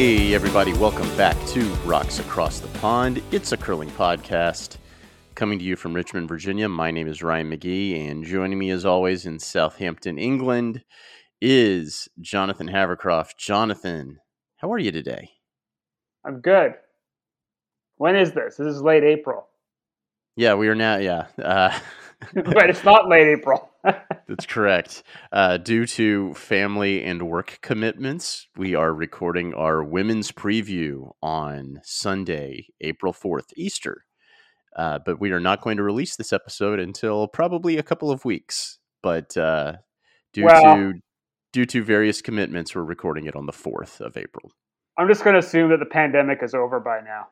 Hey, 0.00 0.32
everybody, 0.32 0.72
welcome 0.72 1.14
back 1.14 1.36
to 1.48 1.60
Rocks 1.84 2.20
Across 2.20 2.60
the 2.60 2.78
Pond. 2.78 3.22
It's 3.32 3.52
a 3.52 3.56
curling 3.58 3.90
podcast 3.90 4.78
coming 5.34 5.58
to 5.58 5.64
you 5.66 5.76
from 5.76 5.92
Richmond, 5.92 6.26
Virginia. 6.26 6.70
My 6.70 6.90
name 6.90 7.06
is 7.06 7.22
Ryan 7.22 7.50
McGee, 7.50 8.08
and 8.08 8.24
joining 8.24 8.58
me 8.58 8.70
as 8.70 8.86
always 8.86 9.26
in 9.26 9.38
Southampton, 9.38 10.18
England, 10.18 10.82
is 11.42 12.08
Jonathan 12.18 12.66
Havercroft. 12.66 13.36
Jonathan, 13.36 14.20
how 14.56 14.72
are 14.72 14.78
you 14.78 14.90
today? 14.90 15.32
I'm 16.24 16.40
good. 16.40 16.76
When 17.98 18.16
is 18.16 18.32
this? 18.32 18.56
This 18.56 18.74
is 18.74 18.80
late 18.80 19.04
April. 19.04 19.48
Yeah, 20.34 20.54
we 20.54 20.68
are 20.68 20.74
now, 20.74 20.96
yeah. 20.96 21.26
Uh, 21.38 21.78
but 22.34 22.70
it's 22.70 22.84
not 22.84 23.06
late 23.06 23.28
April. 23.28 23.69
That's 24.28 24.46
correct. 24.46 25.02
Uh, 25.32 25.56
due 25.56 25.86
to 25.86 26.34
family 26.34 27.02
and 27.02 27.22
work 27.28 27.58
commitments, 27.62 28.46
we 28.56 28.74
are 28.74 28.92
recording 28.92 29.54
our 29.54 29.82
women's 29.82 30.32
preview 30.32 31.12
on 31.22 31.80
Sunday, 31.82 32.66
April 32.80 33.12
4th, 33.12 33.52
Easter. 33.56 34.04
Uh, 34.76 34.98
but 35.04 35.20
we 35.20 35.32
are 35.32 35.40
not 35.40 35.62
going 35.62 35.76
to 35.78 35.82
release 35.82 36.16
this 36.16 36.32
episode 36.32 36.78
until 36.78 37.26
probably 37.26 37.76
a 37.76 37.82
couple 37.82 38.10
of 38.10 38.24
weeks. 38.24 38.78
But 39.02 39.36
uh, 39.36 39.74
due 40.32 40.44
well, 40.44 40.62
to 40.62 40.94
due 41.52 41.66
to 41.66 41.82
various 41.82 42.22
commitments, 42.22 42.74
we're 42.74 42.84
recording 42.84 43.26
it 43.26 43.34
on 43.34 43.46
the 43.46 43.52
4th 43.52 44.00
of 44.00 44.16
April. 44.16 44.52
I'm 44.96 45.08
just 45.08 45.24
going 45.24 45.34
to 45.34 45.40
assume 45.40 45.70
that 45.70 45.78
the 45.78 45.86
pandemic 45.86 46.42
is 46.42 46.54
over 46.54 46.78
by 46.78 47.00
now. 47.00 47.28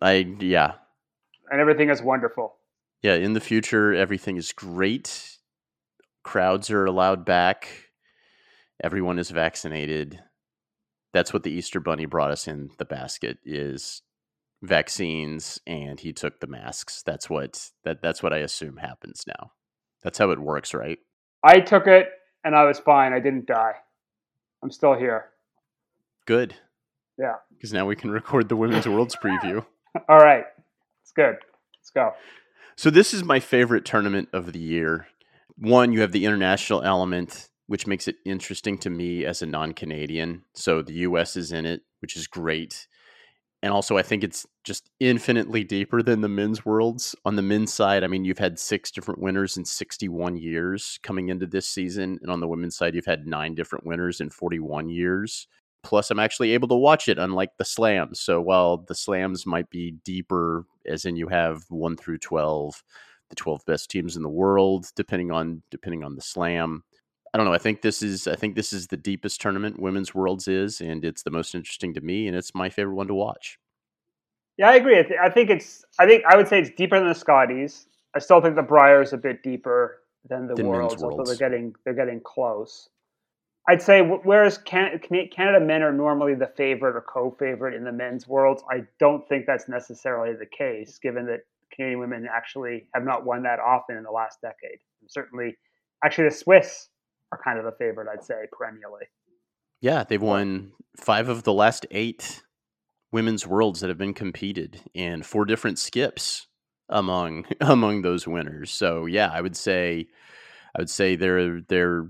I 0.00 0.36
yeah. 0.40 0.74
And 1.50 1.60
everything 1.60 1.90
is 1.90 2.02
wonderful. 2.02 2.54
Yeah, 3.02 3.14
in 3.14 3.32
the 3.32 3.40
future 3.40 3.94
everything 3.94 4.36
is 4.36 4.52
great 4.52 5.33
crowds 6.24 6.70
are 6.70 6.84
allowed 6.84 7.24
back. 7.24 7.68
Everyone 8.82 9.18
is 9.18 9.30
vaccinated. 9.30 10.20
That's 11.12 11.32
what 11.32 11.44
the 11.44 11.52
Easter 11.52 11.78
Bunny 11.78 12.06
brought 12.06 12.32
us 12.32 12.48
in 12.48 12.70
the 12.78 12.84
basket 12.84 13.38
is 13.44 14.02
vaccines 14.62 15.60
and 15.66 16.00
he 16.00 16.12
took 16.12 16.40
the 16.40 16.48
masks. 16.48 17.02
That's 17.02 17.30
what 17.30 17.70
that 17.84 18.02
that's 18.02 18.22
what 18.22 18.32
I 18.32 18.38
assume 18.38 18.78
happens 18.78 19.24
now. 19.28 19.52
That's 20.02 20.18
how 20.18 20.30
it 20.30 20.40
works, 20.40 20.74
right? 20.74 20.98
I 21.44 21.60
took 21.60 21.86
it 21.86 22.08
and 22.42 22.56
I 22.56 22.64
was 22.64 22.80
fine. 22.80 23.12
I 23.12 23.20
didn't 23.20 23.46
die. 23.46 23.74
I'm 24.62 24.70
still 24.70 24.94
here. 24.94 25.26
Good. 26.26 26.54
Yeah. 27.18 27.34
Because 27.52 27.72
now 27.72 27.86
we 27.86 27.94
can 27.94 28.10
record 28.10 28.48
the 28.48 28.56
Women's 28.56 28.88
Worlds 28.88 29.16
preview. 29.22 29.64
All 30.08 30.18
right. 30.18 30.44
It's 31.02 31.12
good. 31.12 31.36
Let's 31.78 31.90
go. 31.94 32.12
So 32.76 32.90
this 32.90 33.14
is 33.14 33.22
my 33.22 33.38
favorite 33.38 33.84
tournament 33.84 34.30
of 34.32 34.52
the 34.52 34.58
year 34.58 35.06
one, 35.56 35.92
you 35.92 36.00
have 36.00 36.12
the 36.12 36.24
international 36.24 36.82
element, 36.82 37.48
which 37.66 37.86
makes 37.86 38.08
it 38.08 38.16
interesting 38.24 38.78
to 38.78 38.90
me 38.90 39.24
as 39.24 39.42
a 39.42 39.46
non 39.46 39.72
Canadian. 39.72 40.42
So 40.54 40.82
the 40.82 40.94
US 40.94 41.36
is 41.36 41.52
in 41.52 41.66
it, 41.66 41.82
which 42.00 42.16
is 42.16 42.26
great. 42.26 42.86
And 43.62 43.72
also, 43.72 43.96
I 43.96 44.02
think 44.02 44.22
it's 44.22 44.46
just 44.62 44.90
infinitely 45.00 45.64
deeper 45.64 46.02
than 46.02 46.20
the 46.20 46.28
men's 46.28 46.66
worlds. 46.66 47.16
On 47.24 47.36
the 47.36 47.40
men's 47.40 47.72
side, 47.72 48.04
I 48.04 48.08
mean, 48.08 48.26
you've 48.26 48.38
had 48.38 48.58
six 48.58 48.90
different 48.90 49.22
winners 49.22 49.56
in 49.56 49.64
61 49.64 50.36
years 50.36 50.98
coming 51.02 51.30
into 51.30 51.46
this 51.46 51.66
season. 51.66 52.18
And 52.20 52.30
on 52.30 52.40
the 52.40 52.46
women's 52.46 52.76
side, 52.76 52.94
you've 52.94 53.06
had 53.06 53.26
nine 53.26 53.54
different 53.54 53.86
winners 53.86 54.20
in 54.20 54.28
41 54.28 54.90
years. 54.90 55.48
Plus, 55.82 56.10
I'm 56.10 56.18
actually 56.20 56.50
able 56.52 56.68
to 56.68 56.74
watch 56.74 57.08
it, 57.08 57.18
unlike 57.18 57.56
the 57.56 57.64
slams. 57.64 58.20
So 58.20 58.38
while 58.38 58.76
the 58.76 58.94
slams 58.94 59.46
might 59.46 59.70
be 59.70 59.92
deeper, 60.04 60.66
as 60.86 61.06
in 61.06 61.16
you 61.16 61.28
have 61.28 61.62
one 61.70 61.96
through 61.96 62.18
12, 62.18 62.82
the 63.30 63.36
12 63.36 63.64
best 63.66 63.90
teams 63.90 64.16
in 64.16 64.22
the 64.22 64.28
world, 64.28 64.86
depending 64.96 65.30
on 65.30 65.62
depending 65.70 66.04
on 66.04 66.14
the 66.14 66.22
slam. 66.22 66.82
I 67.32 67.36
don't 67.36 67.46
know. 67.46 67.52
I 67.52 67.58
think 67.58 67.82
this 67.82 68.02
is 68.02 68.28
I 68.28 68.36
think 68.36 68.54
this 68.54 68.72
is 68.72 68.86
the 68.86 68.96
deepest 68.96 69.40
tournament 69.40 69.80
women's 69.80 70.14
worlds 70.14 70.46
is, 70.46 70.80
and 70.80 71.04
it's 71.04 71.22
the 71.22 71.30
most 71.30 71.54
interesting 71.54 71.94
to 71.94 72.00
me, 72.00 72.28
and 72.28 72.36
it's 72.36 72.54
my 72.54 72.68
favorite 72.68 72.94
one 72.94 73.08
to 73.08 73.14
watch. 73.14 73.58
Yeah, 74.56 74.70
I 74.70 74.76
agree. 74.76 74.98
I, 74.98 75.02
th- 75.02 75.20
I 75.20 75.30
think 75.30 75.50
it's 75.50 75.84
I 75.98 76.06
think 76.06 76.24
I 76.26 76.36
would 76.36 76.48
say 76.48 76.60
it's 76.60 76.70
deeper 76.70 76.98
than 76.98 77.08
the 77.08 77.14
Scotties. 77.14 77.86
I 78.14 78.20
still 78.20 78.40
think 78.40 78.54
the 78.54 78.62
Brier 78.62 79.02
is 79.02 79.12
a 79.12 79.18
bit 79.18 79.42
deeper 79.42 80.00
than 80.28 80.46
the 80.46 80.64
Worlds, 80.64 81.02
although 81.02 81.24
they're 81.24 81.36
getting 81.36 81.74
they're 81.84 81.94
getting 81.94 82.20
close. 82.20 82.88
I'd 83.68 83.82
say 83.82 84.02
whereas 84.02 84.58
Can- 84.58 85.00
Canada 85.32 85.64
men 85.64 85.82
are 85.82 85.92
normally 85.92 86.34
the 86.34 86.52
favorite 86.54 86.96
or 86.96 87.00
co-favorite 87.00 87.74
in 87.74 87.84
the 87.84 87.92
men's 87.92 88.28
worlds, 88.28 88.62
I 88.70 88.84
don't 89.00 89.26
think 89.26 89.46
that's 89.46 89.68
necessarily 89.68 90.34
the 90.34 90.46
case, 90.46 90.98
given 90.98 91.26
that 91.26 91.40
Canadian 91.74 92.00
women 92.00 92.26
actually 92.32 92.88
have 92.94 93.04
not 93.04 93.24
won 93.24 93.42
that 93.42 93.58
often 93.58 93.96
in 93.96 94.02
the 94.02 94.10
last 94.10 94.40
decade. 94.40 94.78
And 95.00 95.10
certainly, 95.10 95.56
actually, 96.04 96.28
the 96.28 96.34
Swiss 96.34 96.88
are 97.32 97.40
kind 97.42 97.58
of 97.58 97.64
the 97.64 97.72
favorite, 97.78 98.08
I'd 98.12 98.24
say, 98.24 98.44
perennially. 98.52 99.06
Yeah, 99.80 100.04
they've 100.04 100.22
won 100.22 100.72
five 100.96 101.28
of 101.28 101.42
the 101.42 101.52
last 101.52 101.86
eight 101.90 102.42
women's 103.12 103.46
worlds 103.46 103.80
that 103.80 103.88
have 103.88 103.98
been 103.98 104.14
competed, 104.14 104.80
and 104.94 105.24
four 105.24 105.44
different 105.44 105.78
skips 105.78 106.46
among 106.88 107.46
among 107.60 108.02
those 108.02 108.26
winners. 108.26 108.70
So 108.70 109.06
yeah, 109.06 109.30
I 109.32 109.40
would 109.40 109.56
say, 109.56 110.06
I 110.76 110.80
would 110.80 110.90
say 110.90 111.16
they're 111.16 111.60
they're 111.60 112.08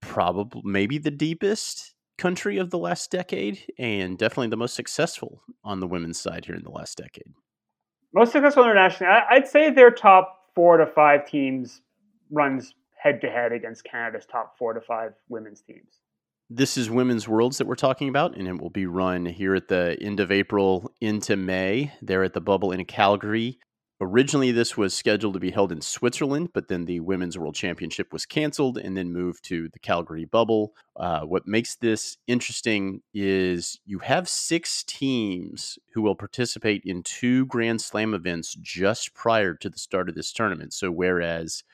probably 0.00 0.62
maybe 0.64 0.98
the 0.98 1.10
deepest 1.10 1.94
country 2.16 2.58
of 2.58 2.70
the 2.70 2.78
last 2.78 3.10
decade, 3.10 3.60
and 3.78 4.16
definitely 4.16 4.48
the 4.48 4.56
most 4.56 4.74
successful 4.74 5.42
on 5.62 5.80
the 5.80 5.86
women's 5.86 6.20
side 6.20 6.46
here 6.46 6.54
in 6.54 6.64
the 6.64 6.70
last 6.70 6.96
decade 6.96 7.34
most 8.12 8.32
successful 8.32 8.64
internationally, 8.64 9.12
I'd 9.30 9.48
say 9.48 9.70
their 9.70 9.90
top 9.90 10.34
four 10.54 10.76
to 10.76 10.86
five 10.86 11.26
teams 11.26 11.82
runs 12.30 12.74
head 12.96 13.20
to 13.20 13.30
head 13.30 13.52
against 13.52 13.84
Canada's 13.84 14.26
top 14.26 14.58
four 14.58 14.72
to 14.72 14.80
five 14.80 15.12
women's 15.28 15.60
teams. 15.60 16.00
This 16.50 16.78
is 16.78 16.90
Women's 16.90 17.28
Worlds 17.28 17.58
that 17.58 17.66
we're 17.66 17.74
talking 17.74 18.08
about, 18.08 18.36
and 18.36 18.48
it 18.48 18.58
will 18.58 18.70
be 18.70 18.86
run 18.86 19.26
here 19.26 19.54
at 19.54 19.68
the 19.68 19.98
end 20.00 20.18
of 20.18 20.32
April 20.32 20.90
into 21.00 21.36
May. 21.36 21.92
They're 22.00 22.24
at 22.24 22.32
the 22.32 22.40
Bubble 22.40 22.72
in 22.72 22.84
Calgary. 22.86 23.58
Originally, 24.00 24.52
this 24.52 24.76
was 24.76 24.94
scheduled 24.94 25.34
to 25.34 25.40
be 25.40 25.50
held 25.50 25.72
in 25.72 25.80
Switzerland, 25.80 26.50
but 26.54 26.68
then 26.68 26.84
the 26.84 27.00
Women's 27.00 27.36
World 27.36 27.56
Championship 27.56 28.12
was 28.12 28.26
canceled 28.26 28.78
and 28.78 28.96
then 28.96 29.12
moved 29.12 29.42
to 29.46 29.68
the 29.70 29.80
Calgary 29.80 30.24
bubble. 30.24 30.72
Uh, 30.94 31.22
what 31.22 31.48
makes 31.48 31.74
this 31.74 32.16
interesting 32.28 33.02
is 33.12 33.80
you 33.84 33.98
have 33.98 34.28
six 34.28 34.84
teams 34.84 35.80
who 35.94 36.02
will 36.02 36.14
participate 36.14 36.82
in 36.84 37.02
two 37.02 37.44
Grand 37.46 37.80
Slam 37.80 38.14
events 38.14 38.56
just 38.62 39.14
prior 39.14 39.54
to 39.54 39.68
the 39.68 39.78
start 39.78 40.08
of 40.08 40.14
this 40.14 40.32
tournament. 40.32 40.72
So, 40.72 40.92
whereas 40.92 41.64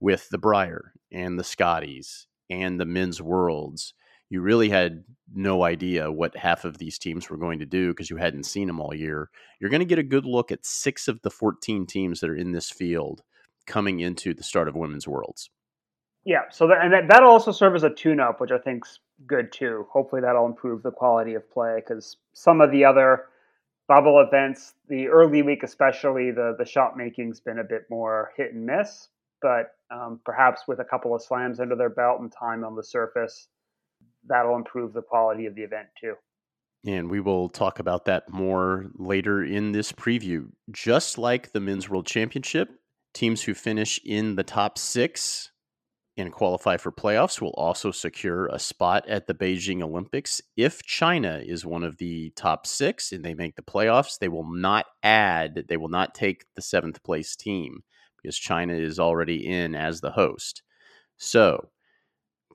with 0.00 0.30
the 0.30 0.38
Brier 0.38 0.94
and 1.12 1.38
the 1.38 1.44
Scotties 1.44 2.26
and 2.50 2.80
the 2.80 2.86
Men's 2.86 3.22
Worlds, 3.22 3.94
you 4.30 4.40
really 4.40 4.68
had 4.68 5.04
no 5.34 5.64
idea 5.64 6.10
what 6.10 6.36
half 6.36 6.64
of 6.64 6.78
these 6.78 6.98
teams 6.98 7.28
were 7.28 7.36
going 7.36 7.58
to 7.58 7.66
do 7.66 7.88
because 7.88 8.10
you 8.10 8.16
hadn't 8.16 8.44
seen 8.44 8.66
them 8.66 8.80
all 8.80 8.94
year. 8.94 9.30
You're 9.60 9.70
going 9.70 9.80
to 9.80 9.86
get 9.86 9.98
a 9.98 10.02
good 10.02 10.24
look 10.24 10.50
at 10.50 10.64
six 10.64 11.08
of 11.08 11.20
the 11.22 11.30
14 11.30 11.86
teams 11.86 12.20
that 12.20 12.30
are 12.30 12.36
in 12.36 12.52
this 12.52 12.70
field 12.70 13.22
coming 13.66 14.00
into 14.00 14.34
the 14.34 14.42
start 14.42 14.68
of 14.68 14.74
Women's 14.74 15.06
Worlds. 15.06 15.50
Yeah, 16.24 16.42
so 16.50 16.66
that, 16.68 16.82
and 16.82 16.92
that, 16.92 17.08
that'll 17.08 17.30
also 17.30 17.52
serve 17.52 17.74
as 17.74 17.84
a 17.84 17.90
tune-up, 17.90 18.40
which 18.40 18.50
I 18.50 18.58
think's 18.58 18.98
good 19.26 19.52
too. 19.52 19.86
Hopefully, 19.90 20.20
that'll 20.20 20.46
improve 20.46 20.82
the 20.82 20.90
quality 20.90 21.34
of 21.34 21.50
play 21.50 21.76
because 21.76 22.16
some 22.34 22.60
of 22.60 22.70
the 22.70 22.84
other 22.84 23.26
bubble 23.86 24.20
events, 24.20 24.74
the 24.88 25.08
early 25.08 25.42
week 25.42 25.62
especially, 25.62 26.30
the 26.30 26.54
the 26.58 26.66
shot 26.66 26.96
making's 26.96 27.40
been 27.40 27.60
a 27.60 27.64
bit 27.64 27.86
more 27.88 28.32
hit 28.36 28.52
and 28.52 28.66
miss. 28.66 29.08
But 29.40 29.74
um, 29.90 30.20
perhaps 30.24 30.62
with 30.66 30.80
a 30.80 30.84
couple 30.84 31.14
of 31.14 31.22
slams 31.22 31.60
under 31.60 31.76
their 31.76 31.88
belt 31.88 32.20
and 32.20 32.30
time 32.30 32.64
on 32.64 32.74
the 32.74 32.84
surface, 32.84 33.48
that'll 34.26 34.56
improve 34.56 34.92
the 34.92 35.02
quality 35.02 35.46
of 35.46 35.54
the 35.54 35.62
event 35.62 35.88
too. 36.00 36.14
And 36.86 37.10
we 37.10 37.20
will 37.20 37.48
talk 37.48 37.80
about 37.80 38.04
that 38.04 38.30
more 38.30 38.86
later 38.94 39.42
in 39.44 39.72
this 39.72 39.92
preview. 39.92 40.48
Just 40.70 41.18
like 41.18 41.52
the 41.52 41.60
Men's 41.60 41.88
World 41.88 42.06
Championship, 42.06 42.68
teams 43.12 43.42
who 43.42 43.54
finish 43.54 44.00
in 44.04 44.36
the 44.36 44.44
top 44.44 44.78
six 44.78 45.50
and 46.16 46.32
qualify 46.32 46.76
for 46.76 46.90
playoffs 46.90 47.40
will 47.40 47.54
also 47.56 47.90
secure 47.90 48.46
a 48.46 48.58
spot 48.58 49.08
at 49.08 49.26
the 49.26 49.34
Beijing 49.34 49.82
Olympics. 49.82 50.40
If 50.56 50.82
China 50.82 51.40
is 51.44 51.64
one 51.64 51.84
of 51.84 51.98
the 51.98 52.30
top 52.36 52.66
six 52.66 53.12
and 53.12 53.24
they 53.24 53.34
make 53.34 53.56
the 53.56 53.62
playoffs, 53.62 54.18
they 54.18 54.28
will 54.28 54.50
not 54.50 54.86
add, 55.02 55.64
they 55.68 55.76
will 55.76 55.88
not 55.88 56.14
take 56.14 56.44
the 56.54 56.62
seventh 56.62 57.02
place 57.02 57.36
team 57.36 57.82
because 58.20 58.36
China 58.36 58.74
is 58.74 58.98
already 58.98 59.46
in 59.46 59.74
as 59.74 60.00
the 60.00 60.10
host. 60.12 60.62
So 61.16 61.70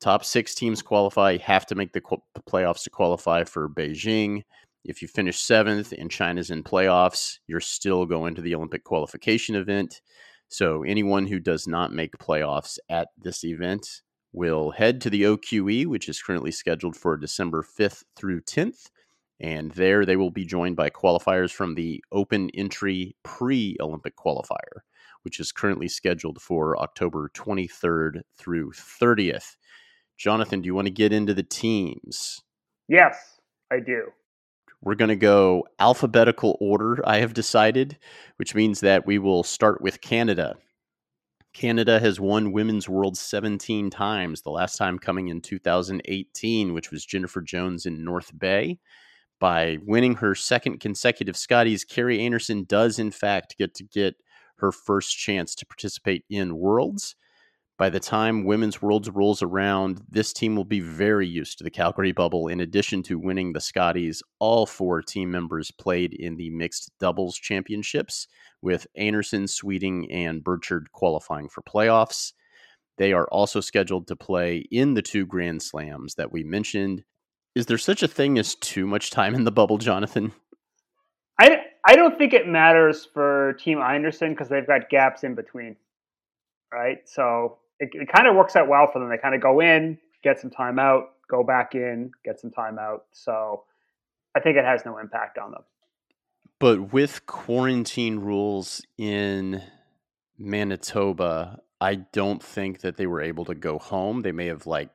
top 0.03 0.25
six 0.25 0.53
teams 0.53 0.81
qualify, 0.81 1.38
have 1.38 1.65
to 1.65 1.75
make 1.75 1.94
the, 1.94 2.01
qu- 2.01 2.21
the 2.35 2.41
playoffs 2.41 2.83
to 2.83 2.89
qualify 2.89 3.45
for 3.45 3.69
Beijing. 3.69 4.44
If 4.83 5.01
you 5.01 5.07
finish 5.07 5.39
seventh 5.39 5.94
and 5.97 6.11
China's 6.11 6.51
in 6.51 6.61
playoffs, 6.61 7.38
you're 7.47 7.61
still 7.61 8.05
going 8.05 8.35
to 8.35 8.41
the 8.41 8.53
Olympic 8.53 8.83
qualification 8.83 9.55
event. 9.55 10.01
So 10.50 10.83
anyone 10.83 11.25
who 11.25 11.39
does 11.39 11.67
not 11.67 11.94
make 11.94 12.17
playoffs 12.17 12.77
at 12.89 13.07
this 13.17 13.45
event 13.45 14.01
will 14.33 14.71
head 14.71 15.00
to 15.01 15.09
the 15.09 15.23
OQE, 15.23 15.85
which 15.85 16.09
is 16.09 16.21
currently 16.21 16.51
scheduled 16.51 16.97
for 16.97 17.15
December 17.15 17.63
5th 17.63 18.03
through 18.17 18.41
10th. 18.41 18.89
And 19.39 19.71
there 19.71 20.05
they 20.05 20.17
will 20.17 20.31
be 20.31 20.45
joined 20.45 20.75
by 20.75 20.89
qualifiers 20.89 21.51
from 21.51 21.75
the 21.75 22.03
open 22.11 22.50
entry 22.53 23.15
pre 23.23 23.77
Olympic 23.79 24.17
qualifier, 24.17 24.81
which 25.21 25.39
is 25.39 25.53
currently 25.53 25.88
scheduled 25.88 26.41
for 26.41 26.77
October 26.77 27.31
23rd 27.33 28.21
through 28.38 28.71
30th. 28.71 29.55
Jonathan, 30.18 30.62
do 30.62 30.68
you 30.68 30.75
want 30.75 30.88
to 30.88 30.94
get 30.94 31.13
into 31.13 31.33
the 31.33 31.44
teams? 31.44 32.42
Yes, 32.88 33.39
I 33.71 33.80
do. 33.80 34.12
We're 34.81 34.95
going 34.95 35.10
to 35.10 35.15
go 35.15 35.65
alphabetical 35.80 36.57
order, 36.60 37.01
I 37.06 37.19
have 37.19 37.33
decided, 37.33 37.98
which 38.36 38.54
means 38.54 38.81
that 38.81 39.06
we 39.06 39.18
will 39.18 39.44
start 39.44 39.81
with 39.81 40.01
Canada. 40.01 40.56
Canada 41.54 42.00
has 42.00 42.19
won 42.19 42.51
Women's 42.51 42.89
World 42.89 43.15
17 43.15 43.89
times, 43.92 44.42
the 44.42 44.50
last 44.50 44.75
time 44.75 44.98
coming 44.98 45.27
in 45.27 45.39
2018, 45.39 46.74
which 46.74 46.92
was 46.92 47.06
Jennifer 47.06 47.42
Jones 47.42 47.86
in 47.86 48.04
North 48.04 48.38
Bay. 48.38 48.80
By 49.39 49.77
winning 49.86 50.15
her 50.15 50.36
second 50.36 50.80
consecutive 50.80 51.38
Scotties, 51.38 51.86
Kerri 51.86 52.19
Einarson 52.19 52.68
does, 52.68 52.98
in 52.98 53.12
fact, 53.12 53.57
get 53.57 53.75
to 53.75 53.83
get 53.83 54.15
her 54.57 54.71
first 54.71 55.18
chance 55.18 55.54
to 55.56 55.65
participate 55.65 56.25
in 56.30 56.57
Worlds. 56.57 57.15
By 57.83 57.89
the 57.89 58.00
time 58.00 58.45
Women's 58.45 58.81
Worlds 58.81 59.09
rolls 59.09 59.41
around, 59.44 60.06
this 60.09 60.31
team 60.31 60.56
will 60.56 60.63
be 60.63 60.80
very 60.80 61.27
used 61.27 61.57
to 61.57 61.65
the 61.65 61.69
Calgary 61.69 62.13
bubble. 62.13 62.47
In 62.47 62.62
addition 62.62 63.03
to 63.03 63.19
winning 63.19 63.51
the 63.51 63.59
Scotties, 63.59 64.24
all 64.39 64.65
four 64.65 65.01
team 65.01 65.30
members 65.30 65.69
played 65.69 66.13
in 66.13 66.38
the 66.38 66.50
mixed 66.50 66.97
doubles 67.01 67.38
championships, 67.38 68.30
with 68.62 68.88
Einarson, 68.97 69.50
Sweeting, 69.50 70.09
and 70.09 70.41
Birchard 70.41 70.94
qualifying 70.94 71.50
for 71.50 71.62
playoffs. 71.62 72.31
They 72.97 73.12
are 73.12 73.27
also 73.27 73.59
scheduled 73.59 74.07
to 74.07 74.15
play 74.15 74.59
in 74.71 74.94
the 74.94 75.01
two 75.01 75.25
Grand 75.25 75.62
Slams 75.62 76.15
that 76.15 76.31
we 76.31 76.45
mentioned. 76.45 77.03
Is 77.53 77.65
there 77.65 77.77
such 77.77 78.01
a 78.01 78.07
thing 78.07 78.39
as 78.39 78.56
too 78.56 78.88
much 78.88 79.12
time 79.12 79.36
in 79.36 79.44
the 79.44 79.51
bubble, 79.51 79.77
Jonathan? 79.77 80.31
I, 81.38 81.57
I 81.86 81.97
don't 81.97 82.18
think 82.18 82.31
it 82.31 82.47
matters 82.47 83.06
for 83.13 83.57
Team 83.59 83.79
Einarson 83.79 84.29
because 84.29 84.47
they've 84.47 84.65
got 84.65 84.89
gaps 84.89 85.25
in 85.25 85.36
between, 85.36 85.75
right? 86.71 87.00
So 87.03 87.57
it, 87.80 87.90
it 87.94 88.12
kind 88.14 88.28
of 88.28 88.36
works 88.36 88.56
out 88.56 88.68
well 88.68 88.90
for 88.92 89.00
them. 89.00 89.10
They 89.10 89.18
kind 89.18 89.36
of 89.36 89.42
go 89.42 89.60
in, 89.60 89.98
get 90.24 90.40
some 90.40 90.50
time 90.50 90.80
out, 90.80 91.14
go 91.30 91.44
back 91.44 91.75
in, 91.75 92.12
get 92.24 92.40
some 92.40 92.52
time 92.52 92.78
out. 92.80 93.06
So 93.12 93.64
I 94.36 94.40
think 94.40 94.58
it 94.58 94.66
has 94.66 94.86
no 94.86 94.98
impact 94.98 95.38
on 95.38 95.52
them. 95.52 95.64
But 96.60 96.94
with 96.94 97.25
quarantine 97.25 98.20
rules 98.20 98.81
in 98.98 99.62
Manitoba, 100.38 101.60
I 101.81 101.96
don't 101.96 102.42
think 102.42 102.81
that 102.81 102.96
they 102.96 103.08
were 103.08 103.22
able 103.22 103.46
to 103.46 103.56
go 103.56 103.78
home. 103.78 104.22
They 104.22 104.31
may 104.31 104.48
have 104.48 104.66
like 104.66 104.90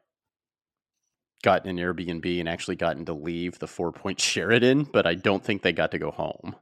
gotten 1.43 1.69
an 1.69 1.77
Airbnb 1.77 2.41
and 2.41 2.49
actually 2.49 2.77
gotten 2.77 3.05
to 3.05 3.13
leave 3.13 3.59
the 3.59 3.67
Four 3.67 3.93
Point 3.93 4.21
Sheraton, 4.23 4.85
but 4.85 5.07
I 5.07 5.15
don't 5.15 5.45
think 5.45 5.63
they 5.63 5.73
got 5.73 5.91
to 5.91 5.99
go 5.99 6.11
home. 6.11 6.57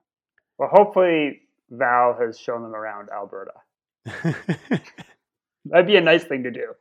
Well, 0.59 0.71
hopefully 0.73 1.43
Val 1.71 2.17
has 2.19 2.39
shown 2.39 2.63
them 2.63 2.75
around 2.75 3.09
Alberta. 3.11 3.53
That'd 5.71 5.87
be 5.87 5.97
a 5.97 6.01
nice 6.01 6.25
thing 6.25 6.43
to 6.45 6.51
do. 6.51 6.75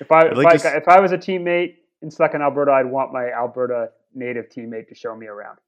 If 0.00 0.10
I 0.10 0.26
if, 0.26 0.36
like 0.36 0.64
I, 0.64 0.76
if 0.76 0.88
I 0.88 1.00
was 1.00 1.12
a 1.12 1.18
teammate 1.18 1.76
in 2.02 2.10
Slack 2.10 2.30
Second 2.30 2.42
Alberta, 2.42 2.72
I'd 2.72 2.86
want 2.86 3.12
my 3.12 3.30
Alberta 3.30 3.90
native 4.14 4.48
teammate 4.48 4.88
to 4.88 4.94
show 4.94 5.14
me 5.14 5.26
around. 5.26 5.58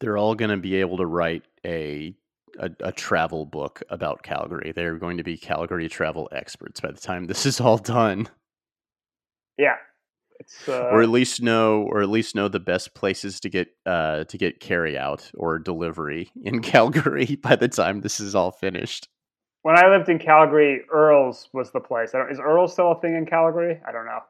They're 0.00 0.16
all 0.16 0.34
going 0.34 0.50
to 0.50 0.56
be 0.56 0.76
able 0.76 0.98
to 0.98 1.06
write 1.06 1.44
a, 1.64 2.14
a, 2.58 2.70
a 2.80 2.92
travel 2.92 3.46
book 3.46 3.82
about 3.88 4.22
Calgary. 4.22 4.72
They're 4.72 4.98
going 4.98 5.16
to 5.16 5.24
be 5.24 5.36
Calgary 5.36 5.88
travel 5.88 6.28
experts 6.32 6.80
by 6.80 6.92
the 6.92 7.00
time 7.00 7.26
this 7.26 7.46
is 7.46 7.60
all 7.60 7.78
done. 7.78 8.28
Yeah, 9.58 9.76
uh, 10.68 10.72
or 10.72 11.02
at 11.02 11.08
least 11.08 11.42
know, 11.42 11.82
or 11.82 12.02
at 12.02 12.08
least 12.08 12.34
know 12.34 12.48
the 12.48 12.60
best 12.60 12.94
places 12.94 13.40
to 13.40 13.48
get 13.48 13.68
uh, 13.86 14.24
to 14.24 14.38
get 14.38 14.60
carry 14.60 14.98
out 14.98 15.30
or 15.34 15.58
delivery 15.58 16.30
in 16.42 16.60
Calgary 16.62 17.36
by 17.36 17.56
the 17.56 17.68
time 17.68 18.00
this 18.00 18.20
is 18.20 18.34
all 18.34 18.50
finished 18.50 19.08
when 19.64 19.78
I 19.78 19.88
lived 19.88 20.10
in 20.10 20.18
Calgary, 20.18 20.82
Earl's 20.92 21.48
was 21.54 21.70
the 21.70 21.80
place. 21.80 22.10
is 22.30 22.38
Earl's 22.38 22.74
still 22.74 22.92
a 22.92 23.00
thing 23.00 23.16
in 23.16 23.24
Calgary? 23.24 23.80
I 23.88 23.92
don't 23.92 24.04
know. 24.04 24.20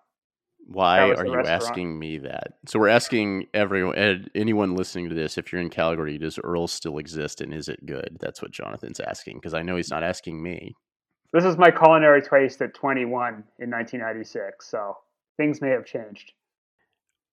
Why 0.67 1.01
are 1.01 1.27
you 1.27 1.35
restaurant. 1.35 1.49
asking 1.49 1.99
me 1.99 2.19
that? 2.19 2.55
So 2.67 2.79
we're 2.79 2.89
asking 2.89 3.49
everyone, 3.53 4.31
anyone 4.37 4.77
listening 4.77 5.09
to 5.09 5.15
this, 5.15 5.37
if 5.37 5.53
you're 5.53 5.61
in 5.61 5.71
Calgary, 5.71 6.19
does 6.19 6.39
Earl's 6.39 6.73
still 6.73 6.99
exist 6.99 7.41
and 7.41 7.53
is 7.53 7.69
it 7.69 7.85
good? 7.85 8.17
That's 8.21 8.41
what 8.41 8.53
Jonathan's 8.53 9.01
asking 9.01 9.39
because 9.39 9.55
I 9.55 9.63
know 9.63 9.75
he's 9.75 9.91
not 9.91 10.05
asking 10.05 10.41
me. 10.41 10.77
This 11.33 11.45
is 11.45 11.59
my 11.59 11.73
culinary 11.73 12.23
taste 12.23 12.63
at 12.63 12.73
21 12.73 13.35
in 13.59 13.71
1996, 13.71 14.71
so 14.71 14.97
things 15.37 15.61
may 15.61 15.71
have 15.71 15.85
changed. 15.85 16.33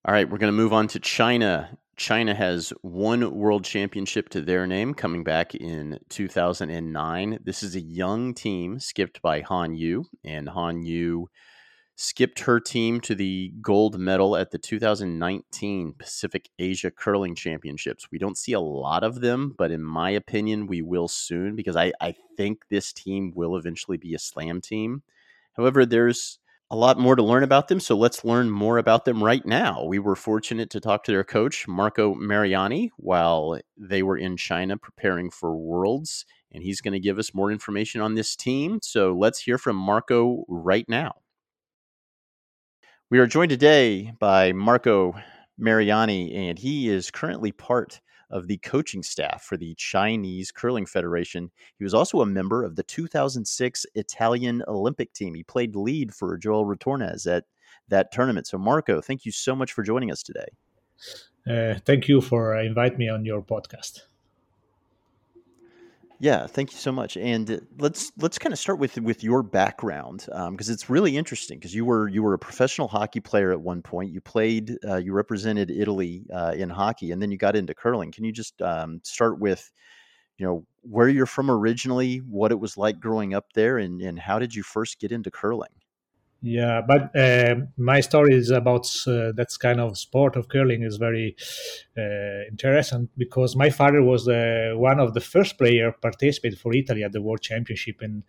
All 0.04 0.16
right, 0.16 0.28
we're 0.28 0.40
going 0.40 0.52
to 0.52 0.58
move 0.58 0.74
on 0.74 0.88
to 0.88 1.00
China. 1.00 1.78
China 1.96 2.34
has 2.34 2.74
one 2.82 3.36
world 3.36 3.64
championship 3.64 4.30
to 4.30 4.42
their 4.42 4.66
name 4.66 4.96
coming 4.96 5.24
back 5.24 5.54
in 5.54 6.00
2009. 6.10 7.38
This 7.44 7.62
is 7.62 7.76
a 7.76 7.82
young 7.82 8.34
team 8.34 8.80
skipped 8.80 9.22
by 9.22 9.42
Han 9.42 9.76
Yu, 9.76 10.06
and 10.24 10.50
Han 10.50 10.82
Yu 10.82 11.30
skipped 11.96 12.40
her 12.40 12.60
team 12.60 13.00
to 13.02 13.14
the 13.14 13.54
gold 13.62 14.00
medal 14.00 14.36
at 14.36 14.50
the 14.50 14.58
2019 14.58 15.94
Pacific 16.00 16.50
Asia 16.58 16.90
Curling 16.90 17.36
Championships. 17.36 18.08
We 18.12 18.18
don't 18.18 18.40
see 18.40 18.54
a 18.54 18.60
lot 18.60 19.04
of 19.04 19.22
them, 19.22 19.54
but 19.56 19.70
in 19.70 19.84
my 19.84 20.10
opinion, 20.10 20.66
we 20.66 20.82
will 20.82 21.10
soon 21.10 21.56
because 21.56 21.76
I, 21.76 21.94
I 22.02 22.16
think 22.36 22.64
this 22.70 22.92
team 22.92 23.34
will 23.36 23.56
eventually 23.56 23.98
be 23.98 24.16
a 24.16 24.20
slam 24.20 24.62
team. 24.62 25.04
However, 25.54 25.86
there's 25.86 26.40
a 26.72 26.76
lot 26.76 26.98
more 26.98 27.18
to 27.18 27.22
learn 27.22 27.44
about 27.44 27.68
them. 27.68 27.82
So 27.82 27.98
let's 27.98 28.24
learn 28.24 28.50
more 28.50 28.78
about 28.78 29.04
them 29.04 29.22
right 29.22 29.46
now. 29.46 29.84
We 29.84 30.00
were 30.00 30.16
fortunate 30.16 30.70
to 30.70 30.80
talk 30.80 31.04
to 31.04 31.12
their 31.12 31.26
coach, 31.26 31.68
Marco 31.68 32.16
Mariani, 32.16 32.92
while 32.96 33.60
they 33.76 34.04
were 34.04 34.18
in 34.18 34.38
China 34.38 34.78
preparing 34.78 35.30
for 35.30 35.54
Worlds. 35.54 36.26
And 36.54 36.64
he's 36.64 36.80
going 36.80 36.94
to 36.94 37.00
give 37.00 37.20
us 37.20 37.34
more 37.34 37.52
information 37.52 38.00
on 38.00 38.16
this 38.16 38.38
team. 38.38 38.80
So 38.82 39.14
let's 39.14 39.40
hear 39.40 39.58
from 39.58 39.76
Marco 39.76 40.46
right 40.48 40.86
now. 40.88 41.16
We 43.10 43.20
are 43.20 43.28
joined 43.28 43.50
today 43.50 44.14
by 44.18 44.54
Marco 44.54 45.14
Mariani, 45.58 46.34
and 46.34 46.58
he 46.58 46.88
is 46.88 47.12
currently 47.12 47.52
part 47.52 48.00
of 48.32 48.48
the 48.48 48.58
coaching 48.58 49.04
staff 49.04 49.44
for 49.44 49.58
the 49.58 49.76
Chinese 49.76 50.52
Curling 50.52 50.86
Federation. 50.86 51.52
He 51.78 51.84
was 51.84 51.94
also 51.94 52.22
a 52.22 52.26
member 52.26 52.64
of 52.64 52.76
the 52.76 52.84
2006 52.84 53.86
Italian 53.96 54.64
Olympic 54.68 55.14
team. 55.14 55.34
He 55.36 55.44
played 55.44 55.76
lead 55.76 56.14
for 56.14 56.38
Joel 56.38 56.66
Retornaz 56.66 57.32
at 57.32 57.46
that 57.90 58.12
tournament. 58.12 58.48
So, 58.48 58.58
Marco, 58.58 59.02
thank 59.02 59.26
you 59.26 59.32
so 59.32 59.56
much 59.56 59.74
for 59.74 59.84
joining 59.84 60.12
us 60.12 60.24
today. 60.24 60.48
Uh, 61.48 61.80
thank 61.86 62.08
you 62.08 62.22
for 62.22 62.56
inviting 62.58 62.98
me 62.98 63.10
on 63.10 63.26
your 63.26 63.42
podcast. 63.42 64.02
Yeah, 66.22 66.46
thank 66.46 66.72
you 66.72 66.78
so 66.78 66.92
much. 66.92 67.18
And 67.18 67.60
let's 67.80 68.12
let's 68.20 68.38
kind 68.38 68.54
of 68.54 68.60
start 68.60 68.78
with 68.78 68.98
with 69.00 69.24
your 69.24 69.42
background 69.42 70.20
because 70.28 70.70
um, 70.70 70.74
it's 70.74 70.88
really 70.88 71.18
interesting 71.18 71.58
because 71.58 71.74
you 71.74 71.84
were 71.84 72.08
you 72.08 72.22
were 72.22 72.36
a 72.36 72.40
professional 72.40 72.88
hockey 72.88 73.20
player 73.20 73.52
at 73.52 73.60
one 73.60 73.82
point. 73.82 74.12
You 74.12 74.22
played, 74.22 74.78
uh, 74.88 74.98
you 74.98 75.14
represented 75.14 75.72
Italy 75.72 76.28
uh, 76.32 76.54
in 76.56 76.70
hockey, 76.70 77.12
and 77.12 77.20
then 77.22 77.32
you 77.32 77.38
got 77.40 77.56
into 77.56 77.74
curling. 77.74 78.12
Can 78.12 78.24
you 78.24 78.32
just 78.32 78.62
um, 78.62 79.02
start 79.04 79.40
with, 79.40 79.72
you 80.38 80.46
know, 80.46 80.66
where 80.84 81.10
you're 81.10 81.26
from 81.28 81.52
originally, 81.52 82.20
what 82.20 82.52
it 82.52 82.60
was 82.60 82.78
like 82.78 83.00
growing 83.00 83.34
up 83.36 83.54
there, 83.56 83.80
and 83.80 84.02
and 84.02 84.20
how 84.20 84.40
did 84.40 84.56
you 84.56 84.64
first 84.64 85.00
get 85.00 85.12
into 85.12 85.32
curling? 85.32 85.81
Yeah, 86.44 86.82
but 86.82 87.16
uh, 87.16 87.56
my 87.78 88.00
story 88.00 88.34
is 88.34 88.50
about 88.50 88.88
uh, 89.06 89.32
that 89.34 89.50
kind 89.60 89.80
of 89.80 89.96
sport 89.96 90.36
of 90.36 90.48
curling 90.50 90.82
is 90.82 90.98
very 90.98 91.36
uh, 91.96 92.48
interesting 92.50 93.10
because 93.16 93.56
my 93.56 93.70
father 93.70 94.02
was 94.02 94.28
uh, 94.28 94.74
one 94.76 95.00
of 95.00 95.14
the 95.14 95.22
first 95.22 95.60
player 95.60 95.92
participate 95.92 96.58
for 96.58 96.74
Italy 96.74 97.04
at 97.04 97.12
the 97.12 97.22
World 97.22 97.42
Championship 97.42 98.02
in 98.02 98.24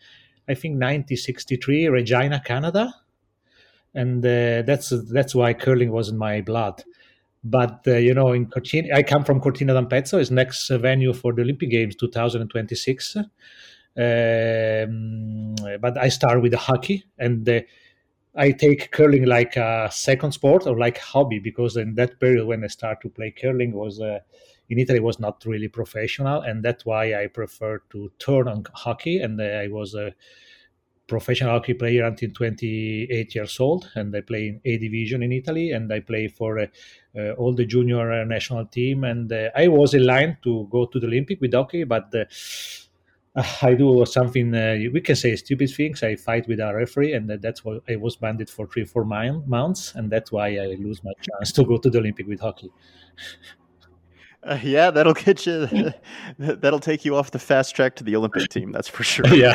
I 0.46 0.54
think 0.54 0.72
1963 0.72 1.88
Regina, 1.88 2.40
Canada, 2.44 2.92
and 3.94 4.24
uh, 4.24 4.62
that's 4.62 4.92
that's 5.10 5.34
why 5.34 5.52
curling 5.54 5.90
was 5.92 6.08
in 6.08 6.16
my 6.18 6.40
blood. 6.40 6.82
But 7.44 7.82
uh, 7.86 7.96
you 7.96 8.14
know, 8.14 8.32
in 8.32 8.46
Cortina, 8.46 8.94
I 8.94 9.02
come 9.02 9.24
from 9.24 9.40
Cortina 9.40 9.74
d'Ampezzo, 9.74 10.18
is 10.18 10.30
next 10.30 10.68
venue 10.68 11.12
for 11.12 11.32
the 11.32 11.42
Olympic 11.42 11.70
Games 11.70 11.96
2026. 11.96 13.16
Um, 13.96 15.54
but 15.80 15.98
I 15.98 16.08
start 16.08 16.40
with 16.40 16.52
the 16.52 16.58
hockey 16.58 17.04
and 17.18 17.64
I 18.34 18.50
take 18.52 18.90
curling 18.90 19.26
like 19.26 19.56
a 19.56 19.88
second 19.92 20.32
sport 20.32 20.66
or 20.66 20.78
like 20.78 20.98
hobby 20.98 21.38
because 21.38 21.76
in 21.76 21.94
that 21.96 22.18
period 22.18 22.46
when 22.46 22.64
I 22.64 22.68
started 22.68 23.02
to 23.02 23.08
play 23.10 23.30
curling 23.30 23.72
was 23.72 24.00
uh, 24.00 24.20
in 24.70 24.78
Italy 24.78 25.00
was 25.00 25.20
not 25.20 25.44
really 25.44 25.68
professional 25.68 26.40
and 26.40 26.62
that's 26.62 26.86
why 26.86 27.14
I 27.22 27.26
prefer 27.26 27.82
to 27.90 28.10
turn 28.18 28.48
on 28.48 28.64
hockey 28.72 29.18
and 29.18 29.38
uh, 29.40 29.44
I 29.44 29.68
was 29.68 29.94
a 29.94 30.14
professional 31.12 31.50
hockey 31.50 31.74
player 31.74 32.04
until 32.04 32.30
28 32.30 33.34
years 33.34 33.60
old, 33.60 33.90
and 33.94 34.16
I 34.16 34.22
play 34.22 34.48
in 34.48 34.60
A 34.64 34.78
division 34.78 35.22
in 35.22 35.32
Italy, 35.32 35.72
and 35.72 35.92
I 35.92 36.00
play 36.00 36.28
for 36.28 36.58
uh, 36.58 36.66
uh, 37.16 37.32
all 37.32 37.52
the 37.54 37.66
junior 37.66 38.24
national 38.24 38.64
team. 38.66 39.04
And 39.04 39.30
uh, 39.30 39.50
I 39.54 39.68
was 39.68 39.92
in 39.92 40.06
line 40.06 40.38
to 40.44 40.66
go 40.70 40.86
to 40.86 40.98
the 40.98 41.06
Olympic 41.06 41.40
with 41.40 41.52
hockey, 41.52 41.84
but 41.84 42.14
uh, 42.14 42.24
I 43.62 43.74
do 43.74 44.04
something 44.06 44.54
uh, 44.54 44.76
we 44.92 45.00
can 45.00 45.16
say 45.16 45.34
stupid 45.36 45.70
things. 45.70 46.02
I 46.02 46.16
fight 46.16 46.46
with 46.48 46.60
a 46.60 46.74
referee, 46.74 47.14
and 47.14 47.28
that's 47.28 47.64
why 47.64 47.78
I 47.88 47.96
was 47.96 48.16
banned 48.16 48.48
for 48.50 48.66
three, 48.66 48.84
four 48.84 49.04
months, 49.04 49.94
and 49.94 50.10
that's 50.10 50.30
why 50.30 50.56
I 50.56 50.76
lose 50.78 51.02
my 51.02 51.12
chance 51.20 51.52
to 51.52 51.64
go 51.64 51.78
to 51.78 51.90
the 51.90 51.98
Olympic 51.98 52.26
with 52.26 52.40
hockey. 52.40 52.70
Uh, 54.44 54.58
yeah, 54.60 54.90
that'll 54.90 55.14
get 55.14 55.46
you. 55.46 55.68
that'll 56.38 56.80
take 56.80 57.04
you 57.04 57.14
off 57.14 57.30
the 57.30 57.38
fast 57.38 57.76
track 57.76 57.94
to 57.94 58.02
the 58.02 58.16
Olympic 58.16 58.48
team. 58.48 58.72
That's 58.72 58.88
for 58.88 59.04
sure. 59.04 59.24
yeah, 59.32 59.54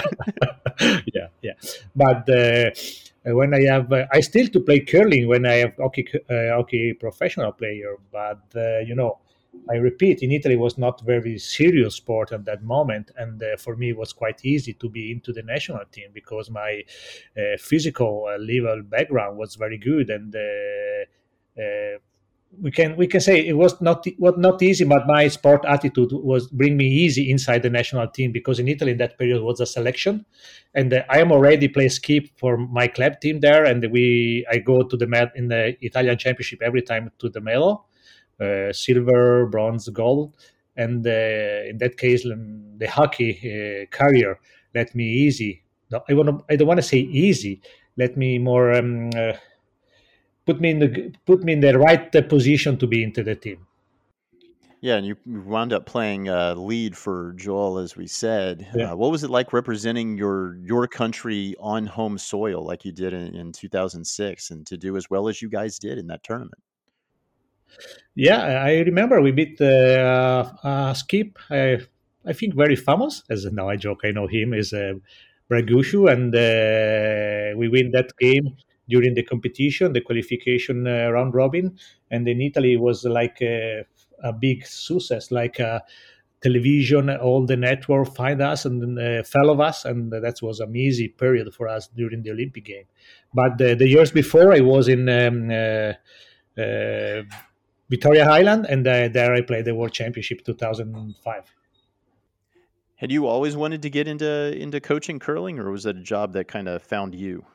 yeah, 1.14 1.28
yeah. 1.42 1.52
But 1.94 2.30
uh, 2.30 2.72
when 3.26 3.54
I 3.54 3.64
have, 3.64 3.92
uh, 3.92 4.06
I 4.14 4.22
still 4.22 4.48
to 4.48 4.62
play 4.62 4.80
curling 4.80 5.28
when 5.28 5.46
I 5.46 5.56
have 5.56 5.74
hockey, 5.78 6.08
uh, 6.30 6.56
hockey 6.56 6.94
professional 6.94 7.52
player. 7.52 7.98
But 8.14 8.40
uh, 8.56 8.80
you 8.80 8.96
know, 8.96 9.20
I 9.70 9.76
repeat, 9.76 10.24
in 10.24 10.32
Italy 10.32 10.56
was 10.56 10.78
not 10.78 11.02
very 11.06 11.38
serious 11.38 11.96
sport 11.96 12.32
at 12.32 12.46
that 12.46 12.64
moment, 12.64 13.12
and 13.18 13.42
uh, 13.42 13.58
for 13.58 13.76
me 13.76 13.90
it 13.90 13.98
was 13.98 14.14
quite 14.14 14.46
easy 14.46 14.74
to 14.74 14.90
be 14.90 15.12
into 15.12 15.34
the 15.34 15.44
national 15.44 15.84
team 15.92 16.10
because 16.14 16.50
my 16.50 16.84
physical 17.60 18.30
level 18.40 18.82
background 18.84 19.38
was 19.38 19.56
very 19.56 19.78
good 19.78 20.10
and 20.10 20.36
we 22.62 22.72
can 22.72 22.96
we 22.96 23.08
can 23.08 23.20
say 23.20 23.46
it 23.46 23.54
was 23.54 23.80
not 23.82 24.06
was 24.18 24.36
not 24.38 24.62
easy, 24.62 24.86
but 24.86 25.06
my 25.06 25.28
sport 25.28 25.66
attitude 25.66 26.12
was 26.12 26.48
bring 26.48 26.78
me 26.78 26.86
easy 26.88 27.30
inside 27.30 27.62
the 27.62 27.70
national 27.70 28.08
team 28.08 28.32
because 28.32 28.60
in 28.60 28.68
Italy 28.68 28.92
in 28.92 28.98
that 28.98 29.18
period 29.18 29.44
was 29.44 29.60
a 29.60 29.66
selection, 29.66 30.26
and 30.74 30.94
uh, 30.94 31.04
I 31.10 31.20
am 31.20 31.32
already 31.32 31.68
play 31.68 31.90
skip 31.90 32.28
for 32.38 32.58
my 32.58 32.88
club 32.88 33.20
team 33.20 33.42
there, 33.42 33.66
and 33.66 33.86
we 33.92 34.46
I 34.52 34.58
go 34.60 34.84
to 34.84 34.98
the 34.98 35.08
med 35.08 35.32
in 35.36 35.50
the 35.50 35.76
Italian 35.82 36.18
championship 36.18 36.62
every 36.62 36.82
time 36.82 37.12
to 37.20 37.30
the 37.30 37.42
medal, 37.42 37.72
uh, 37.72 37.97
silver, 38.72 39.46
bronze, 39.48 39.90
gold, 39.90 40.34
and 40.76 41.06
uh, 41.06 41.70
in 41.70 41.78
that 41.80 41.98
case 41.98 42.24
the 42.24 42.88
hockey 42.88 43.32
uh, 43.42 43.86
career 43.96 44.40
let 44.78 44.94
me 44.94 45.06
easy. 45.06 45.64
No, 45.92 46.04
I 46.10 46.14
want 46.14 46.44
I 46.50 46.56
don't 46.56 46.68
want 46.68 46.78
to 46.80 46.84
say 46.84 47.00
easy. 47.00 47.62
Let 47.98 48.18
me 48.18 48.38
more. 48.38 48.74
Um, 48.74 49.10
uh, 49.16 49.34
put 50.46 50.62
me 50.62 50.72
in 50.72 50.80
the 50.80 51.14
put 51.26 51.44
me 51.44 51.54
in 51.54 51.62
the 51.62 51.78
right 51.78 52.12
position 52.30 52.78
to 52.78 52.88
be 52.88 53.04
into 53.04 53.24
the 53.24 53.36
team. 53.36 53.66
Yeah, 54.80 54.98
and 54.98 55.08
you 55.08 55.18
wound 55.26 55.74
up 55.74 55.88
playing 55.88 56.30
uh, 56.30 56.54
lead 56.54 56.96
for 56.96 57.34
Joel, 57.36 57.80
as 57.80 57.96
we 57.96 58.06
said. 58.06 58.68
Yeah. 58.76 58.92
Uh, 58.92 58.96
what 58.96 59.10
was 59.10 59.24
it 59.24 59.32
like 59.32 59.52
representing 59.52 60.18
your 60.18 60.58
your 60.58 60.88
country 60.88 61.56
on 61.60 61.88
home 61.88 62.18
soil, 62.18 62.64
like 62.64 62.86
you 62.86 62.92
did 62.92 63.14
in, 63.14 63.36
in 63.36 63.52
2006, 63.52 64.52
and 64.52 64.68
to 64.68 64.78
do 64.78 64.96
as 64.96 65.10
well 65.10 65.28
as 65.28 65.42
you 65.42 65.50
guys 65.50 65.80
did 65.80 65.98
in 65.98 66.08
that 66.08 66.24
tournament? 66.24 66.62
Yeah, 68.16 68.64
I 68.64 68.80
remember 68.80 69.22
we 69.22 69.32
beat 69.32 69.62
uh, 69.62 70.52
uh, 70.64 70.94
Skip. 70.94 71.38
I, 71.50 71.80
I 72.26 72.34
think 72.34 72.56
very 72.56 72.76
famous. 72.76 73.24
As 73.30 73.46
now 73.46 73.70
I 73.70 73.76
joke, 73.76 74.02
I 74.04 74.12
know 74.12 74.28
him 74.28 74.54
is 74.54 74.74
uh, 74.74 74.94
Brad 75.48 75.68
Gushue, 75.68 76.12
and 76.12 76.34
uh, 76.36 77.58
we 77.58 77.70
win 77.70 77.92
that 77.92 78.12
game 78.20 78.56
during 78.90 79.14
the 79.14 79.24
competition, 79.24 79.94
the 79.94 80.02
qualification 80.02 80.88
uh, 80.88 81.10
round 81.10 81.34
robin, 81.36 81.78
and 82.10 82.28
in 82.28 82.42
Italy 82.42 82.74
it 82.74 82.82
was 82.82 83.04
like 83.06 83.38
a, 83.42 83.84
a 84.24 84.34
big 84.34 84.66
success, 84.66 85.30
like 85.30 85.60
a 85.60 85.84
television, 86.42 87.10
all 87.10 87.46
the 87.46 87.58
network 87.58 88.16
find 88.16 88.42
us 88.42 88.66
and 88.66 88.98
uh, 89.00 89.24
follow 89.24 89.60
us, 89.62 89.86
and 89.86 90.12
that 90.12 90.40
was 90.42 90.60
an 90.60 90.76
easy 90.76 91.08
period 91.10 91.54
for 91.54 91.68
us 91.68 91.88
during 91.90 92.22
the 92.24 92.32
Olympic 92.32 92.66
game. 92.66 92.86
But 93.34 93.58
the, 93.58 93.76
the 93.76 93.88
years 93.88 94.12
before, 94.12 94.54
I 94.54 94.62
was 94.62 94.88
in 94.88 95.10
um, 95.10 95.50
uh, 95.50 95.94
uh, 96.62 97.24
Victoria 97.90 98.30
Island, 98.30 98.66
and 98.70 98.86
uh, 98.86 99.08
there 99.08 99.34
I 99.34 99.42
played 99.42 99.66
the 99.66 99.76
World 99.76 99.94
Championship 99.94 100.44
2005. 100.46 101.44
Had 102.96 103.12
you 103.12 103.28
always 103.28 103.56
wanted 103.56 103.82
to 103.84 103.90
get 103.90 104.08
into 104.08 104.58
into 104.58 104.80
coaching 104.80 105.20
curling, 105.20 105.60
or 105.60 105.72
was 105.72 105.84
that 105.84 105.98
a 105.98 106.02
job 106.02 106.34
that 106.34 106.48
kind 106.48 106.68
of 106.68 106.82
found 106.82 107.16
you? 107.16 107.46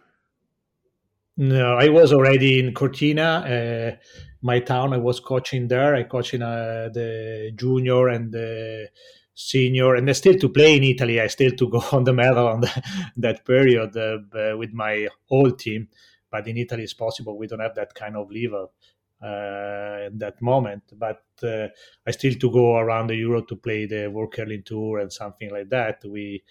No, 1.37 1.77
I 1.77 1.89
was 1.89 2.13
already 2.13 2.61
in 2.61 2.75
Cortina, 2.75 3.23
uh, 3.23 3.97
my 4.43 4.61
town. 4.61 4.93
I 4.93 4.99
was 4.99 5.19
coaching 5.19 5.69
there. 5.69 5.95
I 5.95 6.05
coaching 6.05 6.43
uh, 6.43 6.91
the 6.93 7.53
junior 7.57 8.09
and 8.09 8.33
the 8.33 8.89
senior, 9.35 9.97
and 9.97 10.09
I 10.09 10.13
still 10.13 10.39
to 10.39 10.49
play 10.49 10.77
in 10.77 10.85
Italy. 10.85 11.21
I 11.21 11.27
still 11.27 11.53
to 11.53 11.69
go 11.69 11.83
on 11.93 12.05
the 12.05 12.13
medal 12.13 12.47
on 12.47 12.61
the, 12.61 12.83
that 13.17 13.45
period 13.45 13.97
uh, 13.97 14.57
with 14.57 14.73
my 14.73 15.09
old 15.31 15.59
team. 15.59 15.89
But 16.31 16.47
in 16.47 16.57
Italy, 16.57 16.85
it's 16.85 16.95
possible. 16.95 17.37
We 17.37 17.47
don't 17.47 17.61
have 17.61 17.75
that 17.75 17.95
kind 17.95 18.17
of 18.17 18.31
level 18.31 18.73
uh, 19.23 20.07
at 20.07 20.19
that 20.19 20.41
moment. 20.41 20.83
But 20.97 21.23
uh, 21.43 21.69
I 22.07 22.11
still 22.11 22.35
to 22.35 22.51
go 22.51 22.77
around 22.77 23.09
the 23.09 23.17
Euro 23.17 23.43
to 23.43 23.57
play 23.57 23.87
the 23.87 24.09
World 24.09 24.33
Curling 24.33 24.63
Tour 24.65 24.99
and 24.99 25.13
something 25.13 25.51
like 25.51 25.69
that. 25.71 26.03
We 26.05 26.43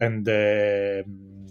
and 0.00 0.26
um, 0.28 1.46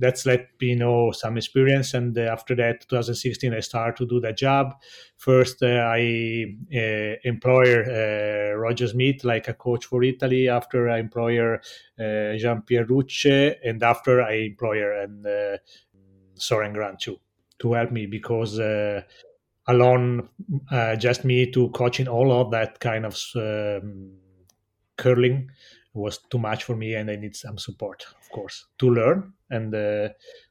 that's 0.00 0.24
let 0.24 0.48
me 0.60 0.74
know 0.74 1.12
some 1.12 1.36
experience. 1.36 1.94
And 1.94 2.16
uh, 2.16 2.22
after 2.22 2.56
that, 2.56 2.88
2016, 2.88 3.54
I 3.54 3.60
start 3.60 3.96
to 3.98 4.06
do 4.06 4.18
that 4.20 4.38
job. 4.38 4.74
First, 5.16 5.62
uh, 5.62 5.66
I 5.66 6.56
uh, 6.74 7.16
employer 7.24 7.84
uh, 7.84 8.56
Roger 8.56 8.88
Schmidt 8.88 9.24
like 9.24 9.48
a 9.48 9.54
coach 9.54 9.84
for 9.84 10.02
Italy. 10.02 10.48
After 10.48 10.88
I 10.88 10.98
employer 10.98 11.60
uh, 11.98 12.36
Jean 12.38 12.62
Pierre 12.62 12.86
Rucce, 12.86 13.56
and 13.62 13.82
after 13.82 14.22
I 14.22 14.32
employer 14.36 14.92
and 14.92 15.26
uh, 15.26 15.58
Soren 16.34 16.72
Gran 16.72 16.96
too 16.96 17.20
to 17.58 17.74
help 17.74 17.92
me 17.92 18.06
because 18.06 18.58
alone, 19.66 20.28
just 20.98 21.24
me 21.24 21.50
to 21.52 21.68
coaching 21.70 22.08
all 22.08 22.32
of 22.32 22.50
that 22.50 22.80
kind 22.80 23.06
of 23.06 23.16
um, 23.36 24.12
curling 24.96 25.50
was 25.94 26.18
too 26.30 26.38
much 26.38 26.64
for 26.64 26.76
me 26.76 26.94
and 26.94 27.10
I 27.10 27.16
need 27.16 27.34
some 27.34 27.58
support, 27.58 28.06
of 28.20 28.30
course, 28.30 28.66
to 28.78 28.90
learn 28.90 29.32
and 29.50 29.74
uh, 29.74 30.10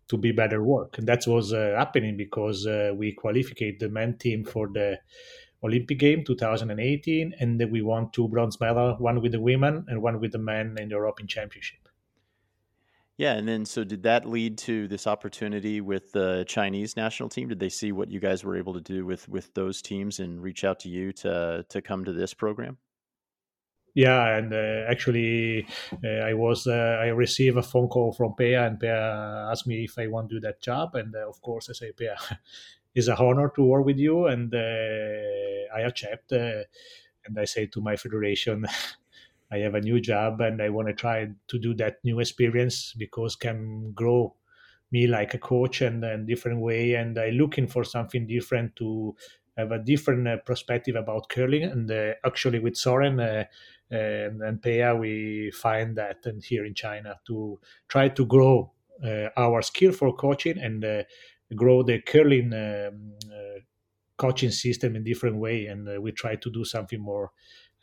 to 0.09 0.17
be 0.17 0.31
better 0.31 0.63
work. 0.63 0.97
And 0.97 1.07
that 1.07 1.25
was 1.27 1.53
uh, 1.53 1.75
happening 1.77 2.17
because 2.17 2.65
uh, 2.67 2.91
we 2.95 3.13
qualified 3.13 3.77
the 3.79 3.89
men 3.89 4.17
team 4.17 4.43
for 4.43 4.67
the 4.67 4.99
Olympic 5.63 5.99
game 5.99 6.23
2018 6.25 7.35
and 7.39 7.71
we 7.71 7.81
won 7.81 8.09
two 8.11 8.27
bronze 8.27 8.59
medal, 8.59 8.95
one 8.99 9.21
with 9.21 9.31
the 9.31 9.39
women 9.39 9.85
and 9.87 10.01
one 10.01 10.19
with 10.19 10.31
the 10.31 10.39
men 10.39 10.75
in 10.79 10.89
the 10.89 10.95
European 10.95 11.27
Championship. 11.27 11.88
Yeah, 13.19 13.33
and 13.33 13.45
then 13.45 13.65
so 13.65 13.83
did 13.83 14.03
that 14.03 14.25
lead 14.25 14.57
to 14.59 14.87
this 14.87 15.05
opportunity 15.05 15.81
with 15.81 16.13
the 16.13 16.45
Chinese 16.47 16.95
national 16.95 17.27
team? 17.27 17.49
Did 17.49 17.59
they 17.59 17.67
see 17.67 17.91
what 17.91 18.09
you 18.09 18.21
guys 18.21 18.45
were 18.45 18.55
able 18.55 18.73
to 18.75 18.79
do 18.79 19.05
with 19.05 19.27
with 19.27 19.53
those 19.55 19.81
teams 19.81 20.21
and 20.21 20.41
reach 20.41 20.63
out 20.63 20.79
to 20.79 20.89
you 20.89 21.11
to 21.23 21.65
to 21.67 21.81
come 21.81 22.05
to 22.05 22.13
this 22.13 22.33
program? 22.33 22.77
Yeah, 23.93 24.37
and 24.37 24.53
uh, 24.53 24.89
actually, 24.89 25.67
uh, 26.01 26.07
I 26.07 26.33
was 26.33 26.65
uh, 26.65 26.97
I 27.01 27.07
received 27.07 27.57
a 27.57 27.61
phone 27.61 27.89
call 27.89 28.13
from 28.13 28.35
Peja, 28.39 28.65
and 28.67 28.79
Peja 28.79 29.51
asked 29.51 29.67
me 29.67 29.83
if 29.83 29.99
I 29.99 30.07
want 30.07 30.29
to 30.29 30.35
do 30.35 30.39
that 30.47 30.61
job, 30.61 30.95
and 30.95 31.13
uh, 31.13 31.27
of 31.27 31.41
course 31.41 31.69
I 31.69 31.73
say, 31.73 31.91
Peja, 31.91 32.15
it's 32.95 33.09
an 33.09 33.17
honor 33.19 33.51
to 33.53 33.63
work 33.65 33.85
with 33.85 33.97
you, 33.97 34.27
and 34.27 34.55
uh, 34.55 35.75
I 35.75 35.81
accept. 35.81 36.31
Uh, 36.31 36.63
and 37.25 37.37
I 37.37 37.43
say 37.43 37.65
to 37.65 37.81
my 37.81 37.97
federation, 37.97 38.65
I 39.51 39.57
have 39.59 39.75
a 39.75 39.81
new 39.81 39.99
job, 39.99 40.41
and 40.41 40.61
I 40.61 40.69
want 40.69 40.87
to 40.87 40.93
try 40.93 41.27
to 41.47 41.59
do 41.59 41.73
that 41.75 41.97
new 42.03 42.19
experience 42.19 42.93
because 42.97 43.35
can 43.35 43.91
grow 43.93 44.35
me 44.91 45.07
like 45.07 45.33
a 45.33 45.39
coach 45.39 45.81
and 45.81 46.03
a 46.03 46.17
different 46.17 46.61
way, 46.61 46.93
and 46.93 47.17
I 47.17 47.29
looking 47.29 47.67
for 47.67 47.83
something 47.83 48.27
different 48.27 48.75
to 48.77 49.15
have 49.57 49.71
a 49.71 49.79
different 49.79 50.27
uh, 50.27 50.37
perspective 50.37 50.95
about 50.95 51.29
curling. 51.29 51.63
And 51.63 51.91
uh, 51.91 52.13
actually, 52.25 52.59
with 52.59 52.77
Soren, 52.77 53.19
uh, 53.19 53.43
and, 53.91 54.41
and 54.41 54.61
Peja, 54.61 54.97
we 54.97 55.51
find 55.51 55.95
that 55.97 56.25
and 56.25 56.43
here 56.43 56.65
in 56.65 56.73
China 56.75 57.19
to 57.27 57.59
try 57.87 58.09
to 58.09 58.25
grow 58.25 58.71
uh, 59.03 59.29
our 59.37 59.61
skill 59.61 59.91
for 59.91 60.15
coaching 60.15 60.57
and 60.57 60.83
uh, 60.85 61.03
grow 61.55 61.83
the 61.83 61.99
curling 62.01 62.53
um, 62.53 63.13
uh, 63.25 63.59
coaching 64.17 64.51
system 64.51 64.95
in 64.95 65.03
different 65.03 65.37
way. 65.37 65.65
And 65.65 66.01
we 66.01 66.11
try 66.11 66.35
to 66.35 66.51
do 66.51 66.63
something 66.63 66.99
more, 66.99 67.31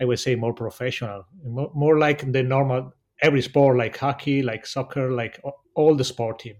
I 0.01 0.05
would 0.05 0.19
say, 0.19 0.35
more 0.35 0.53
professional, 0.53 1.27
more, 1.45 1.71
more 1.75 1.99
like 1.99 2.31
the 2.33 2.43
normal 2.43 2.93
every 3.23 3.43
sport, 3.43 3.79
like 3.79 3.97
hockey, 3.97 4.43
like 4.43 4.67
soccer, 4.67 5.11
like 5.11 5.41
all 5.75 5.95
the 5.95 6.05
sport 6.05 6.41
team. 6.41 6.57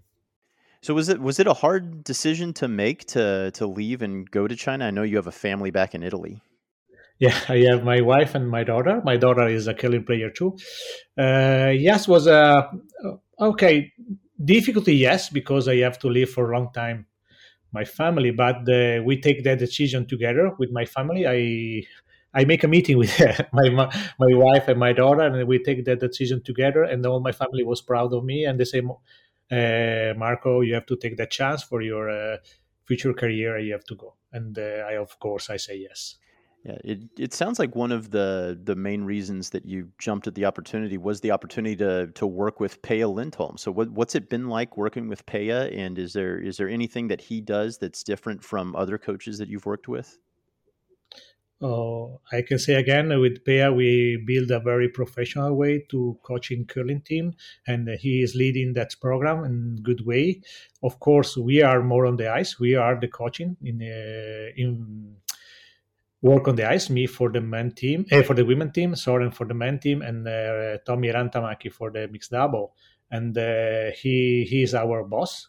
So 0.81 0.93
was 0.93 1.09
it 1.09 1.19
was 1.19 1.39
it 1.39 1.47
a 1.47 1.53
hard 1.53 2.03
decision 2.03 2.53
to 2.53 2.67
make 2.67 3.05
to 3.07 3.51
to 3.51 3.67
leave 3.67 4.01
and 4.01 4.29
go 4.29 4.47
to 4.47 4.55
China? 4.55 4.85
I 4.85 4.91
know 4.91 5.03
you 5.03 5.17
have 5.17 5.27
a 5.27 5.31
family 5.31 5.71
back 5.71 5.95
in 5.95 6.03
Italy. 6.03 6.41
Yeah, 7.19 7.37
I 7.49 7.57
have 7.69 7.83
my 7.83 8.01
wife 8.01 8.35
and 8.35 8.49
my 8.49 8.63
daughter. 8.63 9.01
My 9.03 9.17
daughter 9.17 9.47
is 9.47 9.67
a 9.67 9.73
curling 9.73 10.05
player 10.05 10.29
too. 10.29 10.57
Uh, 11.17 11.73
yes, 11.75 12.07
was 12.07 12.27
a 12.27 12.69
okay 13.39 13.91
difficulty. 14.43 14.95
Yes, 14.95 15.29
because 15.29 15.67
I 15.67 15.77
have 15.77 15.99
to 15.99 16.07
leave 16.07 16.29
for 16.29 16.51
a 16.51 16.57
long 16.57 16.71
time 16.73 17.07
my 17.73 17.83
family, 17.83 18.31
but 18.31 18.67
uh, 18.69 19.01
we 19.03 19.19
take 19.19 19.43
that 19.43 19.59
decision 19.59 20.07
together 20.07 20.51
with 20.57 20.71
my 20.71 20.85
family. 20.85 21.27
I 21.27 21.83
I 22.37 22.45
make 22.45 22.63
a 22.63 22.67
meeting 22.67 22.97
with 22.99 23.19
my 23.53 23.67
my 24.23 24.31
wife 24.45 24.67
and 24.67 24.79
my 24.79 24.93
daughter, 24.93 25.21
and 25.21 25.47
we 25.47 25.57
take 25.57 25.83
that 25.85 25.99
decision 25.99 26.41
together. 26.43 26.83
And 26.83 27.05
all 27.05 27.19
my 27.19 27.31
family 27.31 27.63
was 27.63 27.81
proud 27.81 28.13
of 28.13 28.23
me, 28.23 28.45
and 28.45 28.59
they 28.59 28.65
say, 28.65 28.81
uh, 29.51 30.13
Marco, 30.15 30.61
you 30.61 30.75
have 30.75 30.85
to 30.85 30.95
take 30.95 31.17
that 31.17 31.31
chance 31.31 31.63
for 31.63 31.81
your 31.81 32.09
uh, 32.09 32.37
future 32.85 33.13
career. 33.13 33.57
You 33.57 33.73
have 33.73 33.85
to 33.85 33.95
go, 33.95 34.13
and 34.31 34.57
uh, 34.57 34.85
I, 34.89 34.97
of 34.97 35.19
course, 35.19 35.49
I 35.49 35.57
say 35.57 35.77
yes. 35.77 36.17
Yeah, 36.63 36.77
it, 36.83 36.99
it 37.17 37.33
sounds 37.33 37.59
like 37.59 37.75
one 37.75 37.91
of 37.91 38.11
the 38.11 38.59
the 38.61 38.75
main 38.75 39.03
reasons 39.03 39.51
that 39.51 39.65
you 39.65 39.89
jumped 39.99 40.27
at 40.27 40.35
the 40.35 40.45
opportunity 40.45 40.97
was 40.97 41.21
the 41.21 41.31
opportunity 41.31 41.75
to 41.77 42.07
to 42.07 42.27
work 42.27 42.59
with 42.59 42.81
Peja 42.81 43.11
Lindholm. 43.11 43.57
So 43.57 43.71
what 43.71 43.89
what's 43.91 44.15
it 44.15 44.29
been 44.29 44.47
like 44.49 44.77
working 44.77 45.07
with 45.07 45.25
Peja, 45.25 45.75
and 45.75 45.97
is 45.97 46.13
there 46.13 46.37
is 46.37 46.57
there 46.57 46.69
anything 46.69 47.07
that 47.07 47.21
he 47.21 47.41
does 47.41 47.77
that's 47.77 48.03
different 48.03 48.43
from 48.43 48.75
other 48.75 48.97
coaches 48.97 49.37
that 49.37 49.47
you've 49.47 49.65
worked 49.65 49.87
with? 49.87 50.19
Uh, 51.59 52.05
I 52.31 52.43
can 52.43 52.59
say 52.59 52.75
again 52.75 53.09
with 53.19 53.43
Peja, 53.43 53.75
we 53.75 54.23
build 54.27 54.51
a 54.51 54.59
very 54.59 54.89
professional 54.89 55.55
way 55.55 55.79
to 55.89 56.19
coaching 56.21 56.65
curling 56.65 57.01
team, 57.01 57.33
and 57.65 57.89
he 57.99 58.21
is 58.21 58.35
leading 58.35 58.73
that 58.73 58.95
program 59.01 59.43
in 59.43 59.81
good 59.81 60.05
way. 60.05 60.41
Of 60.83 60.99
course, 60.99 61.35
we 61.35 61.63
are 61.63 61.81
more 61.81 62.05
on 62.05 62.17
the 62.17 62.31
ice. 62.31 62.59
We 62.59 62.75
are 62.75 62.99
the 62.99 63.07
coaching 63.07 63.57
in 63.63 63.81
uh, 63.81 64.51
in 64.55 65.15
work 66.21 66.47
on 66.47 66.57
the 66.57 66.69
ice. 66.69 66.91
Me 66.91 67.07
for 67.07 67.31
the 67.31 67.41
men 67.41 67.71
team, 67.71 68.05
eh, 68.11 68.21
for 68.21 68.35
the 68.35 68.45
women 68.45 68.71
team, 68.71 68.95
Soren 68.95 69.31
for 69.31 69.45
the 69.45 69.55
men 69.55 69.79
team, 69.79 70.03
and 70.03 70.27
uh, 70.27 70.77
Tommi 70.85 71.11
Rantamäki 71.11 71.73
for 71.73 71.89
the 71.89 72.07
mixed 72.07 72.31
double. 72.31 72.75
And 73.09 73.35
uh, 73.35 73.91
he 73.95 74.45
he 74.47 74.61
is 74.61 74.75
our 74.75 75.03
boss 75.03 75.47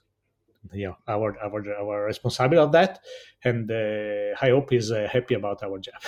yeah 0.73 0.95
our 1.07 1.37
our 1.43 1.63
our 1.81 2.05
responsibility 2.05 2.59
of 2.59 2.73
that. 2.73 3.01
And 3.45 3.71
uh, 3.71 4.35
i 4.41 4.51
hope 4.51 4.71
he's 4.71 4.91
uh, 4.91 5.09
happy 5.11 5.35
about 5.35 5.63
our 5.63 5.79
job. 5.79 5.95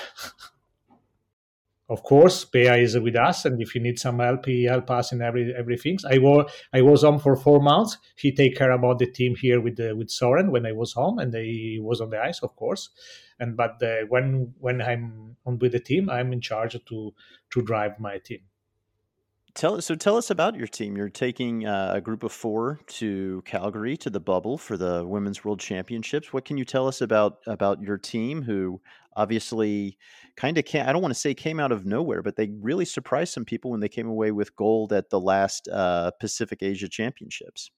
Of 1.90 2.05
course 2.05 2.45
Peja 2.45 2.81
is 2.81 2.97
with 2.97 3.17
us 3.17 3.45
and 3.45 3.61
if 3.61 3.75
you 3.75 3.81
need 3.81 3.99
some 3.99 4.21
help 4.21 4.47
he 4.47 4.62
help 4.62 4.88
us 4.93 5.11
in 5.11 5.21
every 5.21 5.52
everything. 5.52 5.99
I 6.09 6.19
was 6.19 6.49
i 6.73 6.81
was 6.83 7.02
home 7.02 7.19
for 7.19 7.35
four 7.35 7.61
months. 7.61 7.99
He 8.14 8.31
take 8.31 8.57
care 8.57 8.71
about 8.71 9.00
the 9.00 9.07
team 9.11 9.35
here 9.35 9.61
with 9.61 9.76
the, 9.76 9.97
with 9.97 10.09
soren 10.09 10.52
when 10.52 10.67
i 10.67 10.71
was 10.71 10.93
home 10.93 11.19
and 11.19 11.35
he 11.35 11.81
was 11.83 12.00
on 12.00 12.11
the 12.11 12.23
ice 12.23 12.45
of 12.45 12.55
course. 12.55 12.90
And 13.40 13.57
but 13.57 13.83
uh, 13.83 14.07
when 14.09 14.55
when 14.61 14.81
i'm 14.81 15.37
on 15.45 15.59
with 15.59 15.73
the 15.73 15.81
team 15.81 16.09
i'm 16.09 16.33
in 16.33 16.40
charge 16.40 16.76
to 16.90 17.12
to 17.50 17.62
drive 17.62 17.99
my 17.99 18.19
team 18.19 18.43
Tell 19.54 19.80
so 19.80 19.95
tell 19.95 20.16
us 20.16 20.30
about 20.30 20.54
your 20.54 20.66
team. 20.66 20.97
You're 20.97 21.09
taking 21.09 21.66
uh, 21.66 21.92
a 21.95 22.00
group 22.00 22.23
of 22.23 22.33
four 22.33 22.78
to 22.87 23.42
Calgary 23.45 23.97
to 23.99 24.11
the 24.11 24.21
bubble 24.21 24.59
for 24.59 24.76
the 24.76 25.04
Women's 25.07 25.45
World 25.45 25.61
Championships. 25.61 26.33
What 26.33 26.45
can 26.45 26.57
you 26.57 26.64
tell 26.64 26.87
us 26.87 27.00
about 27.00 27.38
about 27.47 27.83
your 27.83 27.99
team, 27.99 28.42
who 28.42 28.80
obviously 29.16 29.99
kind 30.37 30.57
of? 30.57 30.64
I 30.75 30.92
don't 30.92 31.02
want 31.02 31.14
to 31.14 31.21
say 31.21 31.35
came 31.35 31.59
out 31.59 31.73
of 31.73 31.85
nowhere, 31.85 32.23
but 32.23 32.37
they 32.37 32.50
really 32.61 32.85
surprised 32.85 33.33
some 33.33 33.45
people 33.45 33.71
when 33.71 33.80
they 33.80 33.88
came 33.88 34.09
away 34.09 34.30
with 34.30 34.54
gold 34.54 34.92
at 34.92 35.11
the 35.11 35.21
last 35.21 35.69
uh, 35.69 36.12
Pacific 36.21 36.62
Asia 36.62 36.88
Championships. 36.88 37.71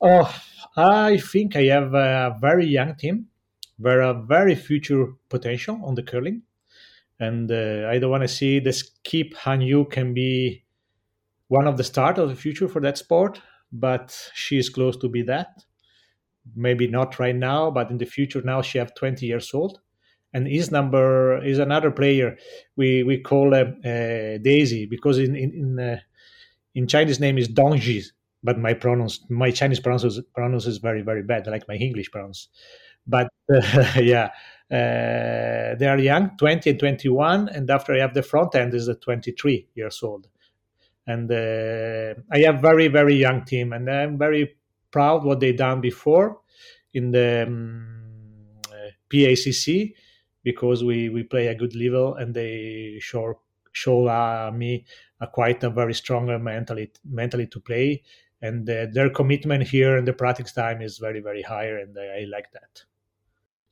Oh, 0.00 0.32
I 0.76 1.16
think 1.16 1.56
I 1.56 1.64
have 1.64 1.94
a 1.94 2.36
very 2.40 2.66
young 2.66 2.94
team, 2.96 3.26
very 3.78 4.14
very 4.26 4.54
future 4.54 5.14
potential 5.28 5.80
on 5.84 5.94
the 5.94 6.02
curling 6.02 6.42
and 7.26 7.50
uh, 7.50 7.88
I 7.90 7.98
don't 7.98 8.10
want 8.10 8.22
to 8.22 8.28
see 8.28 8.58
the 8.60 8.72
skip 8.72 9.34
Han 9.34 9.60
Yu 9.60 9.84
can 9.86 10.14
be 10.14 10.64
one 11.48 11.66
of 11.66 11.76
the 11.76 11.84
start 11.84 12.18
of 12.18 12.28
the 12.28 12.36
future 12.36 12.68
for 12.68 12.80
that 12.80 12.98
sport, 12.98 13.40
but 13.72 14.16
she 14.34 14.58
is 14.58 14.68
close 14.68 14.96
to 14.98 15.08
be 15.08 15.22
that. 15.22 15.48
Maybe 16.54 16.86
not 16.86 17.18
right 17.18 17.34
now, 17.34 17.70
but 17.70 17.90
in 17.90 17.98
the 17.98 18.04
future. 18.06 18.42
Now 18.42 18.60
she 18.62 18.78
have 18.78 18.94
20 18.94 19.24
years 19.24 19.52
old, 19.54 19.80
and 20.34 20.46
his 20.46 20.70
number 20.70 21.42
is 21.42 21.58
another 21.58 21.90
player 21.90 22.36
we 22.76 23.02
we 23.02 23.18
call 23.18 23.54
uh, 23.54 23.64
uh, 23.88 24.38
Daisy 24.38 24.84
because 24.86 25.18
in 25.18 25.34
in 25.36 25.50
in, 25.52 25.78
uh, 25.80 25.98
in 26.74 26.86
Chinese 26.86 27.20
name 27.20 27.38
is 27.38 27.48
Dongji, 27.48 28.04
but 28.42 28.58
my 28.58 28.74
pronounce 28.74 29.24
my 29.30 29.50
Chinese 29.50 29.80
pronounce 29.80 30.20
pronounce 30.34 30.66
is 30.66 30.78
very 30.78 31.02
very 31.02 31.22
bad, 31.22 31.46
like 31.46 31.66
my 31.66 31.76
English 31.76 32.10
pronounce. 32.10 32.48
But 33.06 33.28
yeah, 33.96 34.30
uh, 34.70 35.76
they 35.76 35.86
are 35.86 35.98
young, 35.98 36.36
20 36.38 36.70
and 36.70 36.78
21, 36.78 37.48
and 37.48 37.70
after 37.70 37.94
I 37.94 37.98
have 37.98 38.14
the 38.14 38.22
front 38.22 38.54
end 38.54 38.74
is 38.74 38.88
23 39.00 39.68
years 39.74 40.02
old. 40.02 40.28
And 41.06 41.30
uh, 41.30 42.14
I 42.32 42.38
have 42.40 42.62
very 42.62 42.88
very 42.88 43.14
young 43.16 43.44
team, 43.44 43.74
and 43.74 43.90
I'm 43.90 44.16
very 44.16 44.56
proud 44.90 45.24
what 45.24 45.40
they 45.40 45.52
done 45.52 45.80
before 45.82 46.40
in 46.94 47.10
the 47.10 47.44
um, 47.46 47.94
PACC 49.12 49.92
because 50.42 50.82
we 50.82 51.08
we 51.08 51.22
play 51.24 51.48
a 51.48 51.54
good 51.54 51.74
level 51.74 52.14
and 52.14 52.34
they 52.34 52.98
show 53.00 53.40
show 53.72 54.06
uh, 54.06 54.50
me 54.54 54.84
a 55.20 55.26
quite 55.26 55.62
a 55.64 55.70
very 55.70 55.94
strong 55.94 56.26
mentally 56.42 56.90
mentally 57.04 57.46
to 57.48 57.60
play 57.60 58.02
and 58.40 58.68
uh, 58.68 58.86
their 58.92 59.10
commitment 59.10 59.62
here 59.62 59.96
and 59.96 60.06
the 60.06 60.12
practice 60.12 60.52
time 60.52 60.80
is 60.80 60.98
very 60.98 61.20
very 61.20 61.42
high 61.42 61.66
and 61.66 61.96
I 61.98 62.24
like 62.30 62.50
that. 62.52 62.84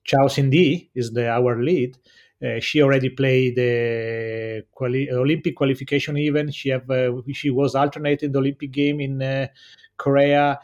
Chao 0.05 0.29
Cindy 0.29 0.91
is 0.95 1.13
the 1.13 1.29
our 1.29 1.63
lead. 1.63 1.97
Uh, 2.43 2.59
she 2.59 2.83
already 2.83 3.09
played 3.09 3.55
the 3.57 4.65
quali- 4.73 5.11
Olympic 5.11 5.55
qualification 5.55 6.17
event. 6.17 6.53
She 6.53 6.71
have 6.71 6.91
uh, 6.91 7.13
she 7.33 7.51
was 7.51 7.75
alternating 7.75 8.33
the 8.33 8.39
Olympic 8.39 8.73
game 8.73 9.01
in 9.01 9.23
uh, 9.23 9.47
Korea. 9.97 10.59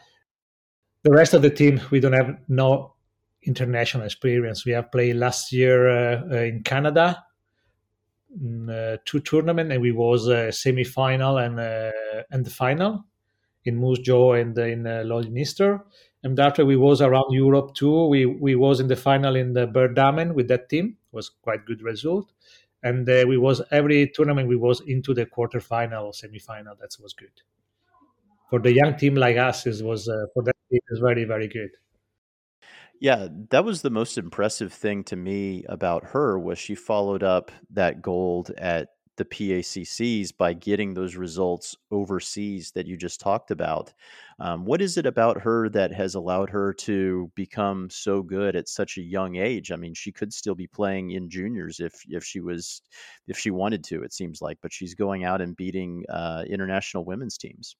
The 1.03 1.11
rest 1.11 1.33
of 1.33 1.41
the 1.41 1.49
team 1.49 1.79
we 1.89 2.01
don't 2.01 2.13
have 2.13 2.37
no 2.49 2.95
international 3.43 4.03
experience. 4.03 4.65
We 4.65 4.73
have 4.73 4.91
played 4.91 5.15
last 5.15 5.53
year 5.53 5.89
uh, 5.89 6.21
uh, 6.29 6.35
in 6.41 6.63
Canada, 6.63 7.23
in, 8.35 8.69
uh, 8.69 8.97
two 9.05 9.21
tournament, 9.21 9.71
and 9.71 9.81
we 9.81 9.93
was 9.93 10.27
a 10.27 10.51
semi 10.51 10.83
final 10.83 11.37
and 11.37 11.59
and 12.31 12.45
the 12.45 12.51
final 12.51 13.05
in 13.65 13.77
Moose 13.77 13.99
Jaw 13.99 14.33
and 14.33 14.57
in 14.57 14.85
uh, 14.85 15.03
and 16.23 16.39
after 16.39 16.65
we 16.65 16.75
was 16.75 17.01
around 17.01 17.31
Europe 17.31 17.73
too. 17.75 18.05
We 18.07 18.25
we 18.25 18.55
was 18.55 18.79
in 18.79 18.87
the 18.87 18.95
final 18.95 19.35
in 19.35 19.53
the 19.53 19.67
Berdamen 19.67 20.33
with 20.33 20.47
that 20.49 20.69
team. 20.69 20.97
It 21.11 21.15
was 21.15 21.29
quite 21.29 21.65
good 21.65 21.81
result, 21.81 22.31
and 22.83 23.09
uh, 23.09 23.25
we 23.27 23.37
was 23.37 23.61
every 23.71 24.09
tournament 24.13 24.47
we 24.47 24.55
was 24.55 24.81
into 24.81 25.13
the 25.13 25.25
quarterfinal 25.25 26.03
or 26.03 26.11
semifinal. 26.11 26.77
That 26.79 26.95
was 27.01 27.13
good 27.13 27.31
for 28.49 28.59
the 28.59 28.73
young 28.73 28.97
team 28.97 29.15
like 29.15 29.37
us. 29.37 29.65
It 29.65 29.83
was 29.83 30.09
uh, 30.09 30.25
for 30.33 30.43
that 30.43 30.55
team 30.69 30.81
is 30.89 30.99
very 30.99 31.23
very 31.23 31.47
good. 31.47 31.71
Yeah, 33.01 33.29
that 33.49 33.63
was 33.63 33.81
the 33.81 33.89
most 33.89 34.17
impressive 34.17 34.73
thing 34.73 35.05
to 35.05 35.15
me 35.15 35.63
about 35.69 36.07
her 36.07 36.37
was 36.37 36.59
she 36.59 36.75
followed 36.75 37.23
up 37.23 37.49
that 37.69 38.01
gold 38.01 38.51
at 38.57 38.89
the 39.19 39.25
PACCs 39.25 40.35
by 40.35 40.53
getting 40.53 40.93
those 40.93 41.15
results 41.15 41.75
overseas 41.91 42.71
that 42.71 42.87
you 42.87 42.97
just 42.97 43.19
talked 43.19 43.51
about. 43.51 43.93
Um, 44.39 44.65
what 44.65 44.81
is 44.81 44.97
it 44.97 45.05
about 45.05 45.41
her 45.41 45.69
that 45.69 45.93
has 45.93 46.15
allowed 46.15 46.49
her 46.49 46.73
to 46.73 47.29
become 47.35 47.89
so 47.91 48.23
good 48.23 48.55
at 48.55 48.69
such 48.69 48.97
a 48.97 49.01
young 49.01 49.35
age? 49.35 49.71
I 49.71 49.75
mean, 49.75 49.93
she 49.93 50.11
could 50.11 50.33
still 50.33 50.55
be 50.55 50.65
playing 50.65 51.11
in 51.11 51.29
juniors 51.29 51.79
if 51.79 51.93
if 52.07 52.23
she 52.23 52.39
was 52.39 52.81
if 53.27 53.37
she 53.37 53.51
wanted 53.51 53.83
to. 53.83 54.01
It 54.01 54.13
seems 54.13 54.41
like, 54.41 54.57
but 54.63 54.73
she's 54.73 54.95
going 54.95 55.25
out 55.25 55.41
and 55.41 55.55
beating 55.55 56.03
uh, 56.09 56.45
international 56.49 57.05
women's 57.05 57.37
teams. 57.37 57.75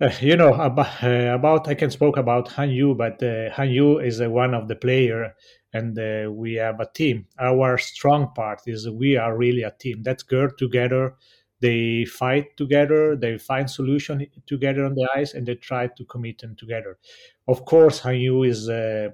Uh, 0.00 0.10
you 0.20 0.34
know 0.34 0.54
about, 0.54 1.04
uh, 1.04 1.34
about 1.34 1.68
I 1.68 1.74
can 1.74 1.90
spoke 1.90 2.16
about 2.16 2.48
Han 2.48 2.70
Yu, 2.70 2.94
but 2.94 3.22
uh, 3.22 3.50
Han 3.50 3.70
Yu 3.70 3.98
is 4.00 4.20
uh, 4.20 4.30
one 4.30 4.54
of 4.54 4.66
the 4.66 4.74
player, 4.74 5.34
and 5.72 5.98
uh, 5.98 6.30
we 6.30 6.54
have 6.54 6.80
a 6.80 6.90
team. 6.92 7.26
Our 7.38 7.78
strong 7.78 8.32
part 8.34 8.62
is 8.66 8.88
we 8.88 9.16
are 9.16 9.36
really 9.36 9.62
a 9.62 9.70
team. 9.70 10.02
That 10.02 10.26
girl 10.26 10.50
together, 10.56 11.14
they 11.60 12.04
fight 12.04 12.56
together, 12.56 13.16
they 13.16 13.38
find 13.38 13.70
solution 13.70 14.26
together 14.46 14.84
on 14.84 14.94
the 14.94 15.08
ice, 15.14 15.34
and 15.34 15.46
they 15.46 15.54
try 15.56 15.88
to 15.88 16.04
commit 16.04 16.38
them 16.38 16.56
together. 16.56 16.98
Of 17.46 17.64
course, 17.64 18.00
Han 18.00 18.16
Yu 18.16 18.42
is 18.44 18.68
uh, 18.68 19.10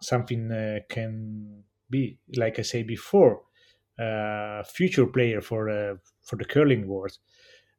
something 0.00 0.82
can 0.88 1.62
be 1.90 2.18
like 2.36 2.58
I 2.58 2.62
say 2.62 2.82
before, 2.82 3.42
a 3.98 4.64
future 4.64 5.06
player 5.06 5.40
for 5.40 5.98
for 6.22 6.36
the 6.36 6.44
curling 6.44 6.86
world 6.86 7.18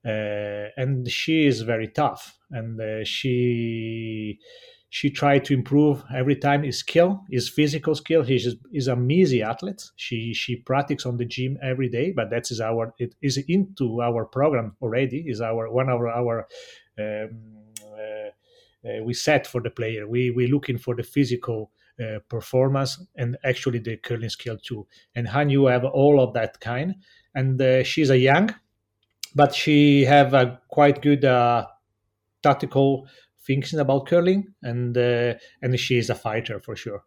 uh, 0.06 0.70
and 0.78 1.10
she 1.10 1.46
is 1.46 1.62
very 1.62 1.90
tough 1.90 2.40
and 2.52 2.80
uh, 2.80 3.04
she 3.04 4.40
she 4.90 5.10
tried 5.10 5.44
to 5.46 5.54
improve 5.54 6.04
every 6.16 6.36
time 6.36 6.64
his 6.64 6.80
skill 6.80 7.24
his 7.30 7.50
physical 7.50 7.96
skill. 7.96 8.24
He's 8.24 8.56
is 8.72 8.88
a 8.88 8.98
easy 9.10 9.42
athlete. 9.42 9.84
She 9.96 10.34
she 10.34 10.56
practices 10.56 11.06
on 11.06 11.18
the 11.18 11.26
gym 11.26 11.58
every 11.62 11.90
day 11.90 12.12
but 12.12 12.30
that 12.30 12.52
is 12.52 12.62
our 12.62 12.94
it 12.98 13.16
is 13.22 13.38
into 13.48 14.02
our 14.02 14.26
program 14.26 14.76
already 14.82 15.26
is 15.28 15.42
our 15.42 15.70
one 15.70 15.90
of 15.90 16.02
our 16.02 16.48
um, 17.00 17.30
uh, 17.84 18.30
uh, 18.88 19.04
we 19.04 19.14
set 19.14 19.46
for 19.48 19.62
the 19.62 19.70
player. 19.70 20.08
We 20.08 20.32
we 20.32 20.48
looking 20.48 20.78
for 20.78 20.96
the 20.96 21.04
physical 21.04 21.72
uh, 22.00 22.20
performance 22.30 23.04
and 23.16 23.38
actually 23.44 23.80
the 23.80 23.98
curling 23.98 24.30
skill 24.30 24.58
too. 24.58 24.88
And 25.16 25.28
Han 25.28 25.50
Yu 25.50 25.66
have 25.66 25.84
all 25.84 26.22
of 26.22 26.34
that 26.34 26.60
kind. 26.60 26.96
And 27.36 27.62
uh, 27.62 27.84
she's 27.84 28.10
a 28.10 28.18
young 28.18 28.54
but 29.38 29.54
she 29.54 30.04
have 30.04 30.34
a 30.34 30.60
quite 30.68 31.02
good 31.02 31.24
uh, 31.24 31.68
tactical 32.42 33.08
thinking 33.48 33.80
about 33.80 34.06
curling, 34.08 34.54
and 34.62 34.98
uh, 34.98 35.34
and 35.62 35.80
she 35.80 35.98
is 35.98 36.10
a 36.10 36.16
fighter 36.16 36.60
for 36.60 36.76
sure. 36.76 37.04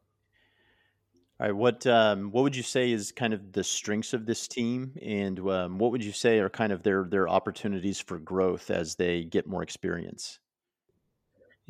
All 1.39 1.47
right, 1.47 1.57
what 1.57 1.87
um, 1.87 2.33
what 2.33 2.43
would 2.43 2.57
you 2.57 2.63
say 2.63 2.91
is 2.91 3.13
kind 3.13 3.33
of 3.33 3.53
the 3.53 3.63
strengths 3.63 4.13
of 4.13 4.27
this 4.27 4.49
team, 4.49 4.95
and 5.01 5.39
um, 5.39 5.79
what 5.79 5.93
would 5.93 6.03
you 6.03 6.13
say 6.13 6.39
are 6.39 6.51
kind 6.51 6.73
of 6.73 6.83
their 6.83 7.05
their 7.05 7.29
opportunities 7.29 8.01
for 8.01 8.19
growth 8.19 8.71
as 8.71 8.97
they 8.97 9.25
get 9.25 9.47
more 9.47 9.63
experience? 9.63 10.41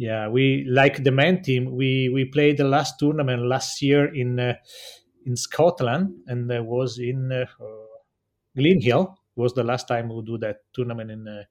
yeah, 0.01 0.29
we 0.29 0.65
like 0.67 1.05
the 1.05 1.11
men 1.11 1.43
team. 1.43 1.77
We 1.77 2.09
we 2.09 2.25
played 2.25 2.57
the 2.57 2.65
last 2.65 2.99
tournament 2.99 3.43
last 3.43 3.83
year 3.83 4.09
in 4.15 4.41
uh, 4.41 4.55
in 5.27 5.37
Scotland, 5.37 6.15
and 6.27 6.49
there 6.49 6.65
was 6.65 6.99
in 6.99 7.31
uh, 7.31 7.45
Greenhill. 8.57 9.19
Was 9.37 9.53
the 9.53 9.63
last 9.63 9.89
time 9.89 10.09
we 10.09 10.23
do 10.23 10.39
that 10.39 10.61
tournament 10.73 11.11
in 11.11 11.29
uh, 11.29 11.45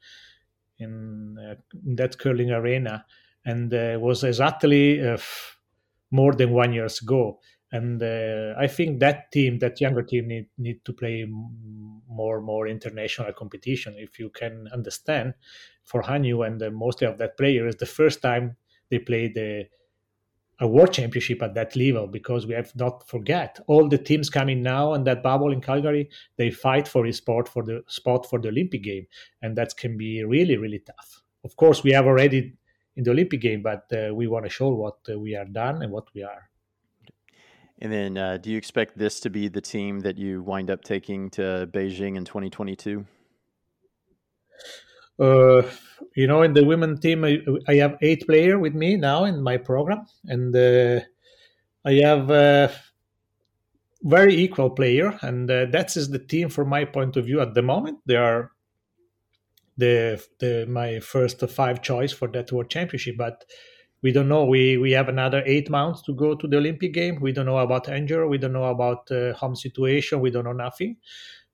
in, 0.79 1.37
uh, 1.37 1.55
in, 1.85 1.95
that 1.95 2.17
curling 2.17 2.51
arena, 2.51 3.05
and 3.45 3.73
uh, 3.73 3.97
was 3.99 4.23
exactly 4.23 5.05
uh, 5.05 5.17
more 6.11 6.33
than 6.33 6.51
one 6.51 6.73
years 6.73 7.01
ago. 7.01 7.39
And 7.71 8.01
I 8.01 8.65
think 8.65 8.99
that 8.99 9.31
team, 9.31 9.59
that 9.59 9.79
younger 9.79 10.01
team, 10.01 10.27
need 10.27 10.47
need 10.57 10.83
to 10.85 10.91
play 10.91 11.23
more 11.29 12.41
more 12.41 12.67
international 12.67 13.31
competition. 13.33 13.93
If 13.95 14.17
you 14.17 14.31
can 14.31 14.67
understand, 14.73 15.35
for 15.83 16.01
Hanyu 16.01 16.47
and 16.47 16.75
mostly 16.75 17.05
of 17.05 17.19
that 17.19 17.37
player, 17.37 17.67
is 17.67 17.75
the 17.75 17.85
first 17.85 18.23
time 18.23 18.57
they 18.89 18.97
play 18.97 19.27
the 19.27 19.67
a 20.61 20.67
world 20.67 20.91
championship 20.91 21.41
at 21.41 21.53
that 21.53 21.75
level 21.75 22.05
because 22.05 22.45
we 22.45 22.53
have 22.53 22.75
not 22.75 23.07
forget 23.07 23.59
all 23.67 23.87
the 23.87 23.97
teams 23.97 24.29
coming 24.29 24.61
now 24.61 24.93
and 24.93 25.07
that 25.07 25.23
bubble 25.23 25.51
in 25.51 25.61
Calgary 25.61 26.09
they 26.37 26.51
fight 26.51 26.87
for 26.87 27.05
a 27.05 27.13
sport 27.13 27.47
for 27.47 27.63
the 27.63 27.81
spot 27.87 28.29
for 28.29 28.39
the 28.39 28.49
Olympic 28.49 28.83
game 28.83 29.07
and 29.41 29.55
that 29.57 29.75
can 29.77 29.97
be 29.97 30.23
really 30.23 30.57
really 30.57 30.79
tough. 30.79 31.21
Of 31.43 31.55
course, 31.55 31.83
we 31.83 31.91
have 31.91 32.05
already 32.05 32.53
in 32.95 33.03
the 33.03 33.11
Olympic 33.11 33.41
game, 33.41 33.61
but 33.61 33.85
uh, 33.93 34.13
we 34.13 34.27
want 34.27 34.45
to 34.45 34.49
show 34.49 34.69
what 34.69 34.97
uh, 35.09 35.17
we 35.17 35.35
are 35.35 35.45
done 35.45 35.81
and 35.81 35.91
what 35.91 36.07
we 36.13 36.21
are. 36.23 36.49
And 37.81 37.91
then, 37.93 38.17
uh, 38.17 38.37
do 38.37 38.51
you 38.51 38.57
expect 38.57 38.97
this 38.97 39.21
to 39.21 39.29
be 39.29 39.47
the 39.47 39.61
team 39.61 40.01
that 40.01 40.17
you 40.17 40.43
wind 40.43 40.69
up 40.69 40.83
taking 40.83 41.29
to 41.31 41.69
Beijing 41.71 42.17
in 42.17 42.25
2022? 42.25 43.05
Uh, 45.19 45.63
you 46.15 46.27
know, 46.27 46.41
in 46.43 46.53
the 46.53 46.63
women 46.63 46.99
team, 46.99 47.25
I, 47.25 47.39
I 47.67 47.75
have 47.75 47.97
eight 48.01 48.25
player 48.25 48.57
with 48.57 48.73
me 48.73 48.95
now 48.95 49.25
in 49.25 49.41
my 49.41 49.57
program, 49.57 50.05
and 50.25 50.55
uh, 50.55 51.01
I 51.85 51.93
have 51.93 52.31
uh, 52.31 52.69
very 54.03 54.35
equal 54.35 54.69
player, 54.69 55.17
and 55.21 55.49
uh, 55.49 55.65
that 55.71 55.95
is 55.97 56.09
the 56.09 56.19
team 56.19 56.49
from 56.49 56.69
my 56.69 56.85
point 56.85 57.17
of 57.17 57.25
view 57.25 57.41
at 57.41 57.53
the 57.53 57.61
moment. 57.61 57.99
They 58.05 58.15
are 58.15 58.51
the 59.77 60.23
the 60.39 60.65
my 60.67 60.99
first 60.99 61.41
five 61.49 61.81
choice 61.81 62.11
for 62.11 62.27
that 62.29 62.51
world 62.51 62.69
championship, 62.69 63.15
but 63.17 63.45
we 64.01 64.11
don't 64.11 64.29
know. 64.29 64.45
We 64.45 64.77
we 64.77 64.91
have 64.91 65.09
another 65.09 65.43
eight 65.45 65.69
months 65.69 66.01
to 66.03 66.13
go 66.13 66.35
to 66.35 66.47
the 66.47 66.57
Olympic 66.57 66.93
game. 66.93 67.19
We 67.19 67.33
don't 67.33 67.45
know 67.45 67.57
about 67.57 67.89
injury. 67.89 68.27
We 68.27 68.37
don't 68.37 68.53
know 68.53 68.65
about 68.65 69.11
uh, 69.11 69.33
home 69.33 69.55
situation. 69.55 70.21
We 70.21 70.31
don't 70.31 70.45
know 70.45 70.53
nothing 70.53 70.97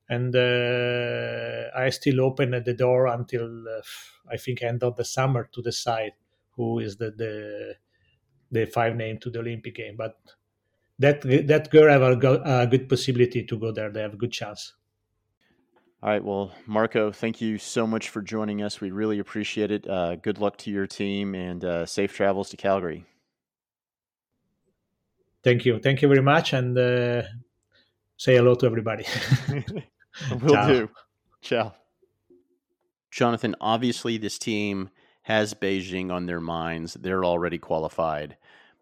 and 0.08 0.34
uh, 0.34 1.70
I 1.76 1.90
still 1.90 2.20
open 2.20 2.50
the 2.50 2.74
door 2.74 3.06
until 3.06 3.68
uh, 3.68 3.82
I 4.30 4.36
think 4.36 4.62
end 4.62 4.82
of 4.82 4.96
the 4.96 5.04
summer 5.04 5.48
to 5.52 5.62
decide 5.62 6.12
who 6.52 6.78
is 6.78 6.96
the 6.96 7.10
the, 7.10 7.74
the 8.50 8.66
five 8.66 8.96
name 8.96 9.18
to 9.18 9.30
the 9.30 9.40
Olympic 9.40 9.74
game. 9.74 9.96
But 9.96 10.16
that 10.98 11.22
that 11.22 11.70
girl 11.70 11.90
have 11.90 12.02
a, 12.02 12.62
a 12.62 12.66
good 12.66 12.88
possibility 12.88 13.44
to 13.44 13.58
go 13.58 13.72
there. 13.72 13.90
They 13.90 14.02
have 14.02 14.14
a 14.14 14.18
good 14.18 14.32
chance. 14.32 14.74
All 16.02 16.10
right. 16.10 16.22
Well, 16.22 16.52
Marco, 16.66 17.10
thank 17.10 17.40
you 17.40 17.58
so 17.58 17.86
much 17.86 18.10
for 18.10 18.22
joining 18.22 18.62
us. 18.62 18.80
We 18.80 18.90
really 18.90 19.18
appreciate 19.18 19.70
it. 19.70 19.88
Uh, 19.88 20.16
good 20.16 20.38
luck 20.38 20.56
to 20.58 20.70
your 20.70 20.86
team 20.86 21.34
and 21.34 21.64
uh, 21.64 21.86
safe 21.86 22.14
travels 22.14 22.50
to 22.50 22.56
Calgary. 22.56 23.04
Thank 25.42 25.64
you. 25.64 25.78
Thank 25.78 26.02
you 26.02 26.08
very 26.08 26.22
much. 26.22 26.52
And 26.52 26.76
uh, 26.76 27.22
say 28.16 28.36
hello 28.36 28.54
to 28.56 28.66
everybody. 28.66 29.04
Will 30.42 30.54
Ciao. 30.54 30.68
do. 30.68 30.90
Ciao. 31.40 31.74
Jonathan, 33.10 33.54
obviously, 33.60 34.18
this 34.18 34.38
team 34.38 34.90
has 35.22 35.54
Beijing 35.54 36.12
on 36.12 36.26
their 36.26 36.40
minds. 36.40 36.94
They're 36.94 37.24
already 37.24 37.58
qualified. 37.58 38.36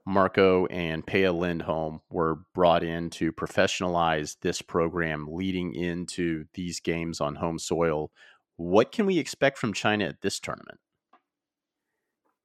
Marco 0.07 0.67
and 0.67 1.07
Peja 1.07 1.33
Lindholm 1.33 2.01
were 2.11 2.41
brought 2.55 2.83
in 2.83 3.09
to 3.11 3.33
professionalize 3.33 4.37
this 4.41 4.61
program 4.61 5.27
leading 5.31 5.75
into 5.75 6.45
these 6.53 6.81
games 6.81 7.21
on 7.21 7.37
home 7.37 7.59
soil. 7.59 8.11
What 8.57 8.93
can 8.93 9.07
we 9.07 9.19
expect 9.19 9.57
from 9.57 9.73
China 9.73 10.05
at 10.05 10.21
this 10.21 10.39
tournament? 10.39 10.79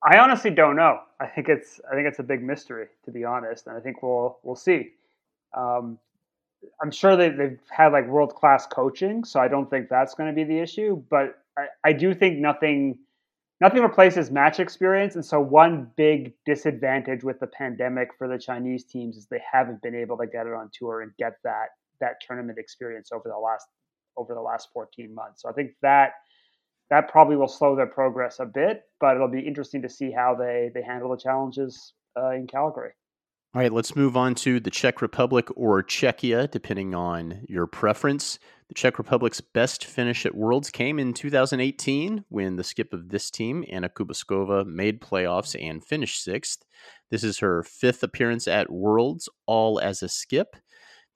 I 0.02 0.17
honestly 0.19 0.52
don't 0.52 0.78
know. 0.78 0.99
I 1.19 1.28
think 1.28 1.49
it's 1.49 1.82
I 1.91 1.95
think 1.95 2.08
it's 2.08 2.19
a 2.19 2.23
big 2.23 2.41
mystery 2.41 2.88
to 3.04 3.12
be 3.12 3.25
honest, 3.25 3.67
and 3.67 3.75
I 3.75 3.82
think 3.82 4.02
we'll 4.02 4.39
we'll 4.43 4.56
see. 4.56 4.91
Um, 5.56 5.99
I'm 6.82 6.91
sure 6.91 7.15
they, 7.15 7.30
they've 7.30 7.60
had 7.69 7.91
like 7.91 8.08
world 8.08 8.36
class 8.36 8.65
coaching, 8.67 9.24
so 9.24 9.39
I 9.39 9.48
don't 9.48 9.69
think 9.69 9.89
that's 9.89 10.13
going 10.13 10.30
to 10.30 10.36
be 10.36 10.43
the 10.43 10.60
issue. 10.60 11.02
But 11.10 11.38
I, 11.58 11.67
I 11.84 11.93
do 11.93 12.13
think 12.13 12.39
nothing 12.39 12.98
nothing 13.62 13.82
replaces 13.82 14.32
match 14.32 14.60
experience. 14.60 15.15
And 15.15 15.26
so 15.26 15.39
one 15.39 15.91
big 15.98 16.34
disadvantage 16.45 17.24
with 17.24 17.39
the 17.39 17.48
pandemic 17.48 18.10
for 18.17 18.28
the 18.28 18.38
Chinese 18.38 18.86
teams 18.86 19.17
is 19.17 19.28
they 19.28 19.41
haven't 19.52 19.82
been 19.82 19.95
able 19.95 20.17
to 20.17 20.28
get 20.28 20.48
it 20.48 20.54
on 20.54 20.69
tour 20.74 21.02
and 21.02 21.12
get 21.17 21.34
that 21.43 21.69
that 22.00 22.15
tournament 22.26 22.58
experience 22.58 23.12
over 23.12 23.28
the 23.28 23.38
last 23.38 23.67
over 24.17 24.34
the 24.34 24.41
last 24.41 24.69
14 24.74 25.13
months. 25.13 25.41
So 25.41 25.50
I 25.50 25.54
think 25.54 25.72
that 25.82 26.13
that 26.89 27.08
probably 27.10 27.36
will 27.36 27.48
slow 27.48 27.76
their 27.76 27.88
progress 27.88 28.39
a 28.39 28.45
bit, 28.45 28.84
but 29.00 29.15
it'll 29.15 29.28
be 29.28 29.39
interesting 29.39 29.82
to 29.84 29.89
see 29.89 30.12
how 30.12 30.36
they 30.36 30.72
they 30.74 30.82
handle 30.82 31.10
the 31.12 31.17
challenges 31.17 31.93
uh, 32.17 32.32
in 32.32 32.48
Calgary. 32.48 32.91
All 33.55 33.62
right, 33.62 33.73
let's 33.73 33.95
move 33.95 34.15
on 34.15 34.35
to 34.35 34.59
the 34.59 34.69
Czech 34.69 35.01
Republic 35.01 35.47
or 35.55 35.81
Czechia, 35.81 36.51
depending 36.51 36.93
on 36.93 37.45
your 37.49 37.65
preference. 37.65 38.38
The 38.67 38.75
Czech 38.75 38.99
Republic's 38.99 39.41
best 39.41 39.85
finish 39.85 40.23
at 40.27 40.35
Worlds 40.35 40.69
came 40.69 40.99
in 40.99 41.15
2018 41.15 42.25
when 42.29 42.57
the 42.57 42.63
skip 42.63 42.93
of 42.93 43.09
this 43.09 43.31
team, 43.31 43.65
Anna 43.71 43.89
Kubešková, 43.89 44.67
made 44.67 45.01
playoffs 45.01 45.59
and 45.59 45.83
finished 45.83 46.23
sixth. 46.23 46.63
This 47.09 47.23
is 47.23 47.39
her 47.39 47.63
fifth 47.63 48.03
appearance 48.03 48.47
at 48.47 48.71
Worlds, 48.71 49.27
all 49.47 49.79
as 49.79 50.03
a 50.03 50.09
skip. 50.09 50.55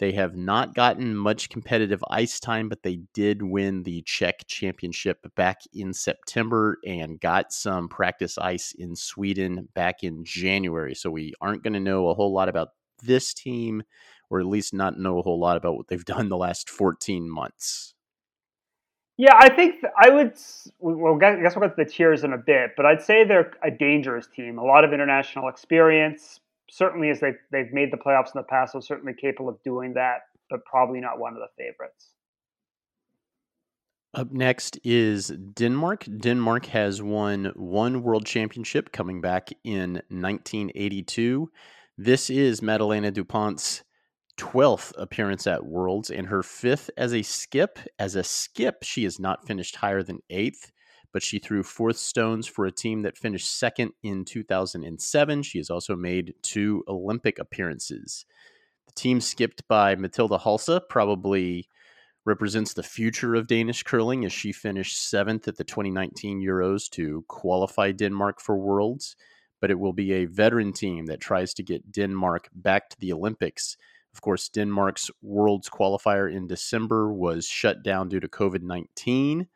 They 0.03 0.11
have 0.11 0.35
not 0.35 0.75
gotten 0.75 1.15
much 1.15 1.47
competitive 1.47 2.03
ice 2.09 2.37
time, 2.37 2.67
but 2.67 2.83
they 2.83 2.99
did 3.13 3.41
win 3.41 3.83
the 3.83 4.01
Czech 4.01 4.45
championship 4.47 5.25
back 5.37 5.61
in 5.73 5.93
September 5.93 6.77
and 6.85 7.21
got 7.21 7.53
some 7.53 7.87
practice 7.87 8.37
ice 8.37 8.73
in 8.77 8.97
Sweden 8.97 9.69
back 9.73 10.03
in 10.03 10.25
January. 10.25 10.93
So 10.93 11.09
we 11.09 11.31
aren't 11.39 11.63
going 11.63 11.71
to 11.75 11.79
know 11.79 12.09
a 12.09 12.15
whole 12.15 12.33
lot 12.33 12.49
about 12.49 12.71
this 13.01 13.33
team, 13.33 13.83
or 14.29 14.41
at 14.41 14.45
least 14.45 14.73
not 14.73 14.99
know 14.99 15.19
a 15.19 15.21
whole 15.21 15.39
lot 15.39 15.55
about 15.55 15.77
what 15.77 15.87
they've 15.87 16.03
done 16.13 16.27
the 16.27 16.35
last 16.35 16.69
14 16.69 17.29
months. 17.29 17.93
Yeah, 19.15 19.37
I 19.39 19.55
think 19.55 19.85
I 19.97 20.09
would. 20.09 20.33
Well, 20.79 21.17
I 21.23 21.41
guess 21.41 21.55
we'll 21.55 21.69
get 21.69 21.77
to 21.77 21.85
the 21.85 21.89
tiers 21.89 22.25
in 22.25 22.33
a 22.33 22.37
bit, 22.37 22.71
but 22.75 22.85
I'd 22.85 23.01
say 23.01 23.23
they're 23.23 23.53
a 23.63 23.71
dangerous 23.71 24.27
team. 24.27 24.57
A 24.57 24.65
lot 24.65 24.83
of 24.83 24.91
international 24.91 25.47
experience, 25.47 26.41
certainly 26.73 27.09
as 27.09 27.19
they've, 27.19 27.38
they've 27.51 27.71
made 27.71 27.91
the 27.91 27.97
playoffs 27.97 28.27
in 28.27 28.39
the 28.39 28.43
past, 28.43 28.73
so 28.73 28.79
certainly 28.79 29.13
capable 29.13 29.49
of 29.49 29.62
doing 29.63 29.93
that, 29.93 30.21
but 30.49 30.65
probably 30.65 30.99
not 30.99 31.19
one 31.19 31.33
of 31.33 31.39
the 31.39 31.63
favorites. 31.63 32.09
Up 34.15 34.31
next 34.31 34.79
is 34.83 35.27
Denmark. 35.27 36.05
Denmark 36.19 36.65
has 36.67 37.01
won 37.01 37.51
one 37.55 38.03
world 38.03 38.25
championship 38.25 38.91
coming 38.91 39.21
back 39.21 39.49
in 39.63 39.93
1982. 40.09 41.49
This 41.97 42.29
is 42.29 42.62
Madeleine 42.62 43.12
Dupont's 43.12 43.83
12th 44.38 44.93
appearance 44.97 45.45
at 45.45 45.65
Worlds 45.65 46.09
and 46.09 46.27
her 46.27 46.41
fifth 46.41 46.89
as 46.97 47.13
a 47.13 47.21
skip. 47.21 47.79
As 47.99 48.15
a 48.15 48.23
skip, 48.23 48.83
she 48.83 49.03
has 49.03 49.19
not 49.19 49.47
finished 49.47 49.75
higher 49.75 50.01
than 50.01 50.19
eighth 50.29 50.71
but 51.13 51.23
she 51.23 51.38
threw 51.39 51.63
fourth 51.63 51.97
stones 51.97 52.47
for 52.47 52.65
a 52.65 52.71
team 52.71 53.04
that 53.04 53.17
finished 53.17 53.58
second 53.58 53.93
in 54.02 54.26
2007. 54.26 55.43
She 55.43 55.60
has 55.60 55.69
also 55.69 55.95
made 55.95 56.34
two 56.41 56.84
Olympic 56.88 57.38
appearances. 57.38 58.26
The 58.88 58.93
team 58.93 59.21
skipped 59.21 59.65
by 59.67 59.95
Matilda 59.95 60.39
Halse 60.39 60.80
probably 60.89 61.69
represents 62.26 62.73
the 62.73 62.84
future 62.84 63.36
of 63.36 63.47
Danish 63.47 63.84
curling 63.84 64.26
as 64.26 64.34
she 64.34 64.52
finished 64.52 65.10
seventh 65.10 65.47
at 65.47 65.58
the 65.58 65.63
2019 65.63 66.41
Euros 66.41 66.89
to 66.91 67.23
qualify 67.28 67.91
Denmark 67.91 68.41
for 68.41 68.58
Worlds. 68.58 69.15
But 69.62 69.71
it 69.71 69.80
will 69.80 69.93
be 69.93 70.13
a 70.13 70.26
veteran 70.26 70.73
team 70.73 71.06
that 71.06 71.21
tries 71.21 71.54
to 71.54 71.63
get 71.63 71.91
Denmark 71.91 72.49
back 72.54 72.89
to 72.89 72.99
the 72.99 73.13
Olympics. 73.13 73.78
Of 74.13 74.21
course, 74.21 74.49
Denmark's 74.49 75.10
Worlds 75.21 75.69
qualifier 75.69 76.32
in 76.32 76.47
December 76.47 77.13
was 77.13 77.47
shut 77.47 77.82
down 77.84 78.10
due 78.10 78.19
to 78.19 78.28
COVID 78.28 78.62
19. 78.62 79.47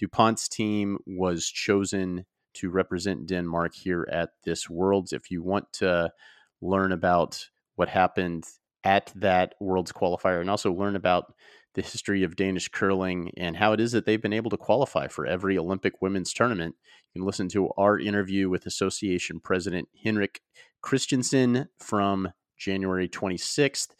Dupont's 0.00 0.48
team 0.48 0.98
was 1.06 1.46
chosen 1.46 2.24
to 2.54 2.70
represent 2.70 3.26
Denmark 3.26 3.74
here 3.74 4.08
at 4.10 4.30
this 4.44 4.68
Worlds. 4.68 5.12
If 5.12 5.30
you 5.30 5.42
want 5.42 5.72
to 5.74 6.12
learn 6.60 6.92
about 6.92 7.48
what 7.76 7.88
happened 7.88 8.44
at 8.82 9.12
that 9.14 9.54
Worlds 9.60 9.92
qualifier 9.92 10.40
and 10.40 10.50
also 10.50 10.72
learn 10.72 10.96
about 10.96 11.34
the 11.74 11.82
history 11.82 12.24
of 12.24 12.34
Danish 12.34 12.68
curling 12.68 13.30
and 13.36 13.56
how 13.56 13.72
it 13.72 13.80
is 13.80 13.92
that 13.92 14.04
they've 14.04 14.20
been 14.20 14.32
able 14.32 14.50
to 14.50 14.56
qualify 14.56 15.06
for 15.06 15.26
every 15.26 15.56
Olympic 15.56 16.02
women's 16.02 16.32
tournament, 16.32 16.74
you 17.14 17.20
can 17.20 17.26
listen 17.26 17.48
to 17.50 17.70
our 17.76 17.98
interview 17.98 18.48
with 18.48 18.66
Association 18.66 19.38
President 19.38 19.88
Henrik 20.02 20.40
Christensen 20.82 21.68
from 21.78 22.32
January 22.58 23.08
26th. 23.08 23.90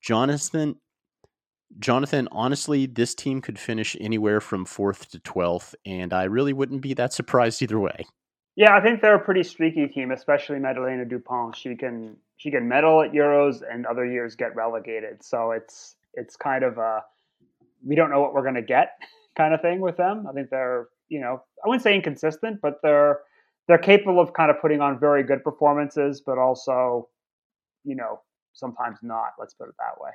Jonathan 0.00 0.76
Jonathan, 1.78 2.28
honestly, 2.32 2.86
this 2.86 3.14
team 3.14 3.40
could 3.40 3.58
finish 3.58 3.96
anywhere 4.00 4.40
from 4.40 4.64
fourth 4.64 5.10
to 5.10 5.18
12th, 5.18 5.74
and 5.86 6.12
I 6.12 6.24
really 6.24 6.52
wouldn't 6.52 6.82
be 6.82 6.94
that 6.94 7.12
surprised 7.12 7.62
either 7.62 7.78
way. 7.78 8.06
Yeah, 8.54 8.76
I 8.76 8.80
think 8.80 9.00
they're 9.00 9.14
a 9.14 9.24
pretty 9.24 9.42
streaky 9.42 9.86
team, 9.86 10.10
especially 10.10 10.58
Madeleine 10.58 11.06
Dupont. 11.08 11.56
She 11.56 11.74
can 11.74 12.16
she 12.36 12.50
can 12.50 12.68
medal 12.68 13.00
at 13.02 13.12
Euros 13.12 13.62
and 13.68 13.86
other 13.86 14.04
years 14.04 14.34
get 14.34 14.54
relegated. 14.54 15.22
So 15.22 15.52
it's 15.52 15.96
it's 16.14 16.36
kind 16.36 16.62
of 16.62 16.76
a 16.76 17.02
we 17.84 17.94
don't 17.94 18.10
know 18.10 18.20
what 18.20 18.34
we're 18.34 18.42
going 18.42 18.54
to 18.54 18.62
get 18.62 18.98
kind 19.36 19.54
of 19.54 19.62
thing 19.62 19.80
with 19.80 19.96
them. 19.96 20.26
I 20.28 20.32
think 20.32 20.50
they're 20.50 20.88
you 21.08 21.20
know 21.20 21.42
I 21.64 21.68
wouldn't 21.68 21.82
say 21.82 21.94
inconsistent, 21.94 22.60
but 22.60 22.80
they're 22.82 23.20
they're 23.68 23.78
capable 23.78 24.20
of 24.20 24.34
kind 24.34 24.50
of 24.50 24.60
putting 24.60 24.82
on 24.82 25.00
very 25.00 25.22
good 25.22 25.42
performances, 25.42 26.20
but 26.20 26.36
also 26.36 27.08
you 27.84 27.96
know 27.96 28.20
sometimes 28.52 28.98
not. 29.02 29.30
Let's 29.38 29.54
put 29.54 29.68
it 29.68 29.74
that 29.78 29.98
way. 29.98 30.10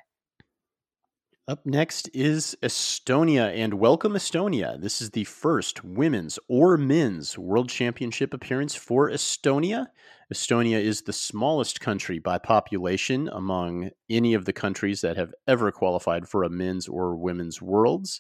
Up 1.50 1.66
next 1.66 2.10
is 2.14 2.58
Estonia, 2.62 3.56
and 3.56 3.76
welcome 3.76 4.16
Estonia. 4.16 4.78
This 4.82 5.02
is 5.02 5.12
the 5.12 5.24
first 5.24 5.82
women's 5.82 6.38
or 6.50 6.76
men's 6.76 7.38
world 7.38 7.70
championship 7.70 8.34
appearance 8.34 8.76
for 8.76 9.10
Estonia. 9.10 9.88
Estonia 10.34 10.78
is 10.82 11.04
the 11.04 11.14
smallest 11.14 11.80
country 11.80 12.20
by 12.20 12.38
population 12.38 13.30
among 13.30 13.92
any 14.10 14.34
of 14.34 14.44
the 14.44 14.52
countries 14.52 15.00
that 15.00 15.16
have 15.16 15.34
ever 15.48 15.72
qualified 15.72 16.28
for 16.28 16.44
a 16.44 16.50
men's 16.50 16.86
or 16.86 17.16
women's 17.16 17.62
worlds, 17.62 18.20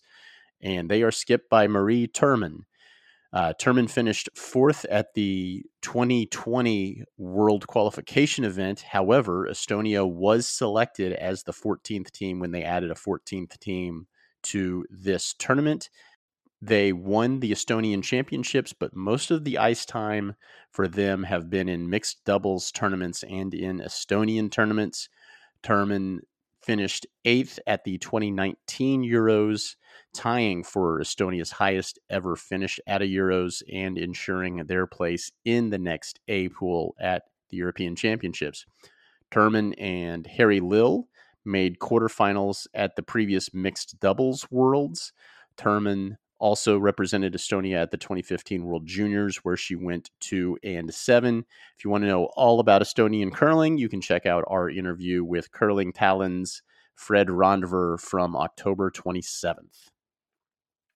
and 0.62 0.90
they 0.90 1.04
are 1.04 1.12
skipped 1.12 1.50
by 1.50 1.68
Marie 1.68 2.08
Turmann. 2.08 2.60
Uh, 3.34 3.54
Turmann 3.60 3.90
finished 3.90 4.30
fourth 4.36 4.86
at 4.86 5.13
the 5.13 5.63
2020 5.82 7.04
World 7.18 7.68
Qualification 7.68 8.46
event. 8.46 8.82
However, 8.82 9.48
Estonia 9.50 10.10
was 10.10 10.48
selected 10.48 11.13
as 11.13 11.44
the 11.44 11.52
14th 11.52 12.12
team 12.12 12.40
when 12.40 12.52
they 12.52 12.63
added 12.63 12.90
a 12.90 12.96
14th 12.96 13.60
team 13.60 14.08
to 14.44 14.86
this 14.90 15.34
tournament. 15.38 15.90
They 16.62 16.94
won 16.94 17.40
the 17.40 17.52
Estonian 17.52 18.02
championships, 18.02 18.74
but 18.74 18.96
most 18.96 19.30
of 19.30 19.44
the 19.44 19.58
ice 19.58 19.86
time 19.86 20.36
for 20.72 20.88
them 20.88 21.24
have 21.24 21.50
been 21.50 21.70
in 21.70 21.90
mixed 21.90 22.24
doubles 22.26 22.72
tournaments 22.72 23.24
and 23.24 23.54
in 23.54 23.80
Estonian 23.80 24.50
tournaments. 24.50 25.10
Turmann 25.62 26.20
finished 26.67 27.08
eighth 27.23 27.60
at 27.65 27.86
the 27.86 27.97
2019 27.97 29.01
Euros 29.01 29.77
tying 30.13 30.65
for 30.65 30.99
Estonia's 30.99 31.51
highest 31.51 31.97
ever 32.10 32.36
finish 32.36 32.77
at 32.86 33.01
a 33.01 33.06
Euros 33.06 33.63
and 33.71 33.97
ensuring 33.97 34.58
their 34.58 34.86
place 34.86 35.32
in 35.45 35.69
the 35.69 35.77
next 35.77 36.19
A 36.27 36.49
pool 36.49 36.93
at 36.99 37.23
the 37.49 37.56
European 37.56 37.95
Championships. 37.95 38.65
Turmann 39.32 39.75
and 39.80 40.25
Harri 40.25 40.62
Lill 40.62 41.08
made 41.45 41.80
quarterfinals 41.80 42.67
at 42.73 42.97
the 42.97 43.03
previous 43.03 43.53
mixed 43.53 43.97
doubles 44.01 44.45
worlds. 44.51 45.13
Turmann 45.56 46.17
also 46.39 46.78
represented 46.78 47.34
Estonia 47.34 47.82
at 47.82 47.91
the 47.91 47.97
2015 47.97 48.63
World 48.63 48.86
Juniors, 48.86 49.38
where 49.38 49.58
she 49.58 49.76
went 49.76 50.12
two 50.19 50.58
and 50.63 50.93
seven. 50.93 51.45
If 51.78 51.84
you 51.84 51.91
want 51.91 52.04
to 52.04 52.08
know 52.08 52.26
all 52.36 52.60
about 52.60 52.82
Estonian 52.82 53.32
curling, 53.34 53.78
you 53.78 53.89
can 53.89 54.02
check 54.02 54.26
out 54.26 54.43
our 54.47 54.69
interview 54.69 55.23
with 55.23 55.52
Curling 55.52 55.93
Talons 55.93 56.62
Fred 56.95 57.28
Rondver 57.28 58.00
from 58.00 58.36
October 58.36 58.91
27th. 58.91 59.89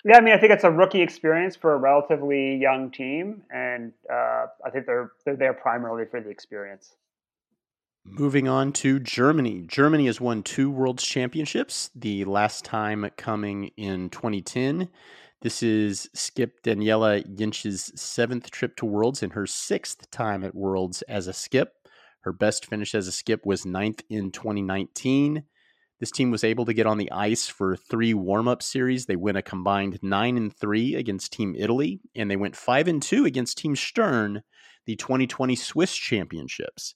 Yeah, 0.03 0.17
I 0.17 0.21
mean, 0.21 0.33
I 0.33 0.39
think 0.39 0.51
it's 0.51 0.63
a 0.63 0.71
rookie 0.71 1.01
experience 1.01 1.55
for 1.55 1.73
a 1.73 1.77
relatively 1.77 2.55
young 2.57 2.89
team, 2.89 3.43
and 3.53 3.93
uh, 4.11 4.47
I 4.65 4.71
think 4.71 4.87
they're 4.87 5.11
they're 5.25 5.35
there 5.35 5.53
primarily 5.53 6.05
for 6.09 6.19
the 6.19 6.29
experience. 6.29 6.95
Moving 8.03 8.47
on 8.47 8.73
to 8.73 8.99
Germany. 8.99 9.63
Germany 9.67 10.07
has 10.07 10.19
won 10.19 10.41
two 10.41 10.71
World 10.71 10.97
Championships, 10.97 11.91
the 11.93 12.25
last 12.25 12.65
time 12.65 13.07
coming 13.15 13.69
in 13.77 14.09
2010. 14.09 14.89
This 15.41 15.63
is 15.63 16.07
skip 16.13 16.61
Daniela 16.61 17.25
Jentsch's 17.35 17.99
seventh 17.99 18.51
trip 18.51 18.75
to 18.75 18.85
Worlds 18.85 19.23
and 19.23 19.33
her 19.33 19.47
sixth 19.47 20.11
time 20.11 20.43
at 20.43 20.53
Worlds 20.53 21.01
as 21.03 21.25
a 21.25 21.33
skip. 21.33 21.73
Her 22.19 22.31
best 22.31 22.67
finish 22.67 22.93
as 22.93 23.07
a 23.07 23.11
skip 23.11 23.43
was 23.43 23.65
ninth 23.65 24.03
in 24.07 24.29
2019. 24.29 25.43
This 25.99 26.11
team 26.11 26.29
was 26.29 26.43
able 26.43 26.65
to 26.65 26.75
get 26.75 26.85
on 26.85 26.99
the 26.99 27.11
ice 27.11 27.47
for 27.47 27.75
three 27.75 28.13
warm-up 28.13 28.61
series. 28.61 29.07
They 29.07 29.15
win 29.15 29.35
a 29.35 29.41
combined 29.41 29.97
nine 30.03 30.37
and 30.37 30.55
three 30.55 30.93
against 30.93 31.33
Team 31.33 31.55
Italy, 31.57 32.01
and 32.15 32.29
they 32.29 32.35
went 32.35 32.55
five 32.55 32.87
and 32.87 33.01
two 33.01 33.25
against 33.25 33.57
Team 33.57 33.75
Stern, 33.75 34.43
the 34.85 34.95
2020 34.95 35.55
Swiss 35.55 35.95
Championships. 35.95 36.93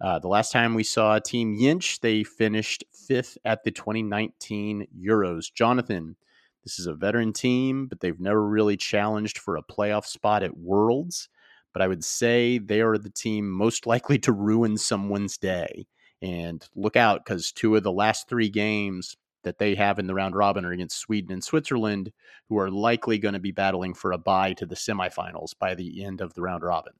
Uh, 0.00 0.18
the 0.18 0.26
last 0.26 0.50
time 0.50 0.74
we 0.74 0.82
saw 0.82 1.20
Team 1.20 1.56
Jentsch, 1.56 2.00
they 2.00 2.24
finished 2.24 2.82
fifth 3.06 3.38
at 3.44 3.62
the 3.62 3.70
2019 3.70 4.88
Euros. 5.00 5.52
Jonathan, 5.54 6.16
this 6.64 6.78
is 6.78 6.86
a 6.86 6.94
veteran 6.94 7.32
team, 7.32 7.86
but 7.86 8.00
they've 8.00 8.18
never 8.18 8.44
really 8.44 8.76
challenged 8.76 9.38
for 9.38 9.56
a 9.56 9.62
playoff 9.62 10.06
spot 10.06 10.42
at 10.42 10.56
Worlds. 10.56 11.28
But 11.72 11.82
I 11.82 11.88
would 11.88 12.04
say 12.04 12.58
they 12.58 12.80
are 12.80 12.98
the 12.98 13.10
team 13.10 13.50
most 13.50 13.86
likely 13.86 14.18
to 14.20 14.32
ruin 14.32 14.76
someone's 14.76 15.38
day. 15.38 15.86
And 16.22 16.66
look 16.74 16.96
out 16.96 17.24
because 17.24 17.52
two 17.52 17.76
of 17.76 17.82
the 17.82 17.92
last 17.92 18.28
three 18.28 18.48
games 18.48 19.14
that 19.42 19.58
they 19.58 19.74
have 19.74 19.98
in 19.98 20.06
the 20.06 20.14
round 20.14 20.34
robin 20.34 20.64
are 20.64 20.72
against 20.72 20.98
Sweden 20.98 21.32
and 21.32 21.44
Switzerland, 21.44 22.12
who 22.48 22.58
are 22.58 22.70
likely 22.70 23.18
going 23.18 23.34
to 23.34 23.40
be 23.40 23.52
battling 23.52 23.92
for 23.92 24.12
a 24.12 24.18
bye 24.18 24.54
to 24.54 24.64
the 24.64 24.74
semifinals 24.74 25.50
by 25.58 25.74
the 25.74 26.02
end 26.02 26.22
of 26.22 26.32
the 26.32 26.40
round 26.40 26.62
robin. 26.62 26.94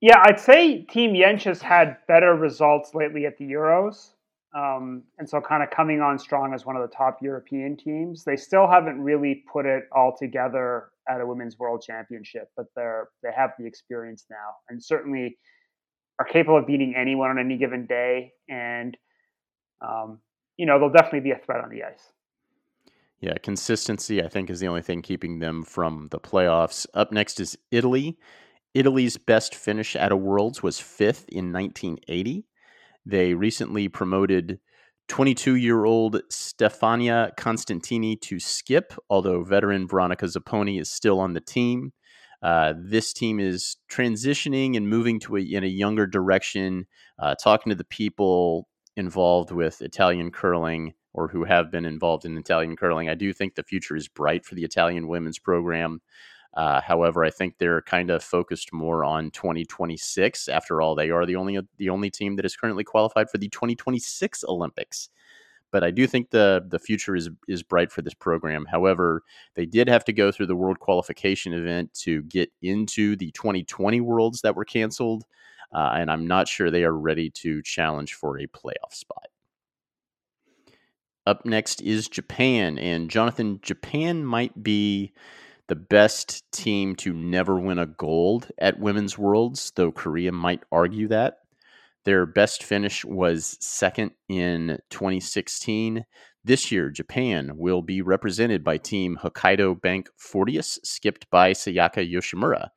Yeah, 0.00 0.22
I'd 0.24 0.38
say 0.38 0.82
Team 0.82 1.14
Jentsch 1.14 1.44
has 1.44 1.62
had 1.62 1.96
better 2.06 2.34
results 2.34 2.94
lately 2.94 3.24
at 3.26 3.38
the 3.38 3.50
Euros. 3.50 4.10
Um, 4.54 5.02
and 5.18 5.28
so, 5.28 5.40
kind 5.40 5.62
of 5.62 5.70
coming 5.70 6.00
on 6.00 6.18
strong 6.18 6.54
as 6.54 6.64
one 6.64 6.74
of 6.74 6.82
the 6.82 6.94
top 6.94 7.18
European 7.20 7.76
teams. 7.76 8.24
They 8.24 8.36
still 8.36 8.66
haven't 8.66 9.00
really 9.00 9.44
put 9.52 9.66
it 9.66 9.84
all 9.94 10.16
together 10.18 10.90
at 11.08 11.20
a 11.20 11.26
women's 11.26 11.58
world 11.58 11.82
championship, 11.86 12.50
but 12.56 12.66
they're 12.74 13.08
they 13.22 13.30
have 13.36 13.50
the 13.58 13.66
experience 13.66 14.24
now, 14.30 14.54
and 14.68 14.82
certainly 14.82 15.36
are 16.18 16.24
capable 16.24 16.58
of 16.58 16.66
beating 16.66 16.94
anyone 16.96 17.30
on 17.30 17.38
any 17.38 17.58
given 17.58 17.86
day, 17.86 18.32
and 18.48 18.96
um, 19.86 20.18
you 20.56 20.64
know 20.64 20.78
they'll 20.78 20.90
definitely 20.90 21.20
be 21.20 21.32
a 21.32 21.38
threat 21.38 21.62
on 21.62 21.68
the 21.68 21.82
ice. 21.82 22.12
Yeah, 23.20 23.34
consistency 23.42 24.22
I 24.22 24.28
think 24.28 24.48
is 24.48 24.60
the 24.60 24.68
only 24.68 24.82
thing 24.82 25.02
keeping 25.02 25.40
them 25.40 25.62
from 25.62 26.08
the 26.10 26.20
playoffs. 26.20 26.86
Up 26.94 27.12
next 27.12 27.38
is 27.38 27.58
Italy. 27.70 28.16
Italy's 28.74 29.16
best 29.16 29.54
finish 29.54 29.96
at 29.96 30.12
a 30.12 30.16
Worlds 30.16 30.62
was 30.62 30.78
fifth 30.78 31.28
in 31.28 31.52
1980. 31.52 32.46
They 33.08 33.32
recently 33.32 33.88
promoted 33.88 34.60
22 35.08 35.54
year 35.54 35.86
old 35.86 36.20
Stefania 36.30 37.34
Constantini 37.38 38.20
to 38.20 38.38
skip, 38.38 38.92
although 39.08 39.42
veteran 39.42 39.88
Veronica 39.88 40.26
Zapponi 40.26 40.78
is 40.78 40.90
still 40.90 41.18
on 41.18 41.32
the 41.32 41.40
team. 41.40 41.94
Uh, 42.42 42.74
this 42.76 43.14
team 43.14 43.40
is 43.40 43.78
transitioning 43.90 44.76
and 44.76 44.90
moving 44.90 45.18
to 45.20 45.36
a, 45.36 45.40
in 45.40 45.64
a 45.64 45.68
younger 45.68 46.06
direction, 46.06 46.86
uh, 47.18 47.34
talking 47.42 47.70
to 47.70 47.76
the 47.76 47.82
people 47.82 48.68
involved 48.94 49.52
with 49.52 49.80
Italian 49.80 50.30
curling 50.30 50.92
or 51.14 51.28
who 51.28 51.44
have 51.44 51.70
been 51.70 51.86
involved 51.86 52.26
in 52.26 52.36
Italian 52.36 52.76
curling. 52.76 53.08
I 53.08 53.14
do 53.14 53.32
think 53.32 53.54
the 53.54 53.62
future 53.62 53.96
is 53.96 54.06
bright 54.06 54.44
for 54.44 54.54
the 54.54 54.64
Italian 54.64 55.08
women's 55.08 55.38
program. 55.38 56.02
Uh, 56.58 56.80
however, 56.82 57.24
I 57.24 57.30
think 57.30 57.56
they're 57.58 57.82
kind 57.82 58.10
of 58.10 58.22
focused 58.22 58.72
more 58.72 59.04
on 59.04 59.30
2026. 59.30 60.48
After 60.48 60.82
all, 60.82 60.96
they 60.96 61.10
are 61.10 61.24
the 61.24 61.36
only 61.36 61.58
the 61.78 61.88
only 61.88 62.10
team 62.10 62.36
that 62.36 62.44
is 62.44 62.56
currently 62.56 62.84
qualified 62.84 63.30
for 63.30 63.38
the 63.38 63.48
2026 63.48 64.44
Olympics 64.44 65.08
but 65.70 65.84
I 65.84 65.90
do 65.90 66.06
think 66.06 66.30
the 66.30 66.64
the 66.68 66.78
future 66.78 67.14
is 67.14 67.30
is 67.46 67.62
bright 67.62 67.92
for 67.92 68.02
this 68.02 68.14
program. 68.14 68.66
However, 68.70 69.22
they 69.54 69.66
did 69.66 69.88
have 69.88 70.04
to 70.06 70.12
go 70.12 70.32
through 70.32 70.46
the 70.46 70.56
World 70.56 70.78
Qualification 70.78 71.52
event 71.52 71.92
to 72.02 72.22
get 72.24 72.50
into 72.62 73.16
the 73.16 73.30
2020 73.32 74.00
Worlds 74.00 74.40
that 74.42 74.56
were 74.56 74.64
canceled, 74.64 75.24
uh, 75.74 75.90
and 75.94 76.10
I'm 76.10 76.26
not 76.26 76.48
sure 76.48 76.70
they 76.70 76.84
are 76.84 76.96
ready 76.96 77.30
to 77.30 77.62
challenge 77.62 78.14
for 78.14 78.38
a 78.38 78.46
playoff 78.46 78.92
spot. 78.92 79.26
Up 81.26 81.44
next 81.44 81.82
is 81.82 82.08
Japan, 82.08 82.78
and 82.78 83.10
Jonathan, 83.10 83.60
Japan 83.62 84.24
might 84.24 84.62
be 84.62 85.12
the 85.68 85.76
best 85.76 86.50
team 86.50 86.96
to 86.96 87.12
never 87.12 87.60
win 87.60 87.78
a 87.78 87.86
gold 87.86 88.50
at 88.58 88.80
Women's 88.80 89.18
Worlds, 89.18 89.72
though 89.76 89.92
Korea 89.92 90.32
might 90.32 90.62
argue 90.72 91.08
that. 91.08 91.38
Their 92.04 92.24
best 92.24 92.64
finish 92.64 93.04
was 93.04 93.58
second 93.60 94.12
in 94.28 94.78
2016. 94.88 96.06
This 96.42 96.72
year, 96.72 96.88
Japan 96.90 97.52
will 97.54 97.82
be 97.82 98.00
represented 98.00 98.64
by 98.64 98.78
Team 98.78 99.18
Hokkaido 99.22 99.80
Bank 99.80 100.08
Fortius, 100.16 100.78
skipped 100.82 101.28
by 101.30 101.52
Sayaka 101.52 102.10
Yoshimura. 102.10 102.68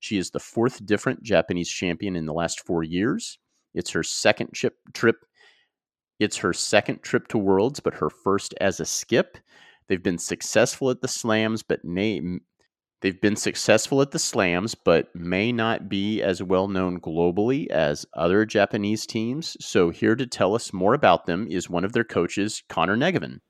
She 0.00 0.18
is 0.18 0.30
the 0.30 0.40
fourth 0.40 0.84
different 0.84 1.22
Japanese 1.22 1.68
champion 1.68 2.16
in 2.16 2.26
the 2.26 2.32
last 2.32 2.66
four 2.66 2.82
years. 2.82 3.38
It's 3.74 3.90
her 3.90 4.02
second 4.02 4.50
trip. 4.52 5.24
it's 6.18 6.38
her 6.38 6.52
second 6.52 7.02
trip 7.02 7.28
to 7.28 7.38
Worlds, 7.38 7.78
but 7.78 7.94
her 7.94 8.10
first 8.10 8.54
as 8.60 8.80
a 8.80 8.84
skip. 8.84 9.38
They've 9.90 10.02
been 10.02 10.18
successful 10.18 10.88
at 10.90 11.00
the 11.00 11.08
slams, 11.08 11.64
but 11.64 11.84
name 11.84 12.42
They've 13.00 13.20
been 13.20 13.36
successful 13.36 14.02
at 14.02 14.10
the 14.10 14.18
slams, 14.18 14.74
but 14.74 15.14
may 15.16 15.52
not 15.52 15.88
be 15.88 16.20
as 16.22 16.42
well 16.42 16.68
known 16.68 17.00
globally 17.00 17.66
as 17.68 18.04
other 18.12 18.44
Japanese 18.44 19.06
teams. 19.06 19.56
So, 19.58 19.88
here 19.88 20.14
to 20.14 20.26
tell 20.26 20.54
us 20.54 20.72
more 20.72 20.92
about 20.92 21.24
them 21.24 21.46
is 21.48 21.70
one 21.70 21.84
of 21.84 21.94
their 21.94 22.04
coaches, 22.04 22.62
Connor 22.68 22.96
Njegovan. 22.96 23.40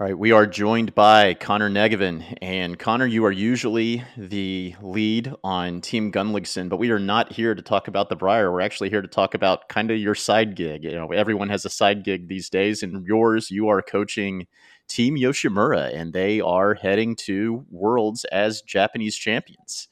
All 0.00 0.06
right, 0.06 0.18
we 0.18 0.32
are 0.32 0.46
joined 0.46 0.94
by 0.94 1.34
Connor 1.34 1.68
Njegovan. 1.68 2.38
And 2.40 2.78
Connor, 2.78 3.04
you 3.04 3.26
are 3.26 3.30
usually 3.30 4.02
the 4.16 4.74
lead 4.80 5.34
on 5.44 5.82
Team 5.82 6.10
Gunnlaugsson, 6.10 6.70
but 6.70 6.78
we 6.78 6.90
are 6.90 6.98
not 6.98 7.34
here 7.34 7.54
to 7.54 7.60
talk 7.60 7.88
about 7.88 8.08
the 8.08 8.16
Brier. 8.16 8.50
We're 8.50 8.62
actually 8.62 8.88
here 8.88 9.02
to 9.02 9.08
talk 9.08 9.34
about 9.34 9.68
kind 9.68 9.90
of 9.90 9.98
your 9.98 10.14
side 10.14 10.56
gig. 10.56 10.84
You 10.84 10.92
know, 10.92 11.12
everyone 11.12 11.50
has 11.50 11.66
a 11.66 11.70
side 11.70 12.04
gig 12.04 12.28
these 12.28 12.48
days, 12.48 12.82
and 12.82 13.04
yours, 13.06 13.50
you 13.50 13.68
are 13.68 13.82
coaching 13.82 14.46
Team 14.90 15.16
Yoshimura, 15.16 15.94
and 15.94 16.12
they 16.12 16.40
are 16.40 16.74
heading 16.74 17.14
to 17.16 17.64
Worlds 17.70 18.24
as 18.26 18.60
Japanese 18.60 19.16
champions. 19.16 19.88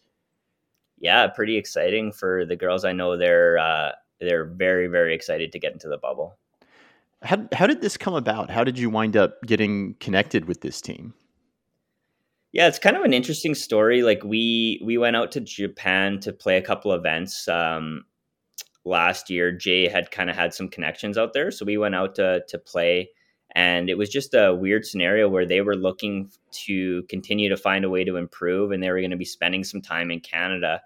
Yeah, 0.99 1.29
pretty 1.29 1.57
exciting 1.57 2.13
for 2.13 2.45
the 2.45 2.57
girls. 2.57 2.85
I 2.85 2.93
know 2.93 3.17
they're 3.17 3.57
uh, 3.59 3.93
they're 4.21 4.45
very 4.45 4.89
very 4.89 5.15
excited 5.15 5.53
to 5.53 5.59
get 5.59 5.73
into 5.73 5.89
the 5.89 5.99
bubble. 5.99 6.37
How 7.23 7.49
how 7.53 7.67
did 7.67 7.81
this 7.81 7.97
come 7.97 8.15
about? 8.15 8.51
How 8.51 8.65
did 8.65 8.79
you 8.79 8.91
wind 8.91 9.17
up 9.17 9.41
getting 9.47 9.95
connected 10.01 10.47
with 10.47 10.61
this 10.61 10.81
team? 10.81 11.15
Yeah, 12.53 12.67
it's 12.67 12.79
kind 12.79 12.97
of 12.97 13.03
an 13.03 13.13
interesting 13.13 13.55
story. 13.55 14.03
Like 14.03 14.25
we 14.25 14.81
we 14.85 14.99
went 14.99 15.17
out 15.17 15.31
to 15.33 15.41
Japan 15.41 16.19
to 16.21 16.33
play 16.33 16.57
a 16.57 16.63
couple 16.63 16.93
events 16.93 17.47
um, 17.47 18.05
last 18.85 19.31
year. 19.31 19.53
Jay 19.53 19.87
had 19.87 20.11
kind 20.11 20.31
of 20.31 20.37
had 20.37 20.55
some 20.55 20.69
connections 20.69 21.17
out 21.17 21.35
there, 21.35 21.51
so 21.51 21.65
we 21.65 21.77
went 21.77 21.95
out 21.95 22.17
to 22.17 22.43
to 22.49 22.59
play, 22.59 23.11
and 23.55 23.89
it 23.89 23.97
was 23.97 24.11
just 24.11 24.35
a 24.35 24.55
weird 24.55 24.85
scenario 24.85 25.29
where 25.29 25.47
they 25.47 25.61
were 25.61 25.77
looking 25.77 26.31
to 26.67 27.03
continue 27.05 27.49
to 27.49 27.57
find 27.57 27.85
a 27.85 27.91
way 27.91 28.05
to 28.05 28.17
improve, 28.17 28.73
and 28.73 28.83
they 28.83 28.91
were 28.91 29.01
going 29.01 29.11
to 29.11 29.17
be 29.17 29.25
spending 29.25 29.65
some 29.65 29.81
time 29.81 30.11
in 30.11 30.21
Canada. 30.21 30.83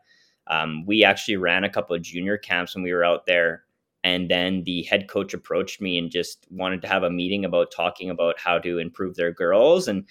Um, 0.46 0.84
we 0.86 1.04
actually 1.04 1.36
ran 1.36 1.64
a 1.64 1.70
couple 1.70 1.94
of 1.94 2.02
junior 2.02 2.36
camps 2.36 2.74
when 2.74 2.82
we 2.84 2.92
were 2.92 3.04
out 3.04 3.26
there 3.26 3.64
and 4.04 4.28
then 4.28 4.64
the 4.64 4.82
head 4.84 5.08
coach 5.08 5.32
approached 5.34 5.80
me 5.80 5.98
and 5.98 6.10
just 6.10 6.46
wanted 6.50 6.82
to 6.82 6.88
have 6.88 7.02
a 7.02 7.10
meeting 7.10 7.44
about 7.44 7.70
talking 7.70 8.10
about 8.10 8.38
how 8.38 8.58
to 8.58 8.78
improve 8.78 9.16
their 9.16 9.32
girls 9.32 9.88
and 9.88 10.04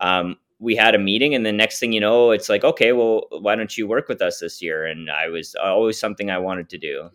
um, 0.00 0.36
we 0.58 0.74
had 0.74 0.94
a 0.94 0.98
meeting 0.98 1.34
and 1.34 1.46
the 1.46 1.52
next 1.52 1.78
thing 1.78 1.92
you 1.92 2.00
know 2.00 2.30
it's 2.30 2.48
like 2.48 2.64
okay 2.64 2.92
well 2.92 3.26
why 3.40 3.54
don't 3.54 3.76
you 3.76 3.86
work 3.86 4.08
with 4.08 4.20
us 4.20 4.40
this 4.40 4.60
year 4.60 4.86
and 4.86 5.10
i 5.10 5.28
was 5.28 5.54
always 5.62 5.98
something 5.98 6.30
i 6.30 6.38
wanted 6.38 6.68
to 6.68 6.78
do 6.78 7.08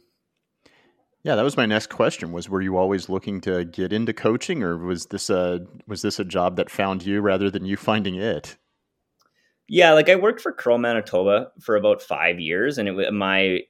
yeah 1.24 1.36
that 1.36 1.44
was 1.44 1.58
my 1.58 1.66
next 1.66 1.88
question 1.88 2.32
was 2.32 2.50
were 2.50 2.62
you 2.62 2.78
always 2.78 3.10
looking 3.10 3.42
to 3.42 3.66
get 3.66 3.94
into 3.94 4.14
coaching 4.14 4.64
or 4.64 4.78
was 4.78 5.08
this 5.08 5.30
a 5.30 5.66
was 5.88 6.02
this 6.02 6.20
a 6.20 6.26
job 6.26 6.56
that 6.56 6.70
found 6.70 7.04
you 7.06 7.22
rather 7.22 7.50
than 7.50 7.66
you 7.66 7.78
finding 7.78 8.16
it 8.16 8.58
yeah 9.68 9.94
like 9.94 10.10
i 10.10 10.16
worked 10.16 10.42
for 10.42 10.52
curl 10.52 10.78
manitoba 10.78 11.52
for 11.60 11.76
about 11.76 12.02
five 12.02 12.40
years 12.40 12.78
and 12.78 12.88
it 12.88 12.92
was 12.92 13.08
my 13.12 13.62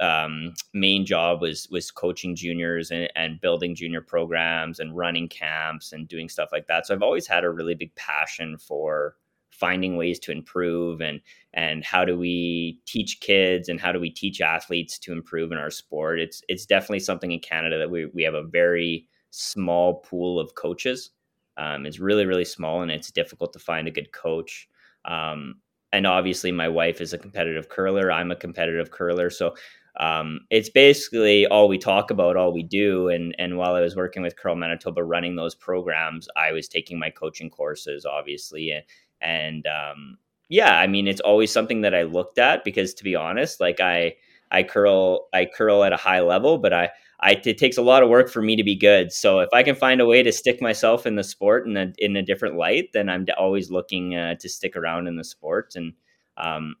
um, 0.00 0.54
main 0.74 1.06
job 1.06 1.40
was 1.40 1.68
was 1.70 1.90
coaching 1.90 2.36
juniors 2.36 2.90
and, 2.90 3.10
and 3.16 3.40
building 3.40 3.74
junior 3.74 4.00
programs 4.00 4.78
and 4.78 4.96
running 4.96 5.28
camps 5.28 5.92
and 5.92 6.08
doing 6.08 6.28
stuff 6.28 6.50
like 6.52 6.66
that. 6.66 6.86
So 6.86 6.94
I've 6.94 7.02
always 7.02 7.26
had 7.26 7.44
a 7.44 7.50
really 7.50 7.74
big 7.74 7.94
passion 7.94 8.58
for 8.58 9.16
finding 9.58 9.96
ways 9.96 10.18
to 10.20 10.32
improve 10.32 11.00
and 11.00 11.20
and 11.54 11.84
how 11.84 12.04
do 12.04 12.16
we 12.18 12.78
teach 12.86 13.20
kids 13.20 13.68
and 13.68 13.80
how 13.80 13.92
do 13.92 13.98
we 13.98 14.10
teach 14.10 14.40
athletes 14.40 14.98
to 14.98 15.12
improve 15.12 15.52
in 15.52 15.58
our 15.58 15.70
sport. 15.70 16.20
It's 16.20 16.42
it's 16.48 16.66
definitely 16.66 17.00
something 17.00 17.32
in 17.32 17.40
Canada 17.40 17.78
that 17.78 17.90
we 17.90 18.06
we 18.06 18.22
have 18.22 18.34
a 18.34 18.44
very 18.44 19.06
small 19.30 20.00
pool 20.00 20.38
of 20.38 20.54
coaches. 20.54 21.10
Um, 21.56 21.86
it's 21.86 21.98
really 21.98 22.26
really 22.26 22.44
small 22.44 22.82
and 22.82 22.90
it's 22.90 23.10
difficult 23.10 23.52
to 23.54 23.58
find 23.58 23.88
a 23.88 23.92
good 23.92 24.12
coach. 24.12 24.68
Um, 25.04 25.60
and 25.92 26.06
obviously 26.06 26.52
my 26.52 26.68
wife 26.68 27.00
is 27.00 27.12
a 27.12 27.18
competitive 27.18 27.68
curler 27.68 28.10
i'm 28.10 28.32
a 28.32 28.36
competitive 28.36 28.90
curler 28.90 29.30
so 29.30 29.54
um, 29.98 30.40
it's 30.50 30.68
basically 30.68 31.46
all 31.46 31.68
we 31.68 31.78
talk 31.78 32.10
about, 32.10 32.36
all 32.36 32.52
we 32.52 32.62
do. 32.62 33.08
And 33.08 33.34
and 33.38 33.56
while 33.56 33.74
I 33.74 33.80
was 33.80 33.96
working 33.96 34.22
with 34.22 34.36
Curl 34.36 34.56
Manitoba 34.56 35.02
running 35.02 35.36
those 35.36 35.54
programs, 35.54 36.28
I 36.36 36.52
was 36.52 36.68
taking 36.68 36.98
my 36.98 37.10
coaching 37.10 37.50
courses, 37.50 38.04
obviously, 38.04 38.70
and 38.70 38.84
and 39.20 39.66
um, 39.66 40.18
yeah, 40.48 40.78
I 40.78 40.86
mean, 40.86 41.08
it's 41.08 41.20
always 41.20 41.50
something 41.50 41.80
that 41.82 41.94
I 41.94 42.02
looked 42.02 42.38
at 42.38 42.64
because, 42.64 42.94
to 42.94 43.04
be 43.04 43.14
honest, 43.14 43.60
like 43.60 43.80
I 43.80 44.14
I 44.50 44.62
curl 44.62 45.28
I 45.32 45.46
curl 45.46 45.84
at 45.84 45.92
a 45.92 45.96
high 45.96 46.20
level, 46.20 46.58
but 46.58 46.72
I 46.72 46.90
I, 47.20 47.40
it 47.44 47.56
takes 47.58 47.78
a 47.78 47.82
lot 47.82 48.02
of 48.02 48.10
work 48.10 48.28
for 48.28 48.42
me 48.42 48.56
to 48.56 48.62
be 48.62 48.76
good. 48.76 49.10
So 49.10 49.40
if 49.40 49.48
I 49.52 49.62
can 49.62 49.74
find 49.74 50.00
a 50.00 50.06
way 50.06 50.22
to 50.22 50.30
stick 50.32 50.60
myself 50.60 51.06
in 51.06 51.16
the 51.16 51.24
sport 51.24 51.66
in 51.66 51.76
a 51.76 51.92
in 51.98 52.16
a 52.16 52.22
different 52.22 52.56
light, 52.56 52.90
then 52.92 53.08
I'm 53.08 53.26
always 53.38 53.70
looking 53.70 54.14
uh, 54.14 54.34
to 54.36 54.48
stick 54.48 54.76
around 54.76 55.06
in 55.06 55.16
the 55.16 55.24
sport. 55.24 55.74
And 55.76 55.94
um, 56.36 56.76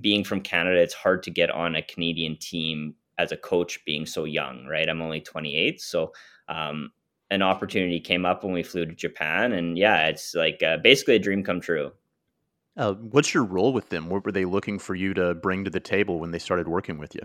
being 0.00 0.24
from 0.24 0.40
Canada, 0.40 0.80
it's 0.80 0.94
hard 0.94 1.22
to 1.24 1.30
get 1.30 1.50
on 1.50 1.74
a 1.74 1.82
Canadian 1.82 2.36
team 2.36 2.94
as 3.18 3.32
a 3.32 3.36
coach 3.36 3.84
being 3.84 4.06
so 4.06 4.24
young, 4.24 4.64
right? 4.66 4.88
I'm 4.88 5.02
only 5.02 5.20
28. 5.20 5.80
So, 5.80 6.12
um, 6.48 6.90
an 7.30 7.42
opportunity 7.42 8.00
came 8.00 8.26
up 8.26 8.44
when 8.44 8.52
we 8.52 8.62
flew 8.62 8.86
to 8.86 8.94
Japan. 8.94 9.52
And 9.52 9.78
yeah, 9.78 10.08
it's 10.08 10.34
like 10.34 10.62
uh, 10.62 10.78
basically 10.78 11.16
a 11.16 11.18
dream 11.18 11.44
come 11.44 11.60
true. 11.60 11.92
Uh, 12.76 12.94
what's 12.94 13.34
your 13.34 13.44
role 13.44 13.72
with 13.72 13.88
them? 13.88 14.08
What 14.08 14.24
were 14.24 14.32
they 14.32 14.44
looking 14.44 14.78
for 14.78 14.94
you 14.94 15.14
to 15.14 15.34
bring 15.34 15.64
to 15.64 15.70
the 15.70 15.80
table 15.80 16.18
when 16.18 16.30
they 16.30 16.38
started 16.38 16.68
working 16.68 16.98
with 16.98 17.14
you? 17.14 17.22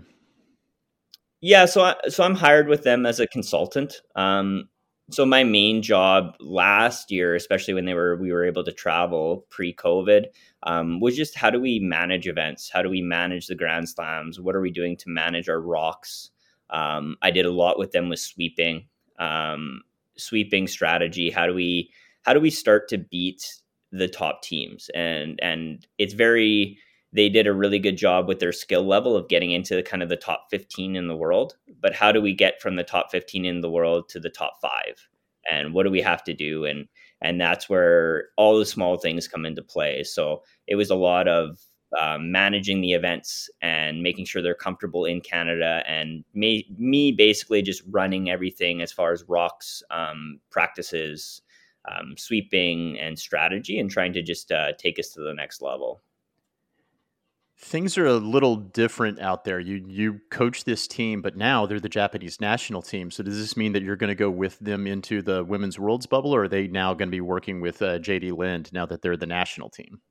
Yeah, 1.40 1.66
so 1.66 1.82
I, 1.82 1.94
so 2.08 2.24
I'm 2.24 2.34
hired 2.34 2.68
with 2.68 2.82
them 2.82 3.06
as 3.06 3.20
a 3.20 3.26
consultant. 3.26 4.00
Um, 4.16 4.68
so 5.10 5.24
my 5.24 5.44
main 5.44 5.82
job 5.82 6.34
last 6.40 7.12
year 7.12 7.34
especially 7.34 7.74
when 7.74 7.84
they 7.84 7.94
were 7.94 8.16
we 8.16 8.32
were 8.32 8.44
able 8.44 8.64
to 8.64 8.72
travel 8.72 9.46
pre-covid 9.50 10.26
um, 10.64 11.00
was 11.00 11.16
just 11.16 11.36
how 11.36 11.50
do 11.50 11.60
we 11.60 11.78
manage 11.78 12.26
events 12.26 12.70
how 12.72 12.82
do 12.82 12.88
we 12.88 13.00
manage 13.00 13.46
the 13.46 13.54
grand 13.54 13.88
slams 13.88 14.40
what 14.40 14.56
are 14.56 14.60
we 14.60 14.70
doing 14.70 14.96
to 14.96 15.08
manage 15.08 15.48
our 15.48 15.60
rocks 15.60 16.30
um, 16.70 17.16
i 17.22 17.30
did 17.30 17.46
a 17.46 17.50
lot 17.50 17.78
with 17.78 17.92
them 17.92 18.08
with 18.08 18.18
sweeping 18.18 18.86
um, 19.18 19.80
sweeping 20.18 20.66
strategy 20.66 21.30
how 21.30 21.46
do 21.46 21.54
we 21.54 21.90
how 22.22 22.32
do 22.32 22.40
we 22.40 22.50
start 22.50 22.88
to 22.88 22.98
beat 22.98 23.44
the 23.92 24.08
top 24.08 24.42
teams 24.42 24.90
and 24.94 25.38
and 25.42 25.86
it's 25.98 26.14
very 26.14 26.78
they 27.16 27.28
did 27.30 27.46
a 27.46 27.52
really 27.54 27.78
good 27.78 27.96
job 27.96 28.28
with 28.28 28.40
their 28.40 28.52
skill 28.52 28.86
level 28.86 29.16
of 29.16 29.28
getting 29.28 29.52
into 29.52 29.82
kind 29.84 30.02
of 30.02 30.10
the 30.10 30.16
top 30.16 30.48
15 30.50 30.96
in 30.96 31.08
the 31.08 31.16
world. 31.16 31.56
But 31.80 31.94
how 31.94 32.12
do 32.12 32.20
we 32.20 32.34
get 32.34 32.60
from 32.60 32.76
the 32.76 32.84
top 32.84 33.10
15 33.10 33.46
in 33.46 33.62
the 33.62 33.70
world 33.70 34.10
to 34.10 34.20
the 34.20 34.28
top 34.28 34.60
five? 34.60 35.08
And 35.50 35.72
what 35.72 35.84
do 35.84 35.90
we 35.90 36.02
have 36.02 36.22
to 36.24 36.34
do? 36.34 36.66
And 36.66 36.86
and 37.22 37.40
that's 37.40 37.70
where 37.70 38.26
all 38.36 38.58
the 38.58 38.66
small 38.66 38.98
things 38.98 39.28
come 39.28 39.46
into 39.46 39.62
play. 39.62 40.02
So 40.02 40.42
it 40.66 40.74
was 40.74 40.90
a 40.90 40.94
lot 40.94 41.26
of 41.26 41.58
um, 41.98 42.32
managing 42.32 42.80
the 42.80 42.92
events 42.92 43.48
and 43.62 44.02
making 44.02 44.24
sure 44.24 44.42
they're 44.42 44.54
comfortable 44.54 45.04
in 45.04 45.20
Canada, 45.20 45.82
and 45.86 46.24
me, 46.34 46.66
me 46.76 47.12
basically 47.12 47.62
just 47.62 47.82
running 47.90 48.28
everything 48.30 48.82
as 48.82 48.92
far 48.92 49.12
as 49.12 49.24
rocks 49.28 49.82
um, 49.90 50.40
practices, 50.50 51.42
um, 51.90 52.14
sweeping, 52.16 52.98
and 52.98 53.18
strategy, 53.18 53.78
and 53.78 53.90
trying 53.90 54.12
to 54.12 54.22
just 54.22 54.50
uh, 54.50 54.72
take 54.78 54.98
us 54.98 55.10
to 55.10 55.20
the 55.20 55.34
next 55.34 55.62
level. 55.62 56.02
Things 57.58 57.96
are 57.96 58.06
a 58.06 58.14
little 58.14 58.56
different 58.56 59.18
out 59.18 59.44
there. 59.44 59.58
You 59.58 59.82
you 59.88 60.20
coach 60.30 60.64
this 60.64 60.86
team, 60.86 61.22
but 61.22 61.38
now 61.38 61.64
they're 61.64 61.80
the 61.80 61.88
Japanese 61.88 62.38
national 62.38 62.82
team. 62.82 63.10
So 63.10 63.22
does 63.22 63.38
this 63.38 63.56
mean 63.56 63.72
that 63.72 63.82
you're 63.82 63.96
going 63.96 64.08
to 64.08 64.14
go 64.14 64.28
with 64.28 64.58
them 64.58 64.86
into 64.86 65.22
the 65.22 65.42
women's 65.42 65.78
worlds 65.78 66.04
bubble, 66.04 66.34
or 66.34 66.44
are 66.44 66.48
they 66.48 66.66
now 66.66 66.92
going 66.92 67.08
to 67.08 67.16
be 67.16 67.22
working 67.22 67.62
with 67.62 67.80
uh, 67.80 67.98
JD 67.98 68.36
Lind 68.36 68.70
now 68.74 68.84
that 68.84 69.00
they're 69.00 69.16
the 69.16 69.24
national 69.24 69.70
team? 69.70 70.02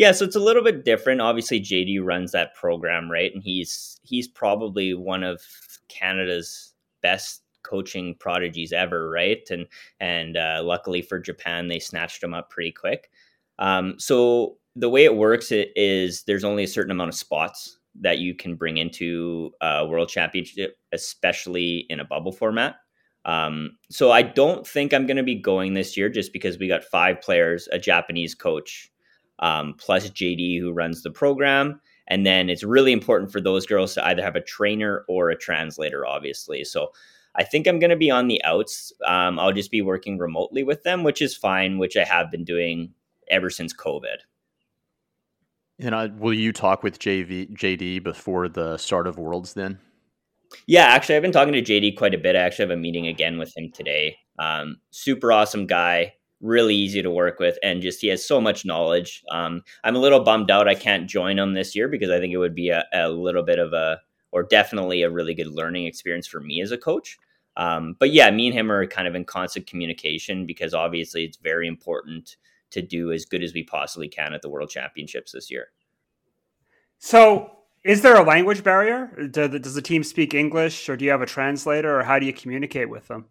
Yeah, 0.00 0.12
so 0.12 0.24
it's 0.24 0.34
a 0.34 0.40
little 0.40 0.64
bit 0.64 0.86
different. 0.86 1.20
Obviously, 1.20 1.60
JD 1.60 2.02
runs 2.02 2.32
that 2.32 2.54
program, 2.54 3.10
right? 3.10 3.30
And 3.34 3.42
he's 3.42 4.00
he's 4.02 4.26
probably 4.26 4.94
one 4.94 5.22
of 5.22 5.42
Canada's 5.88 6.72
best 7.02 7.42
coaching 7.64 8.14
prodigies 8.18 8.72
ever, 8.72 9.10
right? 9.10 9.46
And 9.50 9.66
and 10.00 10.38
uh, 10.38 10.62
luckily 10.64 11.02
for 11.02 11.18
Japan, 11.18 11.68
they 11.68 11.78
snatched 11.78 12.22
him 12.22 12.32
up 12.32 12.48
pretty 12.48 12.72
quick. 12.72 13.10
Um, 13.58 13.96
so 13.98 14.56
the 14.74 14.88
way 14.88 15.04
it 15.04 15.16
works 15.16 15.52
it 15.52 15.68
is 15.76 16.22
there's 16.22 16.44
only 16.44 16.64
a 16.64 16.66
certain 16.66 16.92
amount 16.92 17.10
of 17.10 17.14
spots 17.14 17.78
that 18.00 18.20
you 18.20 18.34
can 18.34 18.54
bring 18.54 18.78
into 18.78 19.50
a 19.60 19.86
world 19.86 20.08
championship, 20.08 20.78
especially 20.92 21.84
in 21.90 22.00
a 22.00 22.06
bubble 22.06 22.32
format. 22.32 22.76
Um, 23.26 23.72
so 23.90 24.10
I 24.12 24.22
don't 24.22 24.66
think 24.66 24.94
I'm 24.94 25.04
going 25.04 25.18
to 25.18 25.22
be 25.22 25.34
going 25.34 25.74
this 25.74 25.94
year 25.94 26.08
just 26.08 26.32
because 26.32 26.56
we 26.58 26.68
got 26.68 26.84
five 26.84 27.20
players, 27.20 27.68
a 27.70 27.78
Japanese 27.78 28.34
coach, 28.34 28.90
um, 29.40 29.74
plus 29.78 30.08
JD 30.08 30.60
who 30.60 30.72
runs 30.72 31.02
the 31.02 31.10
program. 31.10 31.80
And 32.08 32.26
then 32.26 32.48
it's 32.48 32.64
really 32.64 32.92
important 32.92 33.30
for 33.30 33.40
those 33.40 33.66
girls 33.66 33.94
to 33.94 34.06
either 34.06 34.22
have 34.22 34.36
a 34.36 34.40
trainer 34.40 35.04
or 35.08 35.30
a 35.30 35.38
translator, 35.38 36.06
obviously. 36.06 36.64
So 36.64 36.90
I 37.36 37.44
think 37.44 37.66
I'm 37.66 37.78
going 37.78 37.90
to 37.90 37.96
be 37.96 38.10
on 38.10 38.28
the 38.28 38.42
outs. 38.44 38.92
Um, 39.06 39.38
I'll 39.38 39.52
just 39.52 39.70
be 39.70 39.82
working 39.82 40.18
remotely 40.18 40.62
with 40.62 40.82
them, 40.82 41.04
which 41.04 41.22
is 41.22 41.36
fine, 41.36 41.78
which 41.78 41.96
I 41.96 42.04
have 42.04 42.30
been 42.30 42.44
doing 42.44 42.92
ever 43.30 43.50
since 43.50 43.72
COVID. 43.72 44.16
And 45.78 45.94
uh, 45.94 46.08
will 46.18 46.34
you 46.34 46.52
talk 46.52 46.82
with 46.82 46.98
JV, 46.98 47.50
JD 47.56 48.02
before 48.02 48.48
the 48.48 48.76
start 48.76 49.06
of 49.06 49.18
Worlds 49.18 49.54
then? 49.54 49.78
Yeah, 50.66 50.84
actually, 50.86 51.16
I've 51.16 51.22
been 51.22 51.32
talking 51.32 51.54
to 51.54 51.62
JD 51.62 51.96
quite 51.96 52.12
a 52.12 52.18
bit. 52.18 52.34
I 52.34 52.40
actually 52.40 52.64
have 52.64 52.76
a 52.78 52.80
meeting 52.80 53.06
again 53.06 53.38
with 53.38 53.56
him 53.56 53.70
today. 53.72 54.16
Um, 54.38 54.78
super 54.90 55.32
awesome 55.32 55.66
guy, 55.66 56.14
really 56.40 56.74
easy 56.74 57.02
to 57.02 57.10
work 57.10 57.38
with, 57.38 57.58
and 57.62 57.82
just 57.82 58.00
he 58.00 58.08
has 58.08 58.24
so 58.24 58.40
much 58.40 58.64
knowledge. 58.64 59.22
Um, 59.30 59.62
I'm 59.84 59.96
a 59.96 60.00
little 60.00 60.20
bummed 60.20 60.50
out 60.50 60.68
I 60.68 60.74
can't 60.74 61.08
join 61.08 61.38
him 61.38 61.54
this 61.54 61.74
year 61.74 61.88
because 61.88 62.10
I 62.10 62.18
think 62.18 62.32
it 62.32 62.38
would 62.38 62.54
be 62.54 62.70
a, 62.70 62.84
a 62.92 63.08
little 63.08 63.42
bit 63.42 63.58
of 63.58 63.72
a, 63.72 64.00
or 64.32 64.44
definitely 64.44 65.02
a 65.02 65.10
really 65.10 65.34
good 65.34 65.48
learning 65.48 65.86
experience 65.86 66.26
for 66.26 66.40
me 66.40 66.60
as 66.60 66.70
a 66.70 66.78
coach. 66.78 67.18
Um, 67.56 67.96
but 67.98 68.12
yeah, 68.12 68.30
me 68.30 68.46
and 68.46 68.56
him 68.56 68.70
are 68.70 68.86
kind 68.86 69.08
of 69.08 69.14
in 69.14 69.24
constant 69.24 69.66
communication 69.66 70.46
because 70.46 70.72
obviously 70.72 71.24
it's 71.24 71.36
very 71.36 71.66
important 71.66 72.36
to 72.70 72.80
do 72.80 73.12
as 73.12 73.24
good 73.24 73.42
as 73.42 73.52
we 73.52 73.62
possibly 73.62 74.08
can 74.08 74.32
at 74.32 74.42
the 74.42 74.48
World 74.48 74.70
Championships 74.70 75.32
this 75.32 75.50
year. 75.50 75.68
So, 76.98 77.50
is 77.82 78.02
there 78.02 78.16
a 78.16 78.22
language 78.22 78.62
barrier? 78.62 79.28
Does 79.30 79.74
the 79.74 79.82
team 79.82 80.04
speak 80.04 80.34
English, 80.34 80.88
or 80.88 80.96
do 80.96 81.04
you 81.04 81.10
have 81.10 81.22
a 81.22 81.26
translator, 81.26 81.98
or 81.98 82.02
how 82.02 82.18
do 82.18 82.26
you 82.26 82.32
communicate 82.32 82.90
with 82.90 83.08
them? 83.08 83.24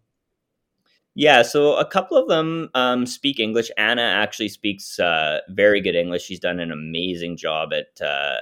Yeah, 1.14 1.42
so 1.42 1.74
a 1.76 1.84
couple 1.84 2.16
of 2.16 2.28
them 2.28 2.70
um, 2.74 3.04
speak 3.04 3.40
English. 3.40 3.70
Anna 3.76 4.02
actually 4.02 4.48
speaks 4.48 4.98
uh, 4.98 5.40
very 5.48 5.80
good 5.80 5.96
English. 5.96 6.22
She's 6.22 6.38
done 6.40 6.60
an 6.60 6.70
amazing 6.70 7.36
job 7.36 7.70
at 7.72 8.00
uh, 8.00 8.38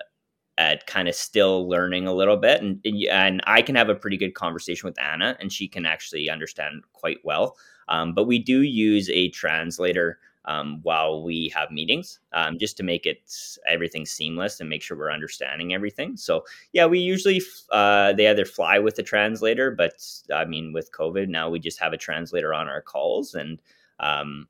at 0.58 0.86
kind 0.86 1.08
of 1.08 1.14
still 1.14 1.68
learning 1.68 2.06
a 2.06 2.12
little 2.12 2.36
bit, 2.36 2.62
and 2.62 2.84
and 3.10 3.40
I 3.46 3.62
can 3.62 3.74
have 3.74 3.88
a 3.88 3.94
pretty 3.94 4.18
good 4.18 4.34
conversation 4.34 4.86
with 4.86 5.00
Anna, 5.00 5.36
and 5.40 5.50
she 5.52 5.66
can 5.66 5.86
actually 5.86 6.28
understand 6.28 6.82
quite 6.92 7.18
well. 7.24 7.56
Um, 7.88 8.14
but 8.14 8.26
we 8.26 8.38
do 8.38 8.60
use 8.60 9.08
a 9.10 9.30
translator 9.30 10.18
um, 10.44 10.80
while 10.82 11.22
we 11.22 11.52
have 11.54 11.70
meetings, 11.70 12.20
um, 12.32 12.58
just 12.58 12.76
to 12.78 12.82
make 12.82 13.06
it 13.06 13.30
everything 13.66 14.06
seamless 14.06 14.60
and 14.60 14.68
make 14.68 14.82
sure 14.82 14.96
we're 14.96 15.12
understanding 15.12 15.74
everything. 15.74 16.16
So 16.16 16.44
yeah, 16.72 16.86
we 16.86 16.98
usually 16.98 17.42
uh, 17.70 18.12
they 18.14 18.28
either 18.28 18.44
fly 18.44 18.78
with 18.78 18.98
a 18.98 19.02
translator, 19.02 19.70
but 19.70 19.92
I 20.34 20.44
mean 20.44 20.72
with 20.72 20.92
COVID 20.92 21.28
now 21.28 21.50
we 21.50 21.58
just 21.58 21.80
have 21.80 21.92
a 21.92 21.98
translator 21.98 22.54
on 22.54 22.68
our 22.68 22.82
calls, 22.82 23.34
and 23.34 23.60
um, 24.00 24.48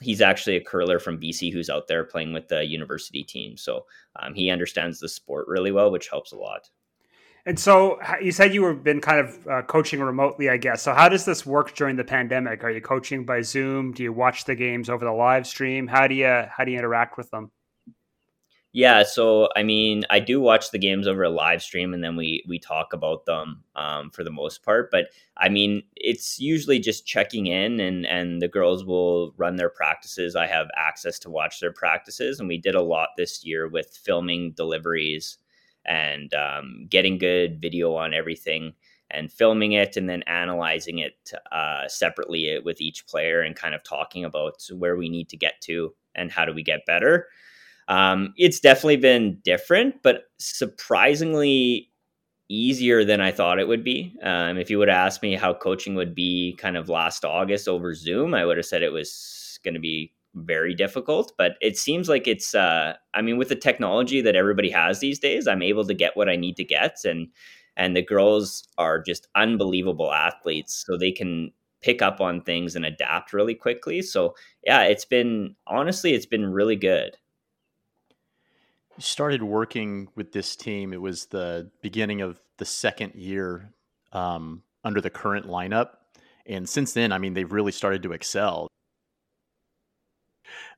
he's 0.00 0.20
actually 0.20 0.56
a 0.56 0.64
curler 0.64 0.98
from 0.98 1.20
BC 1.20 1.52
who's 1.52 1.70
out 1.70 1.88
there 1.88 2.04
playing 2.04 2.32
with 2.32 2.48
the 2.48 2.64
university 2.64 3.22
team. 3.22 3.56
So 3.56 3.86
um, 4.16 4.34
he 4.34 4.50
understands 4.50 5.00
the 5.00 5.08
sport 5.08 5.46
really 5.48 5.72
well, 5.72 5.90
which 5.90 6.08
helps 6.08 6.32
a 6.32 6.36
lot. 6.36 6.70
And 7.46 7.58
so 7.58 7.98
you 8.20 8.32
said 8.32 8.52
you 8.52 8.62
were 8.62 8.74
been 8.74 9.00
kind 9.00 9.20
of 9.20 9.46
uh, 9.46 9.62
coaching 9.62 10.00
remotely, 10.00 10.50
I 10.50 10.56
guess. 10.56 10.82
So 10.82 10.92
how 10.92 11.08
does 11.08 11.24
this 11.24 11.46
work 11.46 11.74
during 11.74 11.96
the 11.96 12.04
pandemic? 12.04 12.62
Are 12.64 12.70
you 12.70 12.80
coaching 12.80 13.24
by 13.24 13.40
Zoom? 13.40 13.92
Do 13.92 14.02
you 14.02 14.12
watch 14.12 14.44
the 14.44 14.54
games 14.54 14.90
over 14.90 15.04
the 15.04 15.12
live 15.12 15.46
stream? 15.46 15.86
How 15.86 16.06
do 16.06 16.14
you 16.14 16.44
how 16.50 16.64
do 16.64 16.70
you 16.70 16.78
interact 16.78 17.16
with 17.16 17.30
them? 17.30 17.50
Yeah, 18.72 19.02
so 19.02 19.48
I 19.56 19.64
mean, 19.64 20.04
I 20.10 20.20
do 20.20 20.40
watch 20.40 20.70
the 20.70 20.78
games 20.78 21.08
over 21.08 21.24
a 21.24 21.30
live 21.30 21.60
stream, 21.60 21.92
and 21.92 22.04
then 22.04 22.14
we 22.14 22.44
we 22.46 22.60
talk 22.60 22.92
about 22.92 23.24
them 23.24 23.64
um, 23.74 24.10
for 24.10 24.22
the 24.22 24.30
most 24.30 24.62
part. 24.62 24.92
But 24.92 25.06
I 25.36 25.48
mean, 25.48 25.82
it's 25.96 26.38
usually 26.38 26.78
just 26.78 27.04
checking 27.04 27.48
in, 27.48 27.80
and 27.80 28.06
and 28.06 28.40
the 28.40 28.46
girls 28.46 28.84
will 28.84 29.32
run 29.36 29.56
their 29.56 29.70
practices. 29.70 30.36
I 30.36 30.46
have 30.46 30.68
access 30.76 31.18
to 31.20 31.30
watch 31.30 31.58
their 31.58 31.72
practices, 31.72 32.38
and 32.38 32.48
we 32.48 32.58
did 32.58 32.76
a 32.76 32.82
lot 32.82 33.08
this 33.16 33.44
year 33.44 33.66
with 33.66 33.98
filming 34.04 34.52
deliveries 34.52 35.38
and 35.84 36.32
um, 36.34 36.86
getting 36.88 37.18
good 37.18 37.60
video 37.60 37.94
on 37.94 38.14
everything 38.14 38.74
and 39.10 39.32
filming 39.32 39.72
it 39.72 39.96
and 39.96 40.08
then 40.08 40.22
analyzing 40.24 40.98
it 40.98 41.32
uh, 41.52 41.88
separately 41.88 42.58
with 42.64 42.80
each 42.80 43.06
player 43.06 43.40
and 43.40 43.56
kind 43.56 43.74
of 43.74 43.82
talking 43.82 44.24
about 44.24 44.62
where 44.76 44.96
we 44.96 45.08
need 45.08 45.28
to 45.28 45.36
get 45.36 45.60
to 45.62 45.94
and 46.14 46.30
how 46.30 46.44
do 46.44 46.52
we 46.52 46.62
get 46.62 46.86
better. 46.86 47.26
Um, 47.88 48.32
it's 48.36 48.60
definitely 48.60 48.98
been 48.98 49.40
different, 49.42 50.02
but 50.02 50.24
surprisingly 50.38 51.90
easier 52.48 53.04
than 53.04 53.20
I 53.20 53.30
thought 53.30 53.58
it 53.58 53.68
would 53.68 53.84
be. 53.84 54.16
Um, 54.22 54.58
if 54.58 54.70
you 54.70 54.78
would 54.78 54.88
ask 54.88 55.22
me 55.22 55.34
how 55.34 55.54
coaching 55.54 55.94
would 55.94 56.14
be 56.14 56.56
kind 56.58 56.76
of 56.76 56.88
last 56.88 57.24
August 57.24 57.68
over 57.68 57.94
Zoom, 57.94 58.34
I 58.34 58.44
would 58.44 58.56
have 58.56 58.66
said 58.66 58.82
it 58.82 58.92
was 58.92 59.58
going 59.64 59.74
to 59.74 59.80
be 59.80 60.12
very 60.34 60.74
difficult 60.74 61.32
but 61.36 61.56
it 61.60 61.76
seems 61.76 62.08
like 62.08 62.28
it's 62.28 62.54
uh 62.54 62.94
i 63.14 63.20
mean 63.20 63.36
with 63.36 63.48
the 63.48 63.56
technology 63.56 64.20
that 64.20 64.36
everybody 64.36 64.70
has 64.70 65.00
these 65.00 65.18
days 65.18 65.48
i'm 65.48 65.62
able 65.62 65.84
to 65.84 65.94
get 65.94 66.16
what 66.16 66.28
i 66.28 66.36
need 66.36 66.56
to 66.56 66.64
get 66.64 66.98
and 67.04 67.28
and 67.76 67.96
the 67.96 68.02
girls 68.02 68.68
are 68.78 69.00
just 69.00 69.28
unbelievable 69.34 70.12
athletes 70.12 70.84
so 70.86 70.96
they 70.96 71.10
can 71.10 71.50
pick 71.80 72.02
up 72.02 72.20
on 72.20 72.42
things 72.42 72.76
and 72.76 72.84
adapt 72.84 73.32
really 73.32 73.54
quickly. 73.54 74.02
So 74.02 74.34
yeah 74.66 74.82
it's 74.82 75.04
been 75.04 75.56
honestly 75.66 76.14
it's 76.14 76.26
been 76.26 76.52
really 76.52 76.76
good. 76.76 77.16
You 78.96 79.02
started 79.02 79.42
working 79.42 80.08
with 80.14 80.32
this 80.32 80.56
team. 80.56 80.92
It 80.92 81.00
was 81.00 81.26
the 81.26 81.70
beginning 81.80 82.20
of 82.20 82.38
the 82.58 82.66
second 82.66 83.14
year 83.14 83.72
um, 84.12 84.62
under 84.84 85.00
the 85.00 85.10
current 85.10 85.46
lineup 85.46 85.90
and 86.46 86.66
since 86.68 86.94
then 86.94 87.12
i 87.12 87.18
mean 87.18 87.34
they've 87.34 87.52
really 87.52 87.70
started 87.70 88.02
to 88.02 88.12
excel 88.12 88.66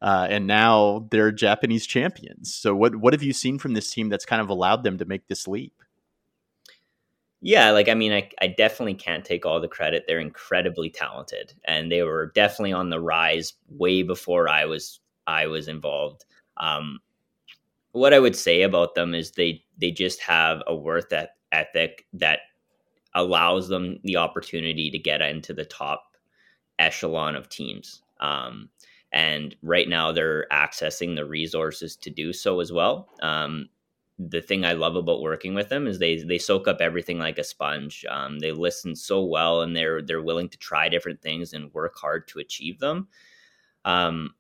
uh, 0.01 0.27
and 0.31 0.47
now 0.47 1.07
they're 1.11 1.33
Japanese 1.33 1.87
champions. 1.87 2.55
So 2.55 2.75
what 2.75 2.97
what 2.97 3.13
have 3.13 3.23
you 3.23 3.33
seen 3.33 3.59
from 3.59 3.75
this 3.75 3.91
team 3.91 4.09
that's 4.09 4.27
kind 4.27 4.43
of 4.43 4.49
allowed 4.49 4.85
them 4.85 4.99
to 4.99 5.05
make 5.05 5.29
this 5.29 5.47
leap? 5.49 5.75
Yeah, 7.45 7.73
like 7.73 7.89
I 7.89 7.95
mean, 7.95 8.13
I, 8.13 8.31
I 8.41 8.47
definitely 8.47 8.95
can't 8.95 9.25
take 9.25 9.45
all 9.45 9.61
the 9.61 9.67
credit. 9.67 10.05
They're 10.07 10.21
incredibly 10.21 10.91
talented, 10.91 11.55
and 11.65 11.91
they 11.91 12.03
were 12.03 12.31
definitely 12.37 12.73
on 12.73 12.91
the 12.91 13.01
rise 13.01 13.55
way 13.69 14.03
before 14.03 14.49
I 14.49 14.65
was 14.65 15.01
I 15.27 15.47
was 15.49 15.67
involved. 15.67 16.25
Um, 16.57 17.01
what 17.91 18.15
I 18.15 18.21
would 18.21 18.37
say 18.37 18.63
about 18.63 18.95
them 18.95 19.13
is 19.15 19.33
they 19.33 19.65
they 19.77 19.91
just 19.91 20.21
have 20.23 20.63
a 20.69 20.75
worth 20.75 21.13
ethic 21.51 22.07
that 22.13 22.41
allows 23.15 23.69
them 23.69 23.99
the 24.05 24.17
opportunity 24.17 24.91
to 24.91 24.99
get 24.99 25.21
into 25.21 25.53
the 25.53 25.65
top 25.65 26.17
echelon 26.79 27.35
of 27.35 27.49
teams. 27.49 28.03
Um, 28.21 28.71
and 29.13 29.55
right 29.63 29.89
now 29.89 30.13
they're 30.13 30.47
accessing 30.51 31.17
the 31.17 31.25
resources 31.25 31.97
to 31.97 32.11
do 32.11 32.33
so 32.33 32.61
as 32.61 32.73
well. 32.73 33.09
Um, 33.23 33.69
the 34.19 34.41
thing 34.43 34.65
I 34.65 34.73
love 34.73 34.97
about 34.97 35.23
working 35.23 35.55
with 35.55 35.69
them 35.69 35.87
is 35.87 35.99
they 35.99 36.23
they 36.23 36.39
soak 36.39 36.69
up 36.69 36.81
everything 36.81 37.19
like 37.19 37.39
a 37.39 37.45
sponge. 37.45 38.05
Um, 38.09 38.39
they 38.39 38.53
listen 38.53 38.95
so 38.95 39.25
well, 39.25 39.63
and 39.63 39.77
they're 39.77 40.03
they're 40.03 40.23
willing 40.23 40.49
to 40.51 40.59
try 40.59 40.89
different 40.89 41.21
things 41.23 41.53
and 41.53 41.73
work 41.75 41.97
hard 41.97 42.29
to 42.29 42.39
achieve 42.39 42.79
them. 42.79 43.09
Um, 43.85 44.35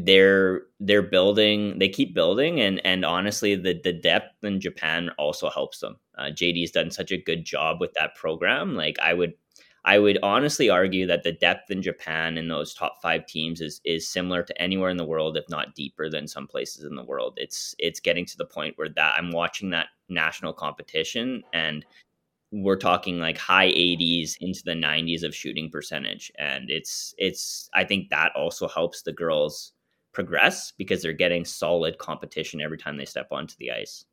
they're 0.00 0.62
they're 0.80 1.02
building 1.02 1.78
they 1.78 1.88
keep 1.88 2.14
building 2.14 2.60
and 2.60 2.80
and 2.86 3.04
honestly 3.04 3.54
the 3.54 3.78
the 3.84 3.92
depth 3.92 4.42
in 4.42 4.60
japan 4.60 5.10
also 5.18 5.50
helps 5.50 5.80
them 5.80 5.96
uh, 6.16 6.30
jd's 6.30 6.70
done 6.70 6.90
such 6.90 7.12
a 7.12 7.20
good 7.20 7.44
job 7.44 7.80
with 7.80 7.92
that 7.92 8.14
program 8.14 8.74
like 8.74 8.98
i 9.00 9.12
would 9.12 9.34
I 9.86 9.98
would 9.98 10.18
honestly 10.22 10.70
argue 10.70 11.06
that 11.06 11.24
the 11.24 11.32
depth 11.32 11.70
in 11.70 11.82
Japan 11.82 12.38
in 12.38 12.48
those 12.48 12.72
top 12.72 13.02
five 13.02 13.26
teams 13.26 13.60
is 13.60 13.80
is 13.84 14.08
similar 14.08 14.42
to 14.42 14.62
anywhere 14.62 14.88
in 14.88 14.96
the 14.96 15.04
world, 15.04 15.36
if 15.36 15.44
not 15.50 15.74
deeper 15.74 16.08
than 16.08 16.26
some 16.26 16.46
places 16.46 16.84
in 16.84 16.96
the 16.96 17.04
world. 17.04 17.34
It's 17.36 17.74
it's 17.78 18.00
getting 18.00 18.24
to 18.26 18.36
the 18.36 18.46
point 18.46 18.78
where 18.78 18.88
that 18.88 19.14
I'm 19.18 19.30
watching 19.30 19.70
that 19.70 19.88
national 20.08 20.54
competition 20.54 21.42
and 21.52 21.84
we're 22.50 22.76
talking 22.76 23.18
like 23.18 23.36
high 23.36 23.68
80s 23.68 24.36
into 24.40 24.62
the 24.64 24.72
90s 24.72 25.24
of 25.24 25.34
shooting 25.34 25.70
percentage 25.70 26.30
and 26.38 26.70
it's 26.70 27.14
it's 27.18 27.68
I 27.74 27.84
think 27.84 28.10
that 28.10 28.32
also 28.36 28.68
helps 28.68 29.02
the 29.02 29.12
girls 29.12 29.72
progress 30.12 30.72
because 30.78 31.02
they're 31.02 31.12
getting 31.12 31.44
solid 31.44 31.98
competition 31.98 32.60
every 32.60 32.78
time 32.78 32.96
they 32.96 33.04
step 33.04 33.26
onto 33.32 33.56
the 33.58 33.72
ice. 33.72 34.04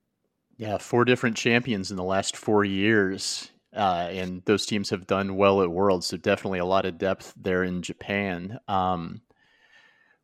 Yeah, 0.57 0.79
four 0.79 1.05
different 1.05 1.37
champions 1.37 1.91
in 1.91 1.97
the 1.97 2.03
last 2.03 2.35
4 2.35 2.65
years 2.65 3.51
uh, 3.75 4.07
and 4.11 4.43
those 4.45 4.65
teams 4.65 4.89
have 4.89 5.07
done 5.07 5.35
well 5.35 5.61
at 5.61 5.71
Worlds. 5.71 6.07
So 6.07 6.17
definitely 6.17 6.59
a 6.59 6.65
lot 6.65 6.85
of 6.85 6.97
depth 6.97 7.33
there 7.37 7.63
in 7.63 7.81
Japan. 7.81 8.59
Um, 8.67 9.21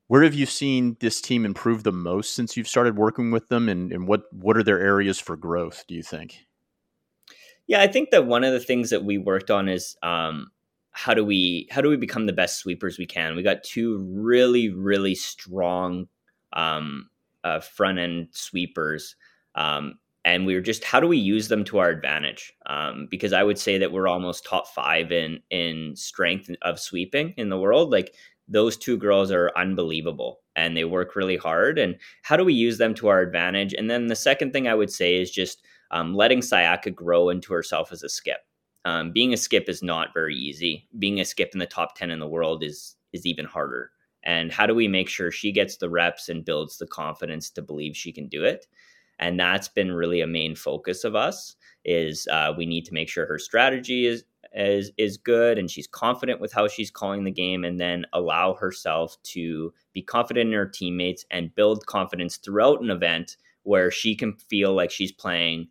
where 0.08 0.24
have 0.24 0.34
you 0.34 0.46
seen 0.46 0.98
this 1.00 1.22
team 1.22 1.46
improve 1.46 1.84
the 1.84 1.92
most 1.92 2.34
since 2.34 2.56
you've 2.56 2.68
started 2.68 2.98
working 2.98 3.32
with 3.32 3.50
them, 3.50 3.68
and, 3.68 3.92
and 3.92 4.08
what 4.08 4.24
what 4.32 4.56
are 4.58 4.64
their 4.64 4.80
areas 4.80 5.20
for 5.20 5.36
growth? 5.36 5.84
Do 5.88 5.96
you 5.96 6.04
think? 6.04 6.46
Yeah, 7.68 7.82
I 7.82 7.88
think 7.88 8.12
that 8.12 8.26
one 8.26 8.46
of 8.46 8.54
the 8.54 8.62
things 8.62 8.90
that 8.92 9.04
we 9.04 9.18
worked 9.18 9.52
on 9.52 9.68
is 9.68 9.98
um, 10.02 10.52
how 10.92 11.14
do 11.14 11.26
we 11.26 11.68
how 11.72 11.82
do 11.82 11.90
we 11.90 11.98
become 11.98 12.26
the 12.26 12.34
best 12.34 12.60
sweepers 12.60 12.98
we 12.98 13.06
can. 13.06 13.36
We 13.36 13.44
got 13.44 13.64
two 13.64 13.98
really 14.10 14.70
really 14.70 15.14
strong 15.14 16.08
um, 16.54 17.10
uh, 17.44 17.60
front 17.60 18.00
end 18.00 18.30
sweepers. 18.32 19.16
Um, 19.56 20.00
and 20.28 20.46
we 20.46 20.54
were 20.54 20.62
just 20.62 20.84
how 20.84 21.00
do 21.00 21.08
we 21.08 21.18
use 21.18 21.48
them 21.48 21.64
to 21.64 21.78
our 21.78 21.90
advantage? 21.90 22.54
Um, 22.66 23.08
because 23.10 23.34
i 23.34 23.44
would 23.44 23.58
say 23.58 23.78
that 23.78 23.92
we're 23.92 24.10
almost 24.10 24.46
top 24.46 24.68
five 24.68 25.12
in 25.12 25.40
in 25.50 25.96
strength 25.96 26.50
of 26.62 26.80
sweeping 26.80 27.34
in 27.38 27.50
the 27.50 27.58
world 27.58 27.92
like 27.92 28.14
those 28.50 28.78
two 28.78 28.98
girls 28.98 29.32
are 29.32 29.52
unbelievable 29.56 30.40
and 30.56 30.76
they 30.76 30.86
work 30.86 31.16
really 31.16 31.38
hard 31.38 31.80
and 31.80 31.96
how 32.24 32.36
do 32.38 32.44
we 32.44 32.54
use 32.54 32.78
them 32.78 32.94
to 32.96 33.08
our 33.08 33.22
advantage? 33.22 33.74
And 33.74 33.90
then 33.90 34.08
the 34.08 34.16
second 34.16 34.52
thing 34.52 34.68
i 34.68 34.76
would 34.76 34.92
say 34.92 35.16
is 35.16 35.32
just 35.32 35.64
um, 35.92 36.14
letting 36.14 36.42
sayaka 36.42 36.94
grow 36.94 37.30
into 37.30 37.54
herself 37.54 37.94
as 37.94 38.04
a 38.04 38.10
skip. 38.10 38.42
Um, 38.84 39.14
being 39.14 39.34
a 39.34 39.38
skip 39.38 39.70
is 39.70 39.82
not 39.82 40.14
very 40.14 40.36
easy. 40.36 40.88
Being 41.00 41.22
a 41.22 41.26
skip 41.26 41.52
in 41.54 41.60
the 41.60 41.66
top 41.66 41.96
10 41.96 42.12
in 42.12 42.20
the 42.20 42.28
world 42.28 42.64
is 42.64 42.98
is 43.14 43.26
even 43.26 43.46
harder. 43.46 43.92
And 44.24 44.52
how 44.52 44.66
do 44.66 44.76
we 44.76 44.90
make 44.90 45.08
sure 45.08 45.32
she 45.32 45.54
gets 45.54 45.78
the 45.78 45.90
reps 45.90 46.28
and 46.28 46.44
builds 46.44 46.78
the 46.78 46.88
confidence 46.88 47.50
to 47.52 47.62
believe 47.62 47.96
she 47.96 48.12
can 48.12 48.28
do 48.28 48.44
it 48.44 48.66
and 49.20 49.40
that's 49.40 49.68
been 49.68 49.92
really 49.92 50.22
a 50.22 50.28
main 50.28 50.56
focus 50.56 51.04
of 51.04 51.16
us 51.16 51.56
is 51.86 52.28
uh, 52.32 52.54
we 52.58 52.66
need 52.66 52.86
to 52.86 52.94
make 52.94 53.10
sure 53.10 53.26
her 53.26 53.40
strategy 53.40 54.06
is 54.06 54.24
is 54.54 54.92
is 54.98 55.18
good 55.18 55.58
and 55.58 55.70
she's 55.70 55.88
confident 55.88 56.40
with 56.40 56.54
how 56.54 56.68
she's 56.68 56.90
calling 56.90 57.24
the 57.24 57.32
game 57.32 57.64
and 57.64 57.80
then 57.80 58.06
allow 58.14 58.54
herself 58.54 59.18
to 59.24 59.74
be 59.94 60.02
confident 60.02 60.48
in 60.48 60.54
her 60.54 60.66
teammates 60.66 61.26
and 61.32 61.54
build 61.56 61.86
confidence 61.86 62.38
throughout 62.38 62.82
an 62.82 62.90
event 62.90 63.38
where 63.64 63.92
she 63.92 64.16
can 64.16 64.34
feel 64.34 64.74
like 64.74 64.90
she's 64.90 65.12
playing 65.12 65.68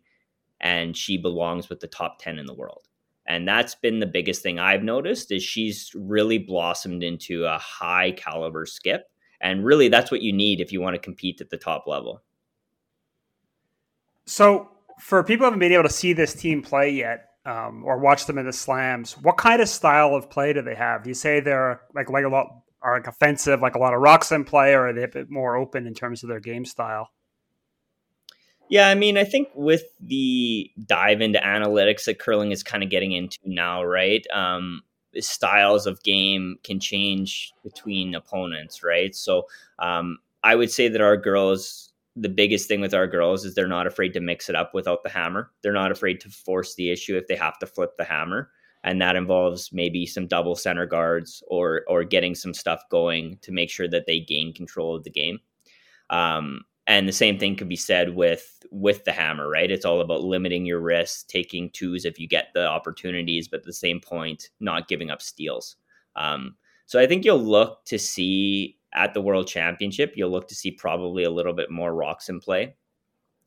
and 0.59 0.95
she 0.95 1.17
belongs 1.17 1.69
with 1.69 1.79
the 1.79 1.87
top 1.87 2.19
10 2.19 2.37
in 2.37 2.45
the 2.45 2.53
world 2.53 2.87
and 3.27 3.47
that's 3.47 3.75
been 3.75 3.99
the 3.99 4.05
biggest 4.05 4.41
thing 4.41 4.57
I've 4.57 4.83
noticed 4.83 5.31
is 5.31 5.43
she's 5.43 5.91
really 5.93 6.37
blossomed 6.37 7.03
into 7.03 7.43
a 7.43 7.57
high 7.57 8.11
caliber 8.11 8.65
skip, 8.65 9.11
and 9.41 9.65
really 9.65 9.89
that's 9.89 10.11
what 10.11 10.21
you 10.21 10.31
need 10.31 10.61
if 10.61 10.71
you 10.71 10.79
want 10.79 10.95
to 10.95 10.99
compete 10.99 11.41
at 11.41 11.49
the 11.49 11.57
top 11.57 11.85
level. 11.87 12.23
So, 14.27 14.69
for 14.99 15.23
people 15.23 15.45
who 15.45 15.45
haven't 15.45 15.59
been 15.59 15.71
able 15.71 15.83
to 15.83 15.89
see 15.89 16.13
this 16.13 16.33
team 16.33 16.61
play 16.61 16.91
yet, 16.91 17.29
um, 17.45 17.83
or 17.85 17.97
watch 17.97 18.25
them 18.25 18.37
in 18.37 18.45
the 18.45 18.53
slams, 18.53 19.17
what 19.17 19.37
kind 19.37 19.61
of 19.61 19.69
style 19.69 20.13
of 20.13 20.29
play 20.29 20.53
do 20.53 20.61
they 20.61 20.75
have? 20.75 21.03
Do 21.03 21.09
you 21.09 21.15
say 21.15 21.39
they're 21.39 21.81
like 21.95 22.09
like 22.09 22.25
a 22.25 22.29
lot 22.29 22.47
are 22.81 22.95
like 22.95 23.07
offensive, 23.07 23.61
like 23.61 23.75
a 23.75 23.79
lot 23.79 23.93
of 23.93 24.01
rocks 24.01 24.31
in 24.31 24.43
play, 24.43 24.73
or 24.73 24.87
are 24.87 24.93
they 24.93 25.03
a 25.03 25.07
bit 25.07 25.29
more 25.29 25.55
open 25.55 25.87
in 25.87 25.93
terms 25.93 26.23
of 26.23 26.29
their 26.29 26.39
game 26.39 26.65
style? 26.65 27.09
Yeah, 28.69 28.89
I 28.89 28.95
mean, 28.95 29.17
I 29.17 29.23
think 29.23 29.47
with 29.55 29.83
the 30.01 30.69
dive 30.85 31.21
into 31.21 31.39
analytics 31.39 32.05
that 32.05 32.19
curling 32.19 32.51
is 32.51 32.63
kind 32.63 32.83
of 32.83 32.89
getting 32.89 33.13
into 33.13 33.37
now, 33.45 33.83
right? 33.83 34.25
Um, 34.33 34.81
styles 35.19 35.87
of 35.87 36.03
game 36.03 36.57
can 36.63 36.79
change 36.79 37.53
between 37.63 38.13
opponents, 38.13 38.83
right? 38.83 39.15
So 39.15 39.43
um, 39.79 40.17
I 40.43 40.55
would 40.55 40.69
say 40.69 40.89
that 40.89 41.01
our 41.01 41.15
girls, 41.15 41.93
the 42.19 42.29
biggest 42.29 42.67
thing 42.67 42.81
with 42.81 42.93
our 42.93 43.07
girls 43.07 43.45
is 43.45 43.53
they're 43.53 43.67
not 43.67 43.87
afraid 43.87 44.13
to 44.13 44.19
mix 44.19 44.49
it 44.49 44.55
up 44.55 44.73
without 44.73 45.03
the 45.03 45.09
hammer. 45.09 45.51
They're 45.61 45.73
not 45.73 45.91
afraid 45.91 46.19
to 46.21 46.29
force 46.29 46.75
the 46.75 46.91
issue 46.91 47.15
if 47.15 47.27
they 47.27 47.35
have 47.35 47.59
to 47.59 47.67
flip 47.67 47.91
the 47.97 48.03
hammer. 48.03 48.49
And 48.83 49.01
that 49.01 49.15
involves 49.15 49.71
maybe 49.73 50.05
some 50.05 50.27
double 50.27 50.55
center 50.55 50.85
guards 50.85 51.43
or 51.47 51.83
or 51.87 52.03
getting 52.03 52.35
some 52.35 52.53
stuff 52.53 52.81
going 52.89 53.37
to 53.41 53.51
make 53.51 53.69
sure 53.69 53.87
that 53.87 54.05
they 54.07 54.19
gain 54.19 54.53
control 54.53 54.95
of 54.95 55.03
the 55.03 55.09
game. 55.09 55.39
Um, 56.09 56.61
and 56.87 57.07
the 57.07 57.13
same 57.13 57.37
thing 57.37 57.55
could 57.55 57.69
be 57.69 57.75
said 57.75 58.15
with 58.15 58.63
with 58.71 59.03
the 59.03 59.11
hammer 59.11 59.47
right 59.49 59.71
it's 59.71 59.85
all 59.85 60.01
about 60.01 60.23
limiting 60.23 60.65
your 60.65 60.79
risks 60.79 61.23
taking 61.23 61.69
twos 61.71 62.05
if 62.05 62.19
you 62.19 62.27
get 62.27 62.47
the 62.53 62.65
opportunities 62.65 63.47
but 63.47 63.59
at 63.59 63.65
the 63.65 63.73
same 63.73 63.99
point 63.99 64.49
not 64.59 64.87
giving 64.87 65.11
up 65.11 65.21
steals 65.21 65.75
um, 66.15 66.55
so 66.85 66.99
i 66.99 67.05
think 67.05 67.23
you'll 67.23 67.37
look 67.37 67.83
to 67.85 67.99
see 67.99 68.76
at 68.93 69.13
the 69.13 69.21
world 69.21 69.47
championship 69.47 70.13
you'll 70.15 70.29
look 70.29 70.47
to 70.47 70.55
see 70.55 70.71
probably 70.71 71.23
a 71.23 71.29
little 71.29 71.53
bit 71.53 71.71
more 71.71 71.93
rocks 71.93 72.29
in 72.29 72.39
play 72.39 72.75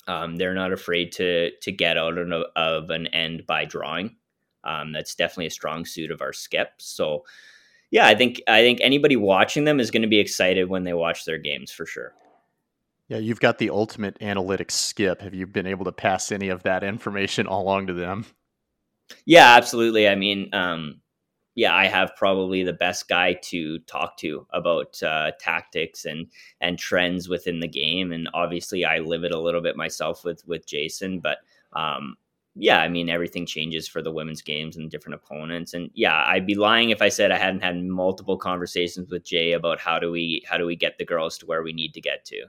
um, 0.07 0.37
they're 0.37 0.55
not 0.55 0.73
afraid 0.73 1.13
to 1.13 1.51
to 1.63 1.73
get 1.73 1.97
out 1.97 2.19
of 2.19 2.91
an 2.91 3.07
end 3.09 3.47
by 3.47 3.65
drawing 3.65 4.17
um, 4.65 4.93
that's 4.93 5.15
definitely 5.15 5.47
a 5.47 5.51
strong 5.51 5.85
suit 5.85 6.11
of 6.11 6.21
our 6.21 6.33
skip 6.33 6.71
so 6.79 7.25
yeah 7.91 8.07
i 8.07 8.15
think 8.15 8.41
i 8.49 8.61
think 8.61 8.79
anybody 8.83 9.17
watching 9.17 9.65
them 9.65 9.81
is 9.81 9.91
going 9.91 10.03
to 10.03 10.09
be 10.09 10.19
excited 10.19 10.69
when 10.69 10.85
they 10.85 10.95
watch 10.95 11.25
their 11.25 11.39
games 11.39 11.71
for 11.71 11.87
sure 11.87 12.15
yeah, 13.11 13.19
you've 13.19 13.41
got 13.41 13.59
the 13.59 13.71
ultimate 13.71 14.17
analytics 14.21 14.71
skip. 14.71 15.21
Have 15.21 15.35
you 15.35 15.45
been 15.45 15.67
able 15.67 15.85
to 15.85 15.93
pass 15.93 16.31
any 16.31 16.49
of 16.49 16.63
that 16.63 16.85
information 16.85 17.47
along 17.49 17.89
to 17.89 17.93
them? 17.93 18.25
Yeah, 19.27 19.57
absolutely. 19.57 20.09
I 20.09 20.15
mean, 20.15 20.49
um, 20.55 21.01
yeah, 21.55 21.75
I 21.75 21.87
have 21.87 22.15
probably 22.17 22.63
the 22.63 22.73
best 22.73 23.09
guy 23.09 23.35
to 23.45 23.79
talk 23.81 24.17
to 24.19 24.47
about 24.53 25.03
uh, 25.03 25.33
tactics 25.41 26.05
and 26.05 26.27
and 26.61 26.79
trends 26.79 27.29
within 27.29 27.61
the 27.61 27.69
game, 27.69 28.13
and 28.13 28.29
obviously 28.35 28.85
I 28.85 28.99
live 28.99 29.25
it 29.25 29.33
a 29.33 29.41
little 29.41 29.61
bit 29.61 29.77
myself 29.77 30.25
with 30.25 30.47
with 30.47 30.67
Jason. 30.67 31.21
But 31.21 31.39
um, 31.73 32.17
yeah, 32.55 32.81
I 32.81 32.89
mean 32.89 33.09
everything 33.09 33.47
changes 33.47 33.89
for 33.89 34.03
the 34.03 34.13
women's 34.13 34.43
games 34.43 34.77
and 34.77 34.91
different 34.91 35.17
opponents, 35.23 35.75
and 35.75 35.91
yeah, 35.95 36.25
I'd 36.27 36.47
be 36.47 36.55
lying 36.55 36.91
if 36.91 37.03
I 37.03 37.09
said 37.09 37.33
I 37.33 37.39
hadn't 37.39 37.63
had 37.63 37.83
multiple 37.83 38.39
conversations 38.39 39.11
with 39.11 39.25
Jay 39.25 39.53
about 39.53 39.81
how 39.81 39.99
do 39.99 40.11
we 40.11 40.45
how 40.49 40.57
do 40.57 40.67
we 40.67 40.77
get 40.77 40.99
the 40.99 41.05
girls 41.05 41.37
to 41.39 41.47
where 41.47 41.63
we 41.63 41.73
need 41.73 41.95
to 41.95 42.01
get 42.01 42.25
to. 42.27 42.47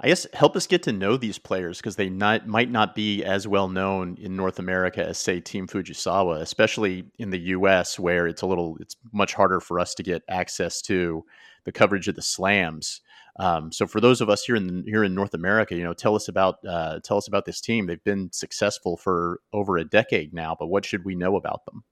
I 0.00 0.06
guess 0.08 0.26
help 0.32 0.54
us 0.54 0.68
get 0.68 0.84
to 0.84 0.92
know 0.92 1.16
these 1.16 1.38
players 1.38 1.78
because 1.78 1.96
they 1.96 2.08
not, 2.08 2.46
might 2.46 2.70
not 2.70 2.94
be 2.94 3.24
as 3.24 3.48
well 3.48 3.68
known 3.68 4.16
in 4.20 4.36
North 4.36 4.60
America 4.60 5.04
as 5.04 5.18
say 5.18 5.40
Team 5.40 5.66
Fujisawa, 5.66 6.40
especially 6.40 7.04
in 7.18 7.30
the 7.30 7.40
U.S. 7.40 7.98
where 7.98 8.28
it's 8.28 8.42
a 8.42 8.46
little 8.46 8.76
it's 8.80 8.96
much 9.12 9.34
harder 9.34 9.58
for 9.58 9.80
us 9.80 9.94
to 9.94 10.04
get 10.04 10.22
access 10.28 10.80
to 10.82 11.24
the 11.64 11.72
coverage 11.72 12.06
of 12.06 12.14
the 12.14 12.22
slams. 12.22 13.00
Um, 13.40 13.72
so 13.72 13.86
for 13.86 14.00
those 14.00 14.20
of 14.20 14.28
us 14.28 14.44
here 14.44 14.56
in 14.56 14.84
here 14.86 15.02
in 15.02 15.14
North 15.14 15.34
America, 15.34 15.74
you 15.74 15.82
know, 15.82 15.94
tell 15.94 16.14
us 16.14 16.28
about 16.28 16.58
uh, 16.64 17.00
tell 17.02 17.16
us 17.16 17.26
about 17.26 17.44
this 17.44 17.60
team. 17.60 17.86
They've 17.86 18.02
been 18.02 18.30
successful 18.32 18.96
for 18.96 19.40
over 19.52 19.78
a 19.78 19.84
decade 19.84 20.32
now, 20.32 20.56
but 20.58 20.68
what 20.68 20.84
should 20.84 21.04
we 21.04 21.16
know 21.16 21.36
about 21.36 21.64
them? 21.64 21.82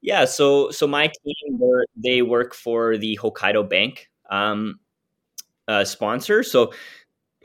Yeah, 0.00 0.26
so 0.26 0.70
so 0.70 0.86
my 0.86 1.06
team 1.08 1.60
they 1.96 2.22
work 2.22 2.54
for 2.54 2.96
the 2.96 3.18
Hokkaido 3.20 3.68
Bank. 3.68 4.10
Um, 4.30 4.80
uh, 5.68 5.84
sponsor. 5.84 6.42
So 6.42 6.72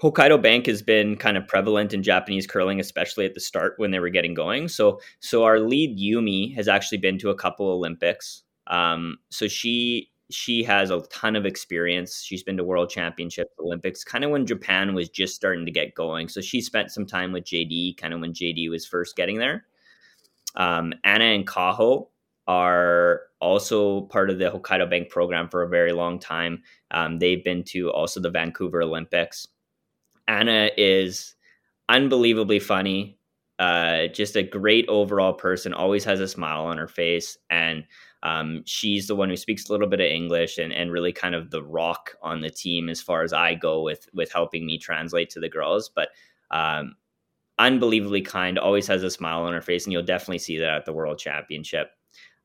Hokkaido 0.02 0.42
Bank 0.42 0.66
has 0.68 0.82
been 0.82 1.16
kind 1.18 1.38
of 1.38 1.48
prevalent 1.48 1.94
in 1.94 2.04
Japanese 2.04 2.48
curling, 2.48 2.80
especially 2.80 3.26
at 3.26 3.34
the 3.34 3.40
start 3.40 3.74
when 3.78 3.92
they 3.92 4.00
were 4.00 4.10
getting 4.10 4.34
going. 4.34 4.68
So, 4.68 5.02
so 5.20 5.44
our 5.44 5.60
lead 5.60 5.98
Yumi 6.00 6.56
has 6.56 6.68
actually 6.68 7.00
been 7.00 7.18
to 7.20 7.30
a 7.30 7.36
couple 7.36 7.68
Olympics. 7.68 8.44
Um, 8.68 9.18
so 9.30 9.48
she 9.48 10.12
she 10.32 10.64
has 10.64 10.92
a 10.92 11.02
ton 11.12 11.36
of 11.36 11.46
experience. 11.46 12.22
She's 12.22 12.44
been 12.44 12.58
to 12.58 12.64
World 12.64 12.92
Championships, 12.92 13.52
Olympics, 13.60 14.04
kind 14.04 14.24
of 14.24 14.30
when 14.30 14.46
Japan 14.46 14.94
was 14.94 15.10
just 15.10 15.36
starting 15.36 15.66
to 15.66 15.72
get 15.72 15.96
going. 15.96 16.28
So 16.28 16.40
she 16.40 16.62
spent 16.62 16.92
some 16.92 17.08
time 17.08 17.32
with 17.32 17.46
JD, 17.46 17.98
kind 17.98 18.14
of 18.14 18.20
when 18.20 18.34
JD 18.34 18.70
was 18.70 18.86
first 18.86 19.16
getting 19.16 19.40
there. 19.40 19.66
Um, 20.56 20.94
Anna 21.04 21.26
and 21.26 21.48
Kaho 21.48 22.10
are 22.50 23.22
also 23.40 24.02
part 24.08 24.32
of 24.32 24.40
the 24.40 24.50
Hokkaido 24.50 24.90
Bank 24.90 25.10
program 25.10 25.48
for 25.48 25.62
a 25.62 25.70
very 25.70 25.94
long 25.94 26.20
time. 26.20 26.64
Um, 26.90 27.20
they've 27.20 27.44
been 27.44 27.64
to 27.66 27.92
also 27.92 28.20
the 28.20 28.32
Vancouver 28.32 28.82
Olympics. 28.82 29.48
Anna 30.28 30.72
is 30.76 31.36
unbelievably 31.90 32.60
funny, 32.60 33.20
uh, 33.60 34.08
just 34.08 34.36
a 34.36 34.42
great 34.42 34.88
overall 34.88 35.34
person, 35.34 35.74
always 35.74 36.04
has 36.04 36.20
a 36.20 36.28
smile 36.28 36.66
on 36.66 36.80
her 36.80 36.88
face. 36.88 37.38
And 37.52 37.84
um, 38.24 38.64
she's 38.66 39.06
the 39.06 39.16
one 39.16 39.30
who 39.30 39.38
speaks 39.38 39.70
a 39.70 39.72
little 39.72 39.88
bit 39.88 40.02
of 40.02 40.08
English 40.08 40.58
and, 40.58 40.74
and 40.74 40.92
really 40.92 41.14
kind 41.14 41.36
of 41.36 41.52
the 41.52 41.64
rock 41.64 42.16
on 42.24 42.42
the 42.42 42.50
team 42.50 42.90
as 42.90 43.00
far 43.00 43.22
as 43.22 43.32
I 43.32 43.54
go 43.54 43.84
with, 43.84 44.10
with 44.12 44.32
helping 44.32 44.66
me 44.66 44.80
translate 44.80 45.30
to 45.32 45.40
the 45.40 45.50
girls. 45.50 45.88
But 45.88 46.10
um, 46.50 46.96
unbelievably 47.60 48.22
kind, 48.22 48.58
always 48.58 48.88
has 48.88 49.04
a 49.04 49.12
smile 49.12 49.44
on 49.44 49.54
her 49.54 49.62
face. 49.62 49.86
And 49.86 49.94
you'll 49.94 50.02
definitely 50.02 50.40
see 50.40 50.58
that 50.58 50.74
at 50.78 50.86
the 50.86 50.94
World 50.94 51.20
Championship. 51.20 51.92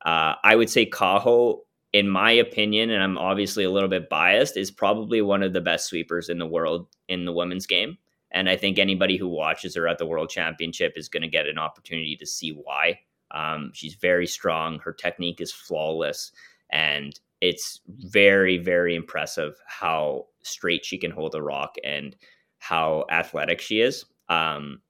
Uh, 0.05 0.35
I 0.43 0.57
would 0.57 0.71
say 0.71 0.87
Kaho, 0.87 1.61
in 1.93 2.09
my 2.09 2.31
opinion, 2.31 2.91
and 2.91 3.03
I'm 3.03 3.19
obviously 3.19 3.65
a 3.65 3.71
little 3.71 3.89
bit 3.89 4.09
biased, 4.09 4.57
is 4.57 4.71
probably 4.71 5.23
one 5.23 5.43
of 5.43 5.53
the 5.53 5.61
best 5.61 5.87
sweepers 5.87 6.29
in 6.29 6.39
the 6.39 6.47
world 6.47 6.89
in 7.09 7.25
the 7.25 7.33
women's 7.33 7.67
game. 7.67 7.97
And 8.33 8.49
I 8.49 8.57
think 8.57 8.79
anybody 8.79 9.17
who 9.17 9.29
watches 9.29 9.77
her 9.77 9.87
at 9.87 9.99
the 9.99 10.07
World 10.07 10.29
Championship 10.29 10.95
is 10.97 11.09
going 11.09 11.23
to 11.23 11.29
get 11.29 11.47
an 11.47 11.59
opportunity 11.59 12.17
to 12.17 12.27
see 12.27 12.51
why. 12.51 12.99
Um, 13.31 13.71
she's 13.73 13.95
very 13.95 14.27
strong. 14.27 14.81
Her 14.81 14.93
technique 14.93 15.41
is 15.41 15.53
flawless. 15.53 16.33
And 16.71 17.19
it's 17.41 17.81
very, 17.87 18.59
very 18.59 18.97
impressive 18.97 19.55
how 19.67 20.27
straight 20.43 20.85
she 20.85 20.99
can 20.99 21.13
hold 21.13 21.35
a 21.35 21.43
rock 21.43 21.77
and 21.85 22.17
how 22.59 23.05
athletic 23.11 23.61
she 23.61 23.81
is. 23.81 24.05
Um, 24.29 24.81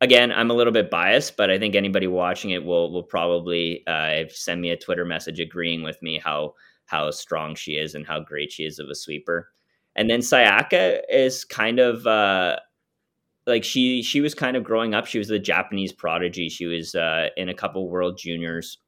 again, 0.00 0.32
I'm 0.32 0.50
a 0.50 0.54
little 0.54 0.72
bit 0.72 0.90
biased, 0.90 1.36
but 1.36 1.50
I 1.50 1.58
think 1.58 1.74
anybody 1.74 2.06
watching 2.06 2.50
it 2.50 2.64
will 2.64 2.92
will 2.92 3.02
probably 3.02 3.86
uh, 3.86 4.24
send 4.28 4.60
me 4.60 4.70
a 4.70 4.76
Twitter 4.76 5.04
message 5.04 5.40
agreeing 5.40 5.82
with 5.82 6.00
me 6.02 6.18
how 6.18 6.54
how 6.86 7.10
strong 7.10 7.54
she 7.54 7.72
is 7.72 7.94
and 7.94 8.06
how 8.06 8.20
great 8.20 8.52
she 8.52 8.64
is 8.64 8.78
of 8.78 8.88
a 8.88 8.94
sweeper. 8.94 9.50
And 9.96 10.10
then 10.10 10.20
Sayaka 10.20 11.00
is 11.08 11.44
kind 11.44 11.78
of 11.78 12.06
uh, 12.06 12.56
like 13.46 13.64
she 13.64 14.02
she 14.02 14.20
was 14.20 14.34
kind 14.34 14.56
of 14.56 14.64
growing 14.64 14.94
up. 14.94 15.06
She 15.06 15.18
was 15.18 15.28
the 15.28 15.38
Japanese 15.38 15.92
prodigy. 15.92 16.48
She 16.48 16.66
was 16.66 16.94
uh, 16.94 17.28
in 17.36 17.48
a 17.48 17.54
couple 17.54 17.88
World 17.88 18.18
Juniors, 18.18 18.78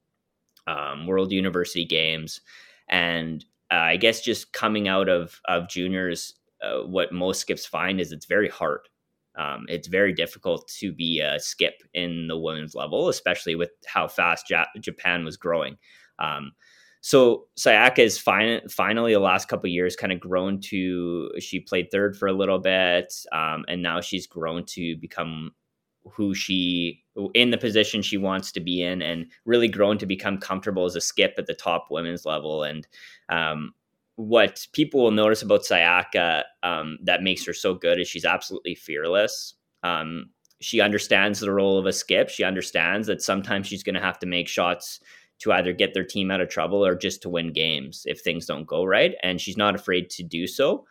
um, 0.66 1.06
World 1.06 1.32
University 1.32 1.84
Games, 1.84 2.40
and 2.88 3.44
uh, 3.70 3.76
I 3.76 3.96
guess 3.96 4.20
just 4.22 4.52
coming 4.52 4.88
out 4.88 5.08
of 5.08 5.40
of 5.46 5.68
juniors, 5.68 6.34
uh, 6.62 6.80
what 6.86 7.12
most 7.12 7.40
skips 7.40 7.66
find 7.66 8.00
is 8.00 8.12
it's 8.12 8.26
very 8.26 8.48
hard 8.48 8.80
um, 9.36 9.66
it's 9.68 9.88
very 9.88 10.12
difficult 10.12 10.68
to 10.80 10.92
be 10.92 11.20
a 11.20 11.40
skip 11.40 11.82
in 11.94 12.28
the 12.28 12.36
women's 12.36 12.74
level, 12.74 13.08
especially 13.08 13.54
with 13.54 13.70
how 13.86 14.08
fast 14.08 14.50
ja- 14.50 14.66
Japan 14.80 15.24
was 15.24 15.36
growing. 15.36 15.76
Um, 16.18 16.52
so 17.00 17.46
Sayaka 17.58 17.98
is 17.98 18.18
fin- 18.18 18.68
finally 18.68 19.12
the 19.12 19.20
last 19.20 19.48
couple 19.48 19.68
years 19.68 19.96
kind 19.96 20.12
of 20.12 20.20
grown 20.20 20.60
to. 20.60 21.30
She 21.40 21.60
played 21.60 21.90
third 21.90 22.16
for 22.16 22.28
a 22.28 22.32
little 22.32 22.60
bit, 22.60 23.12
um, 23.32 23.64
and 23.68 23.82
now 23.82 24.00
she's 24.00 24.26
grown 24.26 24.64
to 24.66 24.96
become 24.96 25.52
who 26.10 26.34
she 26.34 27.02
in 27.34 27.50
the 27.50 27.58
position 27.58 28.02
she 28.02 28.16
wants 28.16 28.52
to 28.52 28.60
be 28.60 28.82
in, 28.82 29.02
and 29.02 29.26
really 29.44 29.68
grown 29.68 29.98
to 29.98 30.06
become 30.06 30.38
comfortable 30.38 30.84
as 30.84 30.94
a 30.94 31.00
skip 31.00 31.34
at 31.38 31.46
the 31.46 31.54
top 31.54 31.88
women's 31.90 32.24
level. 32.24 32.62
And 32.62 32.86
um, 33.28 33.74
what 34.16 34.66
people 34.72 35.02
will 35.02 35.10
notice 35.10 35.42
about 35.42 35.62
Sayaka 35.62 36.42
um, 36.62 36.98
that 37.02 37.22
makes 37.22 37.44
her 37.46 37.54
so 37.54 37.74
good 37.74 37.98
is 37.98 38.08
she's 38.08 38.24
absolutely 38.24 38.74
fearless. 38.74 39.54
Um, 39.82 40.30
she 40.60 40.80
understands 40.80 41.40
the 41.40 41.52
role 41.52 41.78
of 41.78 41.86
a 41.86 41.92
skip. 41.92 42.28
She 42.28 42.44
understands 42.44 43.06
that 43.08 43.22
sometimes 43.22 43.66
she's 43.66 43.82
going 43.82 43.94
to 43.94 44.00
have 44.00 44.18
to 44.20 44.26
make 44.26 44.48
shots 44.48 45.00
to 45.40 45.52
either 45.52 45.72
get 45.72 45.92
their 45.92 46.04
team 46.04 46.30
out 46.30 46.40
of 46.40 46.48
trouble 46.48 46.84
or 46.84 46.94
just 46.94 47.22
to 47.22 47.28
win 47.28 47.52
games 47.52 48.02
if 48.04 48.20
things 48.20 48.46
don't 48.46 48.66
go 48.66 48.84
right. 48.84 49.14
And 49.22 49.40
she's 49.40 49.56
not 49.56 49.74
afraid 49.74 50.08
to 50.10 50.22
do 50.22 50.46
so. 50.46 50.86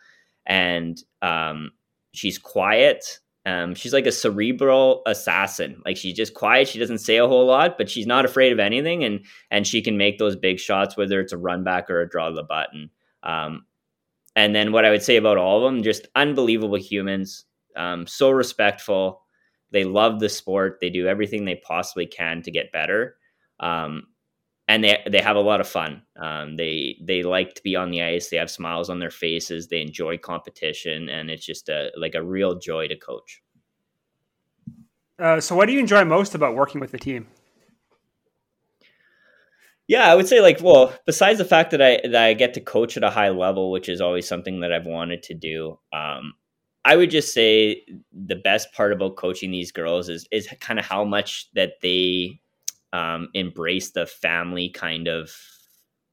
And 0.45 1.01
um, 1.21 1.71
she's 2.11 2.37
quiet. 2.37 3.19
Um, 3.45 3.73
she's 3.75 3.93
like 3.93 4.05
a 4.05 4.11
cerebral 4.11 5.03
assassin. 5.05 5.81
Like 5.85 5.95
she's 5.95 6.15
just 6.15 6.33
quiet. 6.33 6.67
She 6.67 6.79
doesn't 6.79 6.97
say 6.97 7.17
a 7.17 7.27
whole 7.27 7.45
lot, 7.45 7.77
but 7.77 7.89
she's 7.89 8.05
not 8.05 8.25
afraid 8.25 8.51
of 8.51 8.59
anything, 8.59 9.03
and 9.03 9.25
and 9.49 9.65
she 9.65 9.81
can 9.81 9.97
make 9.97 10.19
those 10.19 10.35
big 10.35 10.59
shots, 10.59 10.95
whether 10.95 11.19
it's 11.19 11.33
a 11.33 11.37
run 11.37 11.63
back 11.63 11.89
or 11.89 12.01
a 12.01 12.09
draw 12.09 12.29
the 12.29 12.43
button. 12.43 12.91
Um, 13.23 13.65
and 14.35 14.55
then 14.55 14.71
what 14.71 14.85
I 14.85 14.89
would 14.89 15.03
say 15.03 15.17
about 15.17 15.37
all 15.37 15.57
of 15.57 15.73
them, 15.73 15.83
just 15.83 16.07
unbelievable 16.15 16.77
humans, 16.77 17.45
um, 17.75 18.07
so 18.07 18.29
respectful. 18.29 19.23
They 19.71 19.83
love 19.83 20.19
the 20.19 20.29
sport. 20.29 20.77
They 20.81 20.89
do 20.89 21.07
everything 21.07 21.45
they 21.45 21.61
possibly 21.65 22.05
can 22.05 22.41
to 22.43 22.51
get 22.51 22.71
better. 22.71 23.15
Um, 23.59 24.07
and 24.67 24.83
they 24.83 25.03
they 25.09 25.21
have 25.21 25.35
a 25.35 25.41
lot 25.41 25.59
of 25.59 25.67
fun. 25.67 26.01
Um, 26.15 26.55
they 26.55 26.97
they 27.01 27.23
like 27.23 27.55
to 27.55 27.63
be 27.63 27.75
on 27.75 27.91
the 27.91 28.01
ice. 28.01 28.29
They 28.29 28.37
have 28.37 28.49
smiles 28.49 28.89
on 28.89 28.99
their 28.99 29.11
faces. 29.11 29.67
They 29.67 29.81
enjoy 29.81 30.17
competition, 30.17 31.09
and 31.09 31.29
it's 31.29 31.45
just 31.45 31.67
a 31.67 31.91
like 31.97 32.15
a 32.15 32.23
real 32.23 32.57
joy 32.57 32.87
to 32.87 32.95
coach. 32.95 33.41
Uh, 35.19 35.41
so, 35.41 35.55
what 35.55 35.65
do 35.65 35.73
you 35.73 35.79
enjoy 35.79 36.05
most 36.05 36.35
about 36.35 36.55
working 36.55 36.79
with 36.79 36.91
the 36.91 36.97
team? 36.97 37.27
Yeah, 39.91 40.09
I 40.09 40.15
would 40.15 40.29
say 40.29 40.39
like 40.39 40.61
well, 40.61 40.93
besides 41.05 41.37
the 41.37 41.43
fact 41.43 41.71
that 41.71 41.81
I 41.81 41.99
that 42.07 42.23
I 42.23 42.33
get 42.33 42.53
to 42.53 42.61
coach 42.61 42.95
at 42.95 43.03
a 43.03 43.09
high 43.09 43.27
level, 43.27 43.71
which 43.71 43.89
is 43.89 43.99
always 43.99 44.25
something 44.25 44.61
that 44.61 44.71
I've 44.71 44.85
wanted 44.85 45.21
to 45.23 45.33
do. 45.33 45.77
Um, 45.91 46.35
I 46.85 46.95
would 46.95 47.11
just 47.11 47.33
say 47.33 47.83
the 48.13 48.37
best 48.37 48.71
part 48.71 48.93
about 48.93 49.17
coaching 49.17 49.51
these 49.51 49.73
girls 49.73 50.07
is 50.07 50.25
is 50.31 50.47
kind 50.61 50.79
of 50.79 50.85
how 50.85 51.03
much 51.03 51.49
that 51.55 51.73
they 51.81 52.39
um, 52.93 53.27
embrace 53.33 53.91
the 53.91 54.05
family 54.05 54.69
kind 54.69 55.09
of 55.09 55.29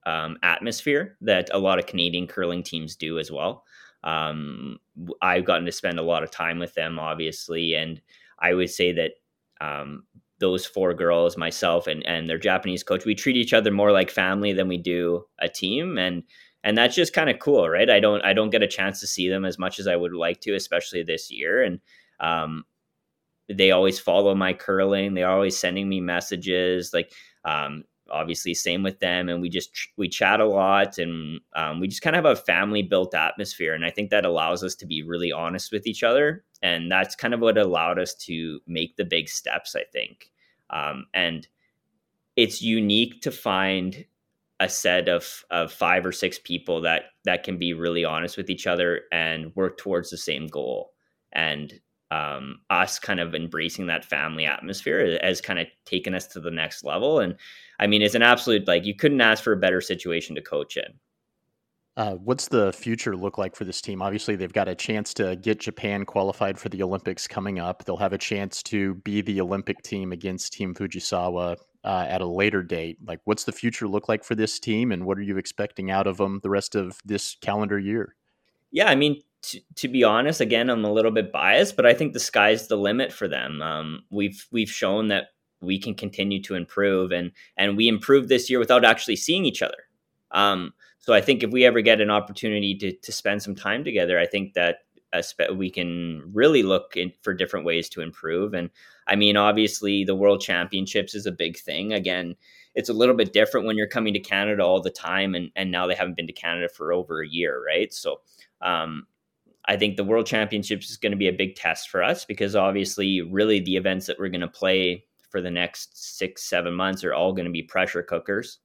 um, 0.07 0.39
atmosphere 0.43 1.17
that 1.21 1.49
a 1.53 1.61
lot 1.61 1.79
of 1.79 1.87
Canadian 1.87 2.27
curling 2.27 2.65
teams 2.65 2.97
do 2.97 3.21
as 3.21 3.31
well. 3.31 3.63
Um, 4.03 4.81
I've 5.23 5.45
gotten 5.45 5.67
to 5.67 5.73
spend 5.73 6.01
a 6.01 6.03
lot 6.03 6.25
of 6.25 6.33
time 6.33 6.59
with 6.59 6.75
them, 6.75 6.99
obviously, 6.99 7.77
and 7.77 8.03
I 8.41 8.55
would 8.55 8.71
say 8.71 8.91
that 8.95 9.13
um, 9.61 10.03
those 10.41 10.65
four 10.67 10.95
girls, 10.95 11.37
myself 11.37 11.87
and 11.87 12.05
and 12.07 12.29
their 12.29 12.39
Japanese 12.39 12.83
coach, 12.83 13.05
we 13.05 13.15
treat 13.15 13.37
each 13.37 13.53
other 13.53 13.71
more 13.71 13.93
like 13.93 14.11
family 14.11 14.53
than 14.53 14.69
we 14.69 14.79
do 14.79 15.25
a 15.41 15.49
team, 15.49 15.99
and 15.99 16.23
and 16.65 16.77
that's 16.77 16.95
just 16.95 17.13
kind 17.13 17.31
of 17.31 17.39
cool, 17.39 17.69
right? 17.69 17.91
I 17.91 18.01
don't 18.01 18.25
I 18.25 18.33
don't 18.33 18.51
get 18.51 18.63
a 18.63 18.69
chance 18.69 19.01
to 19.01 19.07
see 19.07 19.29
them 19.29 19.45
as 19.45 19.59
much 19.59 19.79
as 19.79 19.87
I 19.87 19.97
would 19.97 20.13
like 20.13 20.41
to, 20.43 20.55
especially 20.55 21.03
this 21.03 21.31
year, 21.31 21.63
and 21.63 21.81
um, 22.21 22.65
they 23.49 23.71
always 23.71 23.99
follow 23.99 24.35
my 24.35 24.53
curling. 24.53 25.15
They're 25.15 25.31
always 25.31 25.59
sending 25.59 25.89
me 25.89 26.01
messages. 26.01 26.93
Like, 26.93 27.13
um, 27.45 27.85
obviously, 28.11 28.55
same 28.55 28.83
with 28.83 29.01
them. 29.01 29.29
And 29.29 29.41
we 29.41 29.49
just 29.49 29.71
we 29.97 30.09
chat 30.09 30.41
a 30.41 30.47
lot, 30.47 30.99
and 30.99 31.41
um, 31.55 31.81
we 31.81 31.89
just 31.89 32.03
kind 32.03 32.17
of 32.17 32.25
have 32.25 32.39
a 32.39 32.41
family 32.41 32.83
built 32.83 33.15
atmosphere. 33.15 33.75
And 33.75 33.85
I 33.85 33.91
think 33.91 34.11
that 34.11 34.25
allows 34.25 34.63
us 34.63 34.75
to 34.77 34.87
be 34.87 35.03
really 35.03 35.33
honest 35.33 35.73
with 35.73 35.87
each 35.87 36.03
other. 36.03 36.45
And 36.63 36.91
that's 36.91 37.15
kind 37.15 37.35
of 37.35 37.41
what 37.41 37.59
allowed 37.59 37.99
us 37.99 38.15
to 38.27 38.61
make 38.67 38.97
the 38.97 39.05
big 39.05 39.29
steps. 39.29 39.77
I 39.77 39.85
think, 39.93 40.31
um, 40.71 41.07
and 41.15 41.47
it's 42.37 42.63
unique 42.63 43.21
to 43.23 43.31
find 43.31 44.05
a 44.61 44.69
set 44.69 45.09
of 45.09 45.45
of 45.51 45.73
five 45.73 46.05
or 46.05 46.13
six 46.13 46.39
people 46.39 46.81
that 46.81 47.05
that 47.25 47.43
can 47.45 47.59
be 47.59 47.75
really 47.75 48.05
honest 48.05 48.37
with 48.37 48.51
each 48.51 48.67
other 48.67 49.03
and 49.13 49.55
work 49.55 49.79
towards 49.79 50.11
the 50.11 50.17
same 50.17 50.47
goal 50.47 50.93
and 51.33 51.81
um, 52.11 52.61
us 52.71 52.99
kind 52.99 53.21
of 53.21 53.35
embracing 53.35 53.87
that 53.87 54.05
family 54.05 54.47
atmosphere 54.47 55.19
has 55.23 55.41
kind 55.41 55.59
of 55.59 55.67
taken 55.85 56.15
us 56.15 56.27
to 56.29 56.41
the 56.41 56.51
next 56.51 56.85
level. 56.85 57.21
And 57.21 57.35
I 57.79 57.87
mean, 57.87 58.03
it's 58.03 58.15
an 58.15 58.23
absolute 58.23 58.67
like 58.67 58.85
you 58.85 58.95
couldn't 58.95 59.21
ask 59.21 59.43
for 59.43 59.53
a 59.53 59.59
better 59.59 59.81
situation 59.81 60.35
to 60.37 60.43
coach 60.43 60.77
in. 60.77 60.95
Uh, 61.99 62.15
what's 62.15 62.47
the 62.47 62.73
future 62.73 63.17
look 63.17 63.39
like 63.39 63.57
for 63.57 63.65
this 63.65 63.81
team? 63.81 64.01
Obviously, 64.01 64.37
they've 64.37 64.53
got 64.53 64.69
a 64.69 64.75
chance 64.75 65.13
to 65.13 65.35
get 65.35 65.59
Japan 65.59 66.05
qualified 66.05 66.57
for 66.57 66.69
the 66.69 66.81
Olympics 66.81 67.27
coming 67.27 67.59
up. 67.59 67.85
They'll 67.85 67.97
have 67.97 68.13
a 68.13 68.19
chance 68.19 68.63
to 68.65 68.95
be 68.95 69.21
the 69.21 69.41
Olympic 69.41 69.83
team 69.83 70.13
against 70.13 70.53
Team 70.53 70.75
Fujisawa 70.75 71.57
uh, 71.83 72.07
at 72.09 72.21
a 72.21 72.27
later 72.27 72.63
date. 72.63 72.99
Like, 73.05 73.19
what's 73.25 73.43
the 73.43 73.53
future 73.53 73.89
look 73.89 74.09
like 74.09 74.23
for 74.23 74.37
this 74.37 74.61
team, 74.61 74.93
and 74.93 75.07
what 75.07 75.19
are 75.19 75.23
you 75.23 75.39
expecting 75.39 75.91
out 75.91 76.07
of 76.07 76.19
them 76.19 76.39
the 76.45 76.51
rest 76.51 76.77
of 76.77 77.01
this 77.05 77.37
calendar 77.43 77.81
year? 77.81 78.15
Yeah, 78.71 78.89
I 78.89 78.95
mean, 78.95 79.21
to, 79.43 79.61
to 79.77 79.89
be 79.89 80.05
honest, 80.05 80.41
again, 80.41 80.71
I'm 80.71 80.85
a 80.85 80.93
little 80.93 81.11
bit 81.11 81.33
biased, 81.33 81.77
but 81.77 81.87
I 81.87 81.95
think 81.95 82.13
the 82.13 82.21
sky's 82.21 82.69
the 82.69 82.77
limit 82.77 83.13
for 83.13 83.29
them. 83.29 83.63
Um, 83.63 84.05
we've 84.11 84.47
we've 84.51 84.71
shown 84.71 85.09
that 85.09 85.29
we 85.61 85.79
can 85.79 85.95
continue 85.95 86.43
to 86.43 86.55
improve, 86.55 87.13
and 87.13 87.33
and 87.57 87.77
we 87.77 87.89
improved 87.89 88.29
this 88.29 88.51
year 88.51 88.59
without 88.59 88.85
actually 88.85 89.17
seeing 89.17 89.45
each 89.45 89.63
other. 89.63 89.89
Um, 90.31 90.75
so 90.99 91.15
I 91.15 91.21
think 91.21 91.43
if 91.43 91.51
we 91.51 91.65
ever 91.65 91.81
get 91.81 92.01
an 92.01 92.11
opportunity 92.11 92.75
to 92.77 92.93
to 92.93 93.13
spend 93.13 93.43
some 93.43 93.55
time 93.55 93.85
together, 93.85 94.19
I 94.19 94.27
think 94.27 94.55
that 94.55 94.79
we 95.55 95.71
can 95.71 96.23
really 96.33 96.63
look 96.63 96.97
in, 96.97 97.13
for 97.23 97.33
different 97.33 97.65
ways 97.65 97.89
to 97.89 98.03
improve. 98.03 98.55
And 98.55 98.71
I 99.07 99.17
mean, 99.17 99.37
obviously, 99.37 100.05
the 100.05 100.15
World 100.15 100.41
Championships 100.41 101.15
is 101.15 101.27
a 101.27 101.33
big 101.33 101.59
thing. 101.59 101.93
Again, 101.93 102.37
it's 102.75 102.91
a 102.91 102.95
little 102.95 103.15
bit 103.15 103.33
different 103.33 103.67
when 103.67 103.77
you're 103.77 103.89
coming 103.89 104.13
to 104.15 104.21
Canada 104.21 104.63
all 104.63 104.83
the 104.83 104.91
time, 104.91 105.35
and 105.35 105.51
and 105.57 105.71
now 105.71 105.87
they 105.87 105.95
haven't 105.95 106.17
been 106.17 106.27
to 106.27 106.33
Canada 106.33 106.69
for 106.69 106.93
over 106.93 107.23
a 107.23 107.29
year, 107.29 107.63
right? 107.65 107.93
So 107.93 108.21
um, 108.61 109.07
I 109.67 109.77
think 109.77 109.97
the 109.97 110.05
World 110.05 110.27
Championships 110.27 110.91
is 110.91 110.97
going 110.97 111.13
to 111.13 111.19
be 111.19 111.29
a 111.29 111.33
big 111.33 111.57
test 111.57 111.91
for 111.91 112.03
us 112.03 112.25
because 112.25 112.57
obviously, 112.57 113.21
really, 113.23 113.61
the 113.61 113.77
events 113.77 114.07
that 114.07 114.19
we're 114.19 114.29
going 114.29 114.41
to 114.41 114.49
play 114.49 115.05
for 115.31 115.41
the 115.41 115.51
next 115.51 116.17
six, 116.17 116.45
seven 116.45 116.75
months 116.75 117.05
are 117.05 117.15
all 117.15 117.33
going 117.33 117.45
to 117.45 117.53
be 117.53 117.63
pressure 117.63 118.03
cookers. 118.03 118.59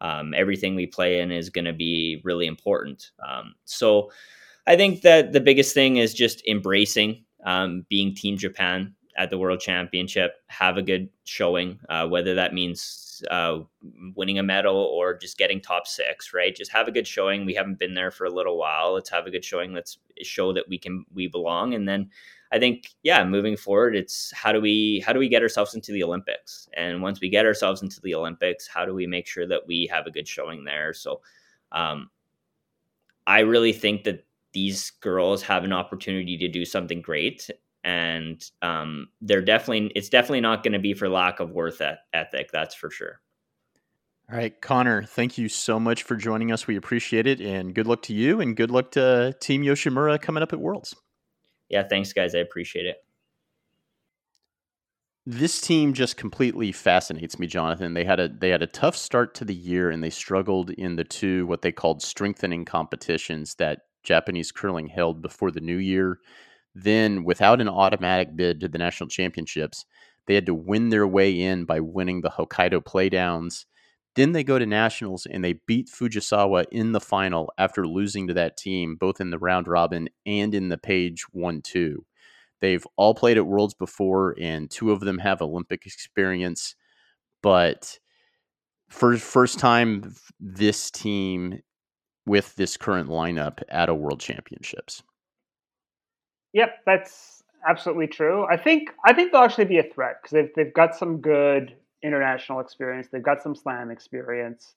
Um, 0.00 0.34
everything 0.34 0.74
we 0.74 0.86
play 0.86 1.20
in 1.20 1.30
is 1.30 1.50
going 1.50 1.64
to 1.64 1.72
be 1.72 2.20
really 2.24 2.46
important. 2.46 3.10
Um, 3.26 3.54
so, 3.64 4.10
I 4.66 4.76
think 4.76 5.02
that 5.02 5.32
the 5.32 5.40
biggest 5.40 5.74
thing 5.74 5.96
is 5.96 6.12
just 6.12 6.46
embracing 6.46 7.24
um, 7.44 7.86
being 7.88 8.14
Team 8.14 8.36
Japan 8.36 8.94
at 9.18 9.30
the 9.30 9.36
World 9.36 9.60
Championship, 9.60 10.36
have 10.46 10.78
a 10.78 10.82
good 10.82 11.10
showing, 11.24 11.78
uh, 11.88 12.06
whether 12.06 12.36
that 12.36 12.54
means 12.54 13.22
uh, 13.30 13.58
winning 14.14 14.38
a 14.38 14.42
medal 14.44 14.76
or 14.76 15.18
just 15.18 15.36
getting 15.36 15.60
top 15.60 15.88
six, 15.88 16.32
right? 16.32 16.54
Just 16.54 16.70
have 16.70 16.86
a 16.86 16.92
good 16.92 17.06
showing. 17.06 17.44
We 17.44 17.54
haven't 17.54 17.80
been 17.80 17.94
there 17.94 18.12
for 18.12 18.26
a 18.26 18.30
little 18.30 18.56
while. 18.56 18.94
Let's 18.94 19.10
have 19.10 19.26
a 19.26 19.30
good 19.30 19.44
showing. 19.44 19.74
Let's 19.74 19.98
show 20.22 20.52
that 20.52 20.68
we 20.68 20.78
can 20.78 21.04
we 21.12 21.26
belong. 21.26 21.74
And 21.74 21.86
then 21.86 22.10
I 22.52 22.60
think 22.60 22.90
yeah, 23.02 23.24
moving 23.24 23.56
forward, 23.56 23.96
it's 23.96 24.32
how 24.32 24.52
do 24.52 24.60
we 24.60 25.02
how 25.04 25.12
do 25.12 25.18
we 25.18 25.28
get 25.28 25.42
ourselves 25.42 25.74
into 25.74 25.90
the 25.90 26.04
Olympics? 26.04 26.68
And 26.74 27.02
once 27.02 27.20
we 27.20 27.28
get 27.28 27.44
ourselves 27.44 27.82
into 27.82 28.00
the 28.00 28.14
Olympics, 28.14 28.68
how 28.68 28.86
do 28.86 28.94
we 28.94 29.06
make 29.08 29.26
sure 29.26 29.48
that 29.48 29.66
we 29.66 29.88
have 29.92 30.06
a 30.06 30.12
good 30.12 30.28
showing 30.28 30.64
there? 30.64 30.94
So 30.94 31.20
um, 31.72 32.08
I 33.26 33.40
really 33.40 33.72
think 33.72 34.04
that 34.04 34.24
these 34.52 34.92
girls 35.00 35.42
have 35.42 35.64
an 35.64 35.72
opportunity 35.72 36.38
to 36.38 36.48
do 36.48 36.64
something 36.64 37.02
great 37.02 37.50
and 37.84 38.44
um, 38.62 39.08
they're 39.20 39.44
definitely 39.44 39.92
it's 39.94 40.08
definitely 40.08 40.40
not 40.40 40.62
going 40.62 40.72
to 40.72 40.78
be 40.78 40.94
for 40.94 41.08
lack 41.08 41.40
of 41.40 41.50
worth 41.50 41.80
ethic 42.12 42.50
that's 42.52 42.74
for 42.74 42.90
sure. 42.90 43.20
All 44.30 44.36
right 44.36 44.60
connor 44.60 45.04
thank 45.04 45.38
you 45.38 45.48
so 45.48 45.78
much 45.78 46.02
for 46.02 46.16
joining 46.16 46.52
us. 46.52 46.66
We 46.66 46.76
appreciate 46.76 47.26
it 47.26 47.40
and 47.40 47.74
good 47.74 47.86
luck 47.86 48.02
to 48.02 48.14
you 48.14 48.40
and 48.40 48.56
good 48.56 48.70
luck 48.70 48.90
to 48.92 49.34
team 49.40 49.62
yoshimura 49.62 50.20
coming 50.20 50.42
up 50.42 50.52
at 50.52 50.60
worlds. 50.60 50.94
Yeah 51.68 51.86
thanks 51.88 52.12
guys 52.12 52.34
i 52.34 52.38
appreciate 52.38 52.86
it. 52.86 52.96
This 55.30 55.60
team 55.60 55.92
just 55.92 56.16
completely 56.16 56.72
fascinates 56.72 57.38
me 57.38 57.46
jonathan. 57.46 57.94
They 57.94 58.04
had 58.04 58.18
a 58.18 58.28
they 58.28 58.48
had 58.48 58.62
a 58.62 58.66
tough 58.66 58.96
start 58.96 59.34
to 59.36 59.44
the 59.44 59.54
year 59.54 59.90
and 59.90 60.02
they 60.02 60.10
struggled 60.10 60.70
in 60.70 60.96
the 60.96 61.04
two 61.04 61.46
what 61.46 61.62
they 61.62 61.72
called 61.72 62.02
strengthening 62.02 62.64
competitions 62.64 63.54
that 63.56 63.82
japanese 64.04 64.52
curling 64.52 64.86
held 64.86 65.20
before 65.20 65.50
the 65.50 65.60
new 65.60 65.76
year 65.76 66.18
then, 66.82 67.24
without 67.24 67.60
an 67.60 67.68
automatic 67.68 68.36
bid 68.36 68.60
to 68.60 68.68
the 68.68 68.78
national 68.78 69.08
championships, 69.08 69.84
they 70.26 70.34
had 70.34 70.46
to 70.46 70.54
win 70.54 70.90
their 70.90 71.06
way 71.06 71.40
in 71.40 71.64
by 71.64 71.80
winning 71.80 72.20
the 72.20 72.30
Hokkaido 72.30 72.84
playdowns. 72.84 73.64
Then 74.14 74.32
they 74.32 74.44
go 74.44 74.58
to 74.58 74.66
nationals 74.66 75.26
and 75.26 75.42
they 75.44 75.54
beat 75.66 75.88
Fujisawa 75.88 76.66
in 76.70 76.92
the 76.92 77.00
final 77.00 77.52
after 77.56 77.86
losing 77.86 78.26
to 78.28 78.34
that 78.34 78.56
team, 78.56 78.96
both 78.96 79.20
in 79.20 79.30
the 79.30 79.38
round 79.38 79.68
robin 79.68 80.08
and 80.26 80.54
in 80.54 80.68
the 80.68 80.78
page 80.78 81.24
1 81.32 81.62
2. 81.62 82.04
They've 82.60 82.86
all 82.96 83.14
played 83.14 83.36
at 83.36 83.46
Worlds 83.46 83.74
before, 83.74 84.34
and 84.40 84.70
two 84.70 84.90
of 84.90 85.00
them 85.00 85.18
have 85.18 85.40
Olympic 85.40 85.86
experience. 85.86 86.74
But 87.42 87.98
for 88.88 89.16
first 89.16 89.58
time, 89.58 90.14
this 90.40 90.90
team 90.90 91.60
with 92.26 92.54
this 92.56 92.76
current 92.76 93.08
lineup 93.08 93.62
at 93.68 93.88
a 93.88 93.94
World 93.94 94.20
Championships. 94.20 95.02
Yep, 96.52 96.70
that's 96.86 97.42
absolutely 97.68 98.06
true. 98.06 98.46
I 98.46 98.56
think 98.56 98.90
I 99.04 99.12
think 99.12 99.32
they'll 99.32 99.42
actually 99.42 99.66
be 99.66 99.78
a 99.78 99.82
threat 99.82 100.16
because 100.22 100.32
they've 100.32 100.50
they've 100.56 100.74
got 100.74 100.94
some 100.94 101.20
good 101.20 101.74
international 102.02 102.60
experience. 102.60 103.08
They've 103.10 103.22
got 103.22 103.42
some 103.42 103.54
slam 103.54 103.90
experience. 103.90 104.74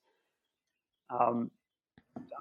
Um, 1.10 1.50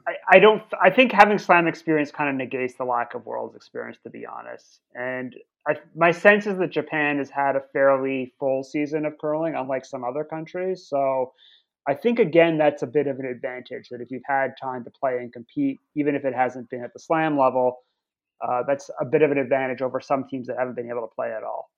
I, 0.07 0.13
I 0.29 0.39
don't. 0.39 0.63
I 0.82 0.89
think 0.89 1.11
having 1.11 1.38
slam 1.38 1.67
experience 1.67 2.11
kind 2.11 2.29
of 2.29 2.36
negates 2.36 2.75
the 2.75 2.86
lack 2.86 3.13
of 3.13 3.25
worlds 3.25 3.55
experience, 3.55 3.97
to 4.03 4.09
be 4.09 4.25
honest. 4.25 4.82
And 4.95 5.36
I, 5.67 5.75
my 5.95 6.11
sense 6.11 6.47
is 6.47 6.57
that 6.57 6.71
Japan 6.71 7.17
has 7.19 7.29
had 7.29 7.55
a 7.55 7.61
fairly 7.73 8.34
full 8.39 8.63
season 8.63 9.05
of 9.05 9.17
curling, 9.19 9.55
unlike 9.55 9.86
some 9.86 10.03
other 10.03 10.23
countries. 10.23 10.86
So 10.88 11.34
I 11.88 11.93
think 11.93 12.19
again 12.19 12.57
that's 12.57 12.84
a 12.84 12.88
bit 12.88 13.07
of 13.07 13.19
an 13.19 13.25
advantage 13.25 13.89
that 13.89 14.01
if 14.01 14.11
you've 14.11 14.23
had 14.27 14.53
time 14.61 14.84
to 14.84 14.91
play 14.91 15.17
and 15.19 15.32
compete, 15.32 15.79
even 15.95 16.15
if 16.15 16.25
it 16.25 16.34
hasn't 16.36 16.69
been 16.69 16.84
at 16.84 16.93
the 16.93 16.99
slam 16.99 17.38
level, 17.38 17.79
uh, 18.42 18.64
that's 18.68 18.89
a 19.00 19.06
bit 19.06 19.22
of 19.22 19.32
an 19.32 19.38
advantage 19.38 19.82
over 19.82 20.00
some 20.00 20.26
teams 20.28 20.48
that 20.48 20.58
haven't 20.58 20.76
been 20.76 20.89
able 20.89 21.02
to 21.02 21.16
play 21.16 21.32
at 21.32 21.44
all. 21.44 21.70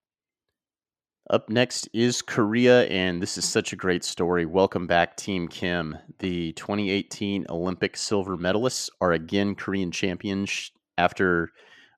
Up 1.30 1.50
next 1.50 1.88
is 1.94 2.22
Korea, 2.22 2.84
and 2.88 3.22
this 3.22 3.38
is 3.38 3.46
such 3.46 3.72
a 3.72 3.78
great 3.78 4.04
story. 4.04 4.46
Welcome 4.46 4.88
back, 4.88 5.16
Team 5.16 5.48
Kim. 5.48 5.98
The 6.20 6.52
2018 6.54 7.46
Olympic 7.50 7.96
silver 7.96 8.38
medalists 8.38 8.90
are 9.00 9.14
again 9.14 9.56
Korean 9.56 9.90
champions 9.92 10.72
after 10.98 11.50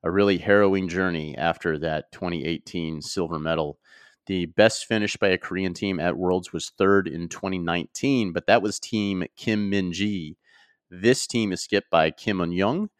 a 0.04 0.10
really 0.12 0.38
harrowing 0.38 0.88
journey 0.88 1.36
after 1.36 1.76
that 1.78 2.12
2018 2.12 3.02
silver 3.02 3.40
medal. 3.40 3.78
The 4.26 4.46
best 4.46 4.86
finish 4.86 5.16
by 5.16 5.28
a 5.28 5.38
Korean 5.38 5.74
team 5.74 5.98
at 5.98 6.16
Worlds 6.16 6.52
was 6.52 6.70
third 6.70 7.08
in 7.08 7.28
2019, 7.28 8.32
but 8.32 8.46
that 8.46 8.62
was 8.62 8.78
Team 8.78 9.24
Kim 9.36 9.68
Min 9.70 9.92
Ji. 9.92 10.36
This 10.88 11.26
team 11.26 11.52
is 11.52 11.62
skipped 11.62 11.90
by 11.90 12.12
Kim 12.12 12.40
Un 12.40 12.52
Young, 12.52 12.90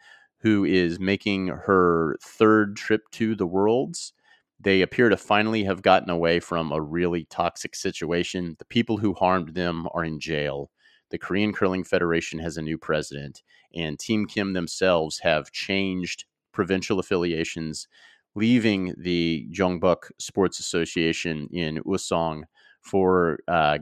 who 0.47 0.65
is 0.65 1.01
making 1.01 1.49
her 1.49 2.17
third 2.23 2.77
trip 2.77 3.03
to 3.11 3.35
the 3.35 3.49
Worlds. 3.49 4.13
They 4.61 4.81
appear 4.81 5.09
to 5.09 5.17
finally 5.17 5.65
have 5.65 5.83
gotten 5.83 6.09
away 6.09 6.39
from 6.39 6.71
a 6.71 6.81
really 6.81 7.25
toxic 7.25 7.75
situation. 7.75 8.55
The 8.61 8.65
people 8.65 8.97
who 8.97 9.13
harmed 9.13 9.55
them 9.55 9.89
are 9.93 10.05
in 10.05 10.21
jail. 10.21 10.71
The 11.11 11.19
Korean 11.19 11.53
Curling 11.53 11.83
Federation 11.83 12.39
has 12.39 12.57
a 12.57 12.63
new 12.63 12.79
president, 12.79 13.43
and 13.75 13.99
Team 13.99 14.25
Kim 14.25 14.53
themselves 14.53 15.19
have 15.19 15.51
changed 15.51 16.27
provincial 16.53 17.01
affiliations, 17.01 17.89
leaving 18.37 18.95
the 18.99 19.49
Jeongbuk 19.51 20.13
Sports 20.21 20.61
Association 20.61 21.49
in 21.51 21.83
Uiseong 21.83 22.45
for 22.83 23.41
uh, 23.49 23.79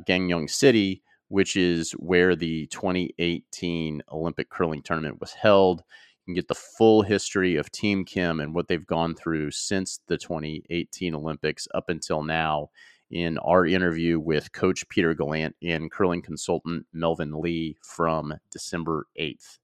City, 0.47 1.03
which 1.29 1.57
is 1.57 1.93
where 1.93 2.35
the 2.35 2.67
2018 2.69 4.01
Olympic 4.11 4.49
curling 4.49 4.81
tournament 4.81 5.21
was 5.21 5.35
held 5.35 5.83
can 6.25 6.35
get 6.35 6.49
the 6.49 6.55
full 6.55 7.03
history 7.03 7.57
of 7.57 7.71
Team 7.71 8.05
Kim 8.05 8.41
and 8.41 8.55
what 8.55 8.69
they've 8.69 8.87
gone 8.87 9.15
through 9.15 9.51
since 9.51 10.01
the 10.07 10.17
2018 10.17 11.15
Olympics 11.15 11.69
up 11.75 11.89
until 11.89 12.23
now 12.23 12.71
in 13.11 13.39
our 13.39 13.67
interview 13.67 14.19
with 14.19 14.53
Coach 14.53 14.89
Peter 14.89 15.15
Gallant 15.15 15.55
and 15.63 15.91
curling 15.91 16.23
consultant 16.23 16.87
Melvin 16.93 17.41
Lee 17.41 17.77
from 17.83 18.35
December 18.51 19.07
8th. 19.21 19.59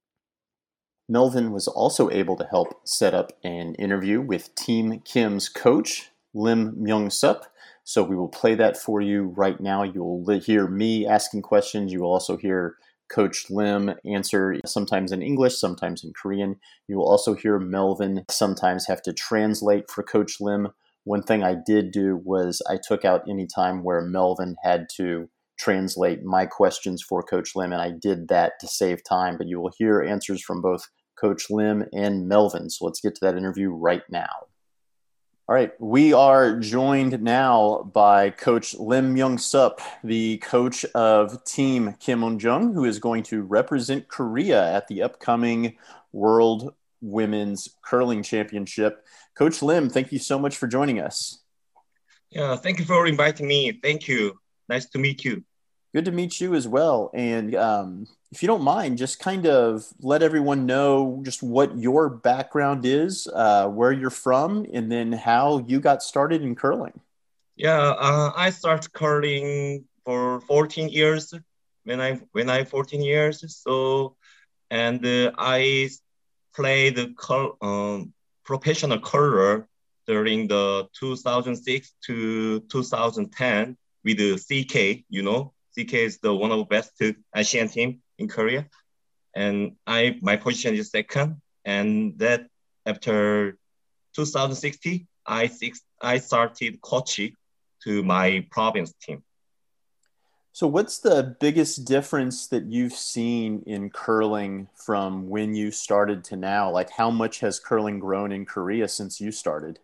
Melvin 1.09 1.51
was 1.51 1.67
also 1.67 2.09
able 2.11 2.37
to 2.37 2.45
help 2.45 2.87
set 2.87 3.15
up 3.15 3.33
an 3.43 3.75
interview 3.75 4.21
with 4.21 4.55
Team 4.55 5.01
Kim's 5.01 5.49
coach, 5.49 6.11
Lim 6.33 6.77
Myung 6.77 7.11
Sup. 7.11 7.47
So 7.83 8.05
we 8.05 8.15
will 8.15 8.29
play 8.29 8.55
that 8.55 8.77
for 8.77 9.01
you 9.01 9.35
right 9.37 9.59
now. 9.59 9.83
You'll 9.83 10.25
hear 10.39 10.69
me 10.69 11.09
asking 11.09 11.43
questions. 11.43 11.93
You 11.93 12.03
will 12.03 12.13
also 12.13 12.37
hear 12.37 12.77
Coach 13.11 13.51
Lim 13.51 13.93
answer 14.05 14.57
sometimes 14.65 15.13
in 15.13 15.23
English, 15.23 15.59
sometimes 15.59 16.05
in 16.05 16.13
Korean. 16.21 16.57
You 16.89 16.99
will 16.99 17.09
also 17.09 17.35
hear 17.35 17.59
Melvin 17.59 18.25
sometimes 18.31 18.87
have 18.87 19.03
to 19.03 19.13
translate 19.13 19.91
for 19.91 20.03
Coach 20.03 20.41
Lim. 20.41 20.69
One 21.05 21.23
thing 21.23 21.43
I 21.43 21.57
did 21.67 21.91
do 21.91 22.21
was 22.25 22.63
I 22.69 22.79
took 22.83 23.05
out 23.05 23.29
any 23.29 23.47
time 23.47 23.83
where 23.83 24.01
Melvin 24.01 24.57
had 24.63 24.87
to 24.97 25.29
translate 25.59 26.23
my 26.25 26.47
questions 26.47 27.03
for 27.03 27.23
Coach 27.23 27.55
Lim, 27.55 27.73
and 27.73 27.83
I 27.83 27.91
did 27.91 28.29
that 28.29 28.55
to 28.61 28.69
save 28.69 29.03
time. 29.05 29.37
But 29.37 29.49
you 29.49 29.61
will 29.61 29.73
hear 29.77 30.01
answers 30.01 30.43
from 30.43 30.63
both 30.63 30.89
Coach 31.21 31.51
Lim 31.51 31.85
and 31.93 32.29
Melvin. 32.29 32.71
So 32.71 32.85
let's 32.85 33.01
get 33.01 33.15
to 33.17 33.25
that 33.27 33.37
interview 33.37 33.71
right 33.71 34.03
now. 34.11 34.50
All 35.51 35.57
right, 35.57 35.73
we 35.81 36.13
are 36.13 36.61
joined 36.61 37.21
now 37.23 37.91
by 37.93 38.31
Coach 38.31 38.77
Lim 38.79 39.17
Myung 39.17 39.41
Sup, 39.41 39.81
the 40.05 40.37
coach 40.37 40.85
of 40.95 41.43
Team 41.43 41.97
Kim 41.99 42.23
Un 42.23 42.39
Jung, 42.39 42.73
who 42.73 42.85
is 42.85 43.01
going 43.01 43.25
to 43.25 43.43
represent 43.43 44.07
Korea 44.07 44.73
at 44.73 44.87
the 44.87 45.03
upcoming 45.03 45.77
World 46.13 46.73
Women's 47.01 47.69
Curling 47.83 48.23
Championship. 48.23 49.05
Coach 49.35 49.61
Lim, 49.61 49.91
thank 49.91 50.13
you 50.13 50.21
so 50.21 50.39
much 50.39 50.57
for 50.57 50.69
joining 50.69 51.01
us. 51.01 51.41
Yeah, 52.31 52.55
thank 52.55 52.79
you 52.79 52.85
for 52.85 53.09
inviting 53.09 53.49
me. 53.49 53.73
Thank 53.73 54.07
you. 54.07 54.39
Nice 54.69 54.87
to 54.91 55.01
meet 55.01 55.25
you. 55.25 55.43
Good 55.93 56.05
to 56.05 56.13
meet 56.13 56.41
you 56.41 56.55
as 56.55 56.69
well. 56.69 57.11
And 57.15 57.55
um, 57.57 58.07
if 58.31 58.43
you 58.43 58.47
don't 58.47 58.63
mind, 58.63 58.97
just 58.97 59.19
kind 59.19 59.47
of 59.47 59.87
let 60.01 60.23
everyone 60.23 60.65
know 60.65 61.21
just 61.25 61.43
what 61.43 61.77
your 61.77 62.09
background 62.09 62.87
is, 62.87 63.27
uh, 63.27 63.67
where 63.67 63.91
you're 63.91 64.11
from, 64.11 64.67
and 64.73 64.91
then 64.91 65.13
how 65.13 65.65
you 65.67 65.81
got 65.81 66.03
started 66.03 66.43
in 66.43 66.55
curling. 66.55 67.01
Yeah, 67.57 67.95
uh, 67.99 68.33
I 68.37 68.51
started 68.51 68.93
curling 68.93 69.85
for 70.05 70.41
14 70.43 70.89
years 70.89 71.35
when 71.85 72.01
I 72.01 72.21
when 72.33 72.49
I 72.49 72.65
14 72.65 73.03
years. 73.03 73.45
So, 73.57 74.17
and 74.71 75.05
uh, 75.05 75.33
I 75.37 75.91
played 76.55 77.17
cur- 77.17 77.57
um, 77.61 78.13
professional 78.45 79.01
curler 79.01 79.69
during 80.07 80.47
the 80.47 80.89
2006 80.99 81.95
to 82.07 82.61
2010 82.61 83.77
with 84.05 84.19
the 84.19 84.37
CK. 84.39 85.05
You 85.09 85.23
know, 85.23 85.53
CK 85.85 85.95
is 85.95 86.19
the 86.19 86.35
one 86.35 86.51
of 86.53 86.59
the 86.59 86.65
best 86.65 87.03
Asian 87.35 87.69
team 87.69 88.03
in 88.19 88.29
Korea, 88.29 88.67
and 89.35 89.77
I 89.87 90.19
my 90.23 90.37
position 90.37 90.75
is 90.75 90.91
second. 90.91 91.41
And 91.65 92.19
that 92.19 92.47
after 92.87 93.59
2016, 94.15 95.07
I 95.27 95.47
six, 95.47 95.83
I 96.01 96.19
started 96.19 96.81
coaching 96.81 97.37
to 97.85 98.03
my 98.03 98.47
province 98.51 98.93
team. 99.01 99.23
So, 100.53 100.67
what's 100.67 100.99
the 100.99 101.37
biggest 101.41 101.87
difference 101.87 102.49
that 102.49 102.67
you've 102.67 102.93
seen 102.93 103.63
in 103.67 103.91
curling 103.91 104.69
from 104.75 105.29
when 105.29 105.55
you 105.55 105.71
started 105.71 106.25
to 106.25 106.37
now? 106.37 106.71
Like, 106.71 106.91
how 106.91 107.11
much 107.11 107.41
has 107.41 107.61
curling 107.61 108.01
grown 108.01 108.33
in 108.33 108.45
Korea 108.45 108.89
since 108.89 109.21
you 109.21 109.31
started? 109.31 109.79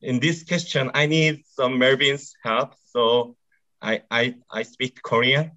In 0.00 0.20
this 0.20 0.44
question, 0.44 0.92
I 0.94 1.06
need 1.06 1.42
some 1.44 1.78
Melvin's 1.78 2.34
help. 2.42 2.74
So, 2.86 3.36
I 3.80 4.00
I 4.10 4.34
I 4.48 4.60
speak 4.62 5.00
Korean. 5.02 5.52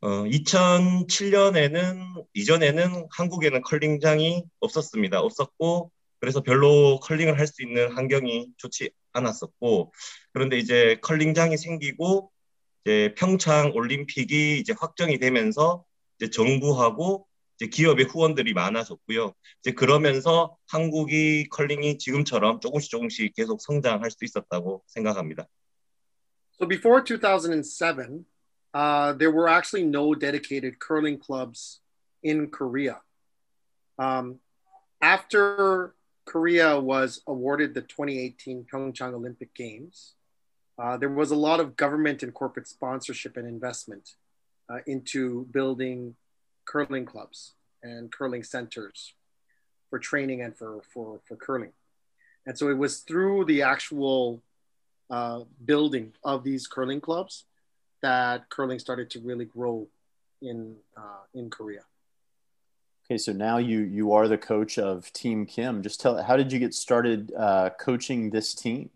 어, 0.00 0.24
2007년에는 0.24 2.26
이전에는 2.34 3.06
한국에는 3.10 3.62
컬링장이 3.62 4.44
없었습니다. 4.60 5.20
없었고 5.20 5.90
그래서 6.20 6.42
별로 6.42 7.00
컬링을 7.00 7.38
할 7.38 7.46
수 7.46 7.62
있는 7.62 7.92
환경이 7.92 8.48
좋지 8.58 8.90
않았었고 9.12 9.92
그런데 10.32 10.58
이제 10.58 10.98
컬링장이 11.02 11.56
생기고 11.56 12.30
이제 12.84 13.14
평창 13.16 13.72
올림픽이 13.74 14.58
이제 14.58 14.74
확정이 14.78 15.18
되면서 15.18 15.84
이제 16.18 16.30
정부하고 16.30 17.26
이제 17.56 17.68
기업의 17.68 18.06
후원들이 18.06 18.52
많아졌고요. 18.54 19.32
이제 19.60 19.72
그러면서 19.72 20.56
한국이 20.68 21.48
컬링이 21.50 21.98
지금처럼 21.98 22.60
조금씩 22.60 22.90
조금씩 22.90 23.34
계속 23.34 23.60
성장할 23.62 24.10
수 24.10 24.24
있었다고 24.24 24.82
생각합니다. 24.88 25.46
So 26.58 26.66
before 26.66 27.00
2007, 27.00 28.24
uh, 28.72 29.12
there 29.14 29.30
were 29.30 29.48
actually 29.48 29.84
no 29.84 30.14
dedicated 30.14 30.78
curling 30.78 31.18
clubs 31.18 31.80
in 32.22 32.48
Korea. 32.48 33.00
Um, 33.98 34.40
after 35.00 35.94
Korea 36.24 36.80
was 36.80 37.22
awarded 37.26 37.74
the 37.74 37.82
2018 37.82 38.66
Pyeongchang 38.72 39.14
Olympic 39.14 39.54
Games, 39.54 40.14
uh, 40.78 40.96
there 40.96 41.08
was 41.08 41.30
a 41.30 41.36
lot 41.36 41.60
of 41.60 41.76
government 41.76 42.22
and 42.22 42.34
corporate 42.34 42.66
sponsorship 42.66 43.36
and 43.36 43.46
investment 43.46 44.10
uh, 44.68 44.78
into 44.86 45.46
building 45.52 46.16
curling 46.64 47.04
clubs 47.04 47.54
and 47.82 48.10
curling 48.10 48.42
centers 48.42 49.12
for 49.90 49.98
training 49.98 50.40
and 50.42 50.56
for, 50.56 50.82
for, 50.92 51.20
for 51.26 51.36
curling. 51.36 51.72
And 52.46 52.58
so 52.58 52.68
it 52.68 52.78
was 52.78 53.00
through 53.00 53.44
the 53.44 53.62
actual 53.62 54.42
uh, 55.09 55.41
building 55.65 56.13
of 56.23 56.43
these 56.43 56.67
curling 56.67 57.01
clubs 57.01 57.45
that 58.01 58.49
curling 58.49 58.79
started 58.79 59.09
to 59.11 59.19
really 59.19 59.45
grow 59.45 59.87
in 60.41 60.75
uh, 60.97 61.23
in 61.33 61.49
Korea. 61.49 61.81
Okay, 63.05 63.17
so 63.17 63.33
now 63.33 63.57
you 63.57 63.79
you 63.81 64.13
are 64.13 64.27
the 64.27 64.37
coach 64.37 64.77
of 64.77 65.11
Team 65.13 65.45
Kim. 65.45 65.81
Just 65.81 65.99
tell 65.99 66.21
how 66.21 66.37
did 66.37 66.51
you 66.51 66.59
get 66.59 66.73
started 66.73 67.33
uh, 67.37 67.71
coaching 67.79 68.29
this 68.29 68.53
team? 68.53 68.89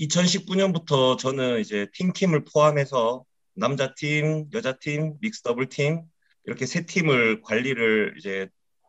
2019년부터 0.00 1.18
저는 1.18 1.60
이제 1.60 1.86
팀킴을 1.92 2.44
포함해서 2.44 3.24
남자 3.54 3.94
팀, 3.94 4.48
여자 4.54 4.72
팀, 4.72 5.18
믹스 5.20 5.42
더블 5.42 5.68
팀 5.68 6.02
이렇게 6.44 6.64
세 6.64 6.86
팀을 6.86 7.42
관리를 7.42 8.14
이제 8.18 8.48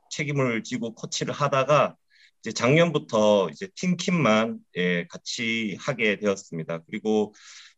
책임을 0.09 0.63
지고 0.63 0.93
코치를 0.93 1.33
하다가 1.33 1.97
이제 2.40 2.52
작년부터 2.52 3.48
이제 3.50 3.68
팀킴만 3.74 4.58
예, 4.76 5.06
같이 5.08 5.76
하게 5.80 6.18
되었습니다. 6.18 6.84
그리고 6.86 7.34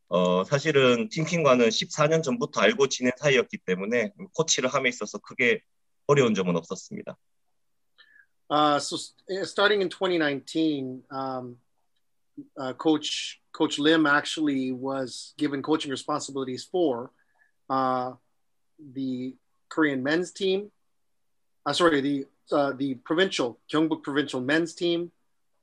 어, 0.08 0.42
사실은 0.44 1.08
팀킹과는 1.10 1.68
14년 1.68 2.22
전부터 2.22 2.60
알고 2.60 2.88
지낸 2.88 3.12
사이였기 3.18 3.58
때문에 3.58 4.12
코치를 4.34 4.72
함에 4.72 4.88
있어서 4.88 5.18
크게 5.18 5.60
어려운 6.06 6.34
점은 6.34 6.56
없었습니다. 6.56 7.16
Uh, 8.50 8.78
so 8.78 8.96
starting 9.44 9.82
in 9.82 9.90
2019, 9.90 11.02
um, 11.10 11.58
uh, 12.56 12.72
Coach 12.72 13.42
Coach 13.52 13.78
Lim 13.78 14.06
actually 14.06 14.72
was 14.72 15.34
given 15.36 15.60
coaching 15.60 15.90
responsibilities 15.90 16.64
for 16.64 17.10
uh, 17.68 18.12
the 18.94 19.34
Korean 19.68 20.02
men's 20.02 20.32
team. 20.32 20.70
Uh, 21.66 21.74
sorry, 21.74 22.00
the 22.00 22.26
uh, 22.52 22.72
the 22.72 22.94
provincial 22.94 23.58
Gyeongbuk 23.72 24.02
provincial 24.02 24.40
men's 24.40 24.74
team, 24.74 25.12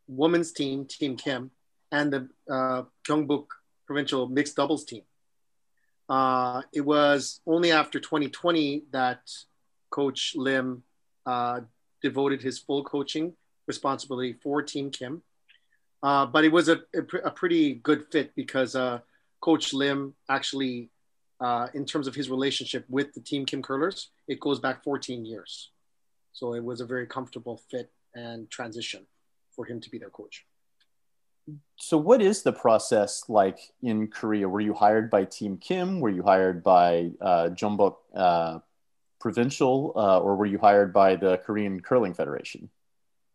women's 0.07 0.51
team, 0.51 0.85
Team 0.85 1.17
Kim, 1.17 1.51
and 1.91 2.13
the 2.13 2.29
uh, 2.49 2.83
Gyeongbuk 3.07 3.45
provincial 3.85 4.27
mixed 4.27 4.55
doubles 4.55 4.85
team. 4.85 5.03
Uh, 6.07 6.61
it 6.73 6.81
was 6.81 7.41
only 7.47 7.71
after 7.71 7.99
2020 7.99 8.83
that 8.91 9.21
Coach 9.89 10.33
Lim 10.35 10.83
uh, 11.25 11.61
devoted 12.01 12.41
his 12.41 12.59
full 12.59 12.83
coaching 12.83 13.33
responsibility 13.67 14.33
for 14.33 14.61
Team 14.61 14.91
Kim. 14.91 15.23
Uh, 16.03 16.25
but 16.25 16.45
it 16.45 16.51
was 16.51 16.69
a, 16.69 16.81
a, 16.93 17.17
a, 17.23 17.31
pretty 17.31 17.73
good 17.75 18.05
fit 18.11 18.35
because 18.35 18.75
uh, 18.75 18.99
Coach 19.41 19.73
Lim 19.73 20.13
actually, 20.29 20.91
uh, 21.39 21.67
in 21.73 21.83
terms 21.85 22.05
of 22.05 22.13
his 22.13 22.29
relationship 22.29 22.85
with 22.89 23.13
the 23.13 23.21
Team 23.21 23.43
Kim 23.43 23.63
Curlers, 23.63 24.09
it 24.27 24.39
goes 24.39 24.59
back 24.59 24.83
14 24.83 25.25
years. 25.25 25.71
So 26.35 26.53
it 26.53 26.63
was 26.65 26.81
a 26.81 26.85
very 26.85 27.07
comfortable 27.07 27.61
fit 27.71 27.89
and 28.13 28.51
transition 28.51 29.07
for 29.55 29.63
him 29.63 29.79
to 29.79 29.89
be 29.89 29.97
their 29.97 30.09
coach. 30.09 30.45
So, 31.77 31.97
what 31.97 32.21
is 32.21 32.43
the 32.43 32.51
process 32.51 33.23
like 33.29 33.59
in 33.81 34.09
Korea? 34.09 34.49
Were 34.49 34.59
you 34.59 34.73
hired 34.73 35.09
by 35.09 35.23
Team 35.23 35.57
Kim? 35.57 36.01
Were 36.01 36.09
you 36.09 36.23
hired 36.23 36.61
by 36.61 37.11
uh, 37.21 37.49
Jeonbuk 37.57 37.95
uh, 38.13 38.59
Provincial, 39.21 39.93
uh, 39.95 40.19
or 40.19 40.35
were 40.35 40.45
you 40.45 40.57
hired 40.57 40.91
by 40.91 41.15
the 41.15 41.37
Korean 41.37 41.79
Curling 41.79 42.13
Federation 42.13 42.69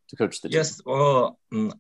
to 0.09 0.17
coach 0.17 0.43
the 0.43 0.51
team? 0.51 0.57
Yes, 0.59 0.83
uh, 0.87 1.31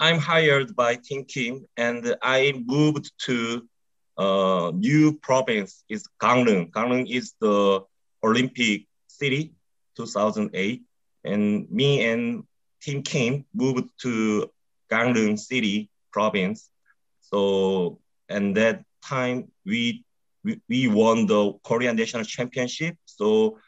I'm 0.01 0.19
hired 0.19 0.75
by 0.75 0.97
Team 0.97 1.27
Kim, 1.27 1.67
and 1.77 2.17
I 2.23 2.55
moved 2.65 3.13
to 3.27 3.69
uh, 4.17 4.73
new 4.75 5.19
province. 5.19 5.85
Is 5.91 6.05
Gangneung. 6.19 6.71
Gangneung 6.71 7.11
is 7.11 7.35
the 7.41 7.85
Olympic 8.25 8.87
city, 9.09 9.53
2008, 9.97 10.83
and 11.25 11.71
me 11.71 12.05
and 12.05 12.45
Team 12.83 13.03
Kim 13.03 13.45
moved 13.55 13.91
to 14.03 14.51
Gangneung 14.91 15.39
City 15.39 15.91
province. 16.13 16.71
So 17.21 18.01
and 18.29 18.57
that 18.57 18.85
time 19.05 19.51
we 19.65 20.05
we, 20.45 20.61
we 20.69 20.89
won 20.89 21.27
the 21.27 21.53
Korean 21.63 21.97
national 21.97 22.25
championship. 22.25 22.97
So 23.05 23.59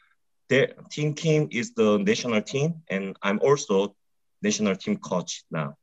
the 0.49 0.73
Team 0.91 1.13
Kim 1.13 1.47
is 1.51 1.73
the 1.73 1.97
national 1.99 2.41
team, 2.41 2.81
and 2.89 3.15
I'm 3.21 3.39
also 3.39 3.95
national 4.41 4.75
team 4.75 4.97
coach 4.97 5.43
now. 5.51 5.77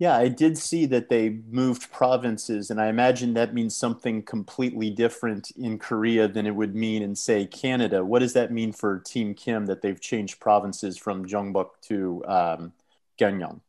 Yeah, 0.00 0.16
I 0.16 0.28
did 0.28 0.56
see 0.56 0.86
that 0.86 1.08
they 1.08 1.40
moved 1.50 1.90
provinces, 1.90 2.70
and 2.70 2.80
I 2.80 2.86
imagine 2.86 3.34
that 3.34 3.52
means 3.52 3.74
something 3.74 4.22
completely 4.22 4.90
different 4.90 5.50
in 5.56 5.76
Korea 5.76 6.28
than 6.28 6.46
it 6.46 6.54
would 6.54 6.76
mean 6.76 7.02
in, 7.02 7.16
say, 7.16 7.46
Canada. 7.46 8.04
What 8.04 8.20
does 8.20 8.32
that 8.34 8.52
mean 8.52 8.72
for 8.72 9.00
Team 9.00 9.34
Kim 9.34 9.66
that 9.66 9.82
they've 9.82 10.00
changed 10.00 10.38
provinces 10.38 10.96
from 10.96 11.26
Jeonbuk 11.26 11.70
to 11.88 12.22
um, 12.28 12.72
Gyeongyang? 13.18 13.60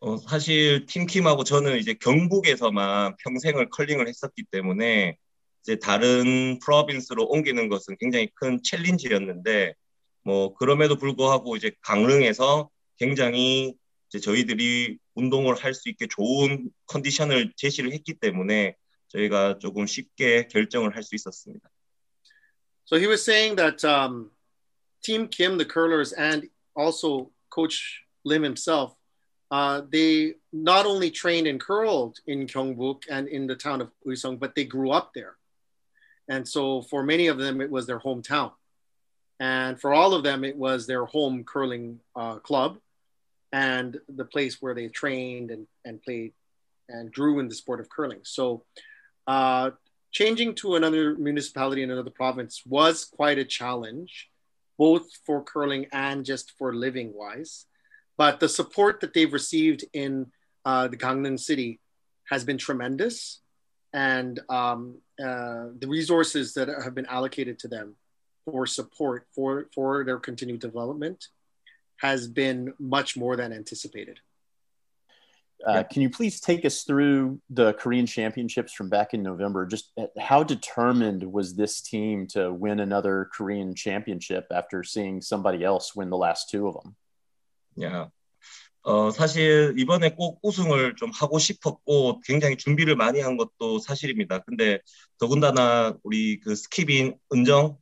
어, 0.00 0.16
사실 0.16 0.86
팀킴하고 0.86 1.42
저는 1.42 1.78
이제 1.78 1.94
경북에서만 1.94 3.16
평생을 3.16 3.68
컬링을 3.70 4.06
했었기 4.06 4.44
때문에 4.50 5.16
이제 5.62 5.76
다른 5.76 6.58
프로빈스로 6.60 7.24
옮기는 7.24 7.68
것은 7.68 7.96
굉장히 7.98 8.28
큰 8.34 8.60
챌린지였는데 8.62 9.74
뭐 10.22 10.54
그럼에도 10.54 10.96
불구하고 10.96 11.56
이제 11.56 11.72
강릉에서 11.82 12.70
굉장히 12.96 13.74
이제 14.09 14.19
저희들이 14.19 14.97
운동을 15.15 15.55
할 15.55 15.73
수 15.73 15.89
있게 15.89 16.07
좋은 16.07 16.69
컨디션을 16.87 17.53
제시를 17.55 17.93
했기 17.93 18.13
때문에 18.13 18.75
저희가 19.09 19.59
조금 19.59 19.85
쉽게 19.85 20.47
결정을 20.47 20.95
할 20.95 21.03
수 21.03 21.15
있었습니다. 21.15 21.69
So 22.85 22.97
he 22.97 23.07
was 23.07 23.23
saying 23.23 23.55
that 23.55 23.83
um, 23.85 24.31
Team 25.01 25.29
Kim, 25.29 25.57
the 25.57 25.65
curlers, 25.65 26.13
and 26.13 26.49
also 26.75 27.31
Coach 27.49 28.03
Lim 28.25 28.43
himself 28.43 28.95
Uh, 29.53 29.83
they 29.91 30.33
not 30.51 30.87
only 30.87 31.11
trained 31.11 31.45
and 31.45 31.59
curled 31.59 32.17
in 32.25 32.47
Gyeongbuk 32.47 33.03
and 33.07 33.27
in 33.27 33.45
the 33.45 33.55
town 33.55 33.81
of 33.81 33.91
Uiseong, 34.03 34.39
but 34.39 34.55
they 34.55 34.65
grew 34.65 34.89
up 34.89 35.13
there. 35.13 35.35
And 36.27 36.47
so 36.47 36.81
for 36.81 37.03
many 37.03 37.27
of 37.27 37.37
them, 37.37 37.61
it 37.61 37.69
was 37.69 37.85
their 37.85 37.99
hometown. 37.99 38.53
And 39.39 39.79
for 39.79 39.93
all 39.93 40.15
of 40.15 40.23
them, 40.23 40.43
it 40.43 40.57
was 40.57 40.87
their 40.87 41.05
home 41.05 41.43
curling 41.43 41.99
uh, 42.15 42.39
club 42.39 42.79
and 43.52 43.98
the 44.08 44.24
place 44.24 44.60
where 44.60 44.74
they 44.74 44.88
trained 44.88 45.50
and, 45.50 45.66
and 45.84 46.02
played 46.02 46.32
and 46.88 47.12
grew 47.12 47.38
in 47.38 47.48
the 47.48 47.54
sport 47.54 47.80
of 47.80 47.88
curling. 47.88 48.20
So 48.22 48.64
uh, 49.26 49.70
changing 50.10 50.54
to 50.56 50.76
another 50.76 51.14
municipality 51.16 51.82
in 51.82 51.90
another 51.90 52.10
province 52.10 52.62
was 52.66 53.04
quite 53.04 53.38
a 53.38 53.44
challenge, 53.44 54.28
both 54.78 55.06
for 55.26 55.42
curling 55.42 55.86
and 55.92 56.24
just 56.24 56.52
for 56.58 56.74
living 56.74 57.12
wise. 57.14 57.66
But 58.16 58.40
the 58.40 58.48
support 58.48 59.00
that 59.00 59.14
they've 59.14 59.32
received 59.32 59.84
in 59.92 60.32
uh, 60.64 60.88
the 60.88 60.96
Gangneung 60.96 61.38
city 61.38 61.80
has 62.24 62.44
been 62.44 62.58
tremendous. 62.58 63.40
And 63.92 64.40
um, 64.48 64.98
uh, 65.18 65.68
the 65.78 65.88
resources 65.88 66.54
that 66.54 66.68
have 66.68 66.94
been 66.94 67.06
allocated 67.06 67.58
to 67.60 67.68
them 67.68 67.96
for 68.44 68.66
support 68.66 69.26
for, 69.34 69.68
for 69.74 70.04
their 70.04 70.18
continued 70.18 70.60
development 70.60 71.28
has 71.97 72.27
been 72.27 72.73
much 72.79 73.15
more 73.15 73.35
than 73.35 73.53
anticipated. 73.53 74.19
Uh, 75.65 75.83
can 75.83 76.01
you 76.01 76.09
please 76.09 76.41
take 76.41 76.65
us 76.65 76.83
through 76.83 77.39
the 77.49 77.73
Korean 77.73 78.05
Championships 78.05 78.73
from 78.73 78.89
back 78.89 79.13
in 79.13 79.23
November? 79.23 79.65
Just 79.65 79.91
uh, 79.97 80.07
how 80.19 80.43
determined 80.43 81.23
was 81.23 81.55
this 81.55 81.79
team 81.79 82.27
to 82.27 82.51
win 82.51 82.81
another 82.81 83.29
Korean 83.33 83.73
Championship 83.73 84.45
after 84.51 84.83
seeing 84.83 85.21
somebody 85.21 85.63
else 85.63 85.95
win 85.95 86.09
the 86.09 86.17
last 86.17 86.49
two 86.49 86.67
of 86.67 86.73
them? 86.73 86.95
Yeah. 87.75 88.07
어, 88.85 89.11
사실 89.11 89.73
이번에 89.77 90.09
꼭 90.09 90.39
우승을 90.43 90.95
좀 90.97 91.09
하고 91.11 91.39
싶었고 91.39 92.19
굉장히 92.25 92.57
준비를 92.57 92.97
많이 92.97 93.21
한 93.21 93.37
것도 93.37 93.79
사실입니다. 93.79 94.39
근데 94.39 94.79
더군다나 95.19 95.95
우리 96.03 96.41
그 96.41 96.53
스키빈 96.53 97.15
은정 97.33 97.65
어, 97.65 97.77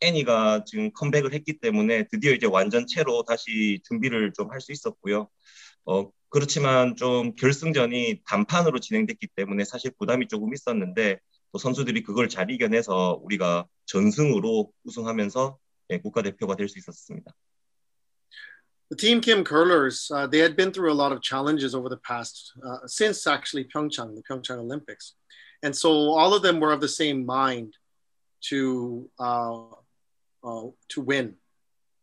애니가 0.00 0.64
지금 0.64 0.92
컴백을 0.92 1.32
했기 1.34 1.58
때문에 1.58 2.06
드디어 2.08 2.32
이제 2.32 2.46
완전체로 2.46 3.24
다시 3.24 3.80
준비를 3.84 4.32
좀 4.36 4.50
할 4.50 4.60
수 4.60 4.72
있었고요. 4.72 5.28
어, 5.86 6.10
그렇지만 6.28 6.96
좀 6.96 7.34
결승전이 7.34 8.22
단판으로 8.26 8.78
진행됐기 8.80 9.28
때문에 9.36 9.64
사실 9.64 9.90
부담이 9.98 10.28
조금 10.28 10.52
있었는데 10.54 11.18
또 11.52 11.58
선수들이 11.58 12.02
그걸 12.02 12.28
잘 12.28 12.50
이겨내서 12.50 13.20
우리가 13.24 13.66
전승으로 13.86 14.70
우승하면서 14.84 15.58
예, 15.90 15.98
국가대표가 15.98 16.56
될 16.56 16.68
수 16.68 16.78
있었습니다. 16.78 17.32
the 18.90 18.96
Team 18.96 19.20
Kim 19.20 19.44
curlers, 19.44 20.10
uh, 20.12 20.26
they 20.26 20.38
had 20.40 20.56
been 20.56 20.72
through 20.72 20.92
a 20.92 21.00
lot 21.02 21.12
of 21.12 21.22
challenges 21.22 21.74
over 21.76 21.88
the 21.88 21.98
past, 21.98 22.52
uh, 22.66 22.78
since 22.86 23.24
actually 23.26 23.64
Pyeongchang, 23.64 24.16
the 24.16 24.22
Pyeongchang 24.28 24.58
Olympics. 24.58 25.14
And 25.62 25.74
so 25.76 25.90
all 26.18 26.34
of 26.34 26.42
them 26.42 26.58
were 26.58 26.72
of 26.72 26.80
the 26.80 26.88
same 26.88 27.24
mind 27.24 27.74
to, 28.42 29.08
uh, 29.18 29.62
uh 30.42 30.66
to 30.88 31.00
win 31.00 31.36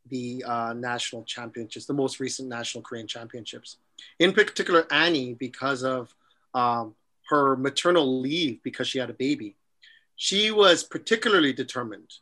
the 0.09 0.43
uh, 0.45 0.73
national 0.73 1.23
championships, 1.23 1.85
the 1.85 1.93
most 1.93 2.19
recent 2.19 2.47
national 2.47 2.83
Korean 2.83 3.07
championships. 3.07 3.77
In 4.19 4.33
particular, 4.33 4.85
Annie, 4.91 5.33
because 5.33 5.83
of 5.83 6.13
um, 6.53 6.95
her 7.29 7.55
maternal 7.55 8.21
leave, 8.21 8.61
because 8.63 8.87
she 8.87 8.99
had 8.99 9.09
a 9.09 9.13
baby, 9.13 9.55
she 10.15 10.51
was 10.51 10.83
particularly 10.83 11.53
determined 11.53 12.13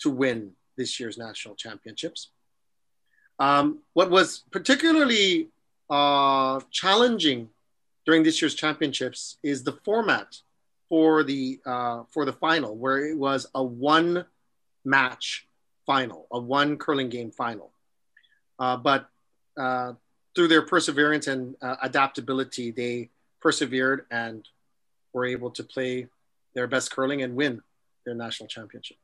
to 0.00 0.10
win 0.10 0.52
this 0.76 1.00
year's 1.00 1.18
national 1.18 1.54
championships. 1.54 2.30
Um, 3.38 3.80
what 3.94 4.10
was 4.10 4.44
particularly 4.50 5.48
uh, 5.88 6.60
challenging 6.70 7.48
during 8.06 8.22
this 8.22 8.40
year's 8.40 8.54
championships 8.54 9.38
is 9.42 9.64
the 9.64 9.72
format 9.84 10.36
for 10.90 11.22
the 11.22 11.60
uh, 11.64 12.02
for 12.10 12.26
the 12.26 12.32
final, 12.34 12.76
where 12.76 12.98
it 12.98 13.16
was 13.16 13.46
a 13.54 13.62
one 13.62 14.26
match 14.84 15.46
final, 15.86 16.26
a 16.30 16.38
one 16.38 16.76
curling 16.76 17.08
game 17.08 17.30
final. 17.30 17.72
Uh, 18.58 18.76
but 18.76 19.08
uh, 19.56 19.94
through 20.34 20.48
their 20.48 20.62
perseverance 20.62 21.26
and 21.28 21.54
uh, 21.62 21.76
adaptability, 21.80 22.70
they 22.72 23.08
persevered 23.40 24.04
and 24.10 24.46
were 25.14 25.24
able 25.24 25.50
to 25.52 25.64
play 25.64 26.06
their 26.54 26.66
best 26.66 26.90
curling 26.90 27.22
and 27.22 27.34
win 27.34 27.62
their 28.04 28.14
national 28.14 28.48
championship. 28.48 28.98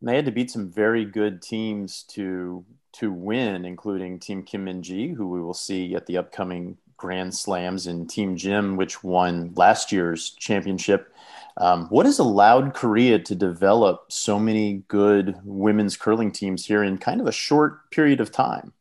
And 0.00 0.10
they 0.10 0.16
had 0.16 0.26
to 0.26 0.30
beat 0.30 0.50
some 0.50 0.70
very 0.70 1.04
good 1.06 1.40
teams 1.40 2.04
to 2.10 2.64
to 2.94 3.10
win, 3.10 3.64
including 3.64 4.18
Team 4.18 4.42
Kim 4.42 4.64
Min 4.64 4.82
Ji, 4.82 5.08
who 5.08 5.28
we 5.28 5.40
will 5.40 5.54
see 5.54 5.94
at 5.94 6.06
the 6.06 6.18
upcoming 6.18 6.76
Grand 6.97 7.33
Slams, 7.33 7.87
and 7.87 8.09
Team 8.09 8.37
Jim, 8.37 8.77
which 8.77 9.03
won 9.03 9.53
last 9.55 9.91
year's 9.91 10.31
championship. 10.37 11.13
Um, 11.57 11.87
what 11.89 12.05
has 12.05 12.19
allowed 12.19 12.73
Korea 12.73 13.19
to 13.19 13.35
develop 13.35 14.11
so 14.11 14.39
many 14.39 14.83
good 14.87 15.35
women's 15.43 15.97
curling 15.97 16.31
teams 16.31 16.65
here 16.65 16.83
in 16.83 16.97
kind 16.97 17.19
of 17.19 17.27
a 17.27 17.31
short 17.31 17.89
period 17.91 18.21
of 18.21 18.31
time? 18.31 18.73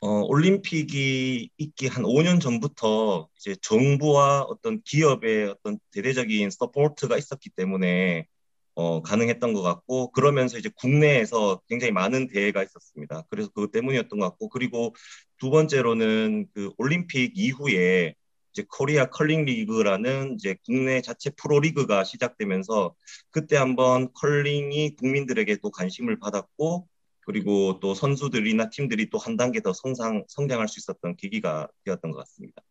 어, 0.00 0.20
올림픽이 0.28 1.48
있기 1.56 1.86
한 1.88 2.04
5년 2.04 2.38
전부터 2.38 3.26
이제 3.38 3.56
정부와 3.62 4.42
어떤 4.42 4.82
기업의 4.82 5.48
어떤 5.48 5.78
대대적인 5.92 6.50
서포트가 6.50 7.16
있었기 7.16 7.48
때문에 7.56 8.26
어, 8.79 9.01
가능했던 9.01 9.51
것 9.51 9.61
같고 9.61 10.09
그러면서 10.11 10.57
이제 10.57 10.69
국내에서 10.73 11.59
굉장히 11.67 11.91
많은 11.91 12.27
대회가 12.27 12.63
있었습니다. 12.63 13.25
그래서 13.29 13.49
그것 13.49 13.73
때문이었던 13.73 14.17
것 14.17 14.29
같고 14.29 14.47
그리고 14.47 14.95
두 15.37 15.49
번째로는 15.49 16.47
그 16.53 16.71
올림픽 16.77 17.33
이후에 17.35 18.15
이제 18.53 18.65
코리아 18.69 19.07
컬링 19.09 19.43
리그라는 19.43 20.35
이제 20.35 20.55
국내 20.65 21.01
자체 21.01 21.29
프로 21.31 21.59
리그가 21.59 22.05
시작되면서 22.05 22.95
그때 23.31 23.57
한번 23.57 24.13
컬링이 24.13 24.95
국민들에게 24.95 25.57
또 25.57 25.71
관심을 25.71 26.17
받았고 26.17 26.87
그리고 27.25 27.81
또 27.81 27.93
선수들이나 27.93 28.69
팀들이 28.69 29.09
또 29.09 29.17
한 29.17 29.35
단계 29.35 29.59
더 29.59 29.73
성장 29.73 30.23
성장할 30.29 30.69
수 30.69 30.79
있었던 30.79 31.17
계기가 31.17 31.67
되었던 31.83 32.11
것 32.11 32.17
같습니다. 32.19 32.63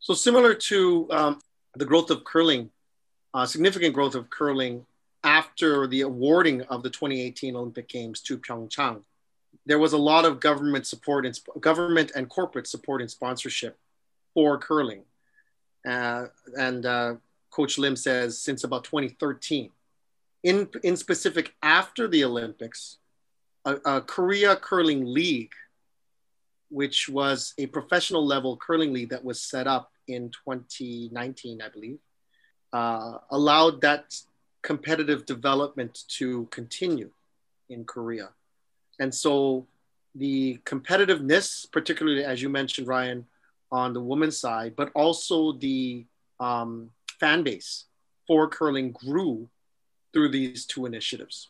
So 0.00 0.14
similar 0.14 0.58
to 0.58 1.06
um, 1.12 1.38
the 1.78 1.86
growth 1.86 2.10
of 2.10 2.24
curling, 2.26 2.70
uh, 3.32 3.46
significant 3.46 3.94
growth 3.94 4.16
of 4.18 4.26
curling 4.36 4.84
after 5.26 5.88
the 5.88 6.02
awarding 6.02 6.62
of 6.62 6.84
the 6.84 6.88
2018 6.88 7.56
Olympic 7.56 7.88
Games 7.88 8.20
to 8.22 8.38
Pyeongchang, 8.38 9.02
there 9.66 9.80
was 9.80 9.92
a 9.92 9.98
lot 9.98 10.24
of 10.24 10.38
government 10.38 10.86
support 10.86 11.26
and 11.26 11.38
government 11.60 12.12
and 12.14 12.28
corporate 12.28 12.68
support 12.68 13.00
and 13.00 13.10
sponsorship 13.10 13.76
for 14.32 14.56
curling. 14.56 15.02
Uh, 15.84 16.26
and 16.56 16.86
uh, 16.86 17.16
Coach 17.50 17.76
Lim 17.76 17.96
says 17.96 18.38
since 18.38 18.62
about 18.62 18.84
2013. 18.84 19.70
In, 20.44 20.68
in 20.84 20.96
specific, 20.96 21.54
after 21.60 22.06
the 22.06 22.22
Olympics, 22.22 22.98
a, 23.64 23.74
a 23.84 24.00
Korea 24.00 24.54
Curling 24.54 25.04
League, 25.04 25.54
which 26.68 27.08
was 27.08 27.52
a 27.58 27.66
professional 27.66 28.24
level 28.24 28.56
curling 28.56 28.92
league 28.92 29.10
that 29.10 29.24
was 29.24 29.42
set 29.42 29.66
up 29.66 29.90
in 30.06 30.30
2019, 30.30 31.60
I 31.62 31.68
believe, 31.68 31.98
uh, 32.72 33.18
allowed 33.30 33.80
that 33.80 34.14
competitive 34.66 35.24
development 35.26 36.02
to 36.08 36.46
continue 36.50 37.08
in 37.68 37.84
Korea. 37.84 38.30
And 38.98 39.14
so 39.14 39.64
the 40.16 40.58
competitiveness, 40.64 41.70
particularly 41.70 42.24
as 42.24 42.42
you 42.42 42.48
mentioned, 42.48 42.88
Ryan, 42.88 43.24
on 43.70 43.92
the 43.92 44.00
women's 44.00 44.38
side, 44.38 44.74
but 44.74 44.90
also 44.92 45.52
the 45.52 46.04
um, 46.40 46.90
fan 47.20 47.44
base 47.44 47.84
for 48.26 48.48
curling 48.48 48.90
grew 48.90 49.48
through 50.12 50.30
these 50.30 50.66
two 50.66 50.84
initiatives. 50.84 51.48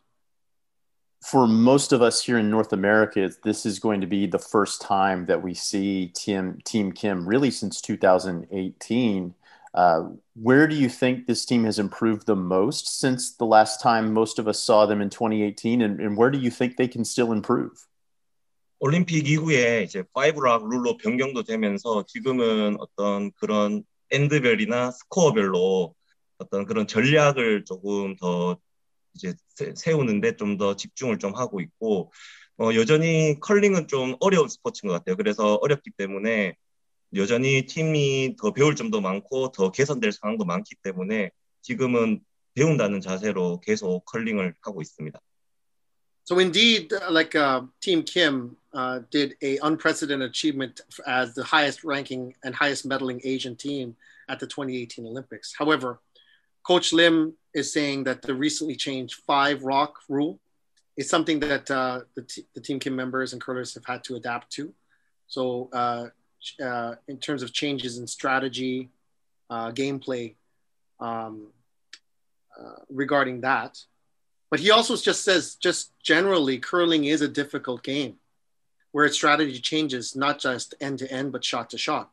For 1.22 1.46
most 1.46 1.92
of 1.92 2.02
us 2.02 2.22
here 2.22 2.36
in 2.36 2.50
North 2.50 2.74
America, 2.74 3.30
this 3.42 3.64
is 3.64 3.78
going 3.78 4.02
to 4.02 4.06
be 4.06 4.26
the 4.26 4.38
first 4.38 4.82
time 4.82 5.24
that 5.24 5.42
we 5.42 5.54
see 5.54 6.08
Team, 6.08 6.58
Team 6.64 6.92
Kim 6.92 7.26
really 7.26 7.50
since 7.50 7.80
2018. 7.80 9.34
Uh, 9.76 10.08
where 10.34 10.66
do 10.66 10.74
you 10.74 10.88
think 10.88 11.26
this 11.26 11.44
team 11.44 11.64
has 11.64 11.78
improved 11.78 12.26
the 12.26 12.34
most 12.34 12.98
since 12.98 13.36
the 13.36 13.44
last 13.44 13.82
time 13.82 14.14
most 14.14 14.38
of 14.38 14.48
us 14.48 14.62
saw 14.62 14.86
them 14.86 15.02
in 15.02 15.10
2018? 15.10 15.82
And, 15.82 16.00
and 16.00 16.16
where 16.16 16.30
do 16.30 16.38
you 16.38 16.50
think 16.50 16.76
they 16.76 16.88
can 16.88 17.04
still 17.04 17.32
improve? 17.32 17.72
올림픽 18.78 19.28
이후에 19.28 19.82
이제 19.84 20.02
파이브락 20.14 20.68
룰로 20.68 20.96
변경도 20.98 21.44
되면서 21.44 22.04
지금은 22.06 22.76
어떤 22.78 23.30
그런 23.32 23.84
엔드별이나 24.10 24.90
스코어별로 24.92 25.94
어떤 26.38 26.66
그런 26.66 26.86
전략을 26.86 27.64
조금 27.64 28.16
더 28.16 28.58
이제 29.14 29.34
세우는데 29.74 30.36
좀 30.36 30.58
더 30.58 30.76
집중을 30.76 31.18
좀 31.18 31.34
하고 31.34 31.60
있고 31.60 32.12
어, 32.58 32.74
여전히 32.74 33.38
컬링은 33.40 33.88
좀 33.88 34.16
어려운 34.20 34.48
스포츠인 34.48 34.88
것 34.88 34.94
같아요. 34.94 35.16
그래서 35.16 35.56
어렵기 35.56 35.90
때문에 35.96 36.54
여전히 37.15 37.65
팀이 37.65 38.35
더 38.37 38.53
배울 38.53 38.75
점도 38.75 39.01
많고 39.01 39.51
더 39.51 39.71
개선될 39.71 40.11
상황도 40.11 40.45
많기 40.45 40.75
때문에 40.81 41.31
지금은 41.61 42.23
배운다는 42.53 43.01
자세로 43.01 43.59
계속 43.61 44.05
컬링을 44.05 44.55
하고 44.61 44.81
있습니다. 44.81 45.19
So 46.23 46.39
indeed, 46.39 46.93
like 47.09 47.35
uh, 47.35 47.63
Team 47.81 48.03
Kim 48.03 48.55
uh, 48.73 48.99
did 49.09 49.35
a 49.41 49.57
unprecedented 49.63 50.29
achievement 50.29 50.79
as 51.07 51.33
the 51.33 51.43
highest 51.43 51.83
ranking 51.83 52.35
and 52.43 52.55
highest 52.55 52.87
medaling 52.87 53.19
Asian 53.25 53.55
team 53.55 53.95
at 54.29 54.39
the 54.39 54.47
2018 54.47 55.05
Olympics. 55.05 55.53
However, 55.57 55.99
Coach 56.63 56.93
Lim 56.93 57.33
is 57.53 57.73
saying 57.73 58.03
that 58.05 58.21
the 58.21 58.35
recently 58.35 58.75
changed 58.75 59.15
five 59.25 59.63
rock 59.63 59.95
rule 60.07 60.39
is 60.95 61.09
something 61.09 61.39
that 61.39 61.69
uh, 61.71 62.01
the, 62.15 62.21
t- 62.21 62.45
the, 62.53 62.61
Team 62.61 62.79
Kim 62.79 62.95
members 62.95 63.33
and 63.33 63.41
curlers 63.41 63.73
have 63.73 63.85
had 63.85 64.03
to 64.03 64.15
adapt 64.15 64.51
to. 64.51 64.73
So, 65.27 65.69
uh, 66.60 66.64
uh, 66.64 66.94
in 67.08 67.18
terms 67.18 67.42
of 67.42 67.52
changes 67.52 67.98
in 67.98 68.06
strategy, 68.06 68.90
uh, 69.50 69.70
gameplay, 69.72 70.34
um, 71.00 71.48
regarding 72.88 73.42
that, 73.42 73.78
but 74.50 74.60
he 74.60 74.70
also 74.70 74.96
just 74.96 75.24
says, 75.24 75.56
just 75.56 75.92
generally, 76.02 76.58
curling 76.58 77.04
is 77.04 77.20
a 77.20 77.28
difficult 77.28 77.82
game 77.82 78.16
where 78.92 79.04
its 79.04 79.16
strategy 79.16 79.58
changes, 79.58 80.16
not 80.16 80.38
just 80.38 80.74
end 80.80 80.98
to 81.00 81.12
end, 81.12 81.32
but 81.32 81.44
shot 81.44 81.68
to 81.68 81.76
shot. 81.76 82.10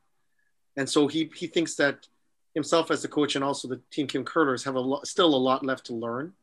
And 0.75 0.89
so 0.89 1.07
he, 1.07 1.31
he 1.33 1.47
thinks 1.47 1.75
that 1.75 2.07
himself 2.53 2.91
as 2.91 3.01
the 3.01 3.07
coach 3.07 3.35
and 3.35 3.43
also 3.43 3.69
the 3.69 3.79
Team 3.89 4.07
Kim 4.07 4.25
curlers 4.25 4.65
have 4.65 4.75
a 4.75 4.79
lot, 4.81 5.07
still 5.07 5.33
a 5.33 5.37
lot 5.37 5.65
left 5.65 5.85
to 5.85 5.93
learn. 5.93 6.33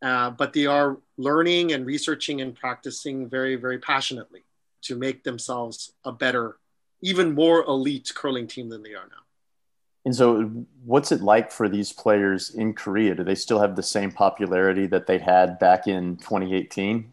Uh, 0.00 0.30
but 0.30 0.52
they 0.52 0.66
are 0.66 0.98
learning 1.18 1.72
and 1.72 1.84
researching 1.84 2.40
and 2.40 2.54
practicing 2.54 3.28
very, 3.28 3.56
very 3.56 3.78
passionately 3.78 4.44
to 4.82 4.94
make 4.96 5.24
themselves 5.24 5.92
a 6.04 6.12
better, 6.12 6.56
even 7.02 7.34
more 7.34 7.64
elite 7.64 8.12
curling 8.14 8.46
team 8.46 8.68
than 8.68 8.82
they 8.82 8.94
are 8.94 9.08
now. 9.08 9.24
And 10.04 10.16
so, 10.16 10.44
what's 10.84 11.12
it 11.12 11.20
like 11.20 11.52
for 11.52 11.68
these 11.68 11.92
players 11.92 12.50
in 12.54 12.72
Korea? 12.72 13.14
Do 13.14 13.22
they 13.22 13.34
still 13.34 13.60
have 13.60 13.76
the 13.76 13.82
same 13.82 14.10
popularity 14.10 14.86
that 14.86 15.06
they 15.06 15.18
had 15.18 15.58
back 15.58 15.86
in 15.86 16.16
2018? 16.16 17.12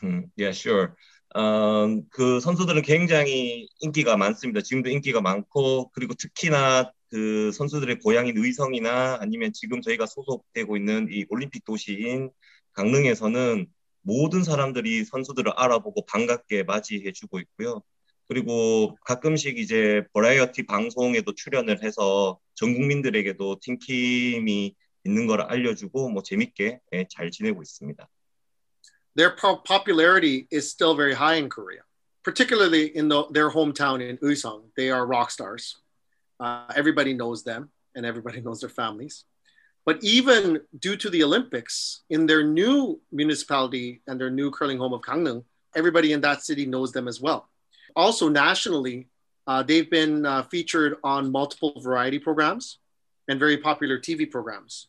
Hmm, 0.00 0.20
yeah, 0.36 0.52
sure. 0.52 0.96
음, 1.36 2.08
그 2.10 2.40
선수들은 2.40 2.82
굉장히 2.82 3.68
인기가 3.80 4.16
많습니다. 4.16 4.62
지금도 4.62 4.90
인기가 4.90 5.20
많고 5.20 5.90
그리고 5.92 6.14
특히나 6.14 6.90
그 7.10 7.52
선수들의 7.52 8.00
고향인 8.00 8.36
의성이나 8.36 9.18
아니면 9.20 9.52
지금 9.52 9.80
저희가 9.82 10.06
소속되고 10.06 10.76
있는 10.76 11.08
이 11.10 11.26
올림픽 11.28 11.64
도시인 11.64 12.30
강릉에서는 12.72 13.66
모든 14.02 14.42
사람들이 14.42 15.04
선수들을 15.04 15.52
알아보고 15.56 16.06
반갑게 16.06 16.64
맞이해주고 16.64 17.40
있고요. 17.40 17.82
그리고 18.29 18.97
가끔씩 19.05 19.57
이제 19.59 20.03
버라이어티 20.13 20.65
방송에도 20.65 21.33
출연을 21.33 21.83
해서 21.83 22.39
전 22.55 22.73
국민들에게도 22.73 23.59
팀킴이 23.61 24.75
있는 25.03 25.27
걸 25.27 25.41
알려주고 25.41 26.09
뭐 26.09 26.23
재밌게 26.23 26.79
잘 27.09 27.29
지내고 27.29 27.61
있습니다. 27.61 28.09
Their 29.15 29.35
popularity 29.35 30.47
is 30.51 30.69
still 30.69 30.95
very 30.95 31.13
high 31.13 31.35
in 31.35 31.47
Korea, 31.47 31.83
particularly 32.23 32.91
in 32.95 33.07
the, 33.07 33.23
their 33.31 33.49
hometown 33.49 34.01
in 34.01 34.17
Uiseong. 34.17 34.73
They 34.75 34.89
are 34.89 35.05
rock 35.05 35.31
stars. 35.31 35.77
Uh, 36.37 36.67
everybody 36.75 37.13
knows 37.13 37.43
them, 37.43 37.71
and 37.95 38.05
everybody 38.05 38.41
knows 38.41 38.59
their 38.59 38.69
families. 38.69 39.23
But 39.85 40.03
even 40.03 40.59
due 40.79 40.97
to 40.97 41.09
the 41.09 41.23
Olympics, 41.23 42.01
in 42.09 42.25
their 42.25 42.43
new 42.43 42.99
municipality 43.11 44.01
and 44.07 44.19
their 44.19 44.31
new 44.31 44.51
curling 44.51 44.79
home 44.79 44.93
of 44.93 45.01
Gangneung, 45.01 45.45
everybody 45.75 46.11
in 46.11 46.19
that 46.21 46.43
city 46.43 46.65
knows 46.65 46.91
them 46.91 47.07
as 47.07 47.21
well. 47.21 47.47
Also, 47.96 48.28
nationally, 48.28 49.08
uh, 49.46 49.62
they've 49.62 49.90
been 49.90 50.26
uh, 50.26 50.42
featured 50.44 50.96
on 51.02 51.32
multiple 51.32 51.80
variety 51.80 52.18
programs 52.18 52.78
and 53.28 53.38
very 53.38 53.56
popular 53.56 53.98
TV 53.98 54.30
programs. 54.30 54.88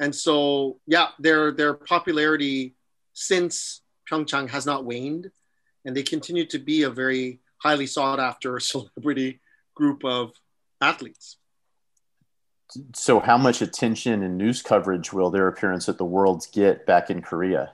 And 0.00 0.14
so, 0.14 0.78
yeah, 0.86 1.08
their 1.18 1.52
their 1.52 1.74
popularity 1.74 2.74
since 3.12 3.82
Pyeongchang 4.10 4.48
has 4.50 4.66
not 4.66 4.84
waned, 4.84 5.30
and 5.84 5.96
they 5.96 6.02
continue 6.02 6.46
to 6.46 6.58
be 6.58 6.82
a 6.82 6.90
very 6.90 7.40
highly 7.58 7.86
sought 7.86 8.18
after 8.18 8.58
celebrity 8.72 9.40
group 9.74 10.04
of 10.04 10.32
athletes. 10.80 11.36
So, 12.94 13.20
how 13.20 13.36
much 13.36 13.60
attention 13.60 14.22
and 14.22 14.38
news 14.38 14.62
coverage 14.62 15.12
will 15.12 15.30
their 15.30 15.48
appearance 15.48 15.88
at 15.88 15.98
the 15.98 16.04
Worlds 16.04 16.46
get 16.46 16.86
back 16.86 17.10
in 17.10 17.20
Korea? 17.20 17.72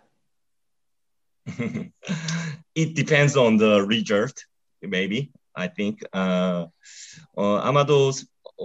it 1.46 2.94
depends 2.94 3.36
on 3.36 3.56
the 3.56 3.86
result. 3.86 4.44
Maybe 4.82 5.30
I 5.54 5.72
think 5.72 6.04
uh, 6.14 6.68
어, 7.34 7.56
아마도 7.56 8.12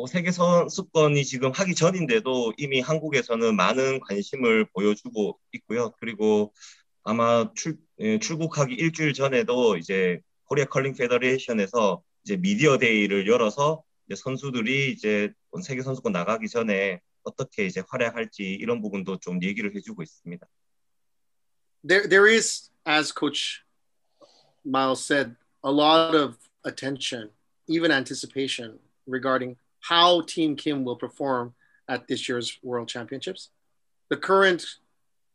세계 0.10 0.32
선수권이 0.32 1.24
지금 1.26 1.52
하기 1.52 1.76
전인데도 1.76 2.54
이미 2.58 2.82
한국에서는 2.82 3.56
많은 3.56 4.00
관심을 4.02 4.66
보여주고 4.74 5.40
있고요. 5.54 5.92
그리고 6.00 6.54
아마 7.04 7.52
출, 7.56 7.78
예, 8.00 8.18
출국하기 8.18 8.74
일주일 8.74 9.14
전에도 9.14 9.78
이제 9.78 10.20
코리아 10.46 10.66
컬링 10.66 10.96
페더레이션에서 10.96 12.02
이제 12.24 12.38
미디어 12.38 12.78
데이를 12.78 13.28
열어서 13.28 13.84
이제 14.08 14.16
선수들이 14.16 14.92
이제 14.92 15.32
세계 15.64 15.82
선수권 15.82 16.12
나가기 16.12 16.48
전에 16.48 17.00
어떻게 17.24 17.66
이제 17.66 17.84
활약할지 17.88 18.44
이런 18.44 18.82
부분도 18.82 19.18
좀 19.18 19.42
얘기를 19.44 19.76
해주고 19.76 20.04
있습니다. 20.04 20.48
There, 21.86 22.08
there 22.08 22.34
is, 22.34 22.72
as 22.88 23.14
Coach 23.14 23.62
Miles 24.66 25.04
said, 25.04 25.36
a 25.64 25.72
lot 25.72 26.16
of 26.16 26.38
attention, 26.66 27.30
even 27.68 27.92
anticipation 27.92 28.80
regarding 29.08 29.58
how 29.82 30.22
Team 30.22 30.56
Kim 30.56 30.84
will 30.84 30.96
perform 30.96 31.54
at 31.88 32.08
this 32.08 32.28
year's 32.30 32.58
World 32.64 32.88
Championships. 32.88 33.50
the 34.10 34.18
current 34.18 34.64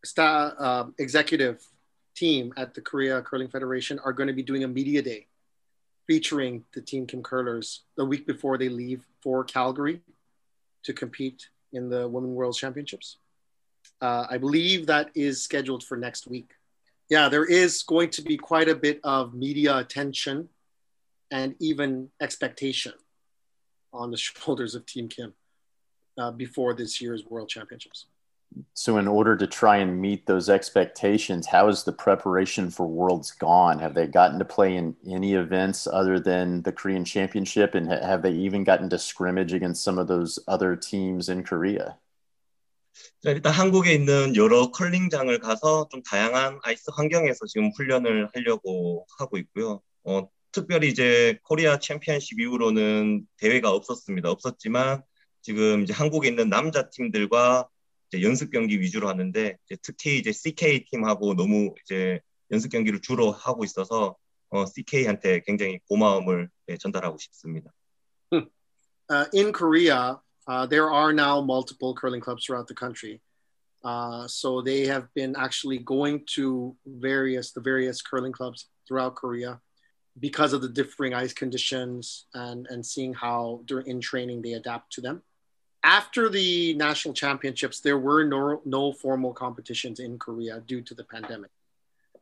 sta- 0.04 0.52
uh, 0.58 0.86
executive 0.98 1.66
team 2.14 2.52
at 2.56 2.74
the 2.74 2.80
Korea 2.80 3.20
Curling 3.22 3.48
Federation 3.48 3.98
are 4.00 4.12
going 4.12 4.26
to 4.28 4.32
be 4.32 4.42
doing 4.42 4.62
a 4.64 4.68
media 4.68 5.02
day 5.02 5.26
featuring 6.06 6.64
the 6.74 6.80
Team 6.80 7.06
Kim 7.06 7.22
curlers 7.22 7.82
the 7.96 8.04
week 8.04 8.26
before 8.26 8.56
they 8.56 8.68
leave 8.68 9.02
for 9.20 9.44
Calgary 9.44 10.00
to 10.84 10.92
compete 10.92 11.48
in 11.72 11.88
the 11.88 12.08
Women 12.08 12.34
World 12.34 12.56
Championships. 12.56 13.18
Uh, 14.00 14.26
I 14.30 14.38
believe 14.38 14.86
that 14.86 15.10
is 15.14 15.42
scheduled 15.42 15.82
for 15.82 15.96
next 15.96 16.26
week. 16.28 16.50
Yeah, 17.08 17.28
there 17.28 17.44
is 17.44 17.82
going 17.82 18.10
to 18.10 18.22
be 18.22 18.36
quite 18.36 18.68
a 18.68 18.74
bit 18.74 19.00
of 19.02 19.34
media 19.34 19.76
attention 19.78 20.48
and 21.30 21.54
even 21.58 22.10
expectation 22.20 22.92
on 23.92 24.10
the 24.10 24.16
shoulders 24.18 24.74
of 24.74 24.84
Team 24.86 25.08
Kim 25.08 25.32
uh, 26.18 26.30
before 26.30 26.74
this 26.74 27.00
year's 27.00 27.24
World 27.24 27.48
Championships. 27.48 28.06
So, 28.72 28.96
in 28.96 29.06
order 29.06 29.36
to 29.36 29.46
try 29.46 29.76
and 29.76 30.00
meet 30.00 30.26
those 30.26 30.48
expectations, 30.48 31.46
how 31.46 31.68
is 31.68 31.84
the 31.84 31.92
preparation 31.92 32.70
for 32.70 32.86
Worlds 32.86 33.30
gone? 33.30 33.78
Have 33.78 33.92
they 33.92 34.06
gotten 34.06 34.38
to 34.38 34.44
play 34.44 34.76
in 34.76 34.96
any 35.06 35.34
events 35.34 35.86
other 35.86 36.18
than 36.18 36.62
the 36.62 36.72
Korean 36.72 37.04
Championship? 37.04 37.74
And 37.74 37.90
have 37.90 38.22
they 38.22 38.32
even 38.32 38.64
gotten 38.64 38.88
to 38.88 38.98
scrimmage 38.98 39.52
against 39.52 39.84
some 39.84 39.98
of 39.98 40.08
those 40.08 40.38
other 40.48 40.76
teams 40.76 41.28
in 41.28 41.44
Korea? 41.44 41.96
일단 43.24 43.52
한국에 43.52 43.92
있는 43.92 44.36
여러 44.36 44.70
컬링장을 44.70 45.36
가서 45.40 45.88
좀 45.90 46.02
다양한 46.02 46.58
아이스 46.62 46.90
환경에서 46.94 47.46
지금 47.46 47.70
훈련을 47.76 48.28
하려고 48.34 49.06
하고 49.18 49.38
있고요. 49.38 49.80
어, 50.04 50.28
특별히 50.52 50.88
이제 50.88 51.38
코리아 51.42 51.78
챔피언십 51.78 52.40
이후로는 52.40 53.26
대회가 53.36 53.70
없었습니다. 53.70 54.30
없었지만 54.30 55.02
지금 55.42 55.82
이제 55.82 55.92
한국에 55.92 56.28
있는 56.28 56.48
남자 56.48 56.88
팀들과 56.90 57.68
연습 58.22 58.50
경기 58.50 58.80
위주로 58.80 59.08
하는데 59.08 59.56
이제 59.66 59.76
특히 59.82 60.18
이제 60.18 60.32
CK 60.32 60.86
팀하고 60.86 61.34
너무 61.34 61.74
이제 61.84 62.20
연습 62.50 62.70
경기를 62.70 63.00
주로 63.00 63.30
하고 63.32 63.64
있어서 63.64 64.16
어, 64.50 64.64
CK한테 64.64 65.42
굉장히 65.44 65.78
고마움을 65.88 66.48
네, 66.66 66.76
전달하고 66.78 67.18
싶습니다. 67.18 67.70
Uh, 69.10 69.24
in 69.32 69.52
Korea, 69.52 70.20
uh, 70.48 70.66
there 70.66 70.90
are 70.90 71.12
now 71.12 71.40
multiple 71.40 71.94
curling 71.94 72.20
clubs 72.20 72.44
throughout 72.44 72.66
the 72.66 72.74
country. 72.74 73.20
Uh, 73.84 74.26
so 74.26 74.60
they 74.60 74.86
have 74.86 75.12
been 75.14 75.36
actually 75.36 75.78
going 75.78 76.24
to 76.26 76.74
various 76.84 77.52
the 77.52 77.60
various 77.60 78.02
curling 78.02 78.32
clubs 78.32 78.66
throughout 78.86 79.14
Korea 79.14 79.60
because 80.18 80.52
of 80.52 80.60
the 80.62 80.68
differing 80.68 81.14
ice 81.14 81.32
conditions 81.32 82.26
and 82.34 82.66
and 82.70 82.84
seeing 82.84 83.14
how 83.14 83.60
during 83.66 83.86
in 83.86 84.00
training 84.00 84.42
they 84.42 84.54
adapt 84.54 84.92
to 84.94 85.00
them 85.00 85.22
after 85.84 86.28
the 86.28 86.74
national 86.74 87.14
championships, 87.14 87.80
there 87.80 87.98
were 87.98 88.24
no, 88.24 88.60
no 88.64 88.92
formal 88.92 89.32
competitions 89.32 90.00
in 90.00 90.18
Korea 90.18 90.60
due 90.60 90.82
to 90.82 90.94
the 90.94 91.04
pandemic. 91.04 91.50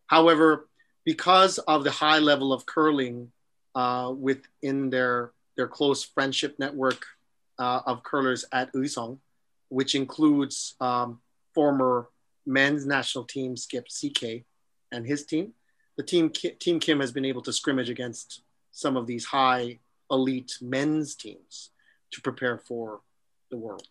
However, 0.06 0.68
because 1.04 1.58
of 1.58 1.84
the 1.84 1.90
high 1.90 2.18
level 2.18 2.52
of 2.52 2.66
curling 2.66 3.32
uh, 3.74 4.12
within 4.16 4.90
their, 4.90 5.32
their 5.56 5.68
close 5.68 6.04
friendship 6.04 6.56
network 6.58 7.06
uh, 7.58 7.80
of 7.86 8.02
curlers 8.02 8.44
at 8.52 8.72
Uiseong, 8.72 9.18
which 9.68 9.94
includes 9.94 10.74
um, 10.80 11.20
former 11.54 12.08
men's 12.46 12.86
national 12.86 13.24
team 13.24 13.56
skip 13.56 13.88
CK 13.88 14.44
and 14.92 15.06
his 15.06 15.26
team, 15.26 15.52
the 15.96 16.02
team 16.02 16.30
Team 16.30 16.78
Kim 16.78 17.00
has 17.00 17.12
been 17.12 17.24
able 17.24 17.42
to 17.42 17.52
scrimmage 17.52 17.90
against 17.90 18.42
some 18.70 18.96
of 18.96 19.06
these 19.06 19.24
high 19.24 19.78
elite 20.10 20.58
men's 20.60 21.14
teams 21.14 21.70
to 22.12 22.20
prepare 22.20 22.58
for 22.58 23.00
the 23.50 23.56
world. 23.56 23.88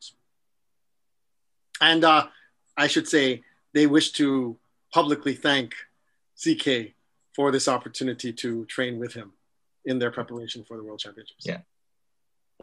And 1.81 2.03
uh, 2.03 2.27
I 2.77 2.87
should 2.87 3.07
say 3.07 3.43
they 3.73 3.87
wish 3.87 4.11
to 4.13 4.57
publicly 4.93 5.33
thank 5.33 5.73
CK 6.41 6.93
for 7.35 7.51
this 7.51 7.67
opportunity 7.67 8.31
to 8.31 8.65
train 8.65 8.97
with 8.99 9.13
him 9.13 9.33
in 9.83 9.99
their 9.99 10.11
preparation 10.11 10.63
for 10.63 10.77
the 10.77 10.83
World 10.83 10.99
Championships. 10.99 11.45
Yeah. 11.45 11.59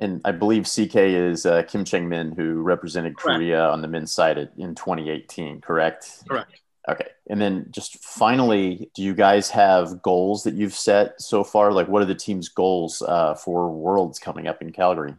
And 0.00 0.20
I 0.24 0.32
believe 0.32 0.64
CK 0.64 0.96
is 0.96 1.46
uh, 1.46 1.62
Kim 1.64 1.84
Chang 1.84 2.08
Min, 2.08 2.32
who 2.32 2.62
represented 2.62 3.16
correct. 3.16 3.38
Korea 3.38 3.68
on 3.68 3.82
the 3.82 3.88
men's 3.88 4.12
side 4.12 4.38
in 4.56 4.74
2018, 4.74 5.60
correct? 5.60 6.24
Correct. 6.28 6.60
Okay. 6.88 7.08
And 7.28 7.40
then 7.40 7.66
just 7.70 8.02
finally, 8.02 8.90
do 8.94 9.02
you 9.02 9.14
guys 9.14 9.50
have 9.50 10.02
goals 10.02 10.42
that 10.44 10.54
you've 10.54 10.74
set 10.74 11.20
so 11.20 11.44
far? 11.44 11.72
Like, 11.72 11.88
what 11.88 12.02
are 12.02 12.06
the 12.06 12.14
team's 12.14 12.48
goals 12.48 13.02
uh, 13.02 13.34
for 13.34 13.70
Worlds 13.70 14.18
coming 14.18 14.48
up 14.48 14.62
in 14.62 14.72
Calgary? 14.72 15.14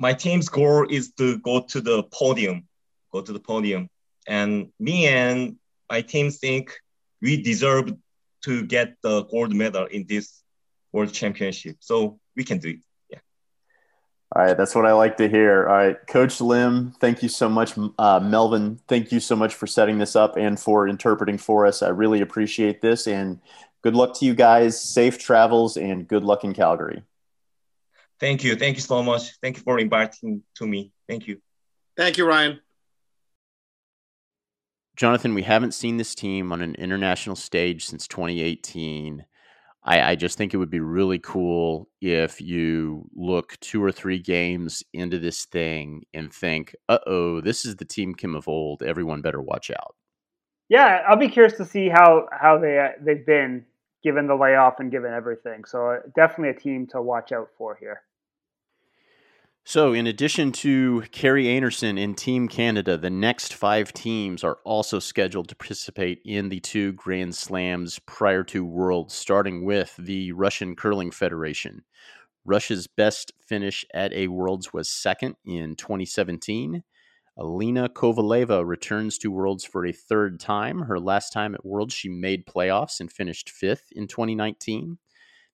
my 0.00 0.14
team's 0.14 0.48
goal 0.48 0.86
is 0.88 1.12
to 1.12 1.38
go 1.38 1.60
to 1.60 1.80
the 1.80 2.02
podium, 2.04 2.66
go 3.12 3.20
to 3.20 3.32
the 3.32 3.38
podium. 3.38 3.88
And 4.26 4.72
me 4.80 5.06
and 5.06 5.56
my 5.90 6.00
team 6.00 6.30
think 6.30 6.72
we 7.20 7.42
deserve 7.42 7.92
to 8.46 8.66
get 8.66 8.96
the 9.02 9.24
gold 9.24 9.54
medal 9.54 9.84
in 9.84 10.06
this 10.08 10.42
world 10.90 11.12
championship. 11.12 11.76
So 11.80 12.18
we 12.34 12.44
can 12.44 12.58
do 12.58 12.70
it. 12.70 12.80
Yeah. 14.34 14.40
All 14.40 14.46
right. 14.46 14.56
That's 14.56 14.74
what 14.74 14.86
I 14.86 14.92
like 14.92 15.16
to 15.18 15.28
hear. 15.28 15.68
All 15.68 15.76
right. 15.76 16.06
Coach 16.06 16.40
Lim, 16.40 16.92
thank 17.00 17.22
you 17.22 17.28
so 17.28 17.48
much. 17.48 17.74
Uh, 17.98 18.20
Melvin, 18.20 18.80
thank 18.88 19.12
you 19.12 19.20
so 19.20 19.36
much 19.36 19.54
for 19.54 19.66
setting 19.66 19.98
this 19.98 20.16
up 20.16 20.36
and 20.36 20.58
for 20.58 20.88
interpreting 20.88 21.38
for 21.38 21.66
us. 21.66 21.82
I 21.82 21.88
really 21.88 22.20
appreciate 22.20 22.80
this. 22.80 23.06
And 23.06 23.40
good 23.82 23.94
luck 23.94 24.18
to 24.18 24.24
you 24.24 24.34
guys. 24.34 24.80
Safe 24.80 25.18
travels 25.18 25.76
and 25.76 26.06
good 26.06 26.24
luck 26.24 26.44
in 26.44 26.54
Calgary. 26.54 27.02
Thank 28.20 28.44
you. 28.44 28.54
Thank 28.54 28.76
you 28.76 28.82
so 28.82 29.02
much. 29.02 29.32
Thank 29.42 29.56
you 29.56 29.62
for 29.62 29.78
inviting 29.78 30.42
to 30.56 30.66
me. 30.66 30.92
Thank 31.08 31.26
you. 31.26 31.40
Thank 31.96 32.18
you, 32.18 32.26
Ryan. 32.26 32.60
Jonathan, 34.96 35.32
we 35.32 35.42
haven't 35.42 35.72
seen 35.72 35.96
this 35.96 36.14
team 36.14 36.52
on 36.52 36.60
an 36.60 36.74
international 36.74 37.34
stage 37.34 37.86
since 37.86 38.06
2018. 38.06 39.24
I, 39.82 40.10
I, 40.10 40.14
just 40.14 40.36
think 40.36 40.52
it 40.52 40.58
would 40.58 40.70
be 40.70 40.80
really 40.80 41.18
cool 41.18 41.88
if 42.02 42.40
you 42.40 43.08
look 43.14 43.58
two 43.60 43.82
or 43.82 43.90
three 43.90 44.18
games 44.18 44.82
into 44.92 45.18
this 45.18 45.46
thing 45.46 46.02
and 46.12 46.32
think, 46.32 46.76
uh 46.88 46.98
oh, 47.06 47.40
this 47.40 47.64
is 47.64 47.76
the 47.76 47.86
team 47.86 48.14
Kim 48.14 48.34
of 48.34 48.46
old. 48.46 48.82
Everyone 48.82 49.22
better 49.22 49.40
watch 49.40 49.70
out. 49.70 49.94
Yeah, 50.68 51.02
I'll 51.08 51.16
be 51.16 51.28
curious 51.28 51.54
to 51.54 51.64
see 51.64 51.88
how, 51.88 52.28
how 52.30 52.58
they, 52.58 52.78
uh, 52.78 52.88
they've 53.02 53.24
been 53.24 53.64
given 54.04 54.26
the 54.26 54.34
layoff 54.34 54.80
and 54.80 54.90
given 54.90 55.12
everything. 55.12 55.64
So, 55.64 55.90
uh, 55.90 55.96
definitely 56.14 56.50
a 56.50 56.60
team 56.60 56.86
to 56.88 57.00
watch 57.00 57.32
out 57.32 57.48
for 57.56 57.76
here. 57.80 58.02
So, 59.70 59.92
in 59.92 60.08
addition 60.08 60.50
to 60.66 61.04
Kerri 61.12 61.44
Einarson 61.44 61.96
in 61.96 62.16
Team 62.16 62.48
Canada, 62.48 62.96
the 62.96 63.08
next 63.08 63.54
five 63.54 63.92
teams 63.92 64.42
are 64.42 64.58
also 64.64 64.98
scheduled 64.98 65.48
to 65.48 65.54
participate 65.54 66.20
in 66.24 66.48
the 66.48 66.58
two 66.58 66.90
Grand 66.94 67.36
Slams 67.36 68.00
prior 68.00 68.42
to 68.42 68.64
Worlds, 68.64 69.14
starting 69.14 69.64
with 69.64 69.94
the 69.96 70.32
Russian 70.32 70.74
Curling 70.74 71.12
Federation. 71.12 71.84
Russia's 72.44 72.88
best 72.88 73.30
finish 73.46 73.84
at 73.94 74.12
a 74.12 74.26
Worlds 74.26 74.72
was 74.72 74.88
second 74.88 75.36
in 75.44 75.76
2017. 75.76 76.82
Alina 77.36 77.88
Kovaleva 77.88 78.66
returns 78.66 79.18
to 79.18 79.30
Worlds 79.30 79.64
for 79.64 79.86
a 79.86 79.92
third 79.92 80.40
time. 80.40 80.80
Her 80.80 80.98
last 80.98 81.32
time 81.32 81.54
at 81.54 81.64
Worlds, 81.64 81.94
she 81.94 82.08
made 82.08 82.44
playoffs 82.44 82.98
and 82.98 83.08
finished 83.08 83.48
fifth 83.48 83.86
in 83.92 84.08
2019. 84.08 84.98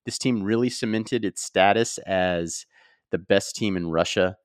This 0.05 0.17
team 0.17 0.41
really 0.41 0.71
cemented 0.71 1.23
its 1.23 1.43
status 1.43 1.99
as 1.99 2.65
the 3.11 3.17
best 3.17 3.55
team 3.55 3.77
in 3.77 3.87
Russia. 3.87 4.37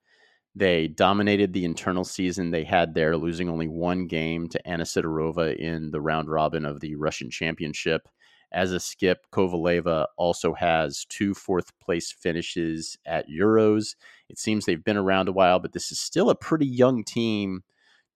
They 0.55 0.87
dominated 0.87 1.53
the 1.53 1.65
internal 1.65 2.03
season 2.03 2.51
they 2.51 2.63
had 2.63 2.93
there, 2.93 3.17
losing 3.17 3.49
only 3.49 3.67
one 3.67 4.07
game 4.07 4.47
to 4.49 4.67
Anna 4.67 4.83
Sidorova 4.83 5.55
in 5.55 5.91
the 5.91 6.01
round 6.01 6.29
robin 6.29 6.65
of 6.65 6.79
the 6.79 6.95
Russian 6.95 7.31
Championship. 7.31 8.07
As 8.51 8.71
a 8.71 8.79
skip, 8.79 9.25
Kovaleva 9.31 10.05
also 10.15 10.53
has 10.53 11.05
two 11.09 11.33
fourth 11.33 11.71
place 11.79 12.11
finishes 12.11 12.95
at 13.03 13.27
Euros. 13.27 13.95
It 14.29 14.37
seems 14.37 14.65
they've 14.65 14.83
been 14.83 14.95
around 14.95 15.27
a 15.27 15.31
while, 15.31 15.59
but 15.59 15.73
this 15.73 15.91
is 15.91 15.99
still 15.99 16.29
a 16.29 16.35
pretty 16.35 16.67
young 16.67 17.03
team. 17.03 17.63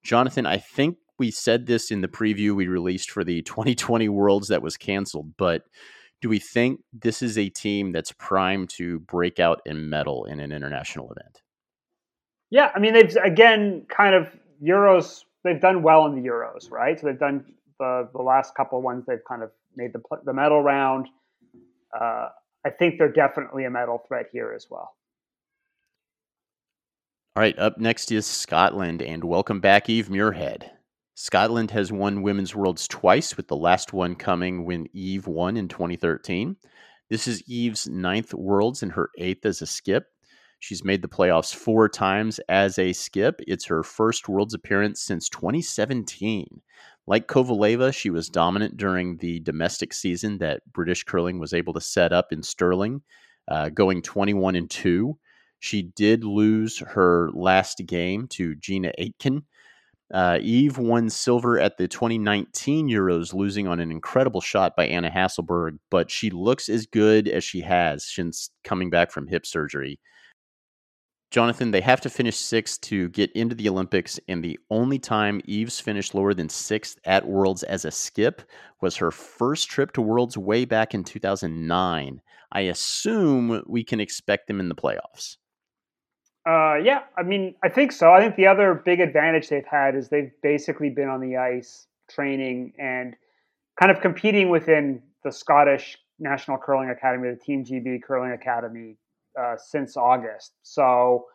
Jonathan, 0.04 0.46
I 0.46 0.60
think 0.60 0.98
we 1.18 1.32
said 1.32 1.66
this 1.66 1.90
in 1.90 2.02
the 2.02 2.08
preview 2.08 2.56
we 2.56 2.68
released 2.68 3.10
for 3.10 3.24
the 3.24 3.42
2020 3.44 4.10
Worlds 4.10 4.50
that 4.50 4.62
was 4.62 4.78
canceled, 4.78 5.34
but 5.38 5.64
do 6.22 6.30
we 6.30 6.40
think 6.40 6.82
this 6.94 7.22
is 7.22 7.38
a 7.38 7.50
team 7.50 7.92
that's 7.92 8.12
primed 8.14 8.70
to 8.72 9.00
break 9.02 9.40
out 9.40 9.62
and 9.66 9.90
medal 9.90 10.26
in 10.26 10.40
an 10.40 10.52
international 10.52 11.12
event? 11.12 11.42
Yeah, 12.50 12.72
I 12.74 12.80
mean 12.80 12.94
they've 12.94 13.16
again 13.24 13.86
kind 13.90 14.16
of 14.16 14.28
Euros. 14.64 15.24
They've 15.44 15.62
done 15.62 15.84
well 15.84 16.06
in 16.06 16.16
the 16.16 16.28
Euros, 16.28 16.72
right? 16.72 17.00
So 17.00 17.08
they've 17.08 17.20
done 17.20 17.46
the 17.80 18.10
the 18.14 18.22
last 18.22 18.56
couple 18.56 18.82
ones. 18.82 19.06
They've 19.08 19.24
kind 19.28 19.44
of 19.44 19.52
made 19.76 19.94
the 19.94 20.02
the 20.26 20.34
medal 20.34 20.62
round. 20.62 21.08
Uh, 21.98 22.30
I 22.66 22.70
think 22.70 22.98
they're 22.98 23.12
definitely 23.12 23.66
a 23.66 23.70
medal 23.70 24.04
threat 24.08 24.28
here 24.32 24.54
as 24.56 24.68
well. 24.70 24.96
All 27.36 27.42
right, 27.42 27.58
up 27.60 27.78
next 27.78 28.12
is 28.12 28.26
Scotland, 28.26 29.02
and 29.02 29.24
welcome 29.24 29.60
back, 29.60 29.90
Eve 29.90 30.08
Muirhead. 30.08 30.70
Scotland 31.20 31.72
has 31.72 31.92
won 31.92 32.22
Women's 32.22 32.56
Worlds 32.56 32.88
twice, 32.88 33.36
with 33.36 33.48
the 33.48 33.56
last 33.56 33.92
one 33.92 34.14
coming 34.14 34.66
when 34.66 34.86
Eve 34.94 35.26
won 35.26 35.58
in 35.58 35.68
2013. 35.68 36.56
This 37.10 37.28
is 37.28 37.42
Eve's 37.48 37.88
ninth 37.88 38.36
Worlds 38.36 38.84
and 38.84 38.92
her 38.92 39.10
eighth 39.18 39.44
as 39.44 39.64
a 39.64 39.66
skip. 39.66 40.06
She's 40.60 40.84
made 40.84 41.02
the 41.02 41.08
playoffs 41.08 41.56
four 41.56 41.90
times 41.90 42.40
as 42.50 42.78
a 42.78 42.94
skip. 42.94 43.42
It's 43.48 43.66
her 43.66 43.82
first 43.82 44.30
Worlds 44.30 44.54
appearance 44.54 45.02
since 45.02 45.28
2017. 45.30 46.62
Like 47.08 47.28
Kovaleva, 47.28 47.92
she 47.92 48.12
was 48.12 48.30
dominant 48.30 48.78
during 48.78 49.18
the 49.18 49.40
domestic 49.40 49.94
season 49.94 50.38
that 50.38 50.62
British 50.72 51.04
curling 51.04 51.40
was 51.40 51.52
able 51.52 51.74
to 51.74 51.82
set 51.82 52.14
up 52.14 52.32
in 52.32 52.44
Stirling, 52.44 53.02
uh, 53.48 53.70
going 53.70 54.04
21 54.04 54.56
and 54.56 54.70
2. 54.70 55.18
She 55.58 55.82
did 55.82 56.24
lose 56.24 56.78
her 56.78 57.32
last 57.34 57.82
game 57.88 58.28
to 58.28 58.54
Gina 58.54 58.92
Aitken. 59.00 59.46
Uh, 60.14 60.40
Eve 60.42 60.78
won 60.78 61.10
silver 61.10 61.60
at 61.60 61.78
the 61.78 61.88
2019 61.88 62.88
Euros, 62.88 63.34
losing 63.34 63.68
on 63.68 63.80
an 63.80 63.92
incredible 63.92 64.40
shot 64.40 64.76
by 64.76 64.88
Anna 64.88 65.10
Hasselborg, 65.10 65.80
but 65.92 66.10
she 66.10 66.30
looks 66.30 66.70
as 66.70 66.86
good 66.86 67.28
as 67.28 67.44
she 67.44 67.62
has 67.62 68.06
since 68.06 68.50
coming 68.64 68.90
back 68.90 69.12
from 69.12 69.28
hip 69.28 69.46
surgery. 69.46 70.00
Jonathan, 71.30 71.72
they 71.72 71.82
have 71.82 72.00
to 72.00 72.10
finish 72.10 72.38
sixth 72.38 72.80
to 72.80 73.10
get 73.10 73.30
into 73.34 73.54
the 73.54 73.68
Olympics, 73.68 74.18
and 74.30 74.42
the 74.42 74.58
only 74.70 74.98
time 74.98 75.42
Eve's 75.44 75.78
finished 75.78 76.16
lower 76.16 76.34
than 76.34 76.48
sixth 76.48 76.98
at 77.04 77.28
Worlds 77.28 77.64
as 77.64 77.84
a 77.84 77.92
skip 77.92 78.44
was 78.82 78.96
her 78.96 79.12
first 79.12 79.70
trip 79.70 79.92
to 79.92 80.02
Worlds 80.02 80.38
way 80.38 80.64
back 80.64 80.94
in 80.94 81.04
2009. 81.04 82.22
I 82.54 82.62
assume 82.62 83.62
we 83.68 83.84
can 83.84 84.00
expect 84.00 84.48
them 84.48 84.62
in 84.62 84.70
the 84.70 84.76
playoffs. 84.76 85.36
Uh, 86.48 86.76
yeah, 86.76 87.02
I 87.18 87.24
mean, 87.24 87.56
I 87.62 87.68
think 87.68 87.92
so. 87.92 88.14
I 88.14 88.22
think 88.22 88.38
the 88.38 88.48
other 88.48 88.74
big 88.74 89.02
advantage 89.02 89.50
they've 89.50 89.66
had 89.66 89.96
is 89.96 90.08
they've 90.08 90.32
basically 90.42 90.90
been 90.90 91.10
on 91.10 91.20
the 91.20 91.36
ice 91.36 91.88
training 92.10 92.72
and 92.80 93.18
kind 93.78 93.92
of 93.92 94.00
competing 94.00 94.50
within 94.50 95.02
the 95.26 95.32
Scottish 95.32 95.98
National 96.20 96.58
Curling 96.58 96.90
Academy, 96.90 97.30
the 97.30 97.36
Team 97.36 97.66
GB 97.66 98.02
Curling 98.02 98.32
Academy, 98.32 98.96
uh, 99.38 99.58
since 99.58 99.98
August. 99.98 100.54
So 100.64 101.26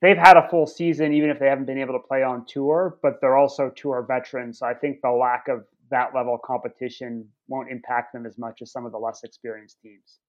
they've 0.00 0.16
had 0.16 0.38
a 0.38 0.48
full 0.48 0.66
season, 0.66 1.12
even 1.12 1.28
if 1.28 1.38
they 1.38 1.46
haven't 1.46 1.66
been 1.66 1.78
able 1.78 1.92
to 1.92 2.06
play 2.08 2.22
on 2.22 2.46
tour, 2.46 2.98
but 3.02 3.20
they're 3.20 3.36
also 3.36 3.70
tour 3.76 4.02
veterans. 4.08 4.60
So 4.60 4.66
I 4.66 4.72
think 4.72 5.02
the 5.02 5.10
lack 5.10 5.48
of 5.48 5.66
that 5.90 6.14
level 6.14 6.34
of 6.34 6.40
competition 6.40 7.28
won't 7.48 7.70
impact 7.70 8.14
them 8.14 8.24
as 8.24 8.38
much 8.38 8.62
as 8.62 8.72
some 8.72 8.86
of 8.86 8.92
the 8.92 8.98
less 8.98 9.24
experienced 9.24 9.76
teams. 9.82 10.20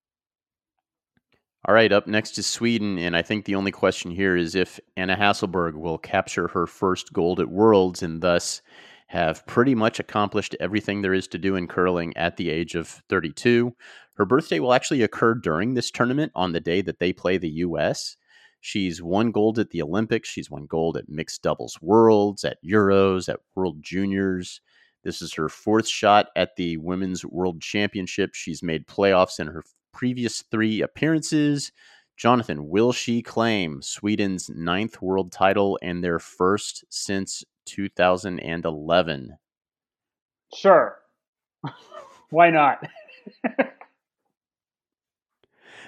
All 1.66 1.74
right, 1.74 1.92
up 1.92 2.08
next 2.08 2.38
is 2.38 2.46
Sweden, 2.46 2.98
and 2.98 3.16
I 3.16 3.22
think 3.22 3.44
the 3.46 3.56
only 3.56 3.72
question 3.72 4.12
here 4.12 4.38
is 4.38 4.56
if 4.56 4.80
Anna 4.96 5.18
Hasselborg 5.18 5.74
will 5.74 5.98
capture 5.98 6.48
her 6.50 6.66
first 6.66 7.12
gold 7.12 7.40
at 7.40 7.50
Worlds 7.50 8.04
and 8.04 8.22
thus 8.22 8.62
have 9.08 9.46
pretty 9.48 9.74
much 9.74 10.00
accomplished 10.00 10.56
everything 10.60 11.02
there 11.02 11.14
is 11.14 11.28
to 11.30 11.38
do 11.38 11.56
in 11.56 11.68
curling 11.68 12.16
at 12.16 12.38
the 12.38 12.50
age 12.50 12.76
of 12.76 13.02
32. 13.10 13.76
Her 14.16 14.26
birthday 14.26 14.60
will 14.60 14.74
actually 14.74 15.02
occur 15.02 15.34
during 15.34 15.74
this 15.74 15.92
tournament 15.92 16.32
on 16.36 16.52
the 16.52 16.60
day 16.60 16.82
that 16.82 17.00
they 17.00 17.12
play 17.12 17.38
the 17.38 17.50
US. 17.50 18.18
She's 18.62 19.02
won 19.02 19.32
gold 19.32 19.60
at 19.60 19.72
the 19.72 19.82
Olympics, 19.82 20.30
she's 20.30 20.52
won 20.52 20.68
gold 20.68 20.96
at 20.96 21.10
mixed 21.10 21.42
doubles 21.42 21.78
worlds, 21.82 22.44
at 22.44 22.58
Euros, 22.64 23.30
at 23.30 23.40
World 23.56 23.82
Juniors. 23.82 24.62
This 25.04 25.22
is 25.22 25.34
her 25.36 25.50
fourth 25.50 25.88
shot 25.88 26.28
at 26.36 26.56
the 26.56 26.78
Women's 26.78 27.26
World 27.26 27.62
Championship. 27.62 28.32
She's 28.34 28.62
made 28.62 28.88
playoffs 28.88 29.40
in 29.40 29.48
her 29.48 29.64
previous 29.98 30.44
three 30.52 30.82
appearances. 30.82 31.72
Jonathan, 32.18 32.70
will 32.70 32.92
she 32.92 33.24
claim 33.24 33.82
Sweden's 33.82 34.48
ninth 34.48 35.02
world 35.02 35.32
title 35.32 35.80
and 35.82 36.04
their 36.04 36.20
first 36.20 36.86
since 36.90 37.44
2011? 37.66 39.38
Sure. 40.56 41.00
Why 42.30 42.52
not? 42.52 42.88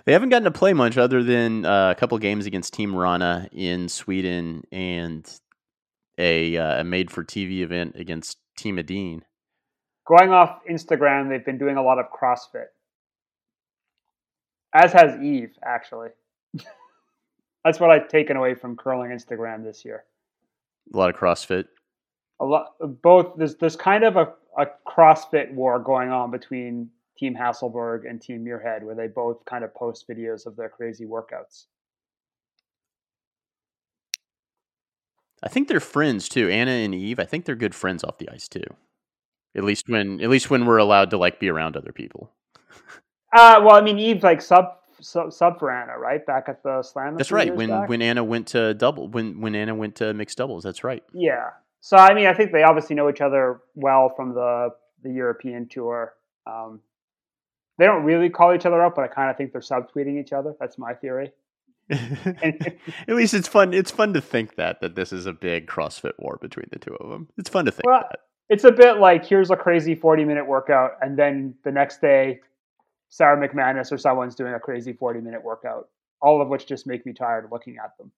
they 0.05 0.13
haven't 0.13 0.29
gotten 0.29 0.45
to 0.45 0.51
play 0.51 0.73
much 0.73 0.97
other 0.97 1.21
than 1.21 1.65
uh, 1.65 1.91
a 1.91 1.95
couple 1.95 2.17
games 2.17 2.47
against 2.47 2.73
Team 2.73 2.93
Wranå 2.93 3.47
in 3.51 3.87
Sweden 3.89 4.63
and 4.71 5.31
a, 6.17 6.57
uh, 6.57 6.81
a 6.81 6.83
made 6.83 7.11
for 7.11 7.23
TV 7.23 7.59
event 7.59 7.95
against 7.95 8.39
Team 8.57 8.79
Edin. 8.79 9.23
Going 10.07 10.31
off 10.31 10.61
Instagram, 10.67 11.29
they've 11.29 11.45
been 11.45 11.59
doing 11.59 11.77
a 11.77 11.83
lot 11.83 11.99
of 11.99 12.07
CrossFit. 12.11 12.69
As 14.73 14.93
has 14.93 15.21
Eve, 15.21 15.51
actually. 15.63 16.09
That's 17.65 17.79
what 17.79 17.89
I've 17.89 18.07
taken 18.07 18.37
away 18.37 18.55
from 18.55 18.75
curling 18.75 19.11
Instagram 19.11 19.63
this 19.63 19.83
year. 19.83 20.05
A 20.93 20.97
lot 20.97 21.09
of 21.09 21.15
CrossFit. 21.15 21.65
A 22.39 22.45
lot, 22.45 22.75
both. 23.01 23.35
There's 23.37 23.55
there's 23.55 23.75
kind 23.75 24.03
of 24.03 24.15
a, 24.15 24.33
a 24.57 24.67
CrossFit 24.87 25.53
war 25.53 25.77
going 25.79 26.09
on 26.09 26.31
between 26.31 26.89
Team 27.17 27.35
Hasselborg 27.35 28.09
and 28.09 28.21
Team 28.21 28.45
Muirhead, 28.45 28.83
where 28.83 28.95
they 28.95 29.07
both 29.07 29.43
kind 29.45 29.63
of 29.63 29.73
post 29.73 30.07
videos 30.07 30.45
of 30.45 30.55
their 30.55 30.69
crazy 30.69 31.05
workouts. 31.05 31.65
I 35.43 35.49
think 35.49 35.67
they're 35.67 35.79
friends 35.79 36.29
too. 36.29 36.49
Anna 36.49 36.71
and 36.71 36.93
Eve. 36.93 37.19
I 37.19 37.25
think 37.25 37.45
they're 37.45 37.55
good 37.55 37.75
friends 37.75 38.03
off 38.03 38.17
the 38.17 38.29
ice 38.29 38.47
too. 38.47 38.63
At 39.55 39.63
least 39.63 39.89
when 39.89 40.21
at 40.21 40.29
least 40.29 40.49
when 40.49 40.65
we're 40.65 40.77
allowed 40.77 41.09
to 41.11 41.17
like 41.17 41.39
be 41.39 41.49
around 41.49 41.75
other 41.75 41.91
people. 41.91 42.31
Uh, 43.31 43.61
well, 43.63 43.75
I 43.75 43.81
mean, 43.81 43.99
Eve 43.99 44.23
like 44.23 44.41
sub 44.41 44.75
sub, 45.01 45.33
sub 45.33 45.59
for 45.59 45.71
Anna, 45.71 45.97
right? 45.97 46.25
Back 46.25 46.45
at 46.47 46.63
the 46.63 46.81
slam. 46.83 47.15
That's 47.15 47.31
right. 47.31 47.55
When 47.55 47.69
back. 47.69 47.89
when 47.89 48.01
Anna 48.01 48.23
went 48.23 48.47
to 48.49 48.73
double, 48.73 49.07
when 49.07 49.39
when 49.41 49.55
Anna 49.55 49.75
went 49.75 49.95
to 49.97 50.13
mixed 50.13 50.37
doubles, 50.37 50.63
that's 50.63 50.83
right. 50.83 51.03
Yeah. 51.13 51.49
So 51.81 51.97
I 51.97 52.13
mean, 52.13 52.27
I 52.27 52.33
think 52.33 52.51
they 52.51 52.63
obviously 52.63 52.95
know 52.95 53.09
each 53.09 53.21
other 53.21 53.61
well 53.75 54.11
from 54.15 54.33
the 54.33 54.69
the 55.03 55.11
European 55.11 55.67
tour. 55.67 56.13
Um, 56.45 56.81
they 57.77 57.85
don't 57.85 58.03
really 58.03 58.29
call 58.29 58.53
each 58.53 58.65
other 58.65 58.83
up, 58.83 58.95
but 58.95 59.05
I 59.05 59.07
kind 59.07 59.29
of 59.29 59.37
think 59.37 59.53
they're 59.53 59.61
subtweeting 59.61 60.19
each 60.19 60.33
other. 60.33 60.53
That's 60.59 60.77
my 60.77 60.93
theory. 60.93 61.31
At 61.89 62.75
least 63.07 63.33
it's 63.33 63.47
fun. 63.47 63.73
It's 63.73 63.89
fun 63.89 64.13
to 64.13 64.21
think 64.21 64.55
that 64.55 64.81
that 64.81 64.95
this 64.95 65.13
is 65.13 65.25
a 65.25 65.33
big 65.33 65.67
CrossFit 65.67 66.13
war 66.19 66.37
between 66.41 66.67
the 66.71 66.79
two 66.79 66.95
of 66.95 67.09
them. 67.09 67.29
It's 67.37 67.49
fun 67.49 67.65
to 67.65 67.71
think 67.71 67.85
well, 67.85 68.01
that. 68.01 68.19
It's 68.49 68.63
a 68.63 68.71
bit 68.71 68.97
like 68.97 69.25
here's 69.25 69.51
a 69.51 69.55
crazy 69.55 69.95
40 69.95 70.25
minute 70.25 70.45
workout, 70.45 70.97
and 71.01 71.17
then 71.17 71.55
the 71.63 71.71
next 71.71 72.01
day 72.01 72.41
Sara 73.09 73.37
McManus 73.37 73.91
or 73.91 73.97
someone's 73.97 74.35
doing 74.35 74.53
a 74.53 74.59
crazy 74.59 74.93
40 74.93 75.21
minute 75.21 75.43
workout, 75.43 75.89
all 76.21 76.41
of 76.41 76.47
which 76.47 76.67
just 76.67 76.87
make 76.87 77.05
me 77.05 77.13
tired 77.13 77.49
looking 77.51 77.77
at 77.83 77.97
them. 77.97 78.11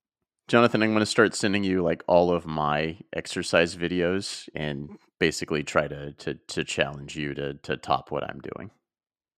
Jonathan, 0.48 0.84
I'm 0.84 0.90
going 0.90 1.00
to 1.00 1.06
start 1.06 1.34
sending 1.34 1.64
you 1.64 1.82
like 1.82 2.04
all 2.08 2.30
of 2.32 2.46
my 2.46 2.98
exercise 3.16 3.76
videos 3.76 4.50
and 4.54 4.90
basically 5.20 5.64
try 5.64 5.88
to 5.88 6.12
to, 6.14 6.34
to 6.34 6.64
challenge 6.64 7.16
you 7.16 7.34
to 7.34 7.54
to 7.56 7.78
top 7.78 8.12
what 8.12 8.24
I'm 8.24 8.42
doing. 8.56 8.72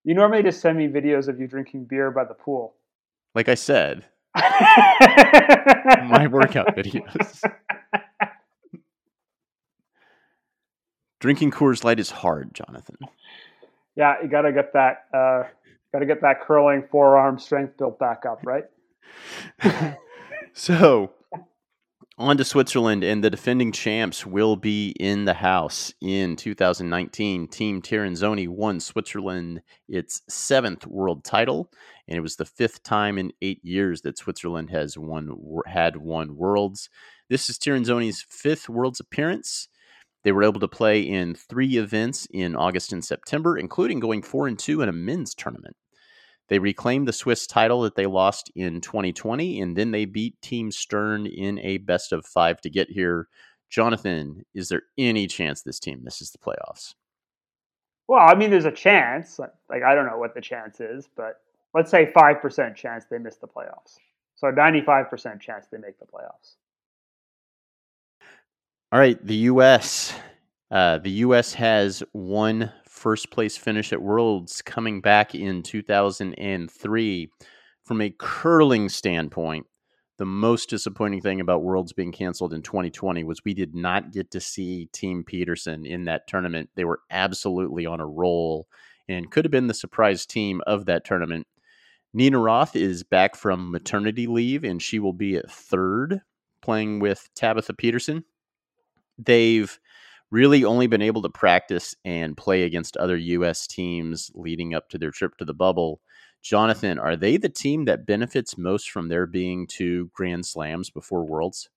You 0.03 0.15
normally 0.15 0.43
just 0.43 0.59
send 0.59 0.77
me 0.77 0.87
videos 0.87 1.27
of 1.27 1.39
you 1.39 1.47
drinking 1.47 1.85
beer 1.85 2.09
by 2.11 2.25
the 2.25 2.33
pool. 2.33 2.75
Like 3.35 3.47
I 3.47 3.55
said, 3.55 4.05
my 4.35 6.27
workout 6.29 6.67
videos. 6.75 7.41
Drinking 11.19 11.51
Coors 11.51 11.83
Light 11.85 11.99
is 11.99 12.09
hard, 12.09 12.53
Jonathan 12.53 12.97
yeah, 13.95 14.15
you 14.21 14.29
got 14.29 14.41
to 14.41 14.51
get 14.51 14.73
that 14.73 15.05
uh, 15.13 15.43
got 15.91 15.99
to 15.99 16.05
get 16.05 16.21
that 16.21 16.41
curling 16.41 16.83
forearm 16.91 17.37
strength 17.37 17.77
built 17.77 17.99
back 17.99 18.23
up, 18.27 18.39
right? 18.43 18.65
so, 20.53 21.11
on 22.17 22.37
to 22.37 22.43
Switzerland, 22.43 23.03
and 23.03 23.23
the 23.23 23.29
defending 23.29 23.71
champs 23.71 24.25
will 24.25 24.55
be 24.55 24.89
in 24.99 25.25
the 25.25 25.33
house 25.33 25.93
in 26.01 26.35
2019. 26.35 27.47
Team 27.47 27.81
Tirinzoni 27.81 28.47
won 28.47 28.79
Switzerland 28.79 29.61
its 29.87 30.21
seventh 30.29 30.85
world 30.87 31.23
title, 31.23 31.71
and 32.07 32.17
it 32.17 32.21
was 32.21 32.35
the 32.35 32.45
fifth 32.45 32.83
time 32.83 33.17
in 33.17 33.31
eight 33.41 33.63
years 33.63 34.01
that 34.01 34.17
Switzerland 34.17 34.69
has 34.71 34.97
won 34.97 35.37
had 35.67 35.97
won 35.97 36.35
worlds. 36.35 36.89
This 37.29 37.49
is 37.49 37.57
Tirinzoni's 37.57 38.25
fifth 38.27 38.69
worlds 38.69 38.99
appearance. 38.99 39.67
They 40.23 40.31
were 40.31 40.43
able 40.43 40.59
to 40.61 40.67
play 40.67 41.01
in 41.01 41.35
three 41.35 41.77
events 41.77 42.27
in 42.31 42.55
August 42.55 42.93
and 42.93 43.03
September, 43.03 43.57
including 43.57 43.99
going 43.99 44.21
four 44.21 44.47
and 44.47 44.57
two 44.57 44.81
in 44.81 44.89
a 44.89 44.93
men's 44.93 45.33
tournament. 45.35 45.75
They 46.49 46.59
reclaimed 46.59 47.07
the 47.07 47.13
Swiss 47.13 47.47
title 47.47 47.81
that 47.81 47.95
they 47.95 48.05
lost 48.05 48.51
in 48.55 48.81
2020, 48.81 49.59
and 49.61 49.75
then 49.75 49.91
they 49.91 50.05
beat 50.05 50.41
Team 50.41 50.71
Stern 50.71 51.25
in 51.25 51.59
a 51.59 51.77
best 51.77 52.11
of 52.11 52.25
five 52.25 52.61
to 52.61 52.69
get 52.69 52.89
here. 52.89 53.27
Jonathan, 53.69 54.43
is 54.53 54.69
there 54.69 54.83
any 54.97 55.27
chance 55.27 55.61
this 55.61 55.79
team 55.79 56.03
misses 56.03 56.31
the 56.31 56.37
playoffs? 56.37 56.93
Well, 58.07 58.19
I 58.19 58.35
mean, 58.35 58.49
there's 58.49 58.65
a 58.65 58.71
chance. 58.71 59.39
Like, 59.39 59.83
I 59.83 59.95
don't 59.95 60.05
know 60.05 60.17
what 60.17 60.35
the 60.35 60.41
chance 60.41 60.79
is, 60.79 61.07
but 61.15 61.41
let's 61.73 61.89
say 61.89 62.11
5% 62.11 62.75
chance 62.75 63.05
they 63.09 63.17
miss 63.17 63.37
the 63.37 63.47
playoffs. 63.47 63.97
So 64.35 64.47
95% 64.47 65.39
chance 65.39 65.67
they 65.71 65.77
make 65.77 65.99
the 65.99 66.05
playoffs. 66.05 66.55
All 68.93 68.99
right, 68.99 69.17
the 69.25 69.35
U.S. 69.49 70.13
Uh, 70.69 70.99
the 70.99 71.09
U.S. 71.09 71.55
has 71.55 72.03
one 72.11 72.71
first 72.87 73.31
place 73.31 73.57
finish 73.57 73.91
at 73.91 74.03
Worlds 74.03 74.61
coming 74.61 75.01
back 75.01 75.33
in 75.33 75.63
2003. 75.63 77.31
From 77.85 78.01
a 78.01 78.13
curling 78.19 78.89
standpoint, 78.89 79.65
the 80.19 80.27
most 80.27 80.69
disappointing 80.69 81.21
thing 81.21 81.41
about 81.41 81.63
Worlds 81.63 81.91
being 81.91 82.11
canceled 82.11 82.53
in 82.53 82.61
2020 82.61 83.23
was 83.23 83.43
we 83.43 83.55
did 83.55 83.73
not 83.73 84.11
get 84.11 84.29
to 84.29 84.39
see 84.39 84.85
Team 84.93 85.23
Peterson 85.23 85.87
in 85.87 86.05
that 86.05 86.27
tournament. 86.27 86.69
They 86.75 86.85
were 86.85 86.99
absolutely 87.09 87.87
on 87.87 87.99
a 87.99 88.05
roll 88.05 88.67
and 89.09 89.31
could 89.31 89.43
have 89.43 89.51
been 89.51 89.65
the 89.65 89.73
surprise 89.73 90.27
team 90.27 90.61
of 90.67 90.85
that 90.85 91.03
tournament. 91.03 91.47
Nina 92.13 92.37
Roth 92.37 92.75
is 92.75 93.01
back 93.01 93.35
from 93.35 93.71
maternity 93.71 94.27
leave, 94.27 94.63
and 94.63 94.79
she 94.79 94.99
will 94.99 95.13
be 95.13 95.35
at 95.35 95.49
third, 95.49 96.21
playing 96.61 96.99
with 96.99 97.27
Tabitha 97.33 97.73
Peterson. 97.73 98.25
They've 99.17 99.79
really 100.31 100.65
only 100.65 100.87
been 100.87 101.01
able 101.01 101.21
to 101.21 101.29
practice 101.29 101.95
and 102.03 102.35
play 102.35 102.63
against 102.63 102.97
other 102.97 103.15
U.S. 103.15 103.67
teams 103.67 104.31
leading 104.33 104.73
up 104.73 104.89
to 104.89 104.97
their 104.97 105.11
trip 105.11 105.37
to 105.37 105.45
the 105.45 105.53
bubble. 105.53 106.01
Jonathan, 106.41 106.99
are 106.99 107.15
they 107.15 107.37
the 107.37 107.49
team 107.49 107.85
that 107.85 108.05
benefits 108.05 108.57
most 108.57 108.89
from 108.89 109.07
there 109.07 109.25
being 109.25 109.67
two 109.67 110.09
Grand 110.13 110.45
Slams 110.45 110.89
before 110.89 111.23
Worlds? 111.23 111.69